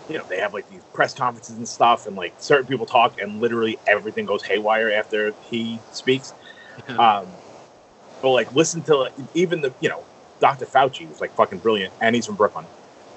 you 0.09 0.19
know 0.19 0.25
they 0.29 0.39
have 0.39 0.53
like 0.53 0.69
these 0.69 0.83
press 0.93 1.15
conferences 1.15 1.57
and 1.57 1.69
stuff, 1.69 2.07
and 2.07 2.17
like 2.17 2.35
certain 2.39 2.67
people 2.67 2.87
talk, 2.87 3.21
and 3.21 3.41
literally 3.41 3.79
everything 3.87 4.27
goes 4.27 4.43
haywire 4.43 4.91
after 4.91 5.35
he 5.49 5.81
speaks. 5.93 6.33
Um, 6.99 7.33
but 8.23 8.31
like 8.31 8.53
listen 8.55 8.83
to 8.83 8.97
like, 8.97 9.13
even 9.35 9.61
the 9.61 9.73
you 9.81 9.89
know 9.89 10.05
Dr. 10.41 10.67
Fauci 10.67 11.09
was 11.09 11.21
like 11.21 11.33
fucking 11.35 11.59
brilliant, 11.59 11.93
and 12.01 12.15
he's 12.15 12.27
from 12.27 12.37
Brooklyn. 12.37 12.67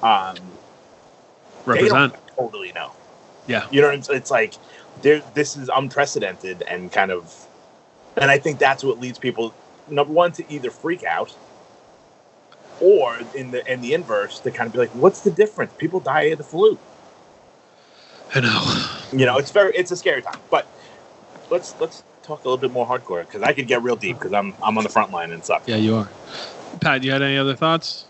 Um, 0.02 0.38
Represent. 1.66 2.14
totally 2.36 2.72
know. 2.72 2.92
Yeah. 3.48 3.68
You 3.72 3.82
know 3.82 3.88
what 3.88 3.96
I'm 3.96 4.04
saying? 4.04 4.18
It's 4.20 4.32
like 4.32 4.54
there 5.02 5.22
this 5.34 5.58
is 5.58 5.70
unprecedented 5.74 6.64
and 6.64 6.92
kind 6.92 7.12
of 7.12 7.48
and 8.18 8.30
I 8.30 8.38
think 8.38 8.60
that's 8.60 8.84
what 8.84 9.00
leads 9.00 9.18
people 9.18 9.54
number 9.90 10.14
one 10.14 10.32
to 10.34 10.54
either 10.54 10.72
freak 10.72 11.04
out 11.04 11.36
or 12.80 13.18
in 13.36 13.52
the 13.52 13.72
in 13.72 13.82
the 13.82 13.94
inverse 13.94 14.40
to 14.40 14.52
kind 14.52 14.68
of 14.68 14.74
be 14.74 14.80
like, 14.80 14.90
what's 14.92 15.22
the 15.22 15.32
difference? 15.32 15.74
People 15.78 16.00
die 16.00 16.24
of 16.24 16.38
the 16.38 16.44
flu. 16.44 16.78
I 18.34 18.42
know. 18.42 18.86
You 19.12 19.26
know, 19.26 19.38
it's 19.38 19.52
very 19.52 19.74
it's 19.76 19.92
a 19.92 19.98
scary 19.98 20.22
time. 20.22 20.40
But 20.50 20.68
let's 21.50 21.76
let's 21.80 22.04
talk 22.30 22.46
a 22.46 22.48
little 22.48 22.58
bit 22.58 22.72
more 22.72 22.86
hardcore 22.86 23.26
because 23.26 23.42
I 23.42 23.54
could 23.54 23.68
get 23.68 23.82
real 23.82 23.96
deep 23.96 24.18
because 24.18 24.34
I'm 24.34 24.54
I'm 24.64 24.78
on 24.78 24.84
the 24.84 24.90
front 24.90 25.12
line 25.12 25.32
and 25.32 25.44
stuff. 25.44 25.64
Yeah, 25.66 25.78
you 25.78 25.96
are. 25.96 26.10
Pat, 26.80 27.04
you 27.04 27.12
had 27.12 27.22
any 27.22 27.38
other 27.38 27.56
thoughts? 27.56 28.06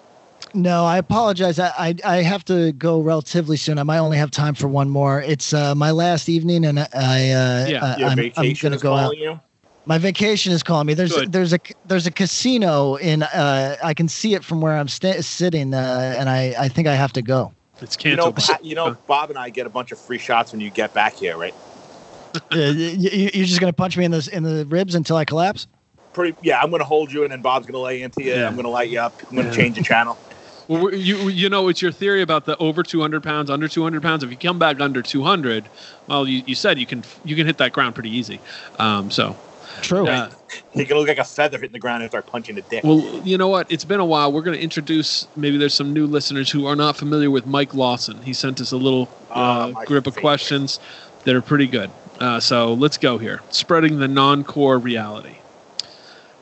No, 0.53 0.84
I 0.86 0.97
apologize. 0.97 1.59
I, 1.59 1.72
I 1.78 1.95
I 2.03 2.15
have 2.22 2.43
to 2.45 2.72
go 2.74 3.01
relatively 3.01 3.57
soon. 3.57 3.78
I 3.78 3.84
might 3.84 3.99
only 3.99 4.17
have 4.17 4.32
time 4.32 4.55
for 4.55 4.67
one 4.67 4.89
more. 4.89 5.22
It's 5.22 5.53
uh, 5.53 5.76
my 5.76 5.91
last 5.91 6.28
evening, 6.28 6.65
and 6.65 6.80
I 6.80 6.84
uh, 6.84 7.67
Yeah, 7.70 7.84
uh, 7.84 7.95
Your 7.97 8.09
I'm, 8.09 8.32
I'm 8.36 8.53
gonna 8.53 8.78
go 8.78 8.95
out. 8.95 9.17
you. 9.17 9.39
My 9.86 9.97
vacation 9.97 10.51
is 10.51 10.61
calling 10.61 10.86
me. 10.86 10.93
There's 10.93 11.15
Good. 11.15 11.32
there's 11.32 11.53
a 11.53 11.59
there's 11.86 12.07
a 12.07 12.11
casino 12.11 12.95
in. 12.95 13.24
Uh, 13.24 13.76
I 13.84 13.93
can 13.93 14.07
see 14.07 14.34
it 14.34 14.43
from 14.43 14.61
where 14.61 14.74
I'm 14.74 14.88
sta- 14.88 15.22
sitting, 15.22 15.74
uh, 15.74 16.15
and 16.17 16.30
I 16.30 16.53
I 16.59 16.67
think 16.67 16.88
I 16.88 16.95
have 16.95 17.13
to 17.13 17.22
go. 17.22 17.53
It's 17.82 17.97
You 18.03 18.17
know, 18.17 18.36
you 18.61 18.76
know, 18.76 18.97
Bob 19.07 19.30
and 19.30 19.39
I 19.39 19.49
get 19.49 19.65
a 19.65 19.70
bunch 19.70 19.93
of 19.93 19.99
free 19.99 20.17
shots 20.17 20.51
when 20.51 20.59
you 20.59 20.70
get 20.70 20.93
back 20.93 21.13
here, 21.15 21.38
right? 21.38 21.55
uh, 22.51 22.57
you, 22.57 23.30
you're 23.34 23.45
just 23.45 23.59
gonna 23.59 23.73
punch 23.73 23.97
me 23.97 24.05
in 24.05 24.11
the 24.11 24.30
in 24.32 24.43
the 24.43 24.65
ribs 24.65 24.95
until 24.95 25.15
I 25.17 25.25
collapse. 25.25 25.67
Pretty, 26.13 26.36
yeah. 26.41 26.59
I'm 26.61 26.71
gonna 26.71 26.84
hold 26.84 27.11
you, 27.11 27.23
and 27.23 27.32
then 27.32 27.41
Bob's 27.41 27.65
gonna 27.67 27.80
lay 27.80 28.01
into 28.01 28.23
you. 28.23 28.34
Yeah. 28.34 28.47
I'm 28.47 28.55
gonna 28.55 28.69
light 28.69 28.89
you 28.89 28.99
up. 28.99 29.13
I'm 29.30 29.36
gonna 29.36 29.49
Yeah. 29.49 29.55
change 29.55 29.77
the 29.77 29.84
channel. 29.84 30.17
Well, 30.67 30.93
you 30.93 31.30
you 31.30 31.49
know 31.49 31.67
it's 31.67 31.82
your 31.82 31.91
theory 31.91 32.21
about 32.21 32.45
the 32.45 32.55
over 32.57 32.84
200 32.84 33.23
pounds, 33.23 33.49
under 33.49 33.67
200 33.67 34.01
pounds. 34.03 34.23
If 34.23 34.30
you 34.30 34.38
come 34.38 34.59
back 34.59 34.80
under 34.80 35.01
200, 35.01 35.65
well, 36.07 36.27
you, 36.27 36.43
you 36.45 36.53
said 36.55 36.77
you 36.77 36.86
can 36.86 37.03
you 37.25 37.36
can 37.36 37.47
hit 37.47 37.57
that 37.57 37.71
ground 37.73 37.95
pretty 37.95 38.15
easy. 38.15 38.39
Um, 38.77 39.09
so, 39.09 39.36
True. 39.82 40.07
uh, 40.07 40.30
He 40.73 40.86
can 40.86 40.97
look 40.97 41.07
like 41.07 41.17
a 41.17 41.23
feather 41.23 41.57
hitting 41.57 41.73
the 41.73 41.80
ground 41.80 42.03
and 42.03 42.11
start 42.11 42.27
punching 42.27 42.55
the 42.55 42.61
dick. 42.63 42.84
well, 42.84 42.99
you 43.23 43.38
know 43.38 43.47
what? 43.47 43.71
It's 43.71 43.86
been 43.86 43.99
a 43.99 44.05
while. 44.05 44.32
We're 44.32 44.41
going 44.41 44.57
to 44.57 44.63
introduce. 44.63 45.27
Maybe 45.36 45.57
there's 45.57 45.73
some 45.73 45.93
new 45.93 46.05
listeners 46.07 46.49
who 46.51 46.65
are 46.67 46.75
not 46.75 46.95
familiar 46.97 47.30
with 47.32 47.45
Mike 47.47 47.73
Lawson. 47.73 48.21
He 48.21 48.34
sent 48.34 48.59
us 48.61 48.71
a 48.71 48.77
little 48.77 49.07
Ah, 49.32 49.63
uh, 49.63 49.67
my 49.69 49.86
grip 49.86 50.07
of 50.07 50.15
questions 50.15 50.80
that 51.23 51.36
are 51.36 51.41
pretty 51.41 51.67
good. 51.67 51.89
Uh, 52.20 52.39
so 52.39 52.74
let's 52.74 52.97
go 52.97 53.17
here. 53.17 53.41
Spreading 53.49 53.99
the 53.99 54.07
non-core 54.07 54.78
reality. 54.78 55.38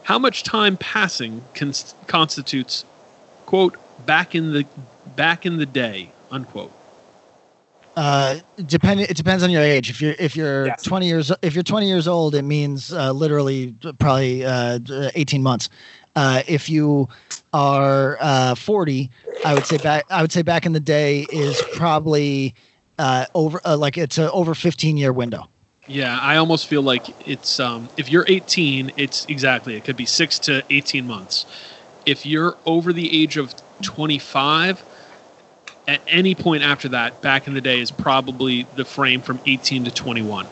How 0.04 0.18
much 0.18 0.44
time 0.44 0.78
passing 0.78 1.44
cons- 1.54 1.94
constitutes, 2.08 2.86
quote, 3.46 3.76
back 4.06 4.36
in 4.36 4.54
the 4.54 4.66
back 5.16 5.46
in 5.46 5.58
the 5.58 5.66
day, 5.66 6.12
unquote. 6.32 6.72
Uh, 7.96 8.38
depending, 8.68 9.08
it 9.10 9.18
depends 9.18 9.44
on 9.44 9.50
your 9.50 9.62
age. 9.62 9.90
If 9.90 10.02
you're 10.02 10.16
if 10.20 10.36
you're 10.36 10.68
Yes. 10.68 10.84
20 10.84 11.08
years 11.08 11.32
if 11.42 11.56
you're 11.56 11.64
20 11.64 11.88
years 11.88 12.08
old, 12.08 12.36
it 12.36 12.44
means 12.44 12.94
uh, 12.94 13.12
literally 13.12 13.74
probably 14.00 14.46
uh, 14.46 14.80
18 15.16 15.44
months. 15.44 15.70
Uh, 16.16 16.42
if 16.48 16.70
you 16.70 17.08
are 17.54 18.18
uh, 18.22 18.56
40, 18.56 19.10
I 19.44 19.56
would 19.56 19.66
say 19.66 19.78
back 19.78 20.06
I 20.10 20.22
would 20.22 20.32
say 20.32 20.42
back 20.42 20.66
in 20.66 20.74
the 20.74 20.80
day 20.80 21.22
is 21.32 21.64
probably 21.64 22.54
uh, 23.00 23.26
over 23.36 23.60
uh, 23.66 23.76
like 23.78 23.98
it's 23.98 24.18
a 24.18 24.32
over 24.32 24.54
15 24.56 24.98
year 24.98 25.12
window. 25.12 25.48
Yeah, 25.88 26.20
I 26.20 26.38
almost 26.38 26.68
feel 26.68 26.84
like 26.84 27.16
it's 27.20 27.60
um, 27.60 27.90
if 27.98 28.10
you're 28.10 28.26
18, 28.28 28.92
it's 28.98 29.26
exactly 29.30 29.76
it 29.76 29.84
could 29.86 29.98
be 29.98 30.06
six 30.06 30.40
to 30.42 30.64
18 30.70 31.06
months. 31.08 31.46
If 32.06 32.26
you're 32.26 32.58
over 32.66 32.94
the 32.94 33.24
age 33.24 33.38
of 33.38 33.56
25, 33.84 34.86
at 35.88 36.02
any 36.08 36.36
point 36.36 36.64
after 36.64 36.90
that, 36.90 37.22
back 37.22 37.48
in 37.48 37.54
the 37.54 37.62
day, 37.62 37.80
is 37.82 37.92
probably 37.92 38.64
the 38.76 38.86
frame 38.86 39.22
from 39.22 39.42
18 39.46 39.86
to 39.86 39.92
21. 39.92 40.52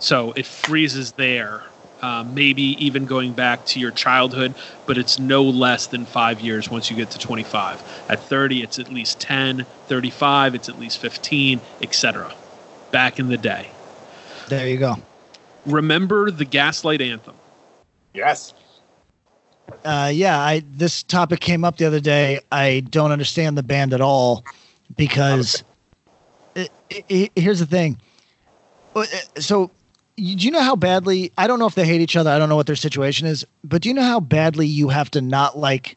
So 0.00 0.32
it 0.32 0.46
freezes 0.46 1.12
there. 1.14 1.64
Uh, 2.02 2.24
maybe 2.24 2.62
even 2.84 3.06
going 3.06 3.34
back 3.34 3.64
to 3.64 3.80
your 3.80 3.92
childhood, 3.92 4.56
but 4.86 4.98
it's 4.98 5.18
no 5.18 5.44
less 5.44 5.86
than 5.88 6.06
five 6.06 6.40
years 6.40 6.70
once 6.70 6.90
you 6.90 6.96
get 6.96 7.10
to 7.10 7.18
25. 7.18 7.82
At 8.08 8.22
30, 8.22 8.62
it's 8.62 8.78
at 8.78 8.88
least 8.88 9.20
10. 9.20 9.66
35, 9.86 10.54
it's 10.54 10.68
at 10.68 10.78
least 10.78 10.98
15, 10.98 11.62
etc. 11.80 12.36
Back 12.92 13.18
in 13.18 13.28
the 13.28 13.38
day 13.38 13.73
There 14.48 14.68
you 14.68 14.78
go. 14.78 14.96
remember 15.66 16.30
the 16.30 16.44
gaslight 16.44 17.00
anthem 17.00 17.34
yes. 18.12 18.54
Uh, 19.84 20.10
yeah, 20.12 20.38
I 20.38 20.62
this 20.76 21.02
topic 21.02 21.40
came 21.40 21.64
up 21.64 21.78
the 21.78 21.86
other 21.86 22.00
day. 22.00 22.40
I 22.52 22.80
don't 22.90 23.12
understand 23.12 23.56
the 23.56 23.62
band 23.62 23.92
at 23.94 24.00
all 24.00 24.44
because 24.96 25.64
it, 26.54 26.70
it, 26.90 27.32
here's 27.34 27.60
the 27.60 27.66
thing. 27.66 27.98
Uh, 28.94 29.04
So, 29.38 29.70
you- 30.16 30.36
do 30.36 30.44
you 30.44 30.50
know 30.50 30.62
how 30.62 30.76
badly? 30.76 31.32
I 31.38 31.46
don't 31.46 31.58
know 31.58 31.66
if 31.66 31.74
they 31.74 31.86
hate 31.86 32.00
each 32.02 32.14
other. 32.16 32.30
I 32.30 32.38
don't 32.38 32.48
know 32.48 32.56
what 32.56 32.66
their 32.66 32.76
situation 32.76 33.26
is, 33.26 33.44
but 33.64 33.82
do 33.82 33.88
you 33.88 33.94
know 33.94 34.02
how 34.02 34.20
badly 34.20 34.66
you 34.66 34.88
have 34.90 35.10
to 35.12 35.20
not 35.20 35.58
like 35.58 35.96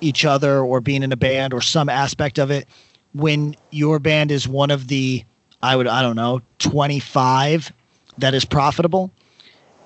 each 0.00 0.24
other 0.24 0.60
or 0.60 0.80
being 0.80 1.02
in 1.02 1.12
a 1.12 1.16
band 1.16 1.52
or 1.52 1.60
some 1.60 1.88
aspect 1.88 2.38
of 2.38 2.50
it 2.50 2.68
when 3.12 3.56
your 3.70 3.98
band 3.98 4.30
is 4.30 4.46
one 4.46 4.70
of 4.70 4.86
the 4.88 5.24
I 5.62 5.76
would 5.76 5.86
I 5.86 6.02
don't 6.02 6.16
know 6.16 6.40
25 6.58 7.72
that 8.18 8.34
is 8.34 8.44
profitable. 8.44 9.12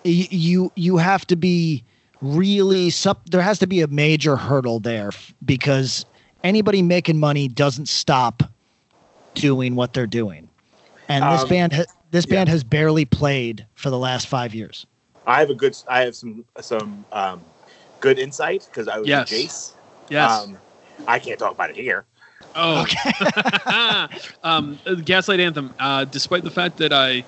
Y- 0.04 0.28
You 0.30 0.72
you 0.76 0.96
have 0.98 1.26
to 1.28 1.36
be 1.36 1.84
really 2.20 2.90
sup 2.90 3.20
there 3.30 3.42
has 3.42 3.58
to 3.60 3.66
be 3.66 3.80
a 3.80 3.88
major 3.88 4.36
hurdle 4.36 4.80
there 4.80 5.08
f- 5.08 5.34
because 5.44 6.06
anybody 6.44 6.82
making 6.82 7.18
money 7.18 7.48
doesn't 7.48 7.88
stop 7.88 8.42
doing 9.34 9.74
what 9.74 9.92
they're 9.92 10.06
doing. 10.06 10.48
And 11.08 11.30
this 11.30 11.44
Um, 11.44 11.48
band 11.48 11.72
ha- 11.72 11.84
this 12.10 12.26
yeah. 12.26 12.36
band 12.36 12.48
has 12.48 12.64
barely 12.64 13.04
played 13.04 13.66
for 13.74 13.90
the 13.90 13.98
last 13.98 14.26
5 14.26 14.54
years. 14.54 14.86
I 15.26 15.40
have 15.40 15.50
a 15.50 15.54
good. 15.54 15.76
I 15.88 16.02
have 16.02 16.14
some 16.14 16.44
some 16.60 17.04
um, 17.12 17.42
good 18.00 18.18
insight 18.18 18.66
because 18.70 18.88
I 18.88 18.98
was 18.98 19.08
Yes. 19.08 19.30
Jace. 19.30 19.72
Yes. 20.08 20.44
Um, 20.44 20.58
I 21.06 21.18
can't 21.18 21.38
talk 21.38 21.52
about 21.52 21.70
it 21.70 21.76
here. 21.76 22.04
Oh. 22.54 24.08
um, 24.42 24.78
uh, 24.86 24.94
Gaslight 24.94 25.40
Anthem. 25.40 25.74
Uh, 25.78 26.04
despite 26.04 26.44
the 26.44 26.50
fact 26.50 26.78
that 26.78 26.92
I 26.92 27.24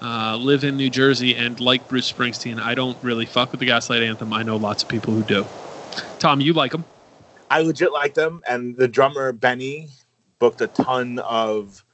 uh, 0.00 0.36
live 0.36 0.64
in 0.64 0.76
New 0.76 0.90
Jersey 0.90 1.34
and 1.36 1.58
like 1.60 1.88
Bruce 1.88 2.10
Springsteen, 2.12 2.60
I 2.60 2.74
don't 2.74 2.96
really 3.02 3.26
fuck 3.26 3.50
with 3.52 3.60
the 3.60 3.66
Gaslight 3.66 4.02
Anthem. 4.02 4.32
I 4.32 4.42
know 4.42 4.56
lots 4.56 4.82
of 4.82 4.88
people 4.88 5.12
who 5.14 5.22
do. 5.22 5.46
Tom, 6.18 6.40
you 6.40 6.52
like 6.52 6.72
them? 6.72 6.84
I 7.50 7.60
legit 7.60 7.92
like 7.92 8.14
them, 8.14 8.42
and 8.48 8.76
the 8.76 8.88
drummer 8.88 9.32
Benny 9.32 9.88
booked 10.38 10.60
a 10.62 10.66
ton 10.68 11.18
of 11.18 11.84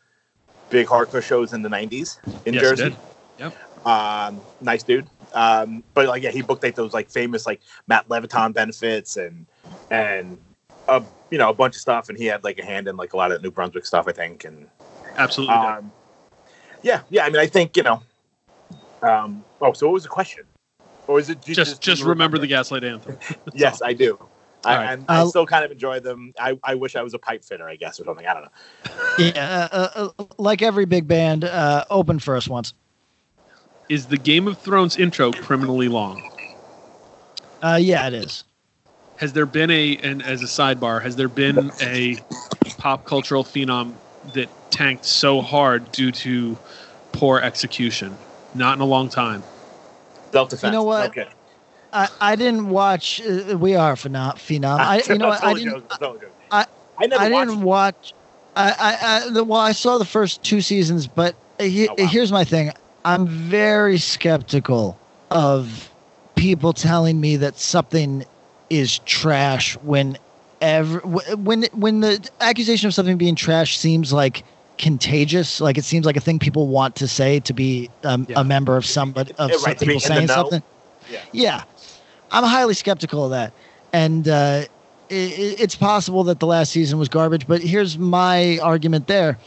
big 0.70 0.86
hardcore 0.86 1.22
shows 1.22 1.52
in 1.52 1.62
the 1.62 1.68
'90s 1.68 2.18
in 2.46 2.54
Yes, 2.54 2.62
he 2.62 2.68
Jersey. 2.68 2.82
did. 2.84 2.96
Yep. 3.38 3.86
Um, 3.86 4.40
nice 4.60 4.82
dude. 4.82 5.06
Um, 5.34 5.82
but 5.94 6.06
like, 6.06 6.22
yeah, 6.22 6.30
he 6.30 6.42
booked 6.42 6.62
like 6.62 6.74
those 6.74 6.94
like 6.94 7.10
famous 7.10 7.44
like 7.46 7.60
Matt 7.88 8.08
Leviton 8.08 8.52
benefits 8.54 9.16
and 9.16 9.46
and 9.90 10.38
a 10.88 11.02
you 11.30 11.38
know 11.38 11.50
a 11.50 11.54
bunch 11.54 11.76
of 11.76 11.80
stuff, 11.80 12.08
and 12.08 12.18
he 12.18 12.26
had 12.26 12.42
like 12.44 12.58
a 12.58 12.64
hand 12.64 12.88
in 12.88 12.96
like 12.96 13.12
a 13.12 13.16
lot 13.16 13.32
of 13.32 13.42
New 13.42 13.50
Brunswick 13.50 13.86
stuff, 13.86 14.08
I 14.08 14.12
think, 14.12 14.44
and 14.44 14.66
Absolutely. 15.16 15.54
um, 15.54 15.92
yeah, 16.82 17.02
yeah. 17.10 17.24
I 17.24 17.30
mean, 17.30 17.40
I 17.40 17.46
think 17.46 17.76
you 17.76 17.82
know. 17.82 18.02
Um, 19.02 19.44
oh, 19.60 19.72
so 19.72 19.86
what 19.86 19.94
was 19.94 20.02
the 20.02 20.08
question? 20.08 20.44
Or 21.06 21.18
is 21.18 21.30
it 21.30 21.46
you 21.46 21.54
just 21.54 21.80
just 21.80 22.02
you 22.02 22.08
remember 22.08 22.38
the 22.38 22.46
Gaslight 22.46 22.84
Anthem. 22.84 23.18
Yes, 23.54 23.80
all. 23.80 23.88
I 23.88 23.92
do. 23.92 24.18
I, 24.64 24.72
All 24.72 24.76
right. 24.78 24.92
and 24.92 25.04
I 25.08 25.20
Uh, 25.22 25.26
still 25.26 25.46
kind 25.46 25.64
of 25.64 25.70
enjoy 25.70 26.00
them. 26.00 26.32
I, 26.38 26.58
I 26.64 26.74
wish 26.74 26.96
I 26.96 27.02
was 27.02 27.14
a 27.14 27.18
pipe 27.18 27.44
fitter, 27.44 27.68
I 27.68 27.76
guess, 27.76 28.00
or 28.00 28.04
something. 28.04 28.26
I 28.26 28.34
don't 28.34 28.42
know. 28.42 28.50
Yeah, 29.18 29.68
uh, 29.72 30.10
uh, 30.18 30.24
like 30.38 30.62
every 30.62 30.84
big 30.84 31.08
band, 31.08 31.44
uh, 31.44 31.84
open 31.90 32.20
us 32.36 32.46
once. 32.48 32.72
Is 33.88 34.06
the 34.06 34.18
Game 34.18 34.46
of 34.46 34.58
Thrones 34.58 34.96
intro 34.96 35.32
criminally 35.32 35.88
long? 35.88 36.22
Uh, 37.62 37.78
yeah, 37.80 38.06
it 38.06 38.14
is. 38.14 38.44
Has 39.18 39.32
there 39.32 39.46
been 39.46 39.70
a, 39.70 39.96
and 39.98 40.22
as 40.22 40.42
a 40.42 40.46
sidebar, 40.46 41.02
has 41.02 41.16
there 41.16 41.28
been 41.28 41.70
a 41.80 42.16
pop 42.78 43.04
cultural 43.04 43.44
phenom 43.44 43.94
that 44.34 44.48
tanked 44.70 45.04
so 45.04 45.40
hard 45.40 45.90
due 45.92 46.12
to 46.12 46.56
poor 47.12 47.40
execution? 47.40 48.16
Not 48.54 48.76
in 48.76 48.80
a 48.80 48.86
long 48.86 49.08
time. 49.08 49.42
Self 50.32 50.50
defense. 50.50 50.62
You 50.72 50.72
know 50.72 50.84
what? 50.84 51.08
Okay. 51.10 51.26
I, 51.92 52.08
I 52.20 52.36
didn't 52.36 52.68
watch. 52.68 53.20
Uh, 53.20 53.56
we 53.58 53.74
are 53.74 53.94
phenom. 53.94 54.34
phenom. 54.36 54.78
I, 54.78 55.02
you 55.12 55.18
know 55.18 55.28
what? 55.28 55.42
I 55.44 55.54
didn't. 55.54 55.84
I- 56.50 56.66
I 57.00 57.06
never 57.06 57.24
I 57.24 57.28
watched. 57.30 57.50
didn't 57.50 57.62
watch. 57.64 58.14
I, 58.56 58.74
I, 58.78 59.16
I 59.26 59.30
the, 59.30 59.44
well, 59.44 59.60
I 59.60 59.72
saw 59.72 59.98
the 59.98 60.04
first 60.04 60.42
two 60.42 60.60
seasons, 60.60 61.06
but 61.06 61.34
he, 61.60 61.88
Oh, 61.88 61.94
wow. 61.96 62.06
here's 62.08 62.32
my 62.32 62.44
thing. 62.44 62.72
I'm 63.04 63.26
very 63.26 63.98
skeptical 63.98 64.98
of 65.30 65.90
people 66.34 66.72
telling 66.72 67.20
me 67.20 67.36
that 67.36 67.56
something 67.56 68.24
is 68.70 68.98
trash 69.00 69.76
when 69.78 70.16
ever 70.60 70.98
when 71.00 71.64
when 71.72 72.00
the 72.00 72.28
accusation 72.40 72.86
of 72.88 72.94
something 72.94 73.16
being 73.16 73.34
trash 73.36 73.78
seems 73.78 74.12
like 74.12 74.44
contagious 74.76 75.60
like 75.60 75.76
it 75.78 75.84
seems 75.84 76.06
like 76.06 76.16
a 76.16 76.20
thing 76.20 76.38
people 76.38 76.68
want 76.68 76.94
to 76.96 77.08
say 77.08 77.40
to 77.40 77.52
be 77.52 77.88
um, 78.04 78.26
Yeah. 78.28 78.40
a 78.40 78.44
member 78.44 78.76
of 78.76 78.84
somebody 78.86 79.32
of 79.38 79.50
Yeah, 79.50 79.56
some 79.56 79.64
right, 79.66 79.78
to 79.78 79.84
be 79.86 79.92
people 79.92 80.00
saying 80.00 80.28
something. 80.28 80.62
Yeah. 81.10 81.20
yeah. 81.32 81.64
I'm 82.30 82.44
highly 82.44 82.74
skeptical 82.74 83.24
of 83.24 83.30
that. 83.30 83.52
And 83.92 84.28
uh 84.28 84.64
i 85.10 85.14
i- 85.14 85.56
it's 85.58 85.74
possible 85.74 86.22
that 86.24 86.38
the 86.40 86.46
last 86.46 86.70
season 86.72 86.98
was 86.98 87.08
garbage 87.08 87.46
but 87.46 87.60
here's 87.62 87.98
my 87.98 88.58
argument 88.58 89.06
there. 89.06 89.38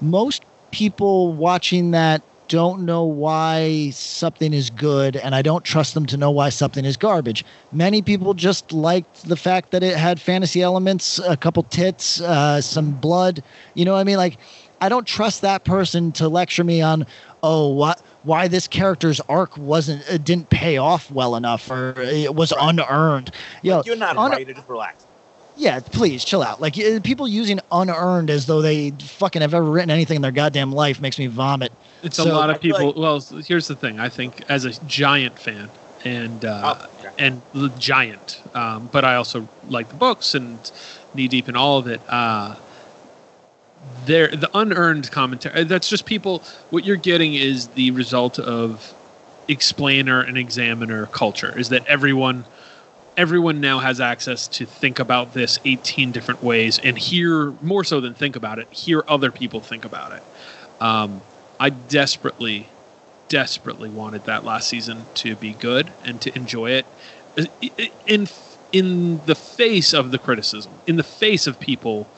Most 0.00 0.44
people 0.70 1.32
watching 1.32 1.90
that 1.92 2.22
don't 2.48 2.84
know 2.84 3.04
why 3.04 3.90
something 3.90 4.52
is 4.52 4.70
good 4.70 5.16
and 5.16 5.34
i 5.34 5.42
don't 5.42 5.64
trust 5.64 5.94
them 5.94 6.06
to 6.06 6.16
know 6.16 6.30
why 6.30 6.48
something 6.48 6.84
is 6.84 6.96
garbage 6.96 7.44
many 7.72 8.02
people 8.02 8.34
just 8.34 8.72
liked 8.72 9.28
the 9.28 9.36
fact 9.36 9.70
that 9.70 9.82
it 9.82 9.96
had 9.96 10.20
fantasy 10.20 10.62
elements 10.62 11.18
a 11.20 11.36
couple 11.36 11.62
tits 11.64 12.20
uh, 12.22 12.60
some 12.60 12.90
blood 12.92 13.42
you 13.74 13.84
know 13.84 13.92
what 13.92 14.00
i 14.00 14.04
mean 14.04 14.16
like 14.16 14.38
i 14.80 14.88
don't 14.88 15.06
trust 15.06 15.42
that 15.42 15.64
person 15.64 16.10
to 16.10 16.28
lecture 16.28 16.64
me 16.64 16.80
on 16.80 17.06
oh 17.42 17.68
what 17.68 18.02
why 18.22 18.48
this 18.48 18.66
character's 18.66 19.20
arc 19.28 19.56
wasn't 19.56 20.02
it 20.10 20.24
didn't 20.24 20.48
pay 20.50 20.76
off 20.78 21.10
well 21.10 21.36
enough 21.36 21.70
or 21.70 21.94
it 22.00 22.34
was 22.34 22.52
unearned 22.58 23.30
Yo, 23.62 23.82
You're 23.84 23.96
not 23.96 24.16
un- 24.16 24.30
right. 24.30 24.68
Relax. 24.68 25.06
Yeah, 25.58 25.80
please 25.80 26.24
chill 26.24 26.42
out. 26.42 26.60
Like 26.60 26.78
uh, 26.78 27.00
people 27.00 27.26
using 27.28 27.58
unearned 27.72 28.30
as 28.30 28.46
though 28.46 28.62
they 28.62 28.90
fucking 28.92 29.42
have 29.42 29.52
ever 29.52 29.64
written 29.64 29.90
anything 29.90 30.16
in 30.16 30.22
their 30.22 30.32
goddamn 30.32 30.72
life 30.72 31.00
makes 31.00 31.18
me 31.18 31.26
vomit. 31.26 31.72
It's 32.02 32.18
a 32.18 32.24
lot 32.24 32.48
of 32.48 32.60
people. 32.60 32.86
like- 32.86 32.96
well, 32.96 33.20
here's 33.46 33.66
the 33.66 33.74
thing. 33.74 33.98
I 33.98 34.08
think 34.08 34.44
as 34.48 34.64
a 34.64 34.70
giant 34.86 35.38
fan 35.38 35.68
and 36.04 36.44
uh, 36.44 36.76
Oh, 36.80 36.86
okay. 37.00 37.14
and 37.18 37.42
the 37.52 37.70
giant, 37.70 38.40
um, 38.54 38.88
but 38.92 39.04
I 39.04 39.16
also 39.16 39.48
like 39.68 39.88
the 39.88 39.96
books 39.96 40.34
and 40.34 40.58
knee 41.12 41.26
deep 41.26 41.48
in 41.48 41.56
all 41.56 41.78
of 41.78 41.88
it. 41.88 42.00
Uh, 42.08 42.54
there, 44.06 44.28
the 44.28 44.50
unearned 44.54 45.10
commentary. 45.10 45.64
That's 45.64 45.88
just 45.88 46.04
people. 46.06 46.42
What 46.70 46.84
you're 46.84 46.96
getting 46.96 47.34
is 47.34 47.68
the 47.68 47.90
result 47.90 48.38
of 48.38 48.94
explainer 49.48 50.20
and 50.20 50.36
examiner 50.38 51.06
culture. 51.06 51.56
Is 51.58 51.68
that 51.70 51.86
everyone 51.86 52.44
everyone 53.18 53.60
now 53.60 53.80
has 53.80 54.00
access 54.00 54.48
to 54.48 54.66
think 54.66 55.00
about 55.00 55.34
this 55.34 55.60
18 55.66 56.12
different 56.12 56.42
ways 56.44 56.80
and 56.80 56.98
hear 56.98 57.52
more 57.62 57.84
so 57.84 58.00
than 58.00 58.14
think 58.14 58.36
about 58.36 58.60
it 58.60 58.68
hear 58.72 59.04
other 59.08 59.32
people 59.32 59.60
think 59.60 59.84
about 59.86 60.12
it 60.12 60.24
um, 60.80 61.22
i 61.60 61.70
desperately 61.70 62.68
desperately 63.28 63.90
wanted 63.90 64.24
that 64.24 64.44
last 64.44 64.68
season 64.68 65.06
to 65.14 65.36
be 65.36 65.54
good 65.54 65.92
and 66.04 66.22
to 66.22 66.34
enjoy 66.36 66.70
it 66.72 66.86
in 68.06 68.28
in 68.72 69.20
the 69.26 69.36
face 69.36 69.94
of 69.94 70.12
the 70.12 70.18
criticism 70.18 70.72
in 70.86 70.96
the 70.96 71.04
face 71.04 71.46
of 71.48 71.60
people 71.60 72.08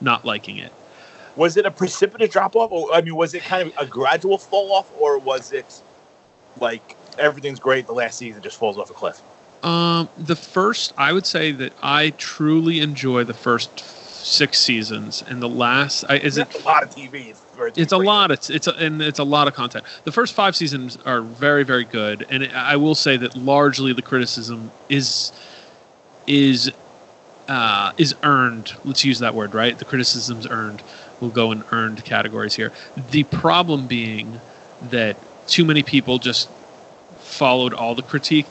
not 0.00 0.24
liking 0.24 0.58
it 0.58 0.72
Was 1.36 1.56
it 1.56 1.66
a 1.66 1.72
precipitous 1.72 2.30
drop 2.30 2.56
off? 2.56 2.72
Or 2.72 2.94
I 2.94 3.02
mean, 3.02 3.16
was 3.16 3.34
it 3.34 3.44
kind 3.44 3.68
of 3.68 3.74
a 3.78 3.86
gradual 3.86 4.38
fall 4.38 4.72
off, 4.72 4.90
or 5.00 5.18
was 5.18 5.52
it 5.52 5.82
like 6.60 6.96
everything's 7.18 7.60
great, 7.60 7.86
the 7.86 7.94
last 7.94 8.18
season 8.18 8.42
just 8.42 8.58
falls 8.58 8.78
off 8.78 8.90
a 8.90 8.94
cliff? 8.94 9.22
Um, 9.62 10.08
the 10.16 10.36
first, 10.36 10.92
I 10.96 11.12
would 11.12 11.26
say 11.26 11.52
that 11.52 11.72
I 11.82 12.10
truly 12.10 12.80
enjoy 12.80 13.24
the 13.24 13.34
first 13.34 13.80
six 14.26 14.58
seasons, 14.58 15.22
and 15.26 15.40
the 15.40 15.48
last, 15.48 16.04
I, 16.08 16.18
is 16.18 16.36
it? 16.36 16.62
A 16.62 16.64
lot 16.64 16.82
of 16.82 16.90
TV. 16.90 17.34
for 17.34 17.68
it 17.68 17.78
It's 17.78 17.92
a 17.92 17.98
lot. 17.98 18.30
It's 18.30 18.50
it's 18.50 18.66
a, 18.66 18.72
and 18.72 19.00
it's 19.00 19.18
a 19.18 19.24
lot 19.24 19.48
of 19.48 19.54
content. 19.54 19.84
The 20.04 20.12
first 20.12 20.34
five 20.34 20.56
seasons 20.56 20.98
are 21.06 21.20
very 21.20 21.64
very 21.64 21.84
good, 21.84 22.26
and 22.28 22.46
I 22.52 22.76
will 22.76 22.94
say 22.94 23.16
that 23.16 23.36
largely 23.36 23.92
the 23.92 24.02
criticism 24.02 24.70
is 24.88 25.32
is 26.26 26.70
uh, 27.48 27.92
is 27.96 28.14
earned. 28.22 28.72
Let's 28.84 29.04
use 29.04 29.20
that 29.20 29.34
word, 29.34 29.54
right? 29.54 29.78
The 29.78 29.84
criticism's 29.84 30.46
earned. 30.46 30.82
We'll 31.20 31.30
go 31.30 31.52
in 31.52 31.64
earned 31.72 32.04
categories 32.04 32.54
here. 32.54 32.72
The 33.10 33.24
problem 33.24 33.86
being 33.86 34.40
that 34.90 35.16
too 35.46 35.64
many 35.64 35.82
people 35.82 36.18
just 36.18 36.50
followed 37.18 37.72
all 37.72 37.94
the 37.94 38.02
critique. 38.02 38.46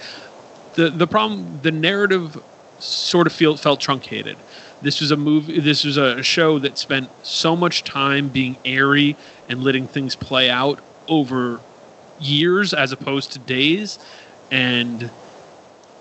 The 0.76 0.90
the 0.90 1.08
problem, 1.08 1.60
the 1.62 1.72
narrative 1.72 2.42
sort 2.80 3.28
of 3.28 3.34
feel, 3.34 3.58
felt 3.58 3.80
truncated. 3.80 4.38
This 4.82 5.00
was 5.02 5.12
a 5.12 5.18
movie. 5.18 5.60
This 5.60 5.84
was 5.84 5.98
a 5.98 6.22
show 6.22 6.60
that 6.60 6.78
spent 6.78 7.10
so 7.24 7.56
much 7.56 7.84
time 7.84 8.30
being 8.30 8.58
airy 8.66 9.16
and 9.50 9.64
letting 9.64 9.88
things 9.88 10.16
play 10.16 10.50
out 10.50 10.80
over 11.08 11.62
years 12.20 12.74
as 12.74 12.92
opposed 12.92 13.32
to 13.34 13.40
days, 13.40 14.00
and 14.52 15.10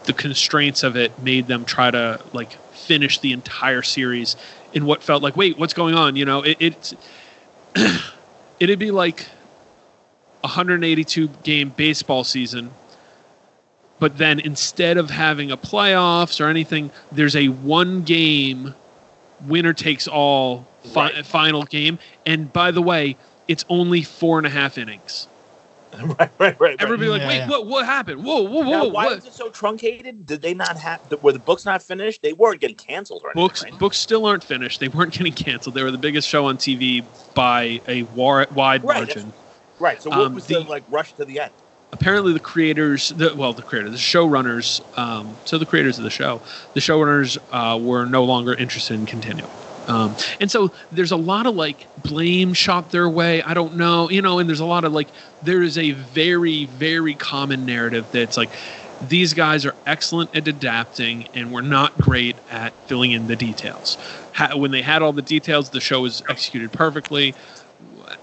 the 0.05 0.12
constraints 0.12 0.82
of 0.82 0.96
it 0.96 1.18
made 1.22 1.46
them 1.46 1.64
try 1.64 1.90
to 1.90 2.20
like 2.32 2.52
finish 2.72 3.18
the 3.20 3.32
entire 3.32 3.82
series 3.82 4.36
in 4.74 4.84
what 4.84 5.02
felt 5.02 5.22
like 5.22 5.36
wait 5.36 5.59
what's 5.59 5.72
going 5.72 5.94
on 5.94 6.16
you 6.16 6.24
know 6.24 6.42
it, 6.42 6.56
it's 6.60 6.94
it'd 8.60 8.78
be 8.78 8.90
like 8.90 9.22
a 10.42 10.48
182 10.48 11.28
game 11.42 11.70
baseball 11.70 12.24
season 12.24 12.70
but 13.98 14.18
then 14.18 14.40
instead 14.40 14.96
of 14.98 15.10
having 15.10 15.50
a 15.50 15.56
playoffs 15.56 16.40
or 16.40 16.48
anything 16.48 16.90
there's 17.12 17.36
a 17.36 17.48
one 17.48 18.02
game 18.02 18.74
winner 19.46 19.72
takes 19.72 20.06
all 20.08 20.66
fi- 20.92 21.12
Right. 21.12 21.26
final 21.26 21.64
game 21.64 21.98
and 22.26 22.52
by 22.52 22.70
the 22.70 22.82
way 22.82 23.16
it's 23.48 23.64
only 23.68 24.02
four 24.02 24.38
and 24.38 24.46
a 24.46 24.50
half 24.50 24.78
innings 24.78 25.28
right, 25.94 26.18
right, 26.18 26.30
right. 26.40 26.60
right. 26.60 26.76
everybody 26.80 27.08
like 27.08 27.20
Yeah, 27.22 27.28
wait 27.28 27.36
yeah. 27.36 27.48
what 27.48 27.66
what 27.66 27.84
happened 27.86 28.24
whoa 28.24 28.42
whoa 28.42 28.62
whoa 28.62 28.70
Now, 28.70 28.88
why 28.88 29.04
what? 29.06 29.16
was 29.16 29.26
it 29.26 29.32
so 29.32 29.48
truncated? 29.48 30.26
Did 30.26 30.42
they 30.42 30.52
not 30.52 30.76
have? 30.76 31.00
Were 31.22 31.30
the 31.32 31.38
books 31.38 31.64
not 31.64 31.84
finished? 31.84 32.20
They 32.20 32.32
weren't 32.32 32.60
getting 32.60 32.74
canceled 32.76 33.22
or 33.22 33.28
anything. 33.30 33.44
books 33.46 33.62
right? 33.62 33.78
books 33.78 33.96
still 33.98 34.26
aren't 34.26 34.42
finished 34.42 34.80
they 34.80 34.88
weren't 34.88 35.12
getting 35.12 35.32
canceled 35.32 35.76
they 35.76 35.84
were 35.84 35.92
the 35.92 35.98
biggest 35.98 36.26
show 36.28 36.46
on 36.46 36.56
tv 36.58 37.04
by 37.34 37.80
a 37.86 38.02
war- 38.14 38.46
wide 38.54 38.82
Right, 38.82 39.06
margin 39.06 39.32
Right. 39.78 40.00
So 40.02 40.10
what 40.10 40.18
Um, 40.20 40.34
was 40.34 40.46
the- 40.46 40.54
the 40.54 40.60
like 40.60 40.82
rush 40.88 41.12
to 41.14 41.24
the 41.24 41.38
end? 41.40 41.52
Apparently 41.94 42.32
the 42.32 42.40
creators, 42.40 43.08
the, 43.10 43.32
well, 43.34 43.52
the 43.52 43.62
creators, 43.62 43.92
the 43.92 43.96
showrunners, 43.96 44.82
um, 44.98 45.34
so 45.44 45.56
the 45.56 45.64
creators 45.64 45.96
of 45.96 46.04
the 46.04 46.10
show, 46.10 46.42
the 46.74 46.80
showrunners 46.80 47.38
uh, 47.52 47.78
were 47.78 48.04
no 48.04 48.24
longer 48.24 48.52
interested 48.54 48.94
in 48.94 49.06
continuing. 49.06 49.48
Um, 49.86 50.16
and 50.40 50.50
so 50.50 50.72
there's 50.92 51.12
a 51.12 51.16
lot 51.16 51.46
of 51.46 51.54
like 51.54 51.86
blame 52.02 52.52
shot 52.52 52.90
their 52.90 53.08
way. 53.08 53.42
I 53.42 53.54
don't 53.54 53.76
know, 53.76 54.10
you 54.10 54.22
know, 54.22 54.38
and 54.38 54.48
there's 54.48 54.60
a 54.60 54.64
lot 54.64 54.84
of 54.84 54.92
like, 54.92 55.08
there 55.42 55.62
is 55.62 55.78
a 55.78 55.92
very, 55.92 56.64
very 56.66 57.14
common 57.14 57.64
narrative 57.64 58.06
that's 58.10 58.36
like, 58.36 58.50
these 59.08 59.34
guys 59.34 59.66
are 59.66 59.74
excellent 59.86 60.34
at 60.34 60.48
adapting 60.48 61.28
and 61.34 61.52
we're 61.52 61.60
not 61.60 61.96
great 61.98 62.36
at 62.50 62.72
filling 62.86 63.12
in 63.12 63.26
the 63.26 63.36
details. 63.36 63.98
Ha- 64.32 64.56
when 64.56 64.70
they 64.70 64.82
had 64.82 65.02
all 65.02 65.12
the 65.12 65.22
details, 65.22 65.70
the 65.70 65.80
show 65.80 66.00
was 66.00 66.22
executed 66.28 66.72
perfectly. 66.72 67.34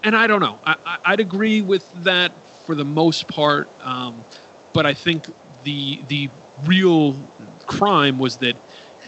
And 0.02 0.16
I 0.16 0.26
don't 0.26 0.40
know. 0.40 0.58
I, 0.66 0.98
I'd 1.04 1.20
agree 1.20 1.62
with 1.62 1.90
that 2.04 2.32
for 2.64 2.74
the 2.74 2.84
most 2.84 3.28
part, 3.28 3.68
um, 3.84 4.24
but 4.72 4.86
I 4.86 4.94
think 4.94 5.26
the 5.64 6.00
the 6.08 6.28
real 6.64 7.14
crime 7.66 8.18
was 8.18 8.36
that 8.38 8.56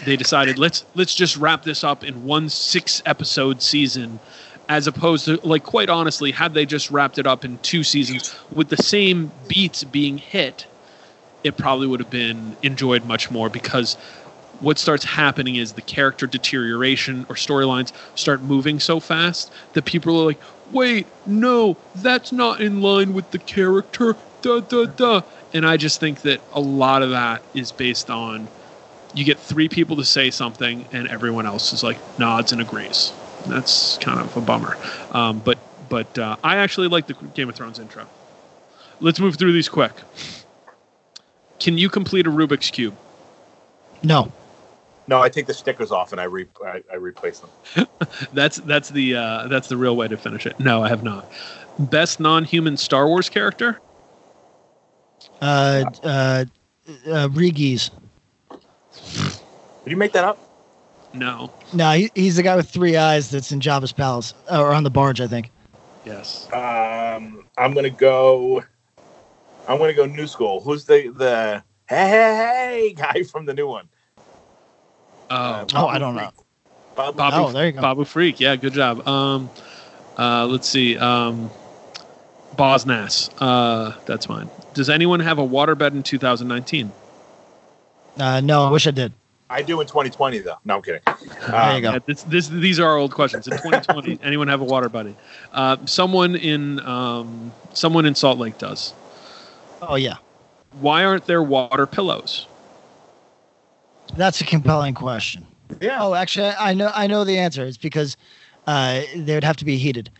they 0.04 0.16
decided 0.16 0.58
let's 0.58 0.84
let's 0.94 1.14
just 1.14 1.36
wrap 1.36 1.62
this 1.62 1.84
up 1.84 2.04
in 2.04 2.24
one 2.24 2.48
six 2.48 3.02
episode 3.06 3.62
season 3.62 4.18
as 4.68 4.86
opposed 4.86 5.26
to 5.26 5.36
like 5.46 5.62
quite 5.62 5.88
honestly 5.88 6.30
had 6.30 6.54
they 6.54 6.66
just 6.66 6.90
wrapped 6.90 7.18
it 7.18 7.26
up 7.26 7.44
in 7.44 7.58
two 7.58 7.84
seasons 7.84 8.34
with 8.52 8.68
the 8.68 8.76
same 8.76 9.30
beats 9.48 9.84
being 9.84 10.18
hit 10.18 10.66
it 11.44 11.56
probably 11.56 11.86
would 11.86 12.00
have 12.00 12.10
been 12.10 12.56
enjoyed 12.62 13.04
much 13.04 13.30
more 13.30 13.48
because 13.48 13.96
what 14.60 14.78
starts 14.78 15.04
happening 15.04 15.56
is 15.56 15.72
the 15.72 15.82
character 15.82 16.26
deterioration 16.26 17.26
or 17.28 17.34
storylines 17.34 17.92
start 18.14 18.42
moving 18.42 18.80
so 18.80 19.00
fast 19.00 19.52
that 19.74 19.84
people 19.84 20.20
are 20.20 20.26
like, 20.26 20.40
wait, 20.72 21.06
no, 21.26 21.76
that's 21.96 22.32
not 22.32 22.60
in 22.60 22.80
line 22.80 23.12
with 23.14 23.30
the 23.30 23.38
character. 23.38 24.16
Da 24.42 24.60
da 24.60 24.86
da. 24.86 25.22
And 25.52 25.66
I 25.66 25.76
just 25.76 26.00
think 26.00 26.22
that 26.22 26.40
a 26.52 26.60
lot 26.60 27.02
of 27.02 27.10
that 27.10 27.42
is 27.54 27.72
based 27.72 28.10
on 28.10 28.48
you 29.14 29.24
get 29.24 29.38
three 29.38 29.68
people 29.68 29.96
to 29.96 30.04
say 30.04 30.30
something 30.30 30.86
and 30.92 31.08
everyone 31.08 31.46
else 31.46 31.72
is 31.72 31.82
like 31.82 31.98
nods 32.18 32.52
and 32.52 32.60
agrees. 32.60 33.12
That's 33.46 33.98
kind 33.98 34.20
of 34.20 34.36
a 34.36 34.40
bummer. 34.40 34.76
Um, 35.12 35.40
but 35.40 35.58
but 35.88 36.18
uh, 36.18 36.36
I 36.42 36.56
actually 36.56 36.88
like 36.88 37.06
the 37.06 37.14
Game 37.34 37.48
of 37.48 37.54
Thrones 37.54 37.78
intro. 37.78 38.06
Let's 39.00 39.20
move 39.20 39.36
through 39.36 39.52
these 39.52 39.68
quick. 39.68 39.92
Can 41.60 41.78
you 41.78 41.88
complete 41.88 42.26
a 42.26 42.30
Rubik's 42.30 42.70
cube? 42.70 42.96
No. 44.02 44.32
No, 45.06 45.20
I 45.20 45.28
take 45.28 45.46
the 45.46 45.54
stickers 45.54 45.90
off 45.90 46.12
and 46.12 46.20
I 46.20 46.24
re 46.24 46.46
I, 46.64 46.82
I 46.90 46.96
replace 46.96 47.40
them. 47.40 47.86
That's 48.32 48.56
that's 48.58 48.88
the 48.88 49.16
uh, 49.16 49.48
that's 49.48 49.68
the 49.68 49.76
real 49.76 49.96
way 49.96 50.08
to 50.08 50.16
finish 50.16 50.46
it. 50.46 50.58
No, 50.58 50.82
I 50.82 50.88
have 50.88 51.02
not. 51.02 51.30
Best 51.78 52.20
non-human 52.20 52.76
Star 52.76 53.06
Wars 53.06 53.28
character? 53.28 53.80
Uh, 55.40 55.84
uh, 56.02 56.44
uh, 57.10 57.28
Ree-Yees. 57.32 57.90
Did 59.84 59.90
you 59.90 59.96
make 59.96 60.12
that 60.12 60.24
up? 60.24 60.38
No. 61.12 61.50
No, 61.72 61.92
he, 61.92 62.10
he's 62.14 62.36
the 62.36 62.42
guy 62.42 62.56
with 62.56 62.68
three 62.68 62.96
eyes 62.96 63.30
that's 63.30 63.52
in 63.52 63.60
Jabba's 63.60 63.92
palace 63.92 64.34
or 64.50 64.72
on 64.72 64.84
the 64.84 64.90
barge, 64.90 65.20
I 65.20 65.26
think. 65.26 65.50
Yes. 66.04 66.52
Um, 66.52 67.46
I'm 67.56 67.72
gonna 67.72 67.90
go. 67.90 68.64
I'm 69.66 69.78
gonna 69.78 69.94
go 69.94 70.06
new 70.06 70.26
school. 70.26 70.60
Who's 70.60 70.84
the 70.84 71.08
the 71.08 71.62
hey 71.88 72.08
hey 72.08 72.36
hey 72.36 72.92
guy 72.96 73.22
from 73.22 73.46
the 73.46 73.54
new 73.54 73.66
one? 73.66 73.88
Oh, 75.30 75.66
Oh, 75.74 75.86
I 75.86 75.98
don't 75.98 76.14
know. 76.14 76.30
Bob, 76.94 77.16
Babu, 77.16 77.36
Oh, 77.36 77.52
there 77.52 77.66
you 77.66 77.72
go. 77.72 77.80
Babu 77.80 78.04
Frik. 78.04 78.38
Yeah, 78.38 78.56
good 78.56 78.72
job. 78.72 79.06
Um, 79.06 79.50
uh, 80.18 80.46
let's 80.46 80.68
see. 80.68 80.96
Um, 80.96 81.50
Bosnas. 82.56 83.30
Uh, 83.38 83.96
that's 84.06 84.28
mine. 84.28 84.48
Does 84.74 84.88
anyone 84.88 85.20
have 85.20 85.38
a 85.38 85.42
waterbed 85.46 85.92
in 85.92 86.02
2019? 86.02 86.92
Uh, 88.16 88.40
no, 88.40 88.64
I 88.64 88.70
wish 88.70 88.86
I 88.86 88.92
did. 88.92 89.12
I 89.50 89.62
do 89.62 89.80
in 89.80 89.86
2020 89.86 90.38
though. 90.38 90.56
No, 90.64 90.76
I'm 90.76 90.82
kidding. 90.82 91.00
There 91.48 91.76
you 91.76 91.82
go. 91.82 91.92
Yeah, 91.92 91.98
this, 92.06 92.22
this, 92.24 92.48
these 92.48 92.80
are 92.80 92.88
our 92.88 92.96
old 92.96 93.12
questions. 93.12 93.46
In 93.46 93.52
2020, 93.56 94.20
anyone 94.22 94.48
have 94.48 94.60
a 94.60 94.64
water 94.64 94.88
buddy? 94.88 95.14
Uh, 95.52 95.76
someone 95.84 96.34
in 96.34 96.80
um, 96.80 97.52
someone 97.72 98.06
in 98.06 98.14
Salt 98.14 98.38
Lake 98.38 98.56
does. 98.58 98.94
Oh 99.82 99.96
yeah, 99.96 100.16
Why 100.80 101.04
aren't 101.04 101.26
there 101.26 101.42
water 101.42 101.86
pillows? 101.86 102.46
That's 104.16 104.40
a 104.40 104.44
compelling 104.44 104.94
question. 104.94 105.46
Yeah. 105.80 105.98
Oh, 106.00 106.14
actually, 106.14 106.48
I 106.48 106.70
I 106.70 106.74
know 106.74 106.90
I 106.94 107.06
know 107.06 107.24
the 107.24 107.38
answer. 107.38 107.64
It's 107.64 107.76
because 107.76 108.16
uh, 108.66 109.02
they 109.16 109.34
would 109.34 109.44
have 109.44 109.56
to 109.58 109.64
be 109.64 109.76
heated. 109.76 110.10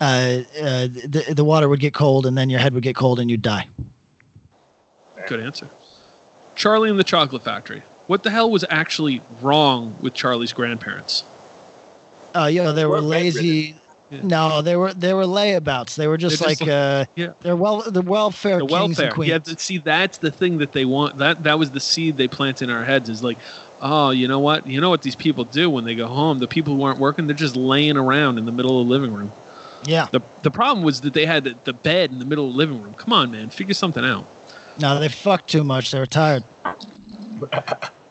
Uh, 0.00 0.42
uh, 0.60 0.88
the 0.88 1.32
the 1.34 1.44
water 1.44 1.68
would 1.68 1.80
get 1.80 1.94
cold, 1.94 2.26
and 2.26 2.36
then 2.36 2.50
your 2.50 2.60
head 2.60 2.74
would 2.74 2.82
get 2.82 2.96
cold, 2.96 3.20
and 3.20 3.30
you'd 3.30 3.42
die. 3.42 3.68
Good 5.28 5.40
answer. 5.40 5.68
Charlie 6.56 6.90
and 6.90 6.98
the 6.98 7.04
Chocolate 7.04 7.42
Factory. 7.42 7.82
What 8.06 8.22
the 8.22 8.30
hell 8.30 8.50
was 8.50 8.64
actually 8.68 9.22
wrong 9.40 9.96
with 10.00 10.14
Charlie's 10.14 10.52
grandparents? 10.52 11.24
Uh, 12.34 12.46
you 12.46 12.62
know, 12.62 12.72
they 12.72 12.84
were 12.84 12.96
We're 12.96 13.00
lazy. 13.00 13.76
Yeah. 14.10 14.20
No, 14.22 14.62
they 14.62 14.76
were 14.76 14.92
they 14.92 15.14
were 15.14 15.24
layabouts. 15.24 15.96
They 15.96 16.06
were 16.06 16.18
just 16.18 16.38
just 16.38 16.46
like 16.46 16.60
like- 16.60 16.70
uh, 16.70 17.04
Yeah. 17.16 17.32
they're 17.40 17.56
well 17.56 17.82
the 17.82 18.02
welfare 18.02 18.58
the 18.58 18.66
kings 18.66 18.72
welfare. 18.72 19.06
and 19.06 19.14
queens. 19.14 19.48
Yeah, 19.48 19.54
see, 19.56 19.78
that's 19.78 20.18
the 20.18 20.30
thing 20.30 20.58
that 20.58 20.72
they 20.72 20.84
want. 20.84 21.18
That 21.18 21.42
that 21.44 21.58
was 21.58 21.70
the 21.70 21.80
seed 21.80 22.16
they 22.16 22.28
plant 22.28 22.62
in 22.62 22.70
our 22.70 22.84
heads. 22.84 23.08
Is 23.08 23.24
like, 23.24 23.38
oh, 23.80 24.10
you 24.10 24.28
know 24.28 24.38
what? 24.40 24.66
You 24.66 24.80
know 24.80 24.90
what 24.90 25.02
these 25.02 25.16
people 25.16 25.44
do 25.44 25.70
when 25.70 25.84
they 25.84 25.94
go 25.94 26.06
home? 26.06 26.38
The 26.38 26.46
people 26.46 26.74
who 26.76 26.82
aren't 26.82 26.98
working, 27.00 27.26
they're 27.26 27.34
just 27.34 27.56
laying 27.56 27.96
around 27.96 28.38
in 28.38 28.44
the 28.44 28.52
middle 28.52 28.80
of 28.80 28.86
the 28.86 28.92
living 28.92 29.12
room. 29.14 29.32
yeah. 29.84 30.06
The 30.12 30.20
the 30.42 30.50
problem 30.50 30.84
was 30.84 31.00
that 31.00 31.14
they 31.14 31.24
had 31.26 31.44
the, 31.44 31.56
the 31.64 31.72
bed 31.72 32.10
in 32.12 32.18
the 32.18 32.24
middle 32.26 32.46
of 32.46 32.52
the 32.52 32.58
living 32.58 32.82
room. 32.82 32.94
Come 32.94 33.12
on, 33.14 33.30
man, 33.32 33.48
figure 33.48 33.74
something 33.74 34.04
out. 34.04 34.26
No, 34.78 35.00
they 35.00 35.08
fucked 35.08 35.48
too 35.48 35.64
much. 35.64 35.90
They 35.92 35.98
were 35.98 36.06
tired. 36.06 36.44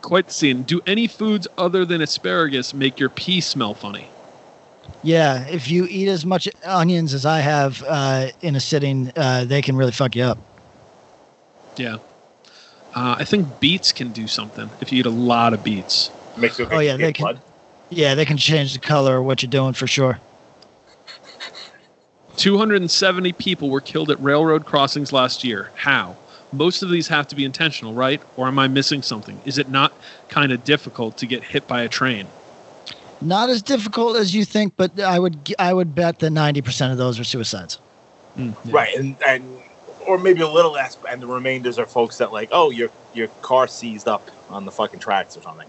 Quite 0.02 0.28
the 0.28 0.34
scene. 0.34 0.64
Do 0.64 0.82
any 0.86 1.08
foods 1.08 1.48
other 1.58 1.86
than 1.86 2.02
asparagus 2.02 2.74
make 2.74 3.00
your 3.00 3.10
pee 3.10 3.40
smell 3.42 3.74
funny? 3.74 4.08
Yeah, 5.04 5.46
if 5.48 5.70
you 5.70 5.86
eat 5.90 6.08
as 6.08 6.26
much 6.26 6.48
onions 6.66 7.14
as 7.14 7.26
I 7.26 7.40
have 7.40 7.84
uh, 7.86 8.28
in 8.42 8.56
a 8.56 8.60
sitting, 8.62 9.12
uh, 9.18 9.44
they 9.46 9.62
can 9.62 9.76
really 9.76 9.92
fuck 9.92 10.16
you 10.16 10.24
up. 10.24 10.38
Yeah. 11.76 11.96
Uh, 12.96 13.16
I 13.20 13.26
think 13.26 13.60
beets 13.60 13.92
can 13.92 14.12
do 14.12 14.28
something 14.28 14.70
if 14.80 14.92
you 14.92 15.00
eat 15.00 15.06
a 15.06 15.10
lot 15.10 15.54
of 15.54 15.64
beets. 15.64 16.10
Makes 16.38 16.60
you 16.60 16.68
Oh, 16.72 16.80
yeah, 16.80 16.96
they 16.96 17.12
can- 17.12 17.24
blood. 17.24 17.42
Yeah, 17.90 18.16
they 18.16 18.26
can 18.26 18.38
change 18.38 18.74
the 18.74 18.80
color 18.80 19.18
of 19.18 19.26
what 19.26 19.44
you're 19.44 19.50
doing 19.50 19.74
for 19.74 19.86
sure. 19.88 20.20
270 22.38 23.34
people 23.34 23.70
were 23.70 23.82
killed 23.82 24.10
at 24.10 24.20
railroad 24.20 24.66
crossings 24.66 25.14
last 25.14 25.44
year. 25.44 25.70
How? 25.76 26.16
Most 26.52 26.82
of 26.82 26.90
these 26.90 27.08
have 27.10 27.28
to 27.28 27.36
be 27.36 27.46
intentional, 27.46 27.94
right? 27.94 28.22
Or 28.38 28.48
am 28.48 28.58
I 28.58 28.68
missing 28.68 29.02
something? 29.04 29.40
Is 29.46 29.58
it 29.60 29.70
not 29.70 29.94
kind 30.30 30.52
of 30.52 30.64
difficult 30.64 31.18
to 31.18 31.28
get 31.28 31.44
hit 31.44 31.68
by 31.68 31.82
a 31.82 31.90
train? 31.90 32.28
Not 33.24 33.50
as 33.50 33.62
difficult 33.62 34.18
as 34.18 34.36
you 34.36 34.46
think, 34.46 34.74
but 34.78 35.00
I 35.00 35.20
would 35.20 35.46
g- 35.46 35.56
I 35.58 35.74
would 35.74 35.96
bet 35.96 36.20
that 36.20 36.30
ninety 36.32 36.62
percent 36.62 36.92
of 36.92 36.98
those 36.98 37.20
are 37.20 37.24
suicides. 37.24 37.80
Mm, 38.38 38.54
yeah. 38.66 38.76
Right, 38.76 38.96
and 38.96 39.16
and 39.26 39.62
or 40.08 40.18
maybe 40.18 40.42
a 40.42 40.48
little 40.48 40.72
less, 40.72 40.98
and 41.10 41.22
the 41.22 41.28
remainders 41.28 41.80
are 41.80 41.86
folks 41.86 42.18
that 42.18 42.32
like, 42.32 42.50
oh, 42.52 42.70
your 42.72 42.90
your 43.14 43.28
car 43.42 43.68
seized 43.68 44.08
up 44.08 44.30
on 44.50 44.66
the 44.66 44.72
fucking 44.72 45.00
tracks 45.00 45.38
or 45.38 45.42
something. 45.42 45.68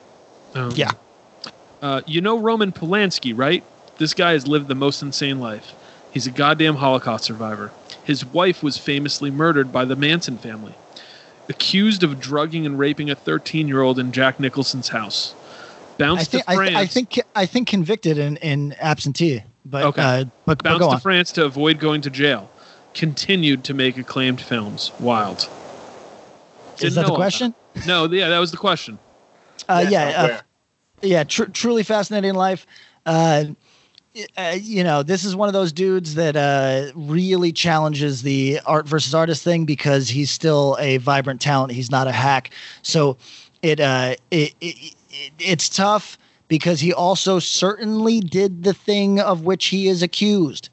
Um, 0.55 0.73
Yeah. 0.75 0.91
Uh, 1.83 2.01
you 2.07 2.21
know 2.21 2.39
Roman 2.39 2.73
Polanski, 2.73 3.37
right? 3.37 3.63
This 3.99 4.15
guy 4.15 4.33
has 4.33 4.49
lived 4.49 4.69
the 4.69 4.75
most 4.75 5.03
insane 5.03 5.39
life. 5.39 5.75
He's 6.13 6.27
a 6.27 6.31
goddamn 6.31 6.77
Holocaust 6.77 7.25
survivor. 7.25 7.73
His 8.05 8.25
wife 8.25 8.63
was 8.63 8.79
famously 8.79 9.31
murdered 9.31 9.73
by 9.73 9.85
the 9.85 9.97
Manson 9.97 10.39
family. 10.39 10.75
Accused 11.49 12.03
of 12.03 12.21
drugging 12.21 12.65
and 12.65 12.79
raping 12.79 13.11
a 13.11 13.15
13 13.15 13.69
year 13.69 13.83
old 13.83 13.99
in 13.99 14.13
Jack 14.13 14.41
Nicholson's 14.41 14.89
house. 14.89 15.35
Bounced 15.99 16.23
I 16.23 16.25
think 16.25 16.45
to 16.47 16.55
France. 16.55 16.69
th- 16.71 16.77
I 16.77 16.87
think 16.87 17.21
I 17.35 17.47
think 17.47 17.69
convicted 17.69 18.19
in, 18.19 18.37
in 18.39 18.73
absentee, 18.81 19.43
but 19.65 19.85
Okay. 19.85 20.03
uh, 20.03 20.25
but, 20.45 20.59
but 20.59 20.65
bounced 20.65 20.81
go 20.81 20.89
to 20.89 20.95
on. 20.95 21.01
France 21.01 21.33
to 21.33 21.45
avoid 21.45 21.79
going 21.79 22.01
to 22.03 22.11
jail. 22.11 22.51
Continued 22.95 23.65
to 23.65 23.75
make 23.75 23.97
acclaimed 23.97 24.41
films. 24.41 24.93
Wild. 25.01 25.49
Is 26.77 26.81
Didn't 26.81 26.95
that 26.95 27.07
the 27.07 27.11
all 27.13 27.17
question? 27.17 27.55
No, 27.87 28.07
yeah, 28.07 28.29
that 28.29 28.39
was 28.39 28.51
the 28.51 28.57
question. 28.57 28.99
Uh, 29.69 29.87
yeah, 29.89 30.11
so 30.27 30.33
uh, 30.35 30.41
yeah, 31.03 31.25
tr- 31.25 31.45
truly 31.45 31.83
fascinating 31.83 32.35
life. 32.35 32.67
Uh, 33.07 33.45
uh, 34.37 34.57
you 34.61 34.85
know, 34.85 35.03
this 35.03 35.25
is 35.25 35.35
one 35.35 35.49
of 35.49 35.53
those 35.53 35.73
dudes 35.73 36.15
that 36.15 36.37
uh, 36.37 36.93
really 36.95 37.53
challenges 37.53 38.23
the 38.23 38.61
art 38.67 38.87
versus 38.87 39.15
artist 39.15 39.43
thing 39.43 39.65
because 39.65 40.09
he's 40.09 40.31
still 40.31 40.77
a 40.79 40.99
vibrant 40.99 41.41
talent. 41.41 41.73
He's 41.73 41.91
not 41.91 42.07
a 42.07 42.13
hack. 42.13 42.51
So 42.83 43.17
it, 43.63 43.81
uh, 43.81 44.15
it, 44.31 44.55
it, 44.61 44.95
it 45.23 45.33
it's 45.39 45.69
tough 45.69 46.19
because 46.49 46.81
he 46.81 46.93
also 46.93 47.39
certainly 47.39 48.21
did 48.21 48.65
the 48.65 48.75
thing 48.75 49.21
of 49.21 49.43
which 49.45 49.67
he 49.67 49.89
is 49.89 50.03
accused, 50.03 50.69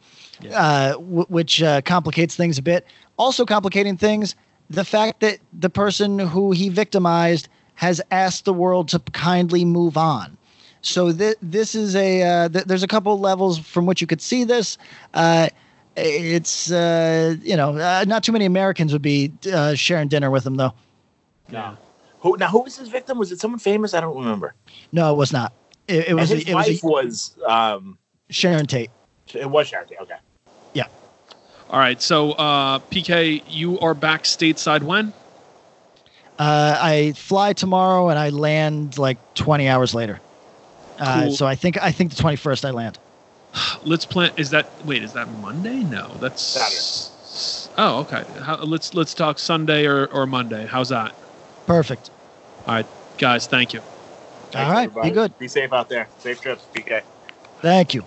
uh, 0.54 0.92
w- 0.94 1.26
which 1.30 1.62
uh, 1.64 1.82
complicates 1.82 2.36
things 2.36 2.58
a 2.58 2.62
bit. 2.62 2.86
Also 3.18 3.46
complicating 3.46 3.98
things, 3.98 4.36
the 4.70 4.84
fact 4.84 5.20
that 5.22 5.40
the 5.60 5.70
person 5.70 6.20
who 6.20 6.52
he 6.52 6.70
victimized 6.70 7.48
has 7.76 8.02
asked 8.12 8.46
the 8.46 8.54
world 8.54 8.88
to 8.90 9.00
kindly 9.14 9.64
move 9.66 9.98
on. 9.98 10.38
So 10.82 11.12
th- 11.14 11.38
this 11.42 11.76
is 11.76 11.96
a 11.96 12.24
uh, 12.24 12.50
th- 12.50 12.66
there's 12.66 12.84
a 12.84 12.88
couple 12.88 13.20
levels 13.20 13.60
from 13.60 13.86
which 13.86 14.02
you 14.02 14.08
could 14.08 14.22
see 14.22 14.44
this. 14.44 14.78
Uh, 15.14 15.48
It's 15.96 16.72
uh, 16.72 17.36
you 17.44 17.56
know 17.58 17.78
uh, 17.78 18.06
not 18.08 18.24
too 18.24 18.32
many 18.32 18.46
Americans 18.46 18.94
would 18.94 19.02
be 19.02 19.32
uh, 19.54 19.76
sharing 19.76 20.08
dinner 20.08 20.32
with 20.32 20.46
him 20.46 20.56
though. 20.56 20.74
No. 21.52 21.76
Who 22.22 22.38
now? 22.38 22.49
Who 22.49 22.61
was 22.61 22.77
his 22.77 22.89
victim? 22.89 23.18
Was 23.18 23.31
it 23.31 23.39
someone 23.39 23.60
famous? 23.60 23.93
I 23.93 24.02
don't 24.02 24.18
remember. 24.18 24.53
No, 24.91 25.14
it 25.14 25.18
was 25.18 25.34
not. 25.34 25.53
It, 25.88 26.10
it 26.10 26.14
was 26.14 26.31
and 26.31 26.39
his 26.39 26.49
it 26.49 26.56
was 26.56 26.68
wife 26.68 26.84
a, 26.84 26.88
was. 26.88 27.35
Um, 27.45 27.98
Sharon 28.30 28.68
Tate. 28.68 28.91
it 29.34 29.49
was 29.49 29.68
Sharon 29.68 29.88
Tate. 29.88 29.99
Okay. 30.02 30.15
Yeah. 30.73 30.85
All 31.69 31.80
right. 31.80 32.02
So, 32.02 32.31
uh, 32.34 32.80
PK, 32.80 33.43
you 33.49 33.80
are 33.80 33.93
back 33.93 34.23
stateside 34.23 34.84
when? 34.84 35.14
Uh, 36.38 36.77
I 36.80 37.14
fly 37.14 37.53
tomorrow 37.53 38.10
and 38.10 38.18
I 38.18 38.30
land 38.30 38.98
like 38.98 39.18
20 39.35 39.68
hours 39.68 39.93
later. 39.93 40.19
Uh, 40.99 41.23
Cool. 41.23 41.31
So 41.35 41.48
I 41.48 41.56
think 41.56 41.81
I 41.81 41.91
think 41.91 42.14
the 42.15 42.22
21st 42.22 42.65
I 42.65 42.72
land. 42.72 42.99
Let's 43.84 44.06
plan. 44.06 44.31
Is 44.38 44.52
that 44.52 44.69
wait? 44.85 45.03
Is 45.03 45.14
that 45.14 45.27
Monday? 45.39 45.84
No, 45.84 46.11
that's 46.19 46.41
Saturday. 46.41 47.72
Oh, 47.77 47.99
okay. 48.02 48.23
How, 48.41 48.57
let's 48.57 48.93
let's 48.93 49.14
talk 49.14 49.39
Sunday 49.39 49.85
or, 49.85 50.06
or 50.07 50.27
Monday. 50.27 50.68
How's 50.68 50.89
that? 50.89 51.15
Perfect. 51.66 52.10
All 52.66 52.76
right, 52.76 52.86
guys. 53.18 53.48
Thank 53.48 53.74
you. 53.74 53.82
All 54.56 54.72
right, 54.72 54.94
be 55.02 55.12
good. 55.12 55.38
Be 55.38 55.48
safe 55.48 55.72
out 55.72 55.88
there. 55.90 56.10
Safe 56.18 56.40
trips, 56.42 56.68
PK. 56.74 57.02
Thank 57.62 57.94
you. 57.94 58.04